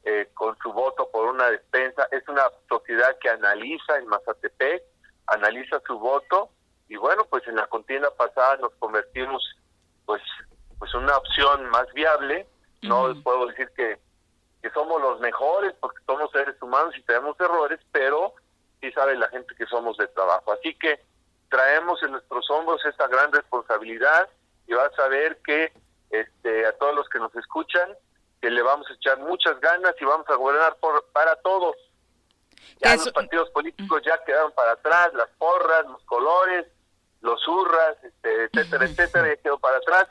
eh, 0.05 0.29
con 0.35 0.57
su 0.59 0.73
voto 0.73 1.09
por 1.11 1.29
una 1.29 1.51
despensa, 1.51 2.09
es 2.11 2.27
una 2.29 2.51
sociedad 2.69 3.17
que 3.21 3.29
analiza 3.29 3.99
en 3.99 4.07
Mazatepec, 4.07 4.83
analiza 5.27 5.81
su 5.87 5.99
voto 5.99 6.51
y 6.89 6.97
bueno, 6.97 7.25
pues 7.29 7.47
en 7.49 7.57
la 7.57 7.67
contienda 7.67 8.11
pasada 8.17 8.57
nos 8.59 8.73
convertimos 8.75 9.43
pues 10.05 10.23
pues 10.79 10.95
una 10.95 11.17
opción 11.17 11.69
más 11.71 11.93
viable. 11.95 12.47
No 12.83 13.13
puedo 13.23 13.47
decir 13.47 13.71
que, 13.75 13.99
que 14.63 14.71
somos 14.71 15.01
los 15.01 15.21
mejores 15.21 15.75
porque 15.81 15.99
somos 16.07 16.31
seres 16.31 16.61
humanos 16.61 16.95
y 16.97 17.03
tenemos 17.03 17.39
errores, 17.41 17.81
pero 17.93 18.35
sí 18.81 18.93
sabe 18.93 19.17
la 19.17 19.29
gente 19.29 19.55
que 19.57 19.67
somos 19.67 19.97
de 19.97 20.07
trabajo. 20.09 20.53
Así 20.53 20.75
que 20.75 21.01
traemos 21.49 22.03
en 22.03 22.13
nuestros 22.13 22.49
hombros 22.51 22.85
esta 22.85 23.09
gran 23.09 23.33
responsabilidad 23.33 24.29
y 24.67 24.75
vas 24.75 24.97
a 24.99 25.09
ver 25.09 25.39
que 25.43 25.73
este, 26.11 26.67
a 26.67 26.73
todos 26.73 26.95
los 26.95 27.09
que 27.09 27.19
nos 27.19 27.35
escuchan 27.35 27.89
que 28.41 28.51
le 28.51 28.63
vamos 28.63 28.89
a 28.91 28.95
echar 28.95 29.19
muchas 29.19 29.59
ganas 29.61 29.95
y 29.99 30.05
vamos 30.05 30.29
a 30.29 30.35
gobernar 30.35 30.77
por, 30.77 31.05
para 31.13 31.35
todos. 31.37 31.75
Ya 32.83 32.95
los 32.95 33.11
partidos 33.11 33.51
políticos 33.51 34.03
ya 34.05 34.23
quedaron 34.25 34.53
para 34.53 34.73
atrás, 34.73 35.13
las 35.15 35.29
porras, 35.39 35.87
los 35.87 36.03
colores, 36.05 36.67
los 37.27 37.47
hurras, 37.47 37.97
este, 38.03 38.45
etcétera, 38.45 38.85
etcétera, 38.87 39.29
ya 39.29 39.43
quedó 39.43 39.59
para 39.59 39.77
atrás. 39.77 40.07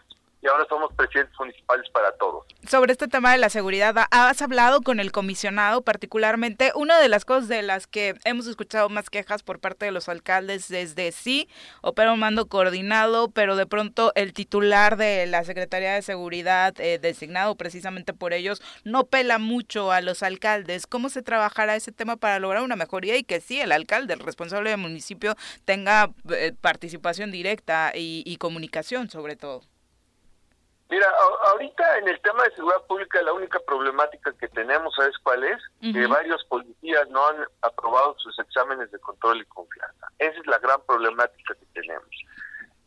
Y 0.45 0.47
ahora 0.47 0.65
somos 0.69 0.93
presidentes 0.93 1.33
municipales 1.39 1.89
para 1.89 2.11
todos. 2.17 2.45
Sobre 2.67 2.91
este 2.91 3.07
tema 3.07 3.31
de 3.31 3.39
la 3.39 3.49
seguridad, 3.49 3.95
¿has 4.11 4.41
hablado 4.43 4.81
con 4.81 4.99
el 4.99 5.11
comisionado 5.11 5.81
particularmente? 5.81 6.71
Una 6.75 6.99
de 6.99 7.09
las 7.09 7.25
cosas 7.25 7.47
de 7.47 7.63
las 7.63 7.87
que 7.87 8.13
hemos 8.25 8.45
escuchado 8.45 8.87
más 8.89 9.09
quejas 9.09 9.41
por 9.41 9.59
parte 9.59 9.85
de 9.85 9.91
los 9.91 10.07
alcaldes 10.07 10.67
desde 10.67 11.11
sí, 11.11 11.49
opera 11.81 12.13
un 12.13 12.19
mando 12.19 12.47
coordinado, 12.47 13.29
pero 13.29 13.55
de 13.55 13.65
pronto 13.65 14.11
el 14.13 14.33
titular 14.33 14.97
de 14.97 15.25
la 15.25 15.43
Secretaría 15.43 15.95
de 15.95 16.03
Seguridad, 16.03 16.79
eh, 16.79 16.99
designado 16.99 17.55
precisamente 17.55 18.13
por 18.13 18.31
ellos, 18.31 18.61
no 18.83 19.05
pela 19.05 19.39
mucho 19.39 19.91
a 19.91 20.01
los 20.01 20.21
alcaldes. 20.21 20.85
¿Cómo 20.85 21.09
se 21.09 21.23
trabajará 21.23 21.75
ese 21.75 21.91
tema 21.91 22.17
para 22.17 22.37
lograr 22.37 22.61
una 22.61 22.75
mejoría 22.75 23.17
y 23.17 23.23
que 23.23 23.41
sí, 23.41 23.59
el 23.59 23.71
alcalde, 23.71 24.13
el 24.13 24.19
responsable 24.19 24.69
del 24.69 24.79
municipio, 24.79 25.35
tenga 25.65 26.11
eh, 26.29 26.53
participación 26.61 27.31
directa 27.31 27.91
y 27.95 28.37
comunicación 28.37 29.09
sobre 29.09 29.35
todo? 29.35 29.63
Mira, 30.89 31.07
ahorita 31.51 31.97
en 31.97 32.07
el 32.09 32.19
tema 32.21 32.43
de 32.43 32.51
seguridad 32.51 32.85
pública 32.85 33.21
la 33.23 33.33
única 33.33 33.59
problemática 33.59 34.31
que 34.33 34.47
tenemos, 34.49 34.93
¿sabes 34.95 35.17
cuál 35.23 35.43
es? 35.43 35.61
Que 35.81 36.05
varios 36.05 36.43
policías 36.45 37.09
no 37.09 37.27
han 37.27 37.37
aprobado 37.61 38.15
sus 38.19 38.37
exámenes 38.39 38.91
de 38.91 38.99
control 38.99 39.41
y 39.41 39.45
confianza. 39.45 40.07
Esa 40.19 40.39
es 40.39 40.45
la 40.45 40.59
gran 40.59 40.79
problemática 40.85 41.55
que 41.55 41.65
tenemos. 41.73 42.09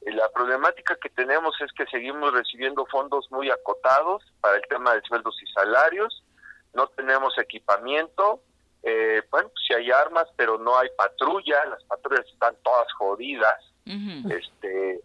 Eh, 0.03 0.13
la 0.13 0.29
problemática 0.31 0.97
que 0.97 1.11
tenemos 1.11 1.61
es 1.61 1.73
que 1.73 1.87
seguimos 1.87 2.33
recibiendo 2.33 2.87
fondos 2.87 3.27
muy 3.31 3.51
acotados 3.51 4.23
para 4.41 4.57
el 4.57 4.63
tema 4.69 4.95
de 4.95 5.03
sueldos 5.03 5.37
y 5.43 5.47
salarios, 5.53 6.25
no 6.75 6.87
tenemos 6.89 7.37
equipamiento, 7.39 8.41
eh, 8.85 9.23
bueno, 9.31 9.51
si 9.67 9.75
hay 9.75 9.91
armas, 9.91 10.29
pero 10.37 10.57
no 10.57 10.79
hay 10.79 10.89
patrulla, 10.97 11.65
las 11.67 11.83
patrullas 11.85 12.27
están 12.27 12.55
todas 12.63 12.93
jodidas, 12.93 13.59
este 14.31 15.01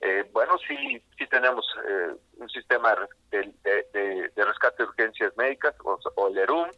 eh, 0.00 0.28
bueno, 0.32 0.58
sí, 0.66 1.02
sí 1.16 1.26
tenemos 1.28 1.64
eh, 1.88 2.14
un 2.36 2.48
sistema 2.50 2.94
de, 3.30 4.30
rescate 4.36 4.82
de 4.82 4.88
urgencias 4.88 5.36
médicas 5.36 5.74
o, 5.82 6.28
el 6.28 6.38
ERUM, 6.38 6.68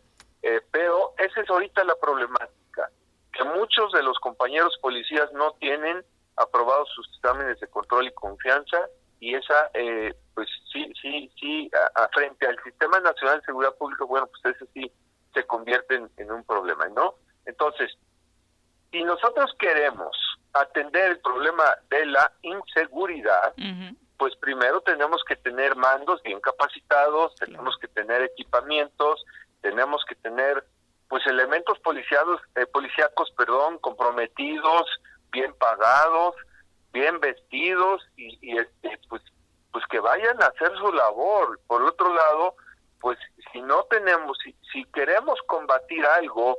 eh, 0.42 0.60
pero 0.70 1.14
esa 1.18 1.40
es 1.40 1.50
ahorita 1.50 1.84
la 1.84 1.96
problemática, 1.96 2.90
que 3.32 3.44
muchos 3.44 3.92
de 3.92 4.02
los 4.02 4.18
compañeros 4.20 4.78
policías 4.80 5.32
no 5.32 5.52
tienen 5.54 6.04
aprobados 6.36 6.88
sus 6.94 7.08
exámenes 7.16 7.58
de 7.60 7.66
control 7.66 8.06
y 8.06 8.12
confianza 8.12 8.88
y 9.20 9.34
esa, 9.34 9.68
pues 10.34 10.48
sí, 10.72 10.92
sí, 11.02 11.28
sí, 11.40 11.70
frente 12.14 12.46
al 12.46 12.56
Sistema 12.62 13.00
Nacional 13.00 13.40
de 13.40 13.46
Seguridad 13.46 13.74
Pública, 13.74 14.04
bueno, 14.04 14.28
pues 14.28 14.54
ese 14.54 14.70
sí 14.72 14.92
se 15.34 15.44
convierte 15.44 16.00
en 16.16 16.30
un 16.30 16.44
problema, 16.44 16.86
¿no? 16.88 17.16
Entonces, 17.44 17.90
si 18.92 19.02
nosotros 19.02 19.52
queremos 19.58 20.16
atender 20.52 21.10
el 21.12 21.20
problema 21.20 21.64
de 21.90 22.06
la 22.06 22.32
inseguridad, 22.42 23.54
pues 24.16 24.34
primero 24.36 24.80
tenemos 24.80 25.22
que 25.24 25.36
tener 25.36 25.76
mandos 25.76 26.22
bien 26.22 26.40
capacitados, 26.40 27.34
tenemos 27.36 27.76
que 27.78 27.88
tener 27.88 28.22
equipamientos, 28.22 29.24
tenemos 29.60 30.04
que 30.08 30.14
tener 30.16 30.64
pues 31.08 31.26
elementos 31.26 31.78
policiados, 31.80 32.40
eh, 32.56 32.66
policíacos, 32.66 33.30
perdón, 33.36 33.78
comprometidos, 33.78 34.86
bien 35.30 35.54
pagados, 35.54 36.34
bien 36.92 37.18
vestidos 37.20 38.06
y, 38.16 38.38
y 38.42 38.58
este, 38.58 38.98
pues 39.08 39.22
pues 39.72 39.84
que 39.90 40.00
vayan 40.00 40.42
a 40.42 40.46
hacer 40.46 40.76
su 40.78 40.92
labor. 40.92 41.60
Por 41.66 41.82
otro 41.82 42.12
lado, 42.12 42.54
pues 43.00 43.18
si 43.52 43.60
no 43.62 43.84
tenemos, 43.84 44.36
si, 44.42 44.54
si 44.72 44.84
queremos 44.86 45.38
combatir 45.46 46.04
algo 46.04 46.56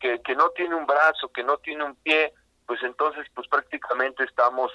que, 0.00 0.20
que 0.22 0.34
no 0.34 0.50
tiene 0.50 0.74
un 0.74 0.86
brazo, 0.86 1.28
que 1.28 1.44
no 1.44 1.58
tiene 1.58 1.84
un 1.84 1.94
pie, 1.96 2.32
pues 2.66 2.82
entonces 2.82 3.26
pues 3.34 3.48
prácticamente 3.48 4.24
estamos 4.24 4.72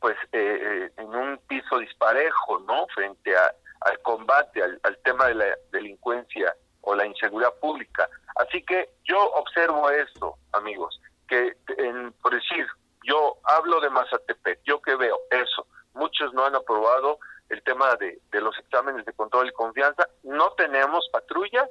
pues 0.00 0.16
eh, 0.32 0.58
eh, 0.62 0.92
en 0.96 1.14
un 1.14 1.38
piso 1.46 1.78
disparejo, 1.78 2.58
¿no? 2.60 2.86
Frente 2.94 3.36
al 3.36 4.00
combate, 4.02 4.62
al, 4.62 4.98
tema 5.04 5.26
de 5.26 5.34
la 5.34 5.58
delincuencia 5.72 6.54
o 6.80 6.94
la 6.94 7.06
inseguridad 7.06 7.52
pública. 7.60 8.08
Así 8.36 8.62
que 8.62 8.88
yo 9.04 9.20
observo 9.32 9.90
esto, 9.90 10.36
amigos, 10.52 11.00
que 11.28 11.54
en, 11.76 12.12
por 12.22 12.34
decir, 12.34 12.66
yo 13.04 13.36
hablo 13.44 13.80
de 13.80 13.90
Mazatepec, 13.90 14.60
yo 14.64 14.80
que 14.80 14.96
veo 14.96 15.18
eso, 15.30 15.66
muchos 15.92 16.32
no 16.32 16.46
han 16.46 16.54
aprobado 16.54 17.18
el 17.50 17.62
tema 17.62 17.94
de, 17.96 18.20
de 18.30 18.40
los 18.40 18.58
exámenes 18.58 19.04
de 19.04 19.12
control 19.12 19.48
y 19.48 19.52
confianza, 19.52 20.08
no 20.22 20.52
tenemos 20.52 21.08
patrullas, 21.12 21.68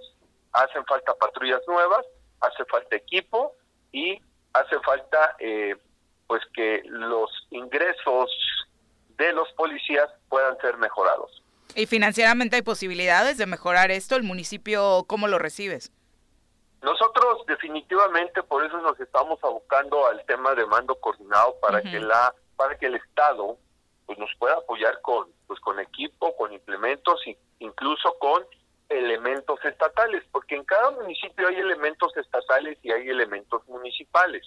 hacen 0.53 0.85
falta 0.85 1.15
patrullas 1.15 1.61
nuevas, 1.67 2.05
hace 2.41 2.65
falta 2.65 2.95
equipo 2.95 3.55
y 3.91 4.21
hace 4.53 4.79
falta 4.79 5.35
eh, 5.39 5.75
pues 6.27 6.41
que 6.53 6.81
los 6.85 7.29
ingresos 7.51 8.31
de 9.17 9.33
los 9.33 9.51
policías 9.53 10.09
puedan 10.29 10.57
ser 10.59 10.77
mejorados. 10.77 11.43
¿Y 11.75 11.85
financieramente 11.85 12.55
hay 12.55 12.61
posibilidades 12.61 13.37
de 13.37 13.45
mejorar 13.45 13.91
esto? 13.91 14.15
¿El 14.15 14.23
municipio 14.23 15.05
cómo 15.07 15.27
lo 15.27 15.37
recibes? 15.37 15.91
Nosotros 16.81 17.45
definitivamente 17.45 18.41
por 18.43 18.65
eso 18.65 18.79
nos 18.81 18.99
estamos 18.99 19.39
abocando 19.43 20.07
al 20.07 20.25
tema 20.25 20.55
de 20.55 20.65
mando 20.65 20.95
coordinado 20.95 21.55
para 21.59 21.81
que 21.81 21.99
la 21.99 22.33
para 22.55 22.77
que 22.77 22.87
el 22.87 22.95
Estado 22.95 23.57
pues 24.05 24.17
nos 24.17 24.29
pueda 24.39 24.55
apoyar 24.55 25.01
con 25.01 25.27
pues 25.45 25.59
con 25.59 25.79
equipo, 25.79 26.35
con 26.37 26.53
implementos 26.53 27.21
incluso 27.59 28.15
con 28.19 28.43
elementos 28.89 29.63
estatales, 29.63 30.23
porque 30.31 30.55
en 30.55 30.65
cada 30.65 30.91
municipio 30.91 31.47
hay 31.47 31.55
elementos 31.55 32.15
estatales 32.17 32.77
y 32.81 32.91
hay 32.91 33.07
elementos 33.07 33.67
municipales. 33.67 34.43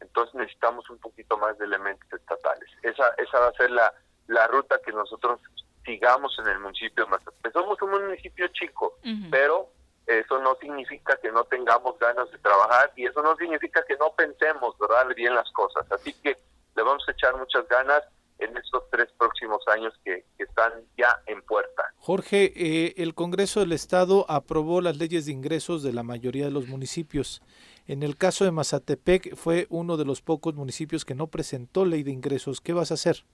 Entonces 0.00 0.34
necesitamos 0.34 0.88
un 0.90 0.98
poquito 0.98 1.38
más 1.38 1.56
de 1.58 1.64
elementos 1.64 2.12
estatales. 2.12 2.68
Esa, 2.82 3.08
esa 3.16 3.40
va 3.40 3.48
a 3.48 3.52
ser 3.52 3.70
la, 3.70 3.92
la 4.26 4.46
ruta 4.48 4.80
que 4.84 4.92
nosotros 4.92 5.40
sigamos 5.84 6.36
en 6.40 6.48
el 6.48 6.58
municipio 6.58 7.04
de 7.04 7.10
Mazatepec. 7.10 7.52
Somos 7.52 7.80
un 7.80 7.90
municipio 7.90 8.48
chico, 8.48 8.98
pero 9.30 9.70
eso 10.06 10.38
no 10.40 10.56
significa 10.56 11.16
que 11.16 11.30
no 11.30 11.44
tengamos 11.44 11.98
ganas 11.98 12.30
de 12.30 12.38
trabajar 12.38 12.92
y 12.96 13.06
eso 13.06 13.22
no 13.22 13.36
significa 13.36 13.84
que 13.84 13.96
no 13.96 14.12
pensemos, 14.14 14.76
¿verdad?, 14.78 15.06
bien 15.14 15.34
las 15.34 15.50
cosas. 15.52 15.90
Así 15.92 16.12
que 16.22 16.36
le 16.74 16.82
vamos 16.82 17.04
a 17.08 17.12
echar 17.12 17.36
muchas 17.36 17.66
ganas 17.68 18.02
en 18.38 18.56
estos 18.56 18.84
tres 18.90 19.08
próximos 19.18 19.62
años 19.68 19.94
que, 20.04 20.24
están 20.38 20.72
ya 20.96 21.20
en 21.26 21.42
puerta. 21.42 21.82
Jorge, 21.96 22.52
eh, 22.56 22.94
el 22.98 23.14
Congreso 23.14 23.60
del 23.60 23.72
Estado 23.72 24.24
aprobó 24.28 24.80
las 24.80 24.96
leyes 24.96 25.26
de 25.26 25.32
ingresos 25.32 25.82
de 25.82 25.92
la 25.92 26.02
mayoría 26.02 26.44
de 26.46 26.50
los 26.50 26.68
municipios. 26.68 27.42
En 27.86 28.02
el 28.02 28.16
caso 28.16 28.44
de 28.44 28.52
Mazatepec 28.52 29.34
fue 29.34 29.66
uno 29.70 29.96
de 29.96 30.04
los 30.04 30.22
pocos 30.22 30.54
municipios 30.54 31.04
que 31.04 31.14
no 31.14 31.26
presentó 31.26 31.84
ley 31.84 32.02
de 32.02 32.10
ingresos. 32.10 32.60
¿Qué 32.60 32.72
vas 32.72 32.90
a 32.90 32.94
hacer? 32.94 33.24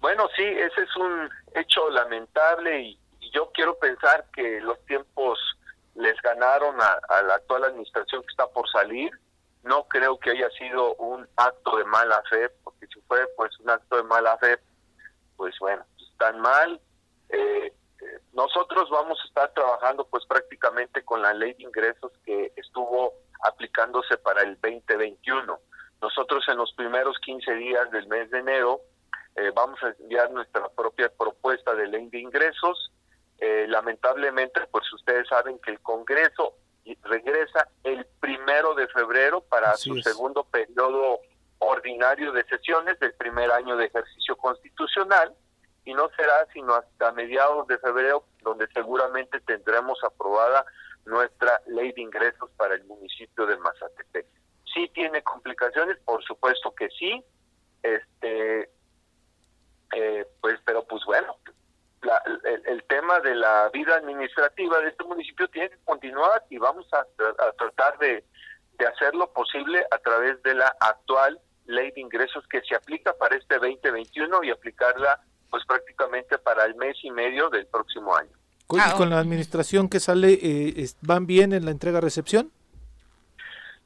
Bueno, 0.00 0.28
sí, 0.36 0.44
ese 0.44 0.82
es 0.82 0.96
un 0.96 1.28
hecho 1.54 1.90
lamentable 1.90 2.80
y, 2.82 2.98
yo 3.32 3.50
quiero 3.52 3.76
pensar 3.78 4.24
que 4.32 4.60
los 4.62 4.82
tiempos 4.86 5.38
les 5.94 6.14
ganaron 6.22 6.74
a 6.80 7.22
la 7.22 7.34
actual 7.34 7.64
administración 7.64 8.22
que 8.22 8.30
está 8.30 8.46
por 8.46 8.66
salir 8.70 9.10
no 9.66 9.84
creo 9.88 10.18
que 10.18 10.30
haya 10.30 10.48
sido 10.50 10.94
un 10.94 11.28
acto 11.36 11.76
de 11.76 11.84
mala 11.84 12.22
fe, 12.30 12.48
porque 12.62 12.86
si 12.86 13.00
fue 13.02 13.26
pues 13.36 13.58
un 13.60 13.70
acto 13.70 13.96
de 13.96 14.04
mala 14.04 14.38
fe, 14.38 14.58
pues 15.36 15.54
bueno, 15.58 15.84
están 15.98 16.40
mal. 16.40 16.80
Eh, 17.28 17.72
eh, 18.00 18.20
nosotros 18.32 18.88
vamos 18.90 19.18
a 19.20 19.26
estar 19.26 19.52
trabajando 19.54 20.06
pues 20.06 20.24
prácticamente 20.26 21.04
con 21.04 21.20
la 21.20 21.34
ley 21.34 21.54
de 21.54 21.64
ingresos 21.64 22.12
que 22.24 22.52
estuvo 22.56 23.14
aplicándose 23.42 24.16
para 24.18 24.42
el 24.42 24.54
2021. 24.60 25.58
Nosotros 26.00 26.44
en 26.48 26.58
los 26.58 26.72
primeros 26.74 27.18
15 27.18 27.54
días 27.54 27.90
del 27.90 28.06
mes 28.06 28.30
de 28.30 28.38
enero 28.38 28.80
eh, 29.34 29.50
vamos 29.52 29.82
a 29.82 29.88
enviar 29.98 30.30
nuestra 30.30 30.68
propia 30.68 31.08
propuesta 31.08 31.74
de 31.74 31.88
ley 31.88 32.08
de 32.08 32.20
ingresos. 32.20 32.92
lamentablemente, 33.68 34.60
pues 34.70 34.90
ustedes 34.92 35.28
saben 35.28 35.58
que 35.58 35.72
el 35.72 35.80
Congreso 35.80 36.54
regresa 37.02 37.68
el 37.84 38.06
primero 38.20 38.74
de 38.74 38.86
febrero 38.88 39.40
para 39.40 39.76
su 39.76 39.98
segundo 40.00 40.44
periodo 40.44 41.20
ordinario 41.58 42.32
de 42.32 42.44
sesiones 42.44 42.98
del 43.00 43.14
primer 43.14 43.50
año 43.50 43.76
de 43.76 43.86
ejercicio 43.86 44.36
constitucional 44.36 45.34
y 45.84 45.94
no 45.94 46.08
será 46.16 46.46
sino 46.52 46.74
hasta 46.74 47.12
mediados 47.12 47.66
de 47.66 47.78
febrero 47.78 48.24
donde 48.42 48.66
seguramente 48.74 49.40
tendremos 49.40 49.98
aprobada 50.04 50.64
nuestra 51.04 51.60
ley 51.66 51.92
de 51.92 52.02
ingresos 52.02 52.50
para 52.56 52.74
el 52.74 52.84
municipio 52.84 53.46
de 53.46 53.56
Mazatepec. 53.56 54.26
¿Sí 54.72 54.90
tiene 54.92 55.22
complicaciones? 55.22 55.96
Por 56.04 56.22
supuesto 56.24 56.74
que 56.74 56.88
sí. 56.90 57.24
Este, 57.82 58.70
eh, 59.92 60.26
pues, 60.40 60.58
pero 60.64 60.84
pues 60.84 61.02
bueno, 61.06 61.36
el, 62.66 62.82
tema 62.84 63.20
de 63.20 63.34
la 63.34 63.68
vida 63.72 63.96
administrativa 63.96 64.78
de 64.80 64.88
este 64.88 65.04
municipio 65.04 65.48
tiene 65.48 65.70
que 65.70 65.78
continuar 65.84 66.44
y 66.50 66.58
vamos 66.58 66.86
a, 66.92 67.04
tratar 67.56 67.98
de, 67.98 68.24
hacer 68.86 69.14
lo 69.14 69.32
posible 69.32 69.84
a 69.90 69.98
través 69.98 70.42
de 70.42 70.54
la 70.54 70.74
actual 70.80 71.40
ley 71.66 71.90
de 71.92 72.00
ingresos 72.00 72.44
que 72.48 72.60
se 72.62 72.74
aplica 72.74 73.12
para 73.14 73.36
este 73.36 73.56
2021 73.56 74.44
y 74.44 74.50
aplicarla 74.50 75.20
pues 75.50 75.64
prácticamente 75.66 76.38
para 76.38 76.64
el 76.64 76.74
mes 76.76 76.96
y 77.02 77.10
medio 77.10 77.48
del 77.50 77.66
próximo 77.66 78.14
año. 78.14 78.30
¿Y 78.70 78.78
ah, 78.80 78.94
con 78.96 79.10
la 79.10 79.18
administración 79.18 79.88
que 79.88 80.00
sale, 80.00 80.38
eh, 80.42 80.86
van 81.00 81.26
bien 81.26 81.52
en 81.52 81.64
la 81.64 81.70
entrega-recepción? 81.70 82.50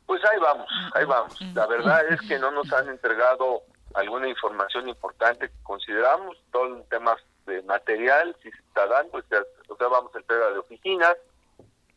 Pues 0.06 0.22
ahí 0.24 0.38
vamos, 0.40 0.68
ahí 0.94 1.04
vamos. 1.04 1.40
La 1.54 1.66
verdad 1.66 2.02
es 2.10 2.20
que 2.22 2.38
no 2.38 2.50
nos 2.50 2.72
han 2.72 2.88
entregado 2.88 3.62
alguna 3.94 4.28
información 4.28 4.88
importante 4.88 5.48
que 5.48 5.62
consideramos, 5.62 6.36
todo 6.50 6.78
el 6.78 6.84
tema 6.88 7.16
de 7.50 7.62
material, 7.62 8.34
si 8.42 8.50
se 8.50 8.58
está 8.58 8.86
dando, 8.86 9.18
o 9.18 9.22
sea, 9.22 9.42
o 9.68 9.76
sea 9.76 9.88
vamos 9.88 10.14
a 10.14 10.18
entrega 10.18 10.50
de 10.50 10.58
oficinas, 10.58 11.16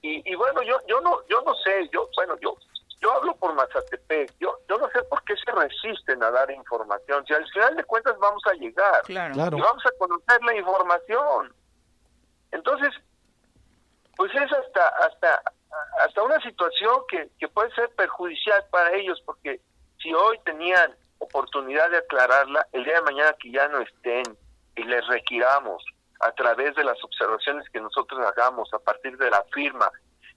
y, 0.02 0.30
y 0.30 0.36
bueno, 0.36 0.62
yo 0.64 0.78
yo 0.88 1.00
no 1.02 1.26
yo 1.28 1.42
no 1.44 1.56
sé, 1.56 1.90
yo 1.94 2.10
bueno, 2.16 2.36
yo 2.42 2.58
yo 3.00 3.12
hablo 3.14 3.36
por 3.36 3.54
Mazatepec, 3.54 4.34
yo 4.40 4.58
yo 4.70 4.78
no 4.78 4.90
sé 4.90 5.04
por 5.04 5.24
qué 5.24 5.36
se 5.38 5.52
resisten 5.52 6.22
a 6.24 6.32
dar 6.32 6.52
información, 6.52 7.26
si 7.26 7.34
al 7.34 7.48
final 7.50 7.76
de 7.76 7.84
cuentas 7.84 8.18
vamos 8.20 8.44
a 8.48 8.54
llegar 8.54 9.02
y 9.08 9.14
vamos 9.62 9.86
a 9.86 9.98
conocer 9.98 10.44
la 10.44 10.56
información. 10.56 11.54
Entonces, 12.52 12.94
pues 14.16 14.34
es 14.36 14.52
hasta 14.52 14.88
hasta 15.06 15.42
hasta 16.06 16.24
una 16.24 16.40
situación 16.42 17.02
que, 17.10 17.30
que 17.40 17.48
puede 17.48 17.74
ser 17.76 17.90
perjudicial 17.96 18.64
para 18.72 18.94
ellos, 18.94 19.22
porque 19.26 19.60
si 20.02 20.14
hoy 20.14 20.38
tenían 20.46 20.96
oportunidad 21.20 21.90
de 21.90 21.98
aclararla, 21.98 22.68
el 22.74 22.84
día 22.84 22.96
de 22.96 23.02
mañana 23.02 23.36
que 23.40 23.52
ya 23.52 23.68
no 23.70 23.80
estén 23.80 24.24
y 24.76 24.84
les 24.84 25.06
requiramos 25.08 25.84
a 26.20 26.32
través 26.32 26.76
de 26.76 26.84
las 26.84 27.02
observaciones 27.04 27.68
que 27.70 27.82
nosotros 27.82 28.26
hagamos 28.26 28.74
a 28.74 28.80
partir 28.80 29.18
de 29.18 29.30
la 29.30 29.44
firma 29.54 29.90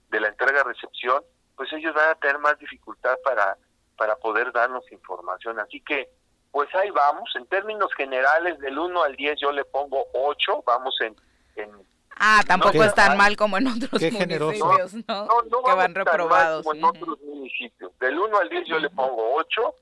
de 0.09 0.19
la 0.19 0.27
entrega-recepción, 0.29 1.23
pues 1.55 1.71
ellos 1.73 1.93
van 1.93 2.09
a 2.11 2.15
tener 2.15 2.39
más 2.39 2.57
dificultad 2.59 3.15
para, 3.23 3.57
para 3.97 4.15
poder 4.17 4.51
darnos 4.51 4.89
información. 4.91 5.59
Así 5.59 5.81
que, 5.81 6.09
pues 6.51 6.73
ahí 6.75 6.89
vamos. 6.91 7.29
En 7.35 7.45
términos 7.47 7.93
generales, 7.95 8.59
del 8.59 8.77
1 8.77 9.03
al 9.03 9.15
10 9.15 9.39
yo 9.39 9.51
le 9.51 9.65
pongo 9.65 10.05
8, 10.13 10.63
vamos 10.65 10.95
en... 11.01 11.15
en 11.55 11.71
ah, 12.19 12.41
tampoco 12.45 12.83
es 12.83 12.93
tan 12.93 13.17
mal 13.17 13.35
como 13.35 13.57
en 13.57 13.67
otros 13.67 14.01
municipios, 14.01 14.93
¿no? 15.07 15.27
No, 15.49 15.63
que 15.63 15.73
van 15.73 15.95
reprobados. 15.95 16.63
Como 16.65 16.75
en 16.75 16.83
otros 16.83 17.19
municipios. 17.21 17.97
Del 17.99 18.19
1 18.19 18.37
al 18.37 18.49
10 18.49 18.67
yo 18.67 18.79
le 18.79 18.89
pongo 18.89 19.35
8. 19.35 19.75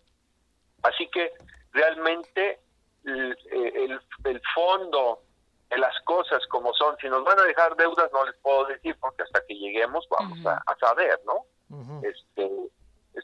Así 0.84 1.08
que 1.08 1.32
realmente 1.72 2.60
el, 3.06 3.38
el, 3.52 4.02
el 4.26 4.42
fondo 4.54 5.22
las 5.78 6.00
cosas 6.04 6.46
como 6.48 6.74
son. 6.74 6.96
Si 7.02 7.08
nos 7.08 7.24
van 7.24 7.40
a 7.40 7.44
dejar 7.44 7.76
deudas, 7.76 8.12
no 8.12 8.26
les 8.26 8.36
puedo 8.38 8.66
decir, 8.66 8.96
porque 9.00 9.24
hasta 9.24 9.46
que 9.46 9.56
lleguemos 9.56 10.08
vamos 10.10 10.40
a, 10.46 10.62
saber, 10.80 11.20
¿no? 11.26 11.46
este 12.04 12.50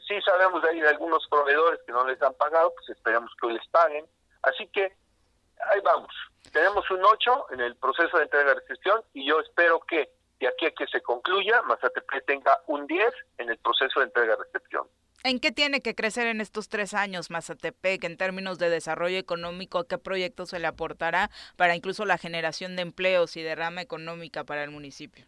Sí 0.08 0.20
sabemos 0.22 0.62
de 0.62 0.70
ahí 0.70 0.80
de 0.80 0.88
algunos 0.88 1.26
proveedores 1.28 1.80
que 1.86 1.92
no 1.92 2.06
les 2.06 2.20
han 2.22 2.34
pagado, 2.34 2.72
pues 2.74 2.88
esperamos 2.96 3.30
que 3.38 3.46
hoy 3.46 3.54
les 3.54 3.68
paguen. 3.68 4.06
Así 4.42 4.66
que 4.68 4.84
ahí 4.84 5.80
vamos. 5.84 6.12
Tenemos 6.50 6.90
un 6.90 7.04
8 7.04 7.46
en 7.52 7.60
el 7.60 7.76
proceso 7.76 8.16
de 8.16 8.24
entrega 8.24 8.48
de 8.48 8.60
recepción 8.60 9.02
y 9.12 9.26
yo 9.26 9.40
espero 9.40 9.80
que 9.80 10.10
de 10.40 10.48
aquí 10.48 10.66
a 10.66 10.70
que 10.72 10.86
se 10.86 11.02
concluya, 11.02 11.62
Mazatepec 11.62 12.24
tenga 12.26 12.58
un 12.66 12.86
10 12.86 13.14
en 13.38 13.50
el 13.50 13.58
proceso 13.58 14.00
de 14.00 14.06
entrega 14.06 14.34
de 14.36 14.44
recepción. 14.44 14.88
¿En 15.24 15.38
qué 15.38 15.52
tiene 15.52 15.82
que 15.82 15.94
crecer 15.94 16.26
en 16.26 16.40
estos 16.40 16.68
tres 16.68 16.94
años 16.94 17.30
Mazatepec 17.30 18.02
en 18.04 18.16
términos 18.16 18.58
de 18.58 18.70
desarrollo 18.70 19.18
económico? 19.18 19.84
¿Qué 19.84 19.96
proyectos 19.96 20.50
se 20.50 20.58
le 20.58 20.66
aportará 20.66 21.30
para 21.56 21.76
incluso 21.76 22.04
la 22.04 22.18
generación 22.18 22.74
de 22.74 22.82
empleos 22.82 23.36
y 23.36 23.42
de 23.42 23.54
rama 23.54 23.82
económica 23.82 24.42
para 24.42 24.64
el 24.64 24.70
municipio? 24.70 25.24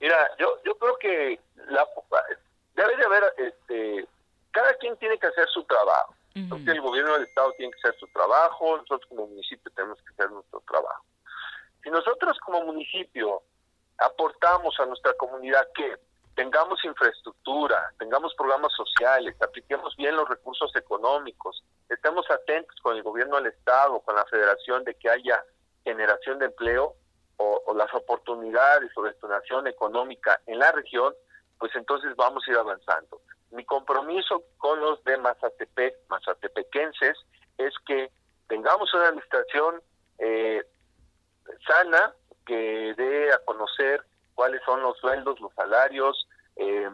Mira, 0.00 0.16
yo, 0.38 0.60
yo 0.64 0.76
creo 0.78 0.98
que 0.98 1.40
la, 1.68 1.86
debe 2.74 2.96
de 2.96 3.04
haber, 3.04 3.24
este, 3.38 4.08
cada 4.50 4.74
quien 4.74 4.96
tiene 4.96 5.16
que 5.18 5.28
hacer 5.28 5.48
su 5.48 5.62
trabajo. 5.64 6.14
el 6.34 6.80
gobierno 6.80 7.14
del 7.14 7.24
Estado 7.24 7.52
tiene 7.52 7.72
que 7.72 7.88
hacer 7.88 8.00
su 8.00 8.08
trabajo, 8.08 8.78
nosotros 8.78 9.06
como 9.08 9.28
municipio 9.28 9.70
tenemos 9.74 9.98
que 10.02 10.12
hacer 10.12 10.30
nuestro 10.30 10.60
trabajo. 10.66 11.04
Si 11.84 11.90
nosotros 11.90 12.36
como 12.40 12.62
municipio 12.64 13.42
aportamos 13.98 14.78
a 14.80 14.86
nuestra 14.86 15.12
comunidad 15.14 15.66
que 15.74 15.96
tengamos 16.36 16.84
infraestructura, 16.84 17.92
tengamos 17.98 18.34
programas 18.34 18.70
sociales, 18.76 19.34
apliquemos 19.40 19.96
bien 19.96 20.14
los 20.14 20.28
recursos 20.28 20.70
económicos, 20.76 21.64
estemos 21.88 22.30
atentos 22.30 22.76
con 22.82 22.94
el 22.94 23.02
gobierno 23.02 23.36
del 23.36 23.46
Estado, 23.46 24.00
con 24.00 24.14
la 24.14 24.24
federación 24.26 24.84
de 24.84 24.94
que 24.94 25.08
haya 25.08 25.42
generación 25.82 26.38
de 26.38 26.46
empleo 26.46 26.94
o, 27.38 27.74
las 27.74 27.92
oportunidades 27.94 28.90
o 28.96 29.02
detonación 29.02 29.66
económica 29.66 30.40
en 30.46 30.58
la 30.58 30.70
región, 30.72 31.14
pues 31.58 31.74
entonces 31.74 32.14
vamos 32.16 32.44
a 32.46 32.50
ir 32.50 32.58
avanzando. 32.58 33.20
Mi 33.50 33.64
compromiso 33.64 34.44
con 34.58 34.78
los 34.80 35.02
de 35.04 35.16
Mazatepec, 35.16 35.96
mazatepequenses, 36.08 37.16
es 37.56 37.72
que 37.86 38.10
tengamos 38.48 38.92
una 38.92 39.08
administración 39.08 39.82
eh, 40.18 40.62
sana 41.66 42.14
que 42.44 42.94
dé 42.96 43.32
a 43.32 43.38
conocer 43.38 44.04
cuáles 44.36 44.62
son 44.64 44.80
los 44.82 44.96
sueldos, 44.98 45.40
los 45.40 45.52
salarios, 45.54 46.28
eh, 46.54 46.88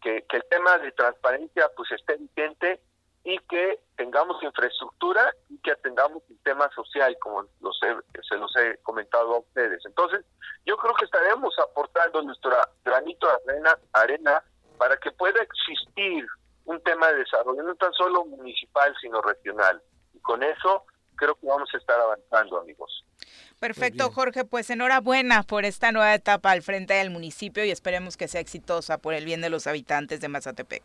que, 0.00 0.24
el 0.28 0.44
tema 0.50 0.78
de 0.78 0.90
transparencia 0.92 1.70
pues 1.76 1.92
esté 1.92 2.16
vigente 2.16 2.80
y 3.24 3.38
que 3.40 3.78
tengamos 3.96 4.42
infraestructura 4.42 5.32
y 5.48 5.58
que 5.58 5.70
atendamos 5.70 6.22
el 6.28 6.38
tema 6.42 6.68
social, 6.74 7.16
como 7.20 7.44
los 7.60 7.78
se 7.78 8.36
los 8.36 8.56
he 8.56 8.78
comentado 8.78 9.34
a 9.34 9.38
ustedes. 9.38 9.84
Entonces, 9.86 10.24
yo 10.64 10.76
creo 10.76 10.94
que 10.94 11.04
estaremos 11.04 11.54
aportando 11.58 12.22
nuestra 12.22 12.68
granito 12.84 13.28
de 13.28 13.52
arena, 13.52 13.78
arena 13.92 14.42
para 14.78 14.96
que 14.96 15.12
pueda 15.12 15.40
existir 15.42 16.26
un 16.64 16.82
tema 16.82 17.08
de 17.08 17.18
desarrollo, 17.18 17.62
no 17.62 17.74
tan 17.76 17.92
solo 17.92 18.24
municipal, 18.24 18.92
sino 19.00 19.20
regional. 19.20 19.80
Y 20.14 20.20
con 20.20 20.42
eso 20.42 20.84
creo 21.16 21.34
que 21.36 21.46
vamos 21.46 21.68
a 21.72 21.76
estar 21.78 22.00
avanzando, 22.00 22.60
amigos. 22.60 23.04
Perfecto, 23.62 24.10
Jorge. 24.10 24.44
Pues 24.44 24.70
enhorabuena 24.70 25.44
por 25.44 25.64
esta 25.64 25.92
nueva 25.92 26.12
etapa 26.12 26.50
al 26.50 26.62
frente 26.62 26.94
del 26.94 27.10
municipio 27.10 27.64
y 27.64 27.70
esperemos 27.70 28.16
que 28.16 28.26
sea 28.26 28.40
exitosa 28.40 28.98
por 28.98 29.14
el 29.14 29.24
bien 29.24 29.40
de 29.40 29.50
los 29.50 29.68
habitantes 29.68 30.20
de 30.20 30.26
Mazatepec. 30.26 30.82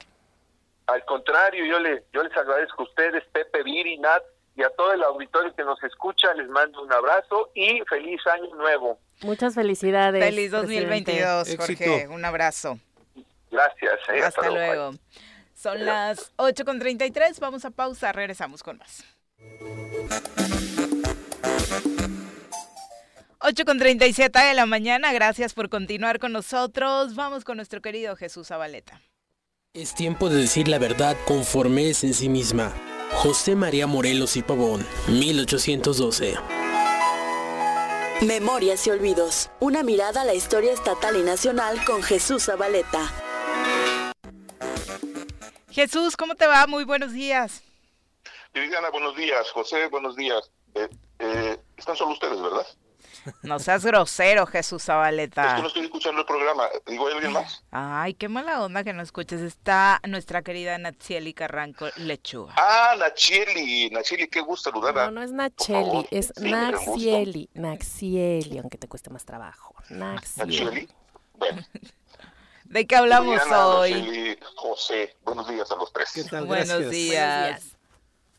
Al 0.86 1.04
contrario, 1.06 1.66
yo, 1.66 1.80
le, 1.80 2.04
yo 2.14 2.22
les 2.22 2.38
agradezco 2.38 2.84
a 2.84 2.86
ustedes, 2.86 3.24
Pepe, 3.34 3.64
Viri, 3.64 3.98
Nat, 3.98 4.22
y 4.56 4.62
a 4.62 4.70
todo 4.70 4.94
el 4.94 5.02
auditorio 5.02 5.56
que 5.56 5.64
nos 5.64 5.84
escucha, 5.84 6.32
les 6.36 6.48
mando 6.50 6.84
un 6.84 6.94
abrazo 6.94 7.50
y 7.56 7.82
feliz 7.90 8.22
año 8.28 8.54
nuevo. 8.54 9.00
Muchas 9.24 9.56
felicidades. 9.56 10.24
Feliz 10.24 10.52
2022, 10.52 11.58
Jorge. 11.58 12.08
Un 12.08 12.24
abrazo. 12.26 12.78
Gracias. 13.50 14.00
Eh, 14.14 14.22
hasta, 14.24 14.52
luego. 14.52 14.92
Son 15.56 15.84
las 15.84 16.32
8.33, 16.38 17.40
vamos 17.40 17.66
a 17.66 17.72
pausa, 17.72 18.12
regresamos 18.12 18.62
con 18.62 18.78
más. 18.78 19.04
8 23.50 23.64
con 23.64 23.80
37 23.80 24.38
de 24.38 24.54
la 24.56 24.66
mañana, 24.66 25.14
gracias 25.14 25.54
por 25.54 25.70
continuar 25.70 26.20
con 26.20 26.34
nosotros. 26.34 27.16
Vamos 27.16 27.46
con 27.46 27.56
nuestro 27.56 27.82
querido 27.82 28.18
Jesús 28.18 28.50
Zabaleta. 28.50 29.02
Es 29.74 29.96
tiempo 29.96 30.28
de 30.28 30.36
decir 30.36 30.68
la 30.68 30.80
verdad 30.80 31.16
conforme 31.26 31.90
es 31.90 32.04
en 32.04 32.14
sí 32.14 32.28
misma. 32.28 32.74
José 33.14 33.56
María 33.56 33.88
Morelos 33.88 34.36
y 34.36 34.42
Pavón, 34.42 34.86
1812. 35.08 36.36
Memorias 38.20 38.86
y 38.86 38.90
olvidos. 38.90 39.50
Una 39.62 39.82
mirada 39.82 40.24
a 40.24 40.26
la 40.26 40.34
historia 40.34 40.74
estatal 40.74 41.16
y 41.16 41.24
nacional 41.24 41.78
con 41.86 42.04
Jesús 42.04 42.48
Zabaleta. 42.48 43.10
Jesús, 45.72 46.18
¿cómo 46.18 46.36
te 46.36 46.48
va? 46.48 46.68
Muy 46.68 46.84
buenos 46.84 47.14
días. 47.14 47.64
Viviana, 48.54 48.90
buenos 48.90 49.16
días. 49.16 49.50
José, 49.52 49.88
buenos 49.88 50.18
días. 50.18 50.52
Eh, 50.76 50.90
eh, 51.20 51.58
están 51.78 51.96
solo 51.96 52.12
ustedes, 52.12 52.42
¿verdad? 52.42 52.68
No 53.42 53.60
seas 53.60 53.86
grosero, 53.86 54.46
Jesús 54.46 54.84
Zabaleta. 54.84 55.48
Es 55.48 55.54
que 55.56 55.62
no 55.62 55.68
estoy 55.68 55.86
escuchando 55.86 56.22
el 56.22 56.28
programa. 56.28 56.68
¿Digo 56.86 57.08
alguien 57.08 57.34
más? 57.34 57.64
Ay, 57.72 58.14
qué 58.14 58.30
mala 58.30 58.64
onda 58.64 58.84
que 58.84 58.94
no 58.94 59.02
escuches. 59.02 59.42
Está 59.42 60.00
nuestra 60.08 60.42
querida 60.42 60.78
Nachieli 60.78 61.34
Carranco 61.34 61.88
Lechuga. 61.98 62.54
Ah, 62.58 62.96
Nachieli. 62.98 63.90
Nachieli, 63.90 64.28
qué 64.28 64.42
gusto 64.42 64.70
saludarla. 64.72 65.06
No, 65.06 65.12
no 65.12 65.24
es 65.24 65.32
Nachieli, 65.32 66.08
es 66.12 66.34
Naxieli. 66.38 67.50
Naxieli, 67.54 68.58
aunque 68.60 68.78
te 68.78 68.88
cueste 68.88 69.10
más 69.10 69.26
trabajo. 69.26 69.76
Naxieli. 69.90 70.88
Bueno. 71.36 71.62
¿De 72.66 72.86
qué 72.86 72.98
hablamos 72.98 73.40
hoy? 73.50 74.38
José, 74.56 75.16
buenos 75.24 75.48
días 75.48 75.72
a 75.72 75.76
los 75.76 75.94
tres. 75.94 76.12
¿Qué 76.14 76.24
tal? 76.26 76.46
Buenos 76.46 76.90
días. 76.90 77.77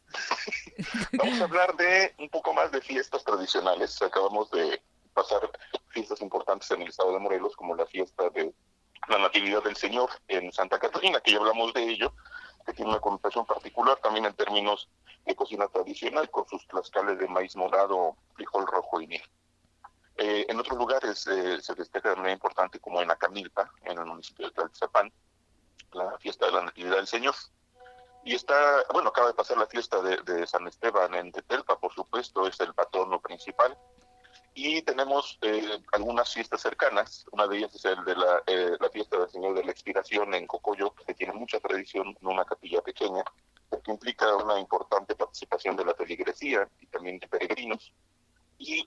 Vamos 1.12 1.40
a 1.40 1.44
hablar 1.44 1.76
de 1.76 2.14
un 2.18 2.28
poco 2.28 2.52
más 2.54 2.70
de 2.70 2.80
fiestas 2.80 3.24
tradicionales. 3.24 4.00
Acabamos 4.02 4.50
de 4.50 4.80
pasar 5.12 5.50
fiestas 5.88 6.20
importantes 6.20 6.70
en 6.70 6.82
el 6.82 6.88
estado 6.88 7.12
de 7.12 7.18
Morelos, 7.18 7.56
como 7.56 7.74
la 7.74 7.86
fiesta 7.86 8.30
de 8.30 8.54
la 9.08 9.18
Natividad 9.18 9.62
del 9.62 9.76
Señor 9.76 10.10
en 10.28 10.52
Santa 10.52 10.78
Catarina, 10.78 11.20
que 11.20 11.32
ya 11.32 11.38
hablamos 11.38 11.72
de 11.72 11.82
ello, 11.84 12.12
que 12.66 12.72
tiene 12.72 12.90
una 12.90 13.00
connotación 13.00 13.46
particular 13.46 13.98
también 14.02 14.26
en 14.26 14.34
términos 14.34 14.88
de 15.24 15.34
cocina 15.34 15.68
tradicional, 15.68 16.30
con 16.30 16.46
sus 16.48 16.66
tlascales 16.68 17.18
de 17.18 17.28
maíz 17.28 17.56
morado, 17.56 18.16
frijol 18.34 18.66
rojo 18.66 19.00
y 19.00 19.06
miel. 19.06 19.22
Eh, 20.16 20.46
en 20.48 20.58
otros 20.58 20.76
lugares 20.76 21.26
eh, 21.28 21.60
se 21.60 21.74
festeja 21.74 22.10
de 22.10 22.16
manera 22.16 22.34
importante, 22.34 22.80
como 22.80 23.00
en 23.00 23.10
Acamilpa, 23.10 23.70
en 23.84 23.98
el 23.98 24.04
municipio 24.04 24.46
de 24.46 24.52
Tlaltizapán, 24.52 25.12
la 25.92 26.18
fiesta 26.18 26.46
de 26.46 26.52
la 26.52 26.62
Natividad 26.62 26.96
del 26.96 27.06
Señor. 27.06 27.34
Y 28.28 28.34
está, 28.34 28.84
bueno, 28.92 29.08
acaba 29.08 29.28
de 29.28 29.32
pasar 29.32 29.56
la 29.56 29.66
fiesta 29.66 30.02
de, 30.02 30.46
San 30.46 30.68
Esteban 30.68 31.14
en 31.14 31.32
Tetelpa, 31.32 31.80
por 31.80 31.94
supuesto, 31.94 32.46
es 32.46 32.60
el 32.60 32.74
patrono 32.74 33.18
principal. 33.22 33.74
Y 34.52 34.82
tenemos 34.82 35.38
eh, 35.40 35.80
algunas 35.92 36.34
fiestas 36.34 36.60
cercanas, 36.60 37.24
una 37.32 37.46
de 37.46 37.56
ellas 37.56 37.74
es 37.74 37.86
el 37.86 38.04
de 38.04 38.14
la, 38.14 38.42
eh, 38.46 38.76
la 38.78 38.90
fiesta 38.90 39.18
del 39.18 39.30
Señor 39.30 39.54
de 39.54 39.64
la 39.64 39.70
Expiración 39.70 40.34
en 40.34 40.46
Cocoyo, 40.46 40.92
que 41.06 41.14
tiene 41.14 41.32
mucha 41.32 41.58
tradición 41.58 42.14
en 42.20 42.26
una 42.26 42.44
capilla 42.44 42.82
pequeña, 42.82 43.24
porque 43.70 43.92
implica 43.92 44.36
una 44.36 44.60
importante 44.60 45.14
participación 45.14 45.74
de 45.76 45.86
la 45.86 45.94
feligresía 45.94 46.68
y 46.80 46.86
también 46.88 47.18
de 47.20 47.28
peregrinos. 47.28 47.94
Y 48.58 48.86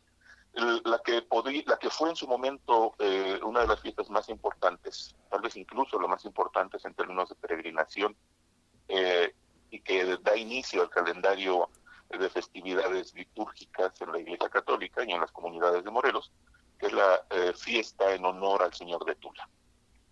la 0.54 1.00
que, 1.04 1.26
la 1.66 1.78
que 1.78 1.90
fue 1.90 2.12
en 2.12 2.16
su 2.16 2.28
momento 2.28 2.94
eh, 3.00 3.40
una 3.42 3.62
de 3.62 3.68
las 3.70 3.82
fiestas 3.82 4.08
más 4.12 4.30
importantes, 4.30 5.16
tal 5.32 5.42
vez 5.42 5.56
incluso 5.56 6.00
la 6.00 6.08
más 6.08 6.26
importante 6.26 6.78
en 6.84 6.94
términos 6.94 7.30
de 7.30 7.36
peregrinación, 7.36 8.16
eh, 8.92 9.34
y 9.70 9.80
que 9.80 10.18
da 10.18 10.36
inicio 10.36 10.82
al 10.82 10.90
calendario 10.90 11.70
de 12.10 12.30
festividades 12.30 13.14
litúrgicas 13.14 14.00
en 14.02 14.12
la 14.12 14.20
Iglesia 14.20 14.50
Católica 14.50 15.04
y 15.04 15.12
en 15.12 15.22
las 15.22 15.32
comunidades 15.32 15.84
de 15.84 15.92
Morelos, 15.92 16.32
que 16.78 16.88
es 16.88 16.94
la 16.94 17.26
eh, 17.30 17.54
fiesta 17.56 18.14
en 18.14 18.26
honor 18.26 18.64
al 18.64 18.74
Señor 18.74 19.06
de 19.06 19.16
Tula, 19.16 19.48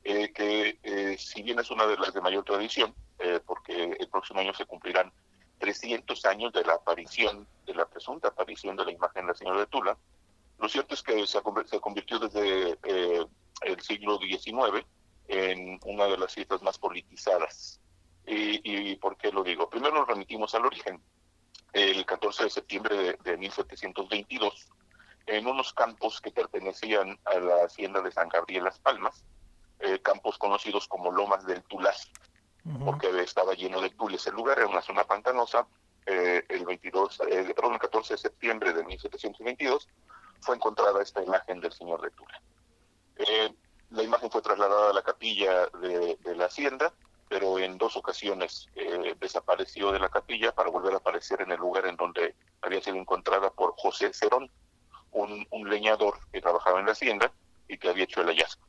que 0.04 1.18
si 1.20 1.44
bien 1.44 1.60
es 1.60 1.70
una 1.70 1.86
de 1.86 1.98
las 1.98 2.14
de 2.14 2.22
mayor 2.22 2.44
tradición, 2.44 2.96
porque 3.46 3.98
el 4.00 4.08
próximo 4.08 4.40
año 4.40 4.54
se 4.54 4.66
cumplirán 4.66 5.12
300 5.60 6.26
años 6.26 6.54
de 6.54 6.64
la 6.64 6.74
aparición, 6.74 7.46
de 7.66 7.76
la 7.76 7.86
presunta 7.86 8.30
aparición 8.30 8.76
de 8.78 8.86
la 8.86 8.92
imagen 8.92 9.28
del 9.28 9.36
Señor 9.36 9.60
de 9.60 9.68
Tula, 9.68 9.98
lo 10.60 10.68
cierto 10.68 10.94
es 10.94 11.02
que 11.02 11.26
se, 11.26 11.42
convirtió 11.42 12.20
desde 12.20 12.78
eh, 12.84 13.26
el 13.62 13.82
siglo 13.82 14.20
XIX 14.20 14.86
en 15.28 15.80
una 15.86 16.06
de 16.06 16.18
las 16.18 16.34
fiestas 16.34 16.62
más 16.62 16.78
politizadas. 16.78 17.80
¿Y, 18.32 18.96
por 18.98 19.18
qué 19.18 19.32
lo 19.32 19.44
digo? 19.44 19.70
Primero 19.70 19.96
nos 19.96 20.08
remitimos 20.08 20.54
al 20.54 20.66
origen. 20.66 21.02
El 21.74 22.06
14 22.06 22.44
de 22.44 22.50
septiembre 22.50 23.18
de, 23.24 23.38
1722, 23.38 24.68
en 25.26 25.48
unos 25.48 25.74
campos 25.74 26.22
que 26.22 26.32
pertenecían 26.32 27.18
a 27.26 27.40
la 27.40 27.66
hacienda 27.66 28.02
de 28.02 28.12
San 28.12 28.30
Gabriel 28.30 28.66
Las 28.66 28.80
Palmas, 28.80 29.24
eh, 29.80 30.00
campos 30.00 30.38
conocidos 30.38 30.88
como 30.88 31.12
Lomas 31.12 31.46
del 31.46 31.64
Tulás, 31.64 32.12
porque 32.86 33.08
estaba 33.22 33.54
lleno 33.54 33.82
de 33.82 33.90
tules 33.90 34.28
el 34.28 34.36
lugar, 34.36 34.60
era 34.60 34.68
una 34.68 34.82
zona 34.82 35.04
pantanosa. 35.06 35.66
Eh, 36.06 36.44
el 36.50 36.66
22, 36.66 37.18
perdón, 37.18 37.74
el 37.74 37.80
14 37.80 38.14
de 38.14 38.18
septiembre 38.18 38.74
de 38.74 38.84
1722 38.84 39.88
fue 40.42 40.56
encontrada 40.56 41.02
esta 41.02 41.24
imagen 41.24 41.60
del 41.62 41.74
señor 41.74 42.02
de 42.02 42.12
Tula. 42.12 42.42
Eh, 43.18 43.54
la 43.92 44.04
imagen 44.04 44.30
fue 44.32 44.42
trasladada 44.42 44.92
a 44.92 44.94
la 44.94 45.02
capilla 45.02 45.66
de, 45.82 46.18
la 46.36 46.46
hacienda, 46.46 46.94
pero 47.30 47.60
en 47.60 47.78
dos 47.78 47.96
ocasiones 47.96 48.68
eh, 48.76 49.16
desapareció 49.20 49.92
de 49.92 50.00
la 50.00 50.10
capilla 50.10 50.52
para 50.52 50.72
volver 50.72 50.94
a 50.94 50.98
aparecer 50.98 51.42
en 51.42 51.52
el 51.52 51.60
lugar 51.60 51.86
en 51.86 51.96
donde 51.96 52.36
había 52.62 52.82
sido 52.82 52.98
encontrada 52.98 53.52
por 53.52 53.76
José 53.78 54.12
Cerón, 54.14 54.50
un, 55.12 55.70
leñador 55.70 56.20
que 56.32 56.42
trabajaba 56.42 56.80
en 56.80 56.88
la 56.88 56.94
hacienda 56.94 57.32
y 57.68 57.78
que 57.78 57.90
había 57.90 58.06
hecho 58.06 58.22
el 58.22 58.28
hallazgo. 58.28 58.66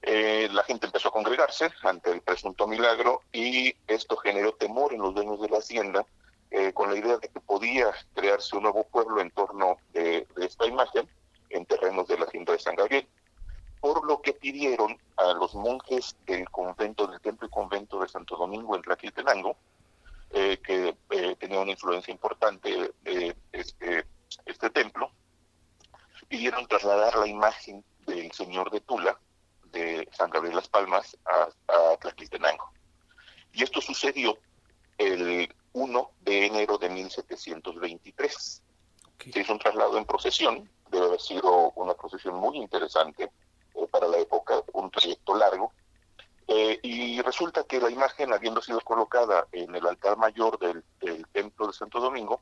Eh, 0.00 0.48
la 0.50 0.64
gente 0.64 0.86
empezó 0.86 1.08
a 1.08 1.12
congregarse 1.12 1.70
ante 1.82 2.10
el 2.10 2.22
presunto 2.22 2.66
milagro 2.66 3.20
y 3.32 3.74
esto 3.86 4.16
generó 4.16 4.52
temor 4.54 4.92
en 4.92 5.02
los 5.02 5.14
dueños 5.14 5.40
de 5.40 5.48
la 5.48 5.58
hacienda 5.58 6.04
eh, 6.50 6.72
con 6.72 6.90
la 6.90 6.98
idea 6.98 7.18
de 7.18 7.28
que 7.28 7.40
podía 7.40 7.92
crearse 8.14 8.56
un 8.56 8.64
nuevo 8.64 8.84
pueblo 8.84 9.20
en 9.20 9.30
torno 9.30 9.76
de, 9.92 10.26
esta 10.36 10.66
imagen 10.66 11.08
en 11.50 11.66
terrenos 11.66 12.08
de 12.08 12.18
la 12.18 12.24
hacienda 12.24 12.52
de 12.52 12.58
San 12.58 12.74
Gabriel, 12.74 13.06
por 13.82 14.06
lo 14.06 14.22
que 14.22 14.32
pidieron 14.32 14.96
a 15.16 15.32
los 15.34 15.56
monjes 15.56 16.14
del 16.24 16.48
convento, 16.50 17.08
del 17.08 17.20
templo 17.20 17.48
y 17.48 17.50
convento 17.50 18.00
de 18.00 18.08
Santo 18.08 18.36
Domingo 18.36 18.76
en 18.76 18.82
Tlaquiltenango, 18.82 19.56
eh, 20.30 20.58
que 20.64 20.96
eh, 21.10 21.34
tenía 21.34 21.58
una 21.58 21.72
influencia 21.72 22.12
importante 22.12 22.92
de 23.02 23.36
este, 23.50 24.06
este 24.46 24.70
templo, 24.70 25.10
pidieron 26.28 26.68
trasladar 26.68 27.16
la 27.16 27.26
imagen 27.26 27.84
del 28.06 28.30
señor 28.30 28.70
de 28.70 28.82
Tula, 28.82 29.18
de 29.72 30.08
San 30.12 30.30
Gabriel 30.30 30.54
Las 30.54 30.68
Palmas, 30.68 31.18
a, 31.26 31.48
a 31.74 31.96
Tlaquiltenango. 31.96 32.70
Y 33.52 33.64
esto 33.64 33.80
sucedió 33.80 34.38
el 34.96 35.52
1 35.72 36.10
de 36.20 36.46
enero 36.46 36.78
de 36.78 36.88
1723. 36.88 38.62
Se 39.32 39.40
hizo 39.40 39.52
un 39.52 39.58
traslado 39.58 39.98
en 39.98 40.04
procesión, 40.04 40.70
debe 40.88 41.06
haber 41.06 41.20
sido 41.20 41.72
una 41.72 41.94
procesión 41.94 42.36
muy 42.36 42.58
interesante 42.58 43.28
eh, 43.74 43.86
para 43.90 44.08
la 44.08 44.18
época, 44.18 44.62
un 44.72 44.90
trayecto 44.90 45.34
largo. 45.36 45.72
Eh, 46.48 46.80
y 46.82 47.20
resulta 47.22 47.64
que 47.64 47.80
la 47.80 47.90
imagen, 47.90 48.32
habiendo 48.32 48.60
sido 48.60 48.80
colocada 48.80 49.46
en 49.52 49.74
el 49.74 49.86
altar 49.86 50.16
mayor 50.16 50.58
del, 50.58 50.84
del 51.00 51.26
templo 51.28 51.68
de 51.68 51.72
Santo 51.72 52.00
Domingo, 52.00 52.40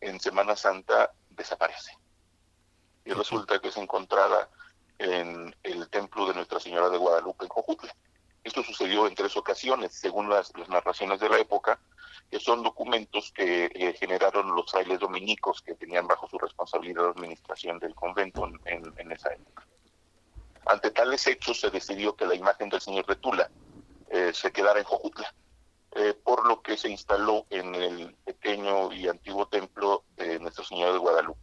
en 0.00 0.20
Semana 0.20 0.56
Santa 0.56 1.12
desaparece. 1.30 1.98
Y 3.04 3.12
resulta 3.12 3.58
que 3.58 3.68
es 3.68 3.76
encontrada 3.76 4.48
en 4.98 5.54
el 5.62 5.88
templo 5.90 6.26
de 6.26 6.34
Nuestra 6.34 6.60
Señora 6.60 6.88
de 6.88 6.98
Guadalupe 6.98 7.44
en 7.44 7.48
Cojutla. 7.48 7.94
Esto 8.44 8.62
sucedió 8.62 9.06
en 9.06 9.14
tres 9.14 9.36
ocasiones, 9.36 9.94
según 9.94 10.28
las, 10.28 10.52
narraciones 10.68 11.18
de 11.18 11.30
la 11.30 11.38
época, 11.38 11.80
que 12.30 12.38
son 12.38 12.62
documentos 12.62 13.32
que 13.32 13.70
eh, 13.74 13.94
generaron 13.98 14.54
los 14.54 14.70
frailes 14.70 15.00
dominicos 15.00 15.62
que 15.62 15.74
tenían 15.74 16.06
bajo 16.06 16.28
su 16.28 16.38
responsabilidad 16.38 17.04
la 17.04 17.10
administración 17.10 17.78
del 17.78 17.94
convento 17.94 18.46
en, 18.66 19.12
esa 19.12 19.32
época. 19.32 19.66
Ante 20.66 20.90
tales 20.90 21.26
hechos 21.26 21.60
se 21.60 21.70
decidió 21.70 22.16
que 22.16 22.26
la 22.26 22.34
imagen 22.34 22.68
del 22.68 22.80
señor 22.80 23.06
de 23.06 23.16
Tula 23.16 23.50
eh, 24.10 24.32
se 24.32 24.52
quedara 24.52 24.78
en 24.78 24.84
Jojutla, 24.84 25.34
eh, 25.92 26.14
por 26.24 26.46
lo 26.46 26.62
que 26.62 26.76
se 26.76 26.88
instaló 26.88 27.44
en 27.50 27.74
el 27.74 28.14
pequeño 28.24 28.92
y 28.92 29.08
antiguo 29.08 29.46
templo 29.46 30.04
de 30.16 30.38
Nuestra 30.38 30.64
Señora 30.64 30.92
de 30.92 30.98
Guadalupe. 30.98 31.40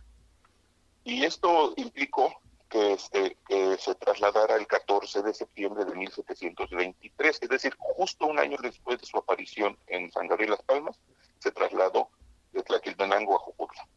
Y 1.03 1.23
esto 1.23 1.73
implicó 1.77 2.33
que, 2.69 2.93
este, 2.93 3.37
se 3.77 3.95
trasladara 3.95 4.55
el 4.55 4.65
14 4.65 5.21
de 5.21 5.33
septiembre 5.33 5.83
de 5.83 5.93
1723, 5.93 7.39
es 7.41 7.49
decir, 7.49 7.75
justo 7.77 8.27
un 8.27 8.39
año 8.39 8.57
después 8.61 8.99
de 8.99 9.05
su 9.05 9.17
aparición 9.17 9.77
en 9.87 10.11
San 10.11 10.27
Gabriel 10.27 10.51
Las 10.51 10.63
Palmas, 10.63 10.97
se 11.39 11.51
trasladó 11.51 12.09
de 12.53 12.63
Tlaquiltenango 12.63 13.35
a 13.35 13.39
Jojutla. 13.39 13.87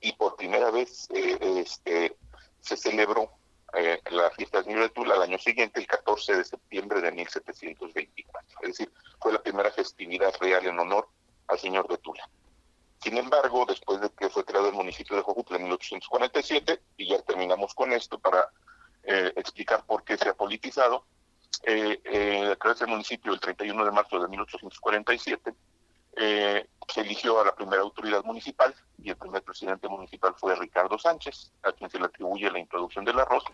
Y 0.00 0.12
por 0.12 0.36
primera 0.36 0.70
vez 0.70 1.08
eh, 1.14 1.38
este, 1.60 2.16
se 2.60 2.76
celebró 2.76 3.30
eh, 3.76 4.00
la 4.10 4.30
fiesta 4.30 4.62
de 4.62 4.88
Tula 4.90 5.14
al 5.14 5.22
año 5.22 5.38
siguiente, 5.38 5.80
el 5.80 5.86
14 5.86 6.36
de 6.36 6.44
septiembre 6.44 7.00
de 7.00 7.12
1724. 7.12 8.58
Es 8.62 8.68
decir, 8.68 8.92
fue 9.20 9.32
la 9.32 9.42
primera 9.42 9.70
festividad 9.70 10.34
real 10.40 10.66
en 10.66 10.78
honor 10.78 11.08
al 11.48 11.58
Señor 11.58 11.88
de 11.88 11.98
Tula. 11.98 12.28
Sin 13.04 13.18
embargo, 13.18 13.66
después 13.68 14.00
de 14.00 14.08
que 14.10 14.30
fue 14.30 14.44
creado 14.44 14.68
el 14.68 14.74
municipio 14.74 15.16
de 15.16 15.22
Jojutla 15.22 15.56
en 15.56 15.64
1847, 15.64 16.80
y 16.96 17.08
ya 17.08 17.20
terminamos 17.20 17.74
con 17.74 17.92
esto 17.92 18.18
para 18.18 18.48
eh, 19.02 19.32
explicar 19.36 19.84
por 19.84 20.04
qué 20.04 20.16
se 20.16 20.30
ha 20.30 20.34
politizado, 20.34 21.04
eh, 21.64 22.00
eh, 22.04 22.56
crearse 22.58 22.84
el 22.84 22.90
municipio 22.90 23.32
el 23.32 23.40
31 23.40 23.84
de 23.84 23.90
marzo 23.90 24.18
de 24.18 24.28
1847, 24.28 25.54
eh, 26.16 26.68
se 26.88 27.00
eligió 27.00 27.40
a 27.40 27.44
la 27.44 27.54
primera 27.54 27.82
autoridad 27.82 28.24
municipal 28.24 28.74
y 29.02 29.10
el 29.10 29.16
primer 29.16 29.42
presidente 29.42 29.88
municipal 29.88 30.34
fue 30.36 30.54
Ricardo 30.54 30.98
Sánchez, 30.98 31.52
a 31.62 31.72
quien 31.72 31.90
se 31.90 31.98
le 31.98 32.06
atribuye 32.06 32.50
la 32.50 32.58
introducción 32.58 33.04
del 33.04 33.18
arroz 33.18 33.44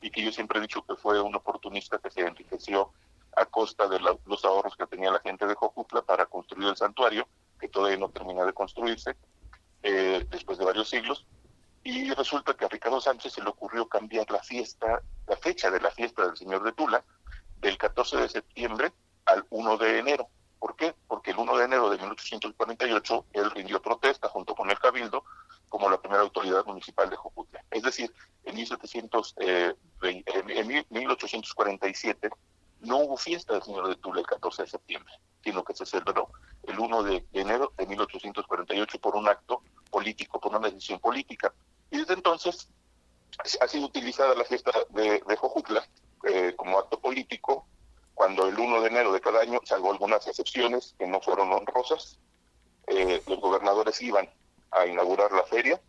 y 0.00 0.10
que 0.10 0.22
yo 0.22 0.32
siempre 0.32 0.58
he 0.58 0.62
dicho 0.62 0.84
que 0.84 0.96
fue 0.96 1.20
un 1.20 1.34
oportunista 1.34 1.98
que 1.98 2.10
se 2.10 2.20
enriqueció 2.20 2.92
a 3.36 3.46
costa 3.46 3.88
de 3.88 3.98
los 3.98 4.44
ahorros 4.44 4.76
que 4.76 4.86
tenía 4.86 5.10
la 5.10 5.20
gente 5.20 5.46
de 5.46 5.54
Jojutla 5.54 6.02
para 6.02 6.26
construir 6.26 6.68
el 6.68 6.76
santuario 6.76 7.26
que 7.58 7.68
todavía 7.68 7.96
no 7.96 8.10
termina 8.10 8.44
de 8.44 8.52
construirse 8.52 9.16
eh, 9.82 10.26
después 10.30 10.58
de 10.58 10.64
varios 10.64 10.90
siglos. 10.90 11.24
Y 11.84 12.12
resulta 12.12 12.54
que 12.54 12.64
a 12.64 12.68
Ricardo 12.68 13.00
Sánchez 13.00 13.32
se 13.32 13.42
le 13.42 13.48
ocurrió 13.48 13.88
cambiar 13.88 14.30
la 14.30 14.42
fiesta, 14.42 15.02
la 15.26 15.36
fecha 15.36 15.70
de 15.70 15.80
la 15.80 15.90
fiesta 15.90 16.26
del 16.26 16.36
Señor 16.36 16.62
de 16.62 16.72
Tula, 16.72 17.04
del 17.58 17.78
14 17.78 18.18
de 18.18 18.28
septiembre 18.28 18.92
al 19.26 19.46
1 19.50 19.78
de 19.78 19.98
enero. 19.98 20.28
¿Por 20.62 20.76
qué? 20.76 20.94
Porque 21.08 21.32
el 21.32 21.38
1 21.38 21.56
de 21.56 21.64
enero 21.64 21.90
de 21.90 21.96
1848 21.96 23.26
él 23.32 23.50
rindió 23.50 23.82
protesta 23.82 24.28
junto 24.28 24.54
con 24.54 24.70
el 24.70 24.78
Cabildo 24.78 25.24
como 25.68 25.90
la 25.90 26.00
primera 26.00 26.22
autoridad 26.22 26.64
municipal 26.64 27.10
de 27.10 27.16
Jojutla. 27.16 27.64
Es 27.68 27.82
decir, 27.82 28.14
en, 28.44 28.54
1700, 28.54 29.34
eh, 29.40 29.74
en 30.02 30.84
1847 30.88 32.30
no 32.78 32.98
hubo 32.98 33.16
fiesta 33.16 33.54
del 33.54 33.64
Señor 33.64 33.88
de 33.88 33.96
Tula 33.96 34.20
el 34.20 34.26
14 34.28 34.62
de 34.62 34.68
septiembre, 34.68 35.12
sino 35.42 35.64
que 35.64 35.74
se 35.74 35.84
celebró 35.84 36.28
el 36.62 36.78
1 36.78 37.02
de 37.02 37.26
enero 37.32 37.72
de 37.76 37.84
1848 37.84 39.00
por 39.00 39.16
un 39.16 39.26
acto 39.28 39.64
político, 39.90 40.38
por 40.38 40.54
una 40.54 40.68
decisión 40.68 41.00
política. 41.00 41.52
Y 41.90 41.98
desde 41.98 42.14
entonces 42.14 42.68
ha 43.60 43.66
sido 43.66 43.86
utilizada 43.86 44.36
la 44.36 44.44
fiesta 44.44 44.70
de, 44.90 45.24
de 45.26 45.36
Jojutla 45.36 45.84
eh, 46.22 46.54
como 46.56 46.78
acto 46.78 47.00
político, 47.00 47.66
cuando 48.14 48.46
el 48.46 48.58
1 48.58 48.80
de 48.80 48.88
enero 48.88 49.12
de 49.12 49.20
cada 49.20 49.40
año, 49.40 49.60
salvo 49.64 49.90
algunas 49.90 50.26
excepciones 50.26 50.94
que 50.98 51.06
no 51.06 51.20
fueron 51.20 51.52
honrosas, 51.52 52.18
eh, 52.86 53.22
los 53.26 53.40
gobernadores 53.40 54.00
iban 54.02 54.28
a 54.70 54.86
inaugurar 54.86 55.32
la 55.32 55.44
feria 55.44 55.80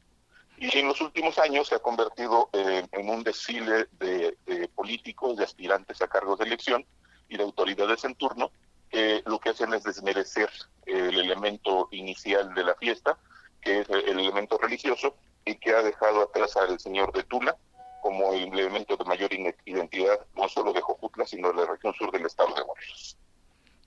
y 0.58 0.78
en 0.78 0.88
los 0.88 1.02
últimos 1.02 1.38
años 1.40 1.68
se 1.68 1.76
ha 1.76 1.80
convertido 1.80 2.50
en 2.54 3.10
un 3.10 3.24
desfile 3.24 3.88
de, 3.94 4.38
políticos, 4.76 5.36
de 5.36 5.44
aspirantes 5.44 6.02
a 6.02 6.08
cargos 6.08 6.40
de 6.40 6.46
elección 6.46 6.86
y 7.28 7.38
de 7.38 7.44
autoridades 7.44 8.04
en 8.06 8.16
turno, 8.16 8.52
que 8.90 9.24
lo 9.26 9.40
que 9.40 9.50
hacen 9.50 9.74
es 9.74 9.84
desmerecer 9.84 10.50
el 10.86 11.20
elemento 11.20 11.90
inicial 11.92 12.54
de 12.54 12.64
la 12.64 12.76
fiesta, 12.76 13.18
que 13.62 13.80
es 13.82 13.90
el 13.90 14.20
elemento 14.20 14.58
religioso, 14.58 15.16
y 15.44 15.56
que 15.56 15.72
ha 15.72 15.82
dejado 15.82 16.22
atrás 16.22 16.56
al 16.56 16.80
señor 16.80 17.12
de 17.12 17.24
Tula 17.24 17.58
como 18.04 18.34
el 18.34 18.60
elemento 18.60 18.98
de 18.98 19.06
mayor 19.06 19.32
identidad, 19.66 20.20
no 20.36 20.50
solo 20.50 20.74
de 20.74 20.82
Jojutla, 20.82 21.26
sino 21.26 21.54
de 21.54 21.62
la 21.62 21.72
región 21.72 21.94
sur 21.94 22.12
del 22.12 22.26
estado 22.26 22.54
de 22.54 22.66
Morelos. 22.66 23.18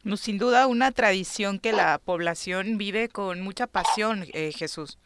No, 0.04 0.16
sin 0.16 0.38
duda 0.38 0.66
una 0.68 0.90
tradición 0.90 1.58
que 1.58 1.72
la 1.72 1.98
población 1.98 2.78
vive 2.78 3.10
con 3.10 3.42
mucha 3.42 3.66
pasión, 3.66 4.24
eh, 4.32 4.52
Jesús. 4.56 4.98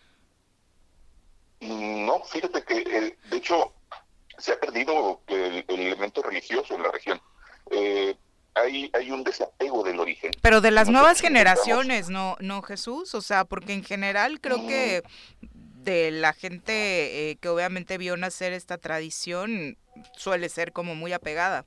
No, 1.58 2.22
fíjate 2.22 2.62
que 2.62 2.78
eh, 2.78 3.18
de 3.30 3.36
hecho 3.36 3.72
se 4.38 4.52
ha 4.52 4.60
perdido 4.60 5.20
el, 5.26 5.64
elemento 5.66 6.22
religioso 6.22 6.76
en 6.76 6.82
la 6.84 6.92
región. 6.92 7.20
Eh, 7.72 8.14
hay, 8.54 8.90
hay 8.94 9.10
un 9.10 9.24
desapego 9.24 9.82
del 9.82 9.98
origen. 9.98 10.30
Pero 10.40 10.60
de 10.60 10.70
las 10.70 10.88
nuevas 10.88 11.20
generaciones, 11.20 12.10
¿no, 12.10 12.36
no 12.38 12.62
Jesús? 12.62 13.12
O 13.16 13.22
sea, 13.22 13.44
porque 13.44 13.72
en 13.72 13.82
general 13.82 14.40
creo 14.40 14.66
que 14.68 15.02
mm. 15.40 15.59
De 15.84 16.10
la 16.10 16.32
gente 16.32 17.30
eh, 17.30 17.36
que 17.36 17.48
obviamente 17.48 17.98
vio 17.98 18.16
nacer 18.16 18.52
esta 18.52 18.78
tradición 18.78 19.76
suele 20.16 20.48
ser 20.48 20.72
como 20.72 20.94
muy 20.94 21.12
apegada. 21.12 21.66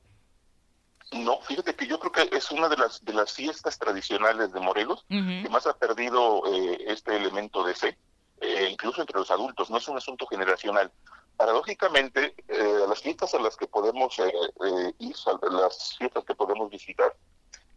No, 1.11 1.41
fíjate 1.41 1.75
que 1.75 1.85
yo 1.85 1.99
creo 1.99 2.11
que 2.11 2.35
es 2.35 2.49
una 2.51 2.69
de 2.69 2.77
las 2.77 3.03
de 3.05 3.13
las 3.13 3.33
fiestas 3.33 3.77
tradicionales 3.77 4.51
de 4.51 4.59
Morelos 4.59 5.05
que 5.07 5.47
más 5.51 5.67
ha 5.67 5.77
perdido 5.77 6.41
este 6.87 7.15
elemento 7.15 7.63
de 7.63 7.75
fe 7.75 7.97
eh, 8.43 8.67
incluso 8.69 9.01
entre 9.01 9.17
los 9.17 9.31
adultos, 9.31 9.69
no 9.69 9.77
es 9.77 9.87
un 9.87 9.97
asunto 9.97 10.27
generacional. 10.27 10.91
Paradójicamente, 11.37 12.35
eh, 12.47 12.85
las 12.87 13.01
fiestas 13.01 13.33
a 13.33 13.39
las 13.39 13.55
que 13.55 13.67
podemos 13.67 14.19
eh, 14.19 14.31
eh, 14.65 14.93
ir, 14.99 15.15
las 15.51 15.97
fiestas 15.97 16.25
que 16.25 16.35
podemos 16.35 16.69
visitar, 16.69 17.15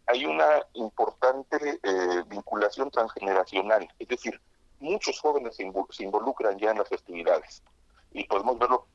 hay 0.07 0.25
una 0.25 0.61
importante 0.73 1.79
vinculación 2.27 2.89
transgeneracional, 2.89 3.87
es 3.99 4.07
decir, 4.07 4.39
muchos 4.79 5.19
jóvenes 5.19 5.55
se, 5.55 6.03
involucran 6.03 6.57
ya 6.57 6.71
en 6.71 6.79
las 6.79 6.89
festividades. 6.89 7.63
Y 8.13 8.23
podemos 8.25 8.57
verlo, 8.57 8.87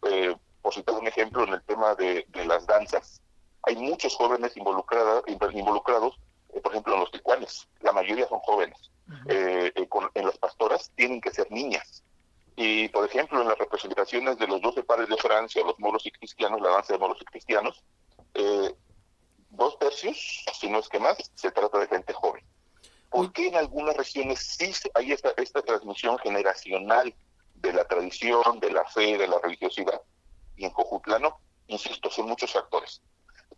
por 0.62 0.74
citar 0.74 0.94
un 0.96 1.06
ejemplo, 1.06 1.44
en 1.44 1.54
el 1.54 1.62
tema 1.62 1.94
de, 1.94 2.26
las 2.46 2.66
danzas. 2.66 3.20
Hay 3.64 3.76
muchos 3.76 4.16
jóvenes 4.16 4.56
involucrados, 4.56 5.24
involucrados 5.28 6.18
por 6.60 6.72
ejemplo, 6.72 6.94
en 6.94 7.00
los 7.00 7.10
ticuanes. 7.10 7.68
La 7.80 7.92
mayoría 7.92 8.28
son 8.28 8.40
jóvenes 8.40 8.90
eh, 9.28 9.72
eh, 9.74 9.88
en 10.14 10.26
las 10.26 10.38
pastoras 10.38 10.90
tienen 10.94 11.20
que 11.20 11.30
ser 11.30 11.50
niñas. 11.50 12.02
Y, 12.56 12.88
por 12.88 13.06
ejemplo, 13.06 13.40
en 13.40 13.48
las 13.48 13.58
representaciones 13.58 14.38
de 14.38 14.46
los 14.46 14.60
doce 14.60 14.82
padres 14.82 15.08
de 15.08 15.16
Francia, 15.16 15.64
los 15.64 15.78
moros 15.78 16.04
y 16.06 16.10
cristianos, 16.10 16.60
la 16.60 16.70
danza 16.70 16.92
de 16.92 16.98
moros 16.98 17.18
y 17.20 17.24
cristianos, 17.24 17.82
eh, 18.34 18.74
dos 19.50 19.78
tercios, 19.78 20.44
si 20.52 20.68
no 20.68 20.78
es 20.78 20.88
que 20.88 20.98
más, 20.98 21.16
se 21.34 21.50
trata 21.50 21.78
de 21.78 21.88
gente 21.88 22.12
joven. 22.12 22.44
¿Por 23.12 23.32
qué 23.32 23.48
en 23.48 23.56
algunas 23.56 23.96
regiones 23.96 24.40
sí 24.40 24.72
hay 24.94 25.12
esta, 25.12 25.32
esta 25.36 25.62
transmisión 25.62 26.18
generacional 26.18 27.14
de 27.56 27.72
la 27.72 27.84
tradición, 27.86 28.58
de 28.58 28.72
la 28.72 28.84
fe, 28.86 29.18
de 29.18 29.28
la 29.28 29.38
religiosidad? 29.38 30.00
Y 30.56 30.64
en 30.64 30.70
Cojutlano, 30.70 31.38
insisto, 31.66 32.10
son 32.10 32.26
muchos 32.28 32.52
factores. 32.52 33.02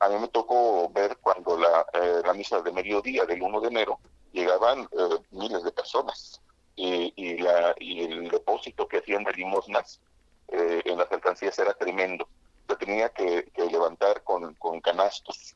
A 0.01 0.09
mí 0.09 0.19
me 0.19 0.29
tocó 0.29 0.91
ver 0.91 1.17
cuando 1.19 1.57
la, 1.57 1.87
la 2.25 2.33
misa 2.35 2.61
de 2.61 2.73
mediodía 2.73 3.25
del 3.25 3.43
1 3.43 3.61
de 3.61 3.69
enero 3.69 4.01
llegaban 4.33 4.83
eh, 4.83 5.19
miles 5.31 5.63
de 5.63 5.73
personas 5.73 6.41
y, 6.77 7.39
la, 7.39 7.75
y 7.79 8.03
el 8.03 8.29
depósito 8.29 8.89
que 8.89 8.99
hacían 8.99 9.23
de 9.25 9.33
limosnas 9.33 10.01
eh, 10.49 10.83
en 10.85 10.99
las 10.99 11.11
alcancías 11.11 11.59
era 11.59 11.73
tremendo. 11.75 12.29
Se 12.69 12.77
tenía 12.77 13.09
que, 13.11 13.51
levantar 13.71 14.23
con, 14.25 14.55
con, 14.55 14.81
canastos. 14.81 15.55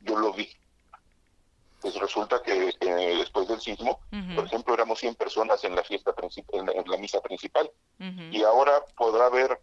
Yo 0.00 0.16
lo 0.16 0.32
vi. 0.32 0.48
Pues 1.86 2.00
resulta 2.00 2.42
que 2.42 2.74
eh, 2.80 3.16
después 3.16 3.46
del 3.46 3.60
sismo, 3.60 4.00
por 4.34 4.44
ejemplo, 4.44 4.74
éramos 4.74 4.98
100 4.98 5.14
personas 5.14 5.62
en 5.62 5.76
la 5.76 5.84
fiesta 5.84 6.12
en, 6.52 6.68
en 6.68 6.90
la 6.90 6.96
misa 6.96 7.20
principal. 7.20 7.70
Y 8.32 8.42
ahora 8.42 8.84
podrá 8.96 9.26
haber 9.26 9.60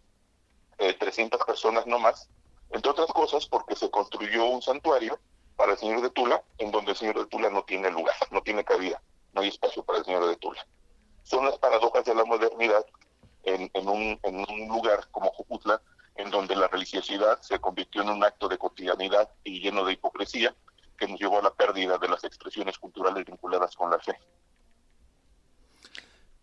300 0.78 1.44
personas 1.44 1.86
no 1.86 1.98
más, 1.98 2.30
entre 2.70 2.92
otras 2.92 3.08
cosas 3.08 3.44
porque 3.44 3.76
se 3.76 3.90
construyó 3.90 4.46
un 4.46 4.62
santuario 4.62 5.20
para 5.56 5.72
el 5.72 5.78
señor 5.78 6.00
de 6.00 6.08
Tula, 6.08 6.42
en 6.56 6.70
donde 6.70 6.92
el 6.92 6.96
señor 6.96 7.18
de 7.18 7.26
Tula 7.26 7.50
no 7.50 7.62
tiene 7.64 7.90
lugar, 7.90 8.16
no 8.30 8.40
tiene 8.40 8.64
cabida, 8.64 9.02
no 9.34 9.42
hay 9.42 9.48
espacio 9.48 9.84
para 9.84 9.98
el 9.98 10.06
señor 10.06 10.26
de 10.26 10.36
Tula. 10.36 10.66
Son 11.24 11.44
las 11.44 11.58
paradojas 11.58 12.06
de 12.06 12.14
la 12.14 12.24
modernidad 12.24 12.86
en, 13.42 13.70
un, 13.86 14.18
en 14.22 14.36
un 14.36 14.68
lugar 14.68 15.08
como 15.10 15.30
Jujutla, 15.32 15.82
en 16.16 16.30
donde 16.30 16.56
la 16.56 16.68
religiosidad 16.68 17.38
se 17.42 17.58
convirtió 17.58 18.00
en 18.00 18.08
un 18.08 18.24
acto 18.24 18.48
de 18.48 18.56
cotidianidad 18.56 19.28
y 19.44 19.60
lleno 19.60 19.84
de 19.84 19.92
hipocresía 19.92 20.54
que 20.96 21.08
nos 21.08 21.18
llevó 21.20 21.38
a 21.38 21.42
la 21.42 21.52
pérdida 21.52 21.98
de 21.98 22.08
las 22.08 22.24
expresiones 22.24 22.78
culturales 22.78 23.24
vinculadas 23.24 23.74
con 23.74 23.90
la 23.90 23.98
fe. 23.98 24.18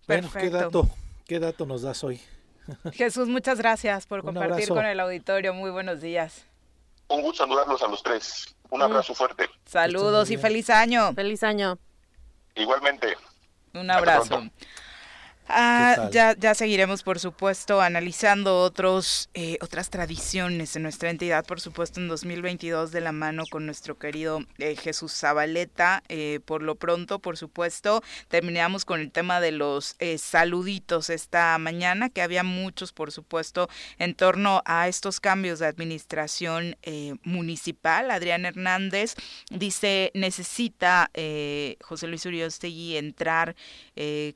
Bueno, 0.08 0.30
¿qué 0.34 0.50
dato, 0.50 0.88
¿qué 1.26 1.40
dato 1.40 1.66
nos 1.66 1.84
das 1.84 2.04
hoy? 2.04 2.22
Jesús, 2.94 3.28
muchas 3.28 3.58
gracias 3.58 4.06
por 4.08 4.24
compartir 4.24 4.68
con 4.70 4.86
el 4.86 5.00
auditorio. 5.00 5.54
Muy 5.54 5.72
buenos 5.72 6.02
días. 6.02 6.46
Un 7.08 7.22
gusto 7.22 7.44
saludarlos 7.44 7.82
a 7.82 7.88
los 7.88 8.02
tres. 8.04 8.56
Un 8.70 8.80
mm. 8.80 8.84
abrazo 8.84 9.14
fuerte. 9.14 9.50
Saludos 9.66 10.32
y 10.32 10.38
feliz 10.38 10.70
año. 10.70 11.14
Feliz 11.14 11.44
año. 11.44 11.78
Igualmente. 12.56 13.16
Un 13.74 13.90
abrazo. 13.90 14.44
Ah, 15.48 16.10
ya, 16.12 16.36
ya 16.38 16.54
seguiremos, 16.56 17.04
por 17.04 17.20
supuesto, 17.20 17.82
analizando 17.82 18.60
otros, 18.60 19.30
eh, 19.34 19.58
otras 19.62 19.90
tradiciones 19.90 20.76
en 20.76 20.84
nuestra 20.84 21.10
entidad, 21.10 21.46
por 21.46 21.60
supuesto, 21.60 22.00
en 22.00 22.08
2022 22.08 22.92
de 22.92 23.02
la 23.02 23.12
mano 23.12 23.44
con 23.50 23.66
nuestro 23.66 23.98
querido 23.98 24.46
eh, 24.60 24.76
Jesús 24.76 25.14
Zabaleta. 25.14 26.04
Eh, 26.08 26.40
por 26.46 26.62
lo 26.62 26.76
pronto, 26.76 27.20
por 27.20 27.38
supuesto, 27.38 28.02
terminamos 28.30 28.86
con 28.86 29.02
el 29.02 29.12
tema 29.12 29.42
de 29.42 29.52
los 29.52 29.98
saluditos 30.18 31.10
esta 31.10 31.58
mañana, 31.58 32.10
que 32.10 32.22
había 32.22 32.44
muchos, 32.44 32.94
por 32.94 33.12
supuesto, 33.12 33.70
en 33.98 34.16
torno 34.16 34.62
a 34.66 34.88
estos 34.88 35.20
cambios 35.20 35.60
de 35.60 35.68
administración 35.68 36.78
municipal. 37.24 38.12
Adrián 38.12 38.46
Hernández 38.46 39.16
dice, 39.50 40.12
necesita 40.14 41.12
José 41.82 42.08
Luis 42.08 42.26
Uriostegui 42.26 42.98
entrar 42.98 43.56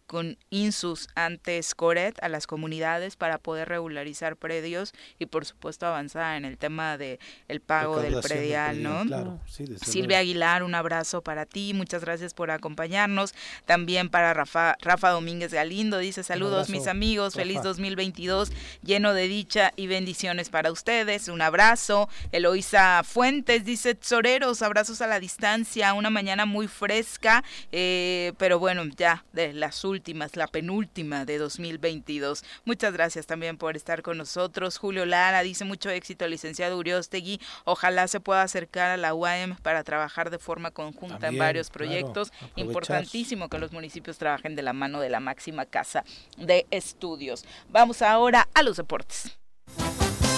con 0.08 0.38
insus 0.50 0.95
antes 1.16 1.76
Coret 1.76 2.18
a 2.22 2.30
las 2.30 2.48
comunidades 2.48 3.16
para 3.16 3.38
poder 3.38 3.70
regularizar 3.70 4.36
predios 4.36 4.94
y 5.20 5.26
por 5.26 5.46
supuesto 5.46 5.86
avanzar 5.86 6.38
en 6.38 6.46
el 6.46 6.58
tema 6.58 6.98
de 6.98 7.20
el 7.48 7.60
pago 7.60 8.00
del 8.00 8.20
predial, 8.22 8.82
¿no? 8.82 9.40
Silvia 9.82 10.20
Aguilar, 10.20 10.64
un 10.64 10.76
abrazo 10.76 11.22
para 11.22 11.46
ti, 11.46 11.74
muchas 11.74 12.04
gracias 12.04 12.34
por 12.34 12.52
acompañarnos. 12.52 13.34
También 13.66 14.10
para 14.10 14.34
Rafa, 14.34 14.76
Rafa 14.82 15.10
Domínguez 15.10 15.54
Galindo, 15.54 15.98
dice 15.98 16.24
saludos 16.24 16.70
mis 16.70 16.88
amigos, 16.88 17.34
feliz 17.34 17.62
2022, 17.62 18.52
lleno 18.84 19.14
de 19.14 19.28
dicha 19.28 19.74
y 19.76 19.88
bendiciones 19.88 20.50
para 20.50 20.72
ustedes. 20.72 21.28
Un 21.28 21.42
abrazo. 21.42 22.10
Eloisa 22.32 23.02
Fuentes 23.04 23.66
dice 23.66 23.98
Soreros, 24.00 24.62
abrazos 24.62 25.02
a 25.02 25.08
la 25.08 25.20
distancia, 25.20 25.94
una 25.94 26.10
mañana 26.10 26.46
muy 26.46 26.68
fresca, 26.68 27.44
eh, 27.72 28.34
pero 28.38 28.60
bueno, 28.60 28.84
ya 28.98 29.26
de 29.34 29.54
las 29.54 29.84
últimas, 29.84 30.36
la 30.36 30.48
penúltima 30.48 30.85
de 31.26 31.38
2022. 31.38 32.44
Muchas 32.64 32.94
gracias 32.94 33.26
también 33.26 33.58
por 33.58 33.76
estar 33.76 34.02
con 34.02 34.18
nosotros. 34.18 34.78
Julio 34.78 35.06
Lara 35.06 35.42
dice 35.42 35.66
mucho 35.66 35.90
éxito, 35.90 36.28
licenciado 36.28 36.78
Uriostegui. 36.78 37.40
Ojalá 37.64 38.08
se 38.08 38.20
pueda 38.20 38.42
acercar 38.42 38.92
a 38.92 38.98
la 38.98 39.14
UAM 39.14 39.58
para 39.62 39.84
trabajar 39.84 40.30
de 40.30 40.40
forma 40.40 40.72
conjunta 40.72 41.28
en 41.28 41.38
varios 41.38 41.70
proyectos. 41.70 42.32
Importantísimo 42.56 43.50
que 43.50 43.60
los 43.60 43.72
municipios 43.72 44.18
trabajen 44.18 44.56
de 44.56 44.62
la 44.62 44.74
mano 44.74 45.00
de 45.00 45.10
la 45.10 45.20
máxima 45.20 45.66
casa 45.66 46.04
de 46.38 46.66
estudios. 46.72 47.46
Vamos 47.70 48.02
ahora 48.02 48.48
a 48.54 48.64
los 48.64 48.78
deportes. 48.78 49.38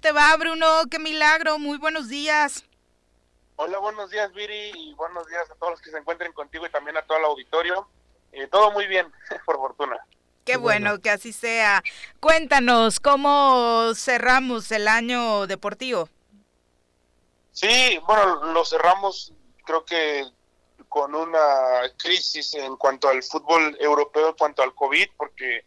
Te 0.00 0.12
va, 0.12 0.34
Bruno? 0.36 0.66
¡Qué 0.90 0.98
milagro! 0.98 1.58
Muy 1.58 1.76
buenos 1.76 2.08
días. 2.08 2.64
Hola, 3.56 3.78
buenos 3.78 4.10
días, 4.10 4.32
Viri, 4.32 4.72
y 4.74 4.94
buenos 4.94 5.26
días 5.26 5.50
a 5.50 5.54
todos 5.56 5.72
los 5.72 5.80
que 5.82 5.90
se 5.90 5.98
encuentren 5.98 6.32
contigo 6.32 6.64
y 6.64 6.70
también 6.70 6.96
a 6.96 7.02
todo 7.02 7.18
el 7.18 7.24
auditorio. 7.24 7.86
Eh, 8.32 8.46
todo 8.46 8.72
muy 8.72 8.86
bien, 8.86 9.12
por 9.44 9.56
fortuna. 9.56 9.98
Qué, 10.46 10.56
bueno, 10.56 11.00
que 11.00 11.10
así 11.10 11.34
sea. 11.34 11.82
Cuéntanos, 12.18 12.98
¿cómo 12.98 13.92
cerramos 13.94 14.72
el 14.72 14.88
año 14.88 15.46
deportivo? 15.46 16.08
Sí, 17.52 18.00
bueno, 18.06 18.52
lo 18.52 18.64
cerramos 18.64 19.34
creo 19.64 19.84
que 19.84 20.24
con 20.88 21.14
una 21.14 21.82
crisis 21.98 22.54
en 22.54 22.76
cuanto 22.76 23.08
al 23.08 23.22
fútbol 23.22 23.76
europeo, 23.78 24.30
en 24.30 24.34
cuanto 24.34 24.62
al 24.62 24.74
COVID, 24.74 25.08
porque 25.16 25.66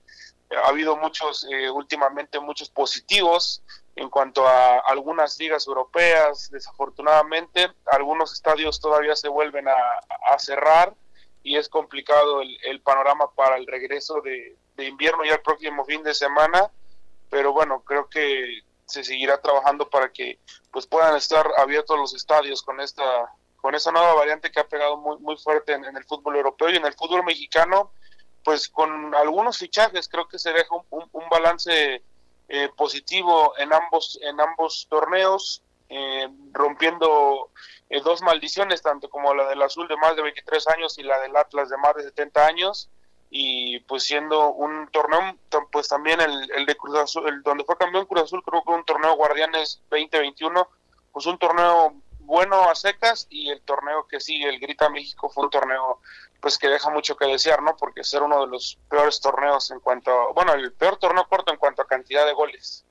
ha 0.64 0.70
habido 0.70 0.98
muchos, 0.98 1.48
eh, 1.50 1.70
últimamente 1.70 2.40
muchos 2.40 2.70
positivos, 2.70 3.62
en 3.96 4.10
cuanto 4.10 4.48
a 4.48 4.80
algunas 4.80 5.38
ligas 5.38 5.68
europeas, 5.68 6.50
desafortunadamente, 6.52 7.72
algunos 7.92 8.34
estadios 8.34 8.80
todavía 8.80 9.16
se 9.16 9.28
vuelven 9.28 9.68
a, 9.68 10.40
cerrar 10.40 10.96
y 11.44 11.58
es 11.58 11.70
complicado 11.70 12.42
el, 12.42 12.82
panorama 12.82 13.30
para 13.36 13.58
el 13.58 13.68
regreso 13.68 14.22
de, 14.22 14.58
invierno 14.84 15.24
ya 15.24 15.36
el 15.36 15.42
próximo 15.42 15.86
fin 15.86 16.02
de 16.02 16.16
semana, 16.16 16.72
pero 17.30 17.54
bueno, 17.54 17.82
creo 17.82 18.10
que 18.10 18.62
se 18.86 19.04
seguirá 19.04 19.40
trabajando 19.40 19.90
para 19.90 20.12
que 20.12 20.40
pues 20.72 20.88
puedan 20.88 21.16
estar 21.16 21.48
abiertos 21.58 21.98
los 21.98 22.14
estadios 22.14 22.62
con 22.64 22.82
esta 22.82 23.04
con 23.62 23.74
esa 23.76 23.94
nueva 23.94 24.14
variante 24.14 24.52
que 24.52 24.60
ha 24.60 24.68
pegado 24.68 24.98
muy 24.98 25.18
muy 25.20 25.38
fuerte 25.38 25.72
en, 25.72 25.86
el 25.86 26.04
fútbol 26.04 26.36
europeo 26.36 26.70
y 26.70 26.76
en 26.76 26.86
el 26.86 26.94
fútbol 26.94 27.24
mexicano 27.24 27.94
pues 28.44 28.68
con 28.68 29.16
algunos 29.16 29.58
fichajes 29.58 30.10
creo 30.10 30.28
que 30.28 30.38
se 30.38 30.52
deja 30.52 30.76
un 30.90 31.30
balance 31.30 32.04
eh, 32.50 32.70
positivo 32.76 33.54
en 33.58 33.74
ambos, 33.74 34.20
en 34.22 34.40
ambos 34.40 34.88
torneos, 34.90 35.64
eh, 35.90 36.28
rompiendo 36.52 37.50
eh, 37.90 38.02
dos 38.02 38.22
maldiciones, 38.22 38.82
tanto 38.82 39.10
como 39.10 39.34
la 39.34 39.48
del 39.48 39.62
azul 39.62 39.88
de 39.88 39.98
más 39.98 40.16
de 40.16 40.24
23 40.24 40.68
años 40.70 40.98
y 40.98 41.04
la 41.04 41.20
del 41.20 41.36
Atlas 41.36 41.70
de 41.70 41.78
más 41.78 41.96
de 41.96 42.04
70 42.04 42.46
años, 42.46 42.90
y 43.30 43.80
pues 43.82 44.04
siendo 44.04 44.52
un 44.52 44.88
torneo, 44.90 45.38
pues 45.72 45.88
también 45.88 46.22
el, 46.22 46.52
el 46.52 46.66
de 46.66 46.76
Cruz 46.76 46.98
Azul, 46.98 47.28
el 47.28 47.42
donde 47.42 47.64
fue 47.64 47.78
campeón 47.78 48.06
Cruz 48.06 48.24
Azul, 48.24 48.44
creo 48.44 48.64
que 48.64 48.72
un 48.72 48.86
torneo 48.86 49.16
Guardianes 49.16 49.82
2021, 49.90 50.68
pues 51.12 51.26
un 51.26 51.38
torneo 51.38 51.96
bueno 52.20 52.70
a 52.70 52.76
secas 52.76 53.28
y 53.30 53.50
el 53.50 53.62
torneo 53.62 54.08
que 54.08 54.20
sigue, 54.20 54.50
el 54.50 54.60
Grita 54.60 54.90
México, 54.90 55.30
fue 55.30 55.46
un 55.46 55.50
torneo 55.50 56.00
pues 56.44 56.58
que 56.58 56.68
deja 56.68 56.90
mucho 56.90 57.16
que 57.16 57.26
desear, 57.26 57.64
¿no? 57.64 57.78
Porque 57.78 58.04
ser 58.04 58.22
uno 58.22 58.42
de 58.42 58.48
los 58.48 58.78
peores 58.90 59.22
torneos 59.22 59.72
en 59.72 59.80
cuanto, 59.80 60.12
a, 60.12 60.34
bueno, 60.34 60.52
el 60.54 60.74
peor 60.74 60.98
torneo 60.98 61.26
corto 61.30 61.54
en 61.54 61.58
cuanto 61.58 61.82
a 61.82 61.88
cantidad 61.88 62.26
de 62.26 62.34
goles. 62.34 62.84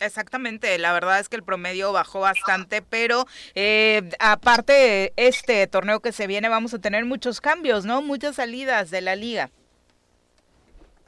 Exactamente, 0.00 0.78
la 0.78 0.94
verdad 0.94 1.20
es 1.20 1.28
que 1.28 1.36
el 1.36 1.42
promedio 1.42 1.92
bajó 1.92 2.20
bastante, 2.20 2.80
pero 2.80 3.26
eh, 3.54 4.10
aparte 4.18 5.12
este 5.16 5.66
torneo 5.66 6.00
que 6.00 6.12
se 6.12 6.26
viene 6.26 6.48
vamos 6.48 6.72
a 6.72 6.78
tener 6.78 7.04
muchos 7.04 7.42
cambios, 7.42 7.84
¿no? 7.84 8.00
Muchas 8.00 8.36
salidas 8.36 8.90
de 8.90 9.02
la 9.02 9.16
liga. 9.16 9.50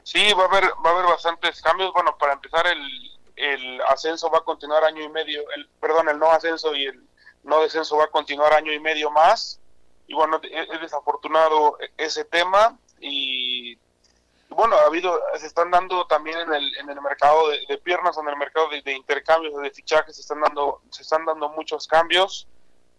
Sí, 0.03 0.31
va 0.33 0.43
a 0.43 0.47
haber 0.47 0.65
va 0.85 0.91
a 0.91 0.93
haber 0.93 1.05
bastantes 1.07 1.63
cambios. 1.63 1.91
Bueno, 1.93 2.15
para 2.19 2.33
empezar 2.33 2.67
el, 2.67 3.17
el 3.35 3.81
ascenso 3.89 4.29
va 4.29 4.37
a 4.37 4.43
continuar 4.43 4.83
año 4.83 5.03
y 5.03 5.09
medio, 5.09 5.41
el 5.55 5.67
perdón, 5.81 6.09
el 6.09 6.19
no 6.19 6.29
ascenso 6.29 6.75
y 6.75 6.85
el 6.85 7.03
no 7.43 7.63
descenso 7.63 7.97
va 7.97 8.03
a 8.03 8.11
continuar 8.11 8.53
año 8.53 8.71
y 8.71 8.79
medio 8.79 9.09
más 9.09 9.59
y 10.07 10.13
bueno, 10.13 10.39
es 10.41 10.81
desafortunado 10.81 11.77
ese 11.97 12.23
tema 12.25 12.77
y 12.99 13.77
bueno, 14.49 14.75
ha 14.77 14.85
habido, 14.85 15.21
se 15.37 15.45
están 15.45 15.69
dando 15.69 16.07
también 16.07 16.39
en 16.39 16.53
el, 16.53 16.77
en 16.77 16.89
el 16.89 17.01
mercado 17.01 17.49
de, 17.49 17.77
piernas, 17.77 18.17
en 18.17 18.27
el 18.27 18.37
mercado 18.37 18.69
de, 18.69 18.93
intercambios, 18.93 19.61
de 19.61 19.69
fichajes, 19.71 20.15
se 20.15 20.21
están 20.21 20.41
dando, 20.41 20.81
se 20.89 21.03
están 21.03 21.25
dando 21.25 21.49
muchos 21.49 21.85
cambios, 21.87 22.47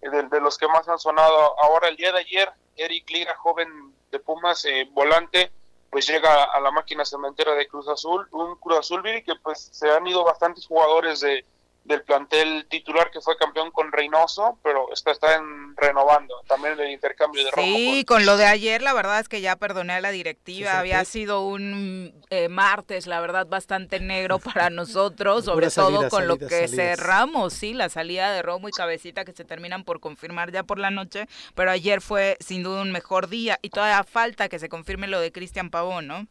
eh, 0.02 0.10
de, 0.10 0.40
los 0.40 0.59
que 0.59 0.68
más 0.68 0.89
han 0.89 0.98
sonado 0.98 1.59
ahora 1.60 1.89
el 1.89 1.97
día 1.97 2.12
de 2.12 2.20
ayer, 2.20 2.52
Eric 2.76 3.10
Lira, 3.10 3.35
joven 3.36 3.94
de 4.10 4.20
Pumas, 4.20 4.64
eh, 4.66 4.89
volante, 4.93 5.51
pues 5.90 6.06
llega 6.06 6.44
a 6.44 6.60
la 6.60 6.70
máquina 6.70 7.05
cementera 7.05 7.55
de 7.55 7.66
Cruz 7.66 7.89
Azul, 7.89 8.28
un 8.32 8.56
Cruz 8.56 8.78
Azul 8.78 9.02
que 9.02 9.35
pues 9.43 9.70
se 9.72 9.90
han 9.90 10.06
ido 10.06 10.22
bastantes 10.22 10.66
jugadores 10.66 11.20
de, 11.20 11.47
del 11.89 12.02
plantel 12.02 12.66
titular 12.69 13.10
que 13.10 13.20
fue 13.20 13.36
campeón 13.36 13.70
con 13.70 13.90
Reynoso, 13.90 14.59
pero 14.62 14.93
está, 14.93 15.10
está 15.10 15.36
en, 15.36 15.74
renovando 15.77 16.35
también 16.47 16.78
el 16.78 16.90
intercambio 16.90 17.44
de 17.44 17.51
Sí, 17.51 18.05
con... 18.06 18.27
lo 18.27 18.36
de 18.36 18.44
ayer 18.44 18.82
la 18.82 18.93
verdad 18.93 19.19
es 19.20 19.28
que 19.28 19.40
ya 19.40 19.56
perdoné 19.56 19.94
a 19.94 20.01
la 20.01 20.10
directiva, 20.10 20.78
había 20.78 21.05
sido 21.06 21.47
un 21.47 22.12
eh, 22.28 22.48
martes, 22.48 23.06
la 23.06 23.20
verdad, 23.20 23.47
bastante 23.47 24.01
negro 24.01 24.39
para 24.55 24.69
nosotros, 24.69 25.47
sobre 25.47 25.70
todo 25.70 26.10
con 26.10 26.28
lo 26.28 26.36
que 26.36 26.69
cerramos, 26.69 27.55
sí, 27.55 27.73
la 27.73 27.89
salida 27.89 28.32
de 28.32 28.43
Romo 28.43 28.69
y 28.69 28.73
Cabecita 28.73 29.24
que 29.24 29.32
se 29.32 29.44
terminan 29.44 29.85
por 29.85 30.01
confirmar 30.01 30.52
ya 30.52 30.65
por 30.65 30.78
la 30.78 30.90
noche, 30.90 31.27
pero 31.55 31.70
ayer 31.70 32.02
fue 32.02 32.36
sin 32.39 32.62
duda 32.62 32.82
un 32.82 32.93
mejor 32.93 33.28
día 33.28 33.59
y 33.62 33.70
todavía 33.70 34.05
falta 34.05 34.51
que 34.51 34.59
se 34.59 34.69
confirme 34.69 35.09
lo 35.09 35.20
de 35.20 35.32
Cristian 35.32 35.70
Pavón, 35.70 36.06
¿no? 36.06 36.27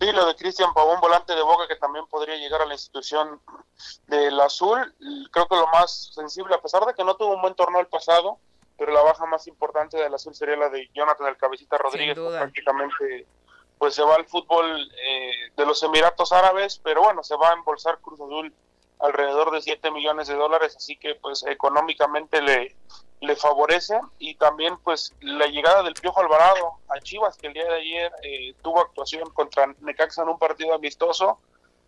Sí, 0.00 0.12
lo 0.12 0.24
de 0.24 0.34
Cristian 0.34 0.72
Pavón, 0.72 0.98
volante 1.00 1.34
de 1.34 1.42
Boca, 1.42 1.68
que 1.68 1.76
también 1.76 2.06
podría 2.06 2.36
llegar 2.36 2.62
a 2.62 2.66
la 2.66 2.72
institución 2.72 3.38
del 4.06 4.40
Azul. 4.40 4.94
Creo 5.30 5.46
que 5.46 5.56
lo 5.56 5.66
más 5.66 6.10
sensible, 6.14 6.54
a 6.54 6.62
pesar 6.62 6.86
de 6.86 6.94
que 6.94 7.04
no 7.04 7.16
tuvo 7.16 7.34
un 7.34 7.42
buen 7.42 7.54
torneo 7.54 7.80
el 7.80 7.86
pasado, 7.86 8.38
pero 8.78 8.92
la 8.92 9.02
baja 9.02 9.26
más 9.26 9.46
importante 9.46 9.98
del 9.98 10.14
Azul 10.14 10.34
sería 10.34 10.56
la 10.56 10.70
de 10.70 10.88
Jonathan 10.94 11.26
el 11.26 11.36
Cabecita 11.36 11.76
Rodríguez, 11.76 12.14
que 12.14 12.30
prácticamente 12.30 13.26
pues 13.76 13.94
se 13.94 14.02
va 14.02 14.14
al 14.14 14.26
fútbol 14.26 14.90
eh, 15.02 15.50
de 15.54 15.66
los 15.66 15.82
Emiratos 15.82 16.32
Árabes, 16.32 16.80
pero 16.82 17.02
bueno, 17.02 17.22
se 17.22 17.36
va 17.36 17.50
a 17.50 17.54
embolsar 17.54 17.98
Cruz 18.00 18.20
Azul 18.20 18.54
alrededor 19.00 19.50
de 19.50 19.60
7 19.60 19.90
millones 19.90 20.28
de 20.28 20.34
dólares, 20.34 20.76
así 20.76 20.96
que 20.96 21.14
pues 21.14 21.44
económicamente 21.46 22.40
le, 22.40 22.74
le 23.20 23.36
favorece 23.36 24.00
y 24.18 24.34
también 24.36 24.78
pues 24.82 25.14
la 25.20 25.46
llegada 25.46 25.82
del 25.82 25.94
Piojo 25.94 26.20
Alvarado 26.20 26.78
a 26.88 26.98
Chivas 27.00 27.36
que 27.36 27.48
el 27.48 27.52
día 27.52 27.64
de 27.64 27.74
ayer 27.74 28.12
eh, 28.22 28.54
tuvo 28.62 28.80
actuación 28.80 29.28
contra 29.30 29.74
Necaxa 29.80 30.22
en 30.22 30.30
un 30.30 30.38
partido 30.38 30.74
amistoso 30.74 31.38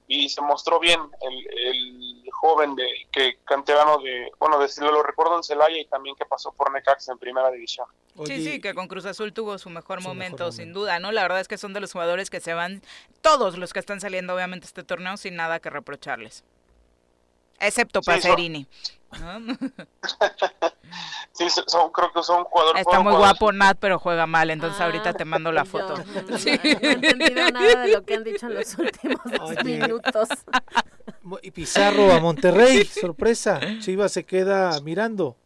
y 0.07 0.29
se 0.29 0.43
mostró 0.43 0.79
bien 0.79 1.01
el, 1.23 2.23
joven 2.35 2.75
de 2.75 2.89
que 3.13 3.39
canterano 3.45 3.99
de 3.99 4.33
bueno 4.41 4.59
decirlo 4.59 4.91
lo 4.91 5.05
recuerdo 5.05 5.37
en 5.37 5.45
Celaya 5.45 5.79
y 5.79 5.85
también 5.85 6.17
que 6.17 6.25
pasó 6.25 6.51
por 6.51 6.73
Necaxa 6.73 7.13
en 7.13 7.19
primera 7.19 7.53
división. 7.53 7.87
Sí 8.27 8.43
sí 8.43 8.61
que 8.61 8.75
con 8.75 8.89
Cruz 8.89 9.05
Azul 9.05 9.33
tuvo 9.33 9.59
su 9.59 9.71
mejor 9.71 10.03
momento 10.03 10.51
sin 10.51 10.73
duda 10.73 10.99
no 10.99 11.13
la 11.13 11.23
verdad 11.23 11.41
es 11.41 11.47
que 11.47 11.57
son 11.57 11.73
de 11.73 11.81
los 11.81 11.93
jugadores 11.93 12.31
que 12.31 12.41
se 12.41 12.53
van 12.53 12.83
todos 13.21 13.59
los 13.59 13.73
que 13.73 13.79
están 13.79 14.01
saliendo 14.01 14.35
obviamente 14.35 14.67
este 14.67 14.83
torneo 14.83 15.17
sin 15.17 15.37
nada 15.37 15.61
que 15.61 15.71
reprocharles 15.71 16.45
excepto 17.61 18.03
Pacerini 18.03 18.67
sí, 21.33 21.49
son, 21.67 21.91
creo 21.93 22.13
que 22.13 22.23
son 22.23 22.45
jugadores. 22.45 22.81
Está 22.81 23.01
muy 23.01 23.15
guapo 23.15 23.53
Nat, 23.53 23.77
pero 23.79 23.99
juega 23.99 24.27
mal, 24.27 24.51
entonces 24.51 24.81
ah, 24.81 24.87
ahorita 24.87 25.13
te 25.13 25.25
mando 25.25 25.53
la 25.53 25.65
foto. 25.65 25.95
No, 26.13 26.23
no, 26.23 26.37
he 26.37 26.93
entendido 26.93 27.51
nada 27.51 27.83
de 27.83 27.93
lo 27.93 28.05
que 28.05 28.15
han 28.15 28.25
dicho 28.25 28.47
en 28.47 28.55
los 28.55 28.79
últimos 28.79 29.19
dos 29.25 29.65
minutos. 29.65 30.29
Y 31.43 31.51
Pizarro 31.51 32.13
a 32.13 32.21
Monterrey, 32.21 32.85
sorpresa. 32.85 33.61
Chivas 33.81 34.13
se 34.13 34.25
queda 34.25 34.81
mirando. 34.81 35.37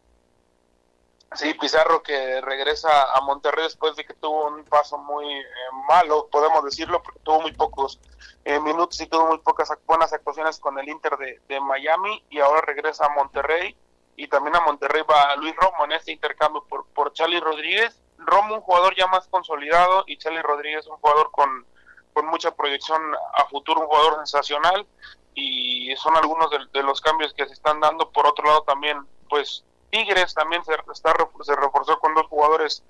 Sí, 1.33 1.53
Pizarro 1.55 2.01
que 2.01 2.39
regresa 2.41 3.11
a 3.13 3.21
Monterrey 3.21 3.65
después 3.65 3.95
de 3.95 4.05
que 4.05 4.13
tuvo 4.13 4.47
un 4.47 4.63
paso 4.63 4.97
muy 4.97 5.25
eh, 5.35 5.45
malo, 5.87 6.27
podemos 6.31 6.63
decirlo, 6.63 7.03
porque 7.03 7.19
tuvo 7.19 7.41
muy 7.41 7.51
pocos 7.51 7.99
eh, 8.45 8.59
minutos 8.59 8.99
y 9.01 9.07
tuvo 9.07 9.27
muy 9.27 9.37
pocas 9.39 9.69
buenas 9.85 10.13
actuaciones 10.13 10.57
con 10.57 10.79
el 10.79 10.87
Inter 10.87 11.17
de, 11.17 11.41
de, 11.47 11.59
Miami 11.59 12.23
y 12.29 12.39
ahora 12.39 12.61
regresa 12.61 13.05
a 13.05 13.09
Monterrey 13.09 13.75
y 14.15 14.27
también 14.29 14.55
a 14.55 14.61
Monterrey 14.61 15.03
va 15.03 15.35
Luis 15.35 15.55
Romo 15.57 15.83
en 15.83 15.91
este 15.91 16.13
intercambio 16.13 16.63
por, 16.63 16.85
por 16.87 17.11
Charlie 17.13 17.41
Rodríguez. 17.41 18.01
Romo 18.17 18.55
un 18.55 18.61
jugador 18.61 18.95
ya 18.95 19.07
más 19.07 19.27
consolidado 19.27 20.05
y 20.07 20.17
Charlie 20.17 20.41
Rodríguez 20.41 20.87
un 20.87 20.97
jugador 20.97 21.29
con, 21.31 21.65
con 22.13 22.25
mucha 22.27 22.55
proyección 22.55 23.01
a 23.33 23.45
futuro, 23.45 23.81
un 23.81 23.87
jugador 23.87 24.15
sensacional 24.15 24.87
y 25.35 25.93
son 25.97 26.15
algunos 26.15 26.49
de, 26.49 26.57
de 26.71 26.83
los 26.83 27.01
cambios 27.01 27.33
que 27.33 27.45
se 27.45 27.53
están 27.53 27.81
dando. 27.81 28.09
Por 28.11 28.25
otro 28.25 28.45
lado 28.45 28.63
también, 28.63 29.05
pues 29.29 29.65
Tigres 29.89 30.33
también 30.33 30.63
se, 30.63 30.73
está, 30.93 31.13
se 31.41 31.55
reforzó 31.55 31.99
con 31.99 32.13
dos 32.13 32.27
jugadores 32.27 32.83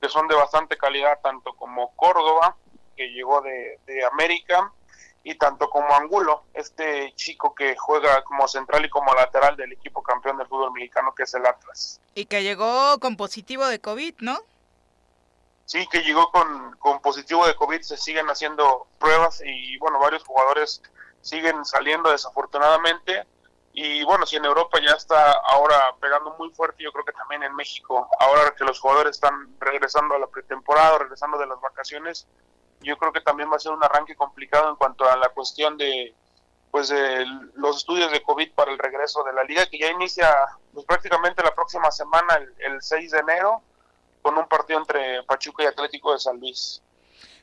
que 0.00 0.08
son 0.08 0.26
de 0.26 0.34
bastante 0.34 0.76
calidad, 0.76 1.20
tanto 1.22 1.54
como 1.54 1.94
Córdoba, 1.94 2.56
que 2.96 3.08
llegó 3.12 3.40
de, 3.40 3.78
América, 4.10 4.72
y 5.22 5.36
tanto 5.36 5.70
como 5.70 5.94
Angulo, 5.94 6.42
este 6.52 7.12
chico 7.14 7.54
que 7.54 7.76
juega 7.76 8.24
como 8.24 8.48
central 8.48 8.84
y 8.84 8.90
como 8.90 9.14
lateral 9.14 9.56
del 9.56 9.72
equipo 9.72 10.02
campeón 10.02 10.36
del 10.38 10.48
fútbol 10.48 10.72
mexicano, 10.72 11.14
que 11.14 11.22
es 11.22 11.34
el 11.34 11.46
Atlas. 11.46 12.00
Y 12.16 12.24
que 12.24 12.42
llegó 12.42 12.98
con 12.98 13.16
positivo 13.16 13.66
de 13.66 13.80
COVID, 13.80 14.16
¿no? 14.18 14.40
Sí, 15.64 15.86
que 15.86 16.02
llegó 16.02 16.32
con, 16.32 16.76
con 16.78 17.00
positivo 17.00 17.46
de 17.46 17.54
COVID, 17.54 17.82
se 17.82 17.96
siguen 17.96 18.26
haciendo 18.26 18.88
pruebas 18.98 19.40
y 19.44 19.78
bueno, 19.78 20.00
varios 20.00 20.24
jugadores 20.24 20.82
siguen 21.20 21.64
saliendo 21.64 22.10
desafortunadamente 22.10 23.24
y 23.74 24.02
bueno, 24.04 24.26
si 24.26 24.36
en 24.36 24.44
Europa 24.44 24.78
ya 24.80 24.92
está 24.92 25.32
ahora 25.32 25.94
pegando 26.00 26.34
muy 26.38 26.50
fuerte, 26.50 26.82
yo 26.82 26.92
creo 26.92 27.04
que 27.04 27.12
también 27.12 27.42
en 27.42 27.54
México, 27.54 28.08
ahora 28.20 28.54
que 28.54 28.64
los 28.64 28.78
jugadores 28.78 29.12
están 29.16 29.58
regresando 29.60 30.14
a 30.14 30.18
la 30.18 30.26
pretemporada, 30.26 30.98
regresando 30.98 31.38
de 31.38 31.46
las 31.46 31.60
vacaciones, 31.60 32.26
yo 32.80 32.98
creo 32.98 33.12
que 33.12 33.22
también 33.22 33.50
va 33.50 33.56
a 33.56 33.60
ser 33.60 33.72
un 33.72 33.82
arranque 33.82 34.14
complicado 34.14 34.68
en 34.68 34.76
cuanto 34.76 35.08
a 35.08 35.16
la 35.16 35.30
cuestión 35.30 35.76
de 35.78 36.14
pues 36.70 36.88
de 36.88 37.26
los 37.54 37.76
estudios 37.76 38.10
de 38.10 38.22
COVID 38.22 38.52
para 38.54 38.72
el 38.72 38.78
regreso 38.78 39.22
de 39.24 39.34
la 39.34 39.44
liga, 39.44 39.66
que 39.66 39.78
ya 39.78 39.90
inicia 39.90 40.26
pues 40.72 40.86
prácticamente 40.86 41.42
la 41.42 41.54
próxima 41.54 41.90
semana, 41.90 42.34
el, 42.36 42.54
el 42.72 42.82
6 42.82 43.10
de 43.10 43.18
enero, 43.18 43.62
con 44.22 44.38
un 44.38 44.48
partido 44.48 44.78
entre 44.78 45.22
Pachuca 45.24 45.64
y 45.64 45.66
Atlético 45.66 46.12
de 46.12 46.18
San 46.18 46.40
Luis. 46.40 46.82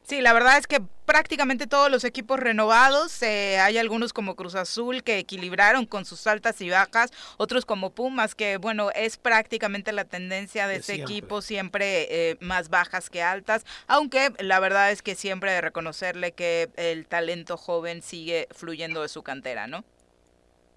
Sí, 0.10 0.22
la 0.22 0.34
verdad 0.34 0.57
es 0.57 0.65
que 0.65 0.81
prácticamente 1.06 1.68
todos 1.68 1.91
los 1.91 2.03
equipos 2.03 2.40
renovados, 2.40 3.22
eh, 3.22 3.60
hay 3.60 3.77
algunos 3.77 4.11
como 4.11 4.36
Cruz 4.36 4.56
Azul 4.56 5.03
que 5.03 5.19
equilibraron 5.19 5.86
con 5.86 6.03
sus 6.03 6.26
altas 6.26 6.61
y 6.61 6.72
bajas, 6.72 7.11
otros 7.38 7.64
como 7.64 7.91
Pumas, 7.91 8.34
que 8.34 8.57
bueno, 8.57 8.90
es 8.95 9.18
prácticamente 9.18 9.91
la 9.91 10.06
tendencia 10.06 10.65
de, 10.68 10.77
ese 10.77 10.95
equipo, 10.95 11.44
siempre 11.44 12.07
eh, 12.10 12.38
más 12.41 12.69
bajas 12.69 13.11
que 13.11 13.22
altas, 13.22 13.68
aunque 13.86 14.34
la 14.40 14.60
verdad 14.60 14.90
es 14.90 15.03
que 15.03 15.14
siempre 15.14 15.52
de 15.52 15.61
reconocerle 15.61 16.31
que 16.31 16.72
el 16.76 17.06
talento 17.06 17.56
joven 17.56 18.02
sigue 18.02 18.48
fluyendo 18.49 19.03
de 19.03 19.10
su 19.10 19.22
cantera, 19.22 19.68
¿no? 19.68 19.84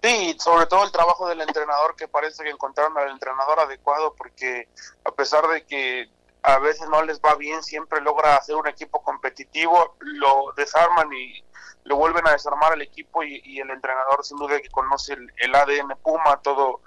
Sí, 0.03 0.35
sobre 0.37 0.67
todo 0.67 0.83
el 0.83 0.91
trabajo 0.91 1.27
del 1.27 1.41
entrenador, 1.41 1.95
que 1.95 2.07
parece 2.07 2.43
que 2.43 2.51
encontraron 2.51 2.95
al 2.99 3.09
entrenador 3.09 3.61
adecuado, 3.61 4.13
porque 4.13 4.67
a 5.05 5.11
pesar 5.11 5.47
de 5.47 5.63
que 5.63 6.09
a 6.43 6.59
veces 6.59 6.87
no 6.89 7.01
les 7.03 7.21
va 7.21 7.35
bien, 7.35 7.63
siempre 7.63 8.01
logra 8.01 8.35
hacer 8.35 8.55
un 8.55 8.67
equipo 8.67 9.01
competitivo, 9.01 9.95
lo 9.99 10.53
desarman 10.57 11.11
y 11.13 11.43
lo 11.85 11.95
vuelven 11.95 12.27
a 12.27 12.31
desarmar 12.31 12.73
al 12.73 12.81
equipo 12.81 13.23
y, 13.23 13.59
el 13.59 13.69
entrenador 13.69 14.23
sin 14.25 14.37
duda 14.37 14.59
que 14.61 14.69
conoce 14.69 15.13
el, 15.13 15.55
ADN 15.55 15.95
Puma, 16.03 16.39
todo 16.41 16.81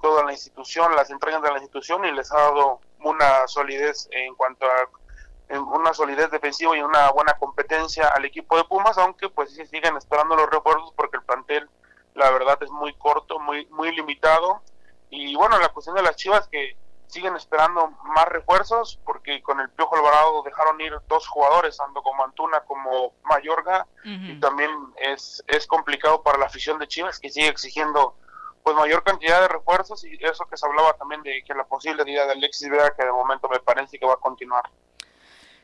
toda 0.00 0.24
la 0.24 0.32
institución, 0.32 0.96
las 0.96 1.10
entregas 1.10 1.42
de 1.42 1.50
la 1.50 1.58
institución 1.58 2.04
y 2.06 2.12
les 2.12 2.32
ha 2.32 2.38
dado 2.38 2.80
una 3.00 3.46
solidez 3.46 4.08
en 4.12 4.34
cuanto 4.34 4.64
a 4.64 5.58
una 5.58 5.92
solidez 5.92 6.30
defensiva 6.30 6.74
y 6.74 6.80
una 6.80 7.10
buena 7.10 7.34
competencia 7.34 8.08
al 8.08 8.24
equipo 8.24 8.56
de 8.56 8.64
Pumas, 8.64 8.96
aunque 8.96 9.28
pues 9.28 9.52
sí 9.52 9.66
siguen 9.66 9.96
esperando 9.96 10.36
los 10.36 10.48
refuerzos 10.48 10.94
porque 10.96 11.18
el 11.18 11.24
plantel 11.24 11.68
la 12.14 12.30
verdad 12.30 12.58
es 12.62 12.70
muy 12.70 12.94
corto, 12.94 13.40
muy 13.40 13.66
muy 13.66 13.94
limitado. 13.94 14.62
Y 15.10 15.34
bueno, 15.34 15.58
la 15.58 15.68
cuestión 15.68 15.96
de 15.96 16.02
las 16.02 16.16
Chivas 16.16 16.48
que 16.48 16.76
siguen 17.10 17.36
esperando 17.36 17.88
más 18.14 18.26
refuerzos 18.26 19.00
porque 19.04 19.42
con 19.42 19.60
el 19.60 19.68
Piojo 19.70 19.96
Alvarado 19.96 20.42
dejaron 20.42 20.80
ir 20.80 20.92
dos 21.08 21.26
jugadores, 21.28 21.76
tanto 21.76 22.02
como 22.02 22.24
Antuna 22.24 22.60
como 22.60 23.14
Mayorga, 23.24 23.86
y 24.04 24.38
también 24.40 24.70
es, 24.96 25.42
es 25.46 25.66
complicado 25.66 26.22
para 26.22 26.38
la 26.38 26.46
afición 26.46 26.78
de 26.78 26.88
Chivas 26.88 27.18
que 27.18 27.30
sigue 27.30 27.48
exigiendo 27.48 28.14
pues 28.62 28.76
mayor 28.76 29.02
cantidad 29.02 29.40
de 29.40 29.48
refuerzos 29.48 30.04
y 30.04 30.18
eso 30.20 30.44
que 30.48 30.56
se 30.56 30.66
hablaba 30.66 30.92
también 30.94 31.22
de 31.22 31.42
que 31.46 31.54
la 31.54 31.64
posible 31.64 32.02
idea 32.06 32.26
de 32.26 32.32
Alexis 32.32 32.68
Vega 32.68 32.94
que 32.94 33.04
de 33.04 33.12
momento 33.12 33.48
me 33.48 33.58
parece 33.58 33.98
que 33.98 34.06
va 34.06 34.14
a 34.14 34.18
continuar. 34.18 34.64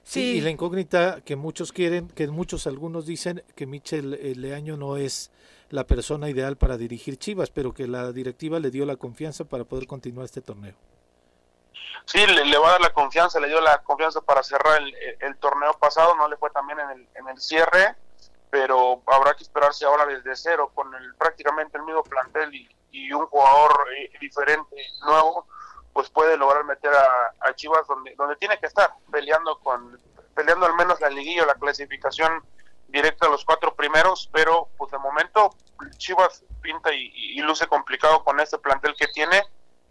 Sí, 0.03 0.37
y 0.37 0.41
la 0.41 0.51
incógnita 0.51 1.21
que 1.25 1.35
muchos 1.35 1.73
quieren, 1.73 2.09
que 2.09 2.29
muchos 2.29 2.67
algunos 2.69 3.07
dicen 3.07 3.43
que 3.57 3.67
Michel 3.67 4.15
eh, 4.15 4.35
Leaño 4.37 4.77
no 4.77 4.97
es 4.97 5.33
la 5.71 5.85
persona 5.85 6.31
ideal 6.31 6.57
para 6.57 6.77
dirigir 6.77 7.19
Chivas, 7.19 7.51
pero 7.51 7.75
que 7.75 7.89
la 7.89 8.13
directiva 8.13 8.61
le 8.61 8.71
dio 8.71 8.87
la 8.87 8.97
confianza 8.97 9.45
para 9.45 9.65
poder 9.65 9.89
continuar 9.89 10.27
este 10.27 10.43
torneo. 10.43 10.77
Sí, 12.07 12.25
le, 12.25 12.59
va 12.59 12.69
a 12.69 12.73
dar 12.73 12.81
la 12.81 12.93
confianza, 12.93 13.41
le 13.41 13.49
dio 13.49 13.61
la 13.61 13.83
confianza 13.83 14.21
para 14.21 14.45
cerrar 14.45 14.81
el, 14.81 15.37
torneo 15.39 15.73
pasado, 15.75 16.15
no 16.15 16.29
le 16.29 16.37
fue 16.37 16.51
también 16.51 16.79
en 16.79 16.91
el, 16.91 17.09
en 17.17 17.29
el 17.29 17.41
cierre, 17.41 17.97
pero 18.49 19.03
habrá 19.07 19.35
que 19.35 19.43
esperarse 19.43 19.85
ahora 19.85 20.07
desde 20.07 20.37
cero, 20.37 20.71
con 20.73 20.95
el, 20.95 21.17
prácticamente 21.17 21.77
el 21.79 21.83
mismo 21.83 22.05
plantel 22.05 22.55
y, 22.55 22.73
un 23.13 23.27
jugador 23.27 23.89
eh, 23.95 24.11
diferente, 24.21 24.75
nuevo, 25.05 25.47
pues 25.93 26.09
puede 26.09 26.39
lograr 26.39 26.65
meter 26.65 26.91
a, 26.95 27.55
Chivas 27.55 27.87
donde, 27.87 28.15
donde 28.15 28.37
tiene 28.37 28.59
que 28.59 28.67
estar, 28.67 28.91
peleando 29.11 29.59
con 29.59 30.01
peleando 30.35 30.65
al 30.65 30.75
menos 30.75 30.99
la 31.01 31.11
liguilla, 31.11 31.45
la 31.45 31.55
clasificación 31.55 32.43
directa 32.89 33.27
a 33.27 33.31
los 33.31 33.45
cuatro 33.45 33.75
primeros, 33.75 34.31
pero 34.33 34.69
pues 34.79 34.91
de 34.93 34.99
momento 34.99 35.51
Chivas 35.99 36.43
pinta 36.63 36.91
y 36.93 37.39
luce 37.41 37.67
complicado 37.67 38.25
con 38.25 38.41
este 38.41 38.57
plantel 38.59 38.95
que 38.97 39.09
tiene 39.09 39.43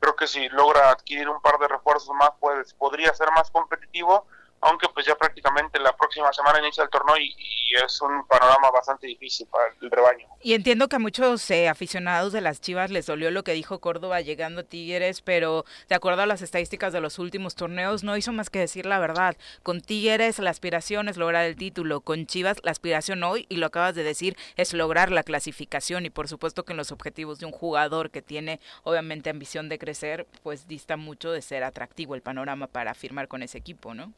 creo 0.05 0.15
que 0.15 0.27
si 0.27 0.47
logra 0.49 0.91
adquirir 0.91 1.27
un 1.27 1.41
par 1.41 1.57
de 1.57 1.67
refuerzos 1.67 2.15
más, 2.15 2.29
pues 2.39 2.75
podría 2.75 3.11
ser 3.15 3.31
más 3.31 3.49
competitivo 3.49 4.27
aunque 4.61 4.87
pues 4.93 5.05
ya 5.05 5.15
prácticamente 5.15 5.79
la 5.79 5.95
próxima 5.95 6.31
semana 6.33 6.59
inicia 6.59 6.83
el 6.83 6.89
torneo 6.89 7.17
y, 7.17 7.35
es 7.83 8.01
un 8.01 8.25
panorama 8.27 8.71
bastante 8.71 9.05
difícil 9.05 9.47
para 9.47 9.65
el 9.81 9.91
rebaño. 9.91 10.27
Y 10.41 10.53
entiendo 10.53 10.87
que 10.87 10.95
a 10.95 10.99
muchos 10.99 11.51
eh, 11.51 11.67
aficionados 11.67 12.31
de 12.31 12.39
las 12.39 12.61
Chivas 12.61 12.89
les 12.89 13.05
dolió 13.05 13.31
lo 13.31 13.43
que 13.43 13.51
dijo 13.51 13.79
Córdoba 13.81 14.21
llegando 14.21 14.61
a 14.61 14.63
Tigres, 14.63 15.21
pero 15.21 15.65
de 15.89 15.95
acuerdo 15.95 16.21
a 16.21 16.25
las 16.25 16.41
estadísticas 16.41 16.93
de 16.93 17.01
los 17.01 17.19
últimos 17.19 17.55
torneos 17.55 18.03
no 18.05 18.15
hizo 18.15 18.31
más 18.31 18.49
que 18.49 18.59
decir 18.59 18.85
la 18.85 18.99
verdad. 18.99 19.35
Con 19.61 19.81
Tigres 19.81 20.39
la 20.39 20.51
aspiración 20.51 21.09
es 21.09 21.17
lograr 21.17 21.43
el 21.43 21.57
título, 21.57 21.99
con 21.99 22.27
Chivas 22.27 22.61
la 22.63 22.71
aspiración 22.71 23.21
hoy, 23.23 23.45
y 23.49 23.57
lo 23.57 23.65
acabas 23.65 23.95
de 23.95 24.03
decir, 24.03 24.37
es 24.55 24.73
lograr 24.73 25.11
la 25.11 25.23
clasificación 25.23 26.05
y 26.05 26.09
por 26.09 26.29
supuesto 26.29 26.63
que 26.63 26.71
en 26.71 26.77
los 26.77 26.93
objetivos 26.93 27.39
de 27.39 27.45
un 27.45 27.51
jugador 27.51 28.09
que 28.09 28.21
tiene 28.21 28.61
obviamente 28.83 29.29
ambición 29.29 29.67
de 29.67 29.79
crecer, 29.79 30.27
pues 30.43 30.67
dista 30.67 30.95
mucho 30.95 31.31
de 31.31 31.41
ser 31.41 31.63
atractivo 31.63 32.15
el 32.15 32.21
panorama 32.21 32.67
para 32.67 32.93
firmar 32.93 33.27
con 33.27 33.43
ese 33.43 33.57
equipo, 33.57 33.93
¿no? 33.93 34.13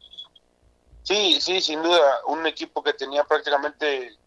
Sí, 1.07 1.39
sí, 1.39 1.61
sin 1.61 1.81
duda. 1.81 2.19
Un 2.25 2.45
equipo 2.45 2.83
que 2.83 2.91
tenía 2.91 3.23
prácticamente 3.23 4.17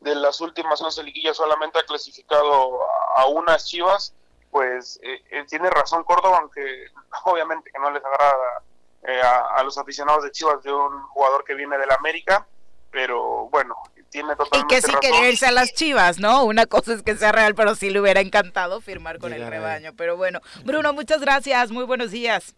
de 0.00 0.14
las 0.14 0.40
últimas 0.40 0.80
11 0.80 1.02
liguillas 1.02 1.36
solamente 1.36 1.78
ha 1.78 1.84
clasificado 1.84 2.78
a, 3.16 3.26
unas 3.26 3.66
Chivas, 3.66 4.14
pues 4.50 4.98
eh, 5.02 5.22
eh, 5.30 5.44
tiene 5.46 5.68
razón 5.68 6.04
Córdoba, 6.04 6.38
aunque 6.38 6.86
obviamente 7.24 7.70
que 7.70 7.78
no 7.78 7.90
les 7.90 8.02
agrada 8.02 8.62
eh, 9.02 9.20
a, 9.20 9.62
los 9.62 9.76
aficionados 9.76 10.24
de 10.24 10.32
Chivas 10.32 10.62
de 10.62 10.72
un 10.72 11.02
jugador 11.08 11.44
que 11.44 11.54
viene 11.54 11.76
del 11.76 11.90
América, 11.90 12.46
pero 12.90 13.50
bueno, 13.50 13.76
tiene 14.08 14.34
totalmente 14.34 14.74
Y 14.74 14.80
que 14.80 14.86
sí 14.86 14.92
quería 15.02 15.28
irse 15.28 15.46
a 15.46 15.52
las 15.52 15.74
Chivas, 15.74 16.18
¿no? 16.18 16.44
Una 16.44 16.64
cosa 16.64 16.94
es 16.94 17.02
que 17.02 17.14
sea 17.14 17.32
real, 17.32 17.54
pero 17.54 17.74
sí 17.74 17.90
le 17.90 18.00
hubiera 18.00 18.22
encantado 18.22 18.80
firmar 18.80 19.18
con 19.18 19.34
el 19.34 19.46
rebaño. 19.46 19.92
Pero 19.98 20.16
bueno, 20.16 20.40
Bruno, 20.64 20.94
muchas 20.94 21.20
gracias, 21.20 21.70
muy 21.70 21.84
buenos 21.84 22.10
días. 22.10 22.54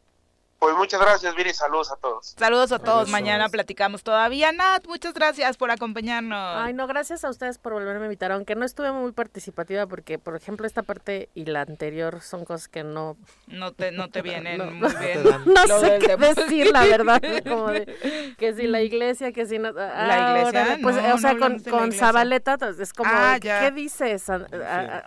Pues 0.59 0.77
muchas 0.77 1.01
gracias, 1.01 1.35
Viri, 1.35 1.53
saludos 1.53 1.93
a 1.93 1.97
todos. 1.97 2.35
Saludos 2.39 2.73
a 2.73 2.79
todos, 2.79 3.09
mañana 3.11 3.49
platicamos 3.49 4.03
todavía. 4.03 4.51
Nat, 4.53 4.87
muchas 4.87 5.13
gracias 5.13 5.57
por 5.57 5.71
acompañarnos. 5.71 6.57
Ay, 6.57 6.73
no, 6.73 6.87
gracias 6.87 7.25
a 7.25 7.31
ustedes 7.31 7.59
por 7.59 7.75
volverme 7.75 8.03
a 8.03 8.05
invitar, 8.07 8.33
aunque 8.33 8.55
no 8.55 8.65
estuve 8.65 8.91
muy 8.93 9.13
participativa 9.13 9.87
porque, 9.87 10.19
por 10.19 10.37
ejemplo, 10.37 10.67
esta 10.67 10.83
parte 10.83 11.29
y 11.35 11.45
la 11.45 11.63
anterior 11.63 12.21
son 12.23 12.45
cosas 12.45 12.69
que 12.69 12.83
no... 12.83 13.17
No 13.47 13.73
te, 13.73 13.93
no 13.93 14.09
te 14.09 14.23
vienen 14.23 14.59
muy 14.81 14.95
bien. 14.97 15.23
No, 15.45 15.81
sé 15.81 15.99
qué 15.99 16.17
decir, 16.17 16.73
la 16.73 16.85
verdad, 16.85 17.21
como 17.47 17.69
de, 17.69 18.35
que 18.39 18.55
si 18.55 18.67
la 18.67 18.81
iglesia, 18.81 19.33
que 19.33 19.47
si 19.47 19.59
no... 19.59 19.73
la 19.73 20.39
iglesia, 20.39 20.79
pues, 20.83 20.97
o 20.97 21.19
sea, 21.19 21.37
con, 21.37 21.59
con 21.61 21.93
Zabaleta 21.93 22.57
pues, 22.57 22.79
es 22.79 22.93
como, 22.93 23.11
ah, 23.13 23.39
¿qué 23.41 23.71
dices? 23.71 24.25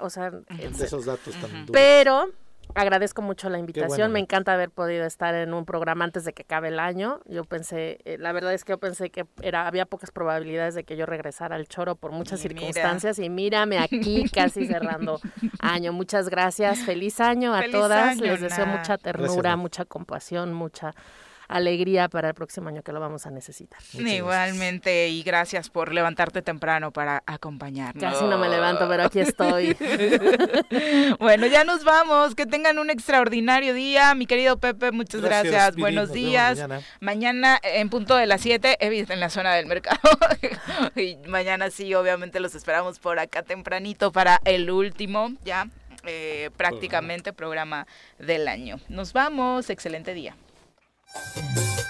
o 0.02 0.10
sea... 0.10 0.32
De 0.32 0.86
esos 0.86 1.06
datos 1.06 1.34
tan 1.36 1.66
duros. 1.66 1.72
Pero 1.72 2.32
agradezco 2.76 3.22
mucho 3.22 3.50
la 3.50 3.58
invitación. 3.58 4.12
Me 4.12 4.20
encanta 4.20 4.54
haber 4.54 4.70
podido 4.70 5.06
estar 5.06 5.34
en 5.36 5.54
un 5.54 5.66
programa 5.66 6.06
antes 6.06 6.26
de 6.26 6.34
que 6.34 6.44
acabe 6.44 6.70
el 6.70 6.80
año. 6.80 7.20
Yo 7.26 7.44
pensé, 7.44 8.00
eh, 8.06 8.18
la 8.18 8.32
verdad 8.32 8.54
es 8.54 8.64
que 8.64 8.74
yo 8.74 8.78
pensé 8.78 9.10
que 9.10 9.26
era 9.42 9.68
había 9.68 9.86
pocas 9.86 10.12
probabilidades 10.12 10.76
de 10.76 10.84
que 10.84 10.98
yo 10.98 11.06
regresara 11.06 11.56
al 11.56 11.68
choro 11.68 11.96
por 11.96 12.12
muchas 12.12 12.40
circunstancias 12.40 13.20
y 13.20 13.30
mírame 13.30 13.80
aquí 13.80 14.26
casi 14.34 14.68
cerrando 14.68 15.20
año. 15.60 15.94
Muchas 15.94 16.30
gracias. 16.30 16.80
Feliz 16.80 17.20
año 17.20 17.54
a 17.54 17.64
todas. 17.72 18.20
Les 18.20 18.42
deseo 18.42 18.66
mucha 18.66 18.98
ternura, 18.98 19.56
mucha 19.56 19.86
compasión, 19.86 20.54
mucha 20.54 20.94
alegría 21.48 22.10
para 22.10 22.30
el 22.30 22.34
próximo 22.34 22.70
año 22.70 22.82
que 22.84 22.92
lo 22.92 23.00
vamos 23.00 23.26
a 23.26 23.32
necesitar. 23.32 23.80
Igualmente, 23.94 25.10
y 25.10 25.24
gracias 25.24 25.70
por 25.70 25.94
levantarte 25.94 26.42
temprano 26.42 26.92
para 26.92 27.24
acompañarnos. 27.26 28.04
Casi 28.04 28.26
no 28.26 28.38
me 28.38 28.50
levanto, 28.50 28.88
pero 28.88 29.04
aquí 29.04 29.20
estoy. 29.20 29.76
bueno, 31.20 31.48
ya 31.48 31.64
nos 31.64 31.84
vamos. 31.84 32.36
Que 32.36 32.46
tengan 32.46 32.80
un 32.80 32.90
extraordinario 32.90 33.74
día. 33.74 34.14
Mi 34.16 34.26
querido 34.26 34.58
Pepe, 34.58 34.92
muchas 34.92 35.22
gracias. 35.22 35.76
Buenos 35.76 36.12
días. 36.12 36.60
Mañana. 37.00 37.60
en 37.64 37.90
punto 37.90 38.16
de 38.16 38.26
las 38.26 38.42
7, 38.42 38.78
en 38.80 39.20
la 39.20 39.30
zona 39.30 39.54
del 39.56 39.66
mercado. 39.68 40.00
y 40.96 41.18
mañana 41.28 41.70
sí, 41.70 41.94
obviamente 41.94 42.40
los 42.40 42.56
esperamos 42.56 43.00
por 43.00 43.20
acá 43.20 43.44
tempranito 43.44 44.12
para 44.12 44.42
el 44.46 44.70
último, 44.70 45.32
ya. 45.44 45.68
Eh, 46.10 46.52
prácticamente 46.56 47.34
programa 47.34 47.86
del 48.18 48.48
año. 48.48 48.80
Nos 48.88 49.12
vamos, 49.12 49.70
excelente 49.70 50.14
día. 50.14 50.38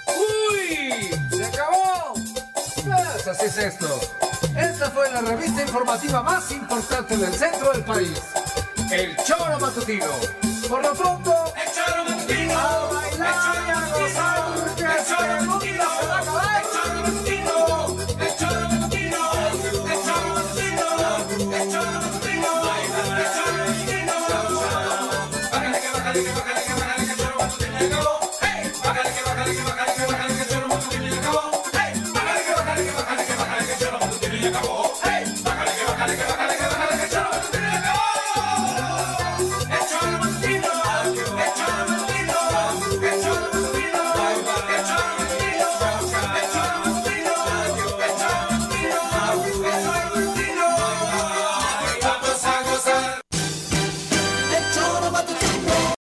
¡Uy! 0.07 1.09
¡Se 1.35 1.45
acabó! 1.45 2.13
Pues 2.13 3.27
así 3.27 3.45
es 3.45 3.57
esto. 3.57 3.99
Esta 4.55 4.89
fue 4.91 5.11
la 5.11 5.21
revista 5.21 5.61
informativa 5.61 6.23
más 6.23 6.51
importante 6.51 7.17
del 7.17 7.33
centro 7.33 7.71
del 7.71 7.83
país. 7.83 8.21
El 8.91 9.15
Choro 9.17 9.59
Matutino. 9.59 10.05
Por 10.69 10.81
lo 10.81 10.93
pronto, 10.93 11.53
el 11.55 11.71
Choro 11.73 12.03
Matutino. 12.05 12.57
A 12.57 12.93
bailar 12.93 13.76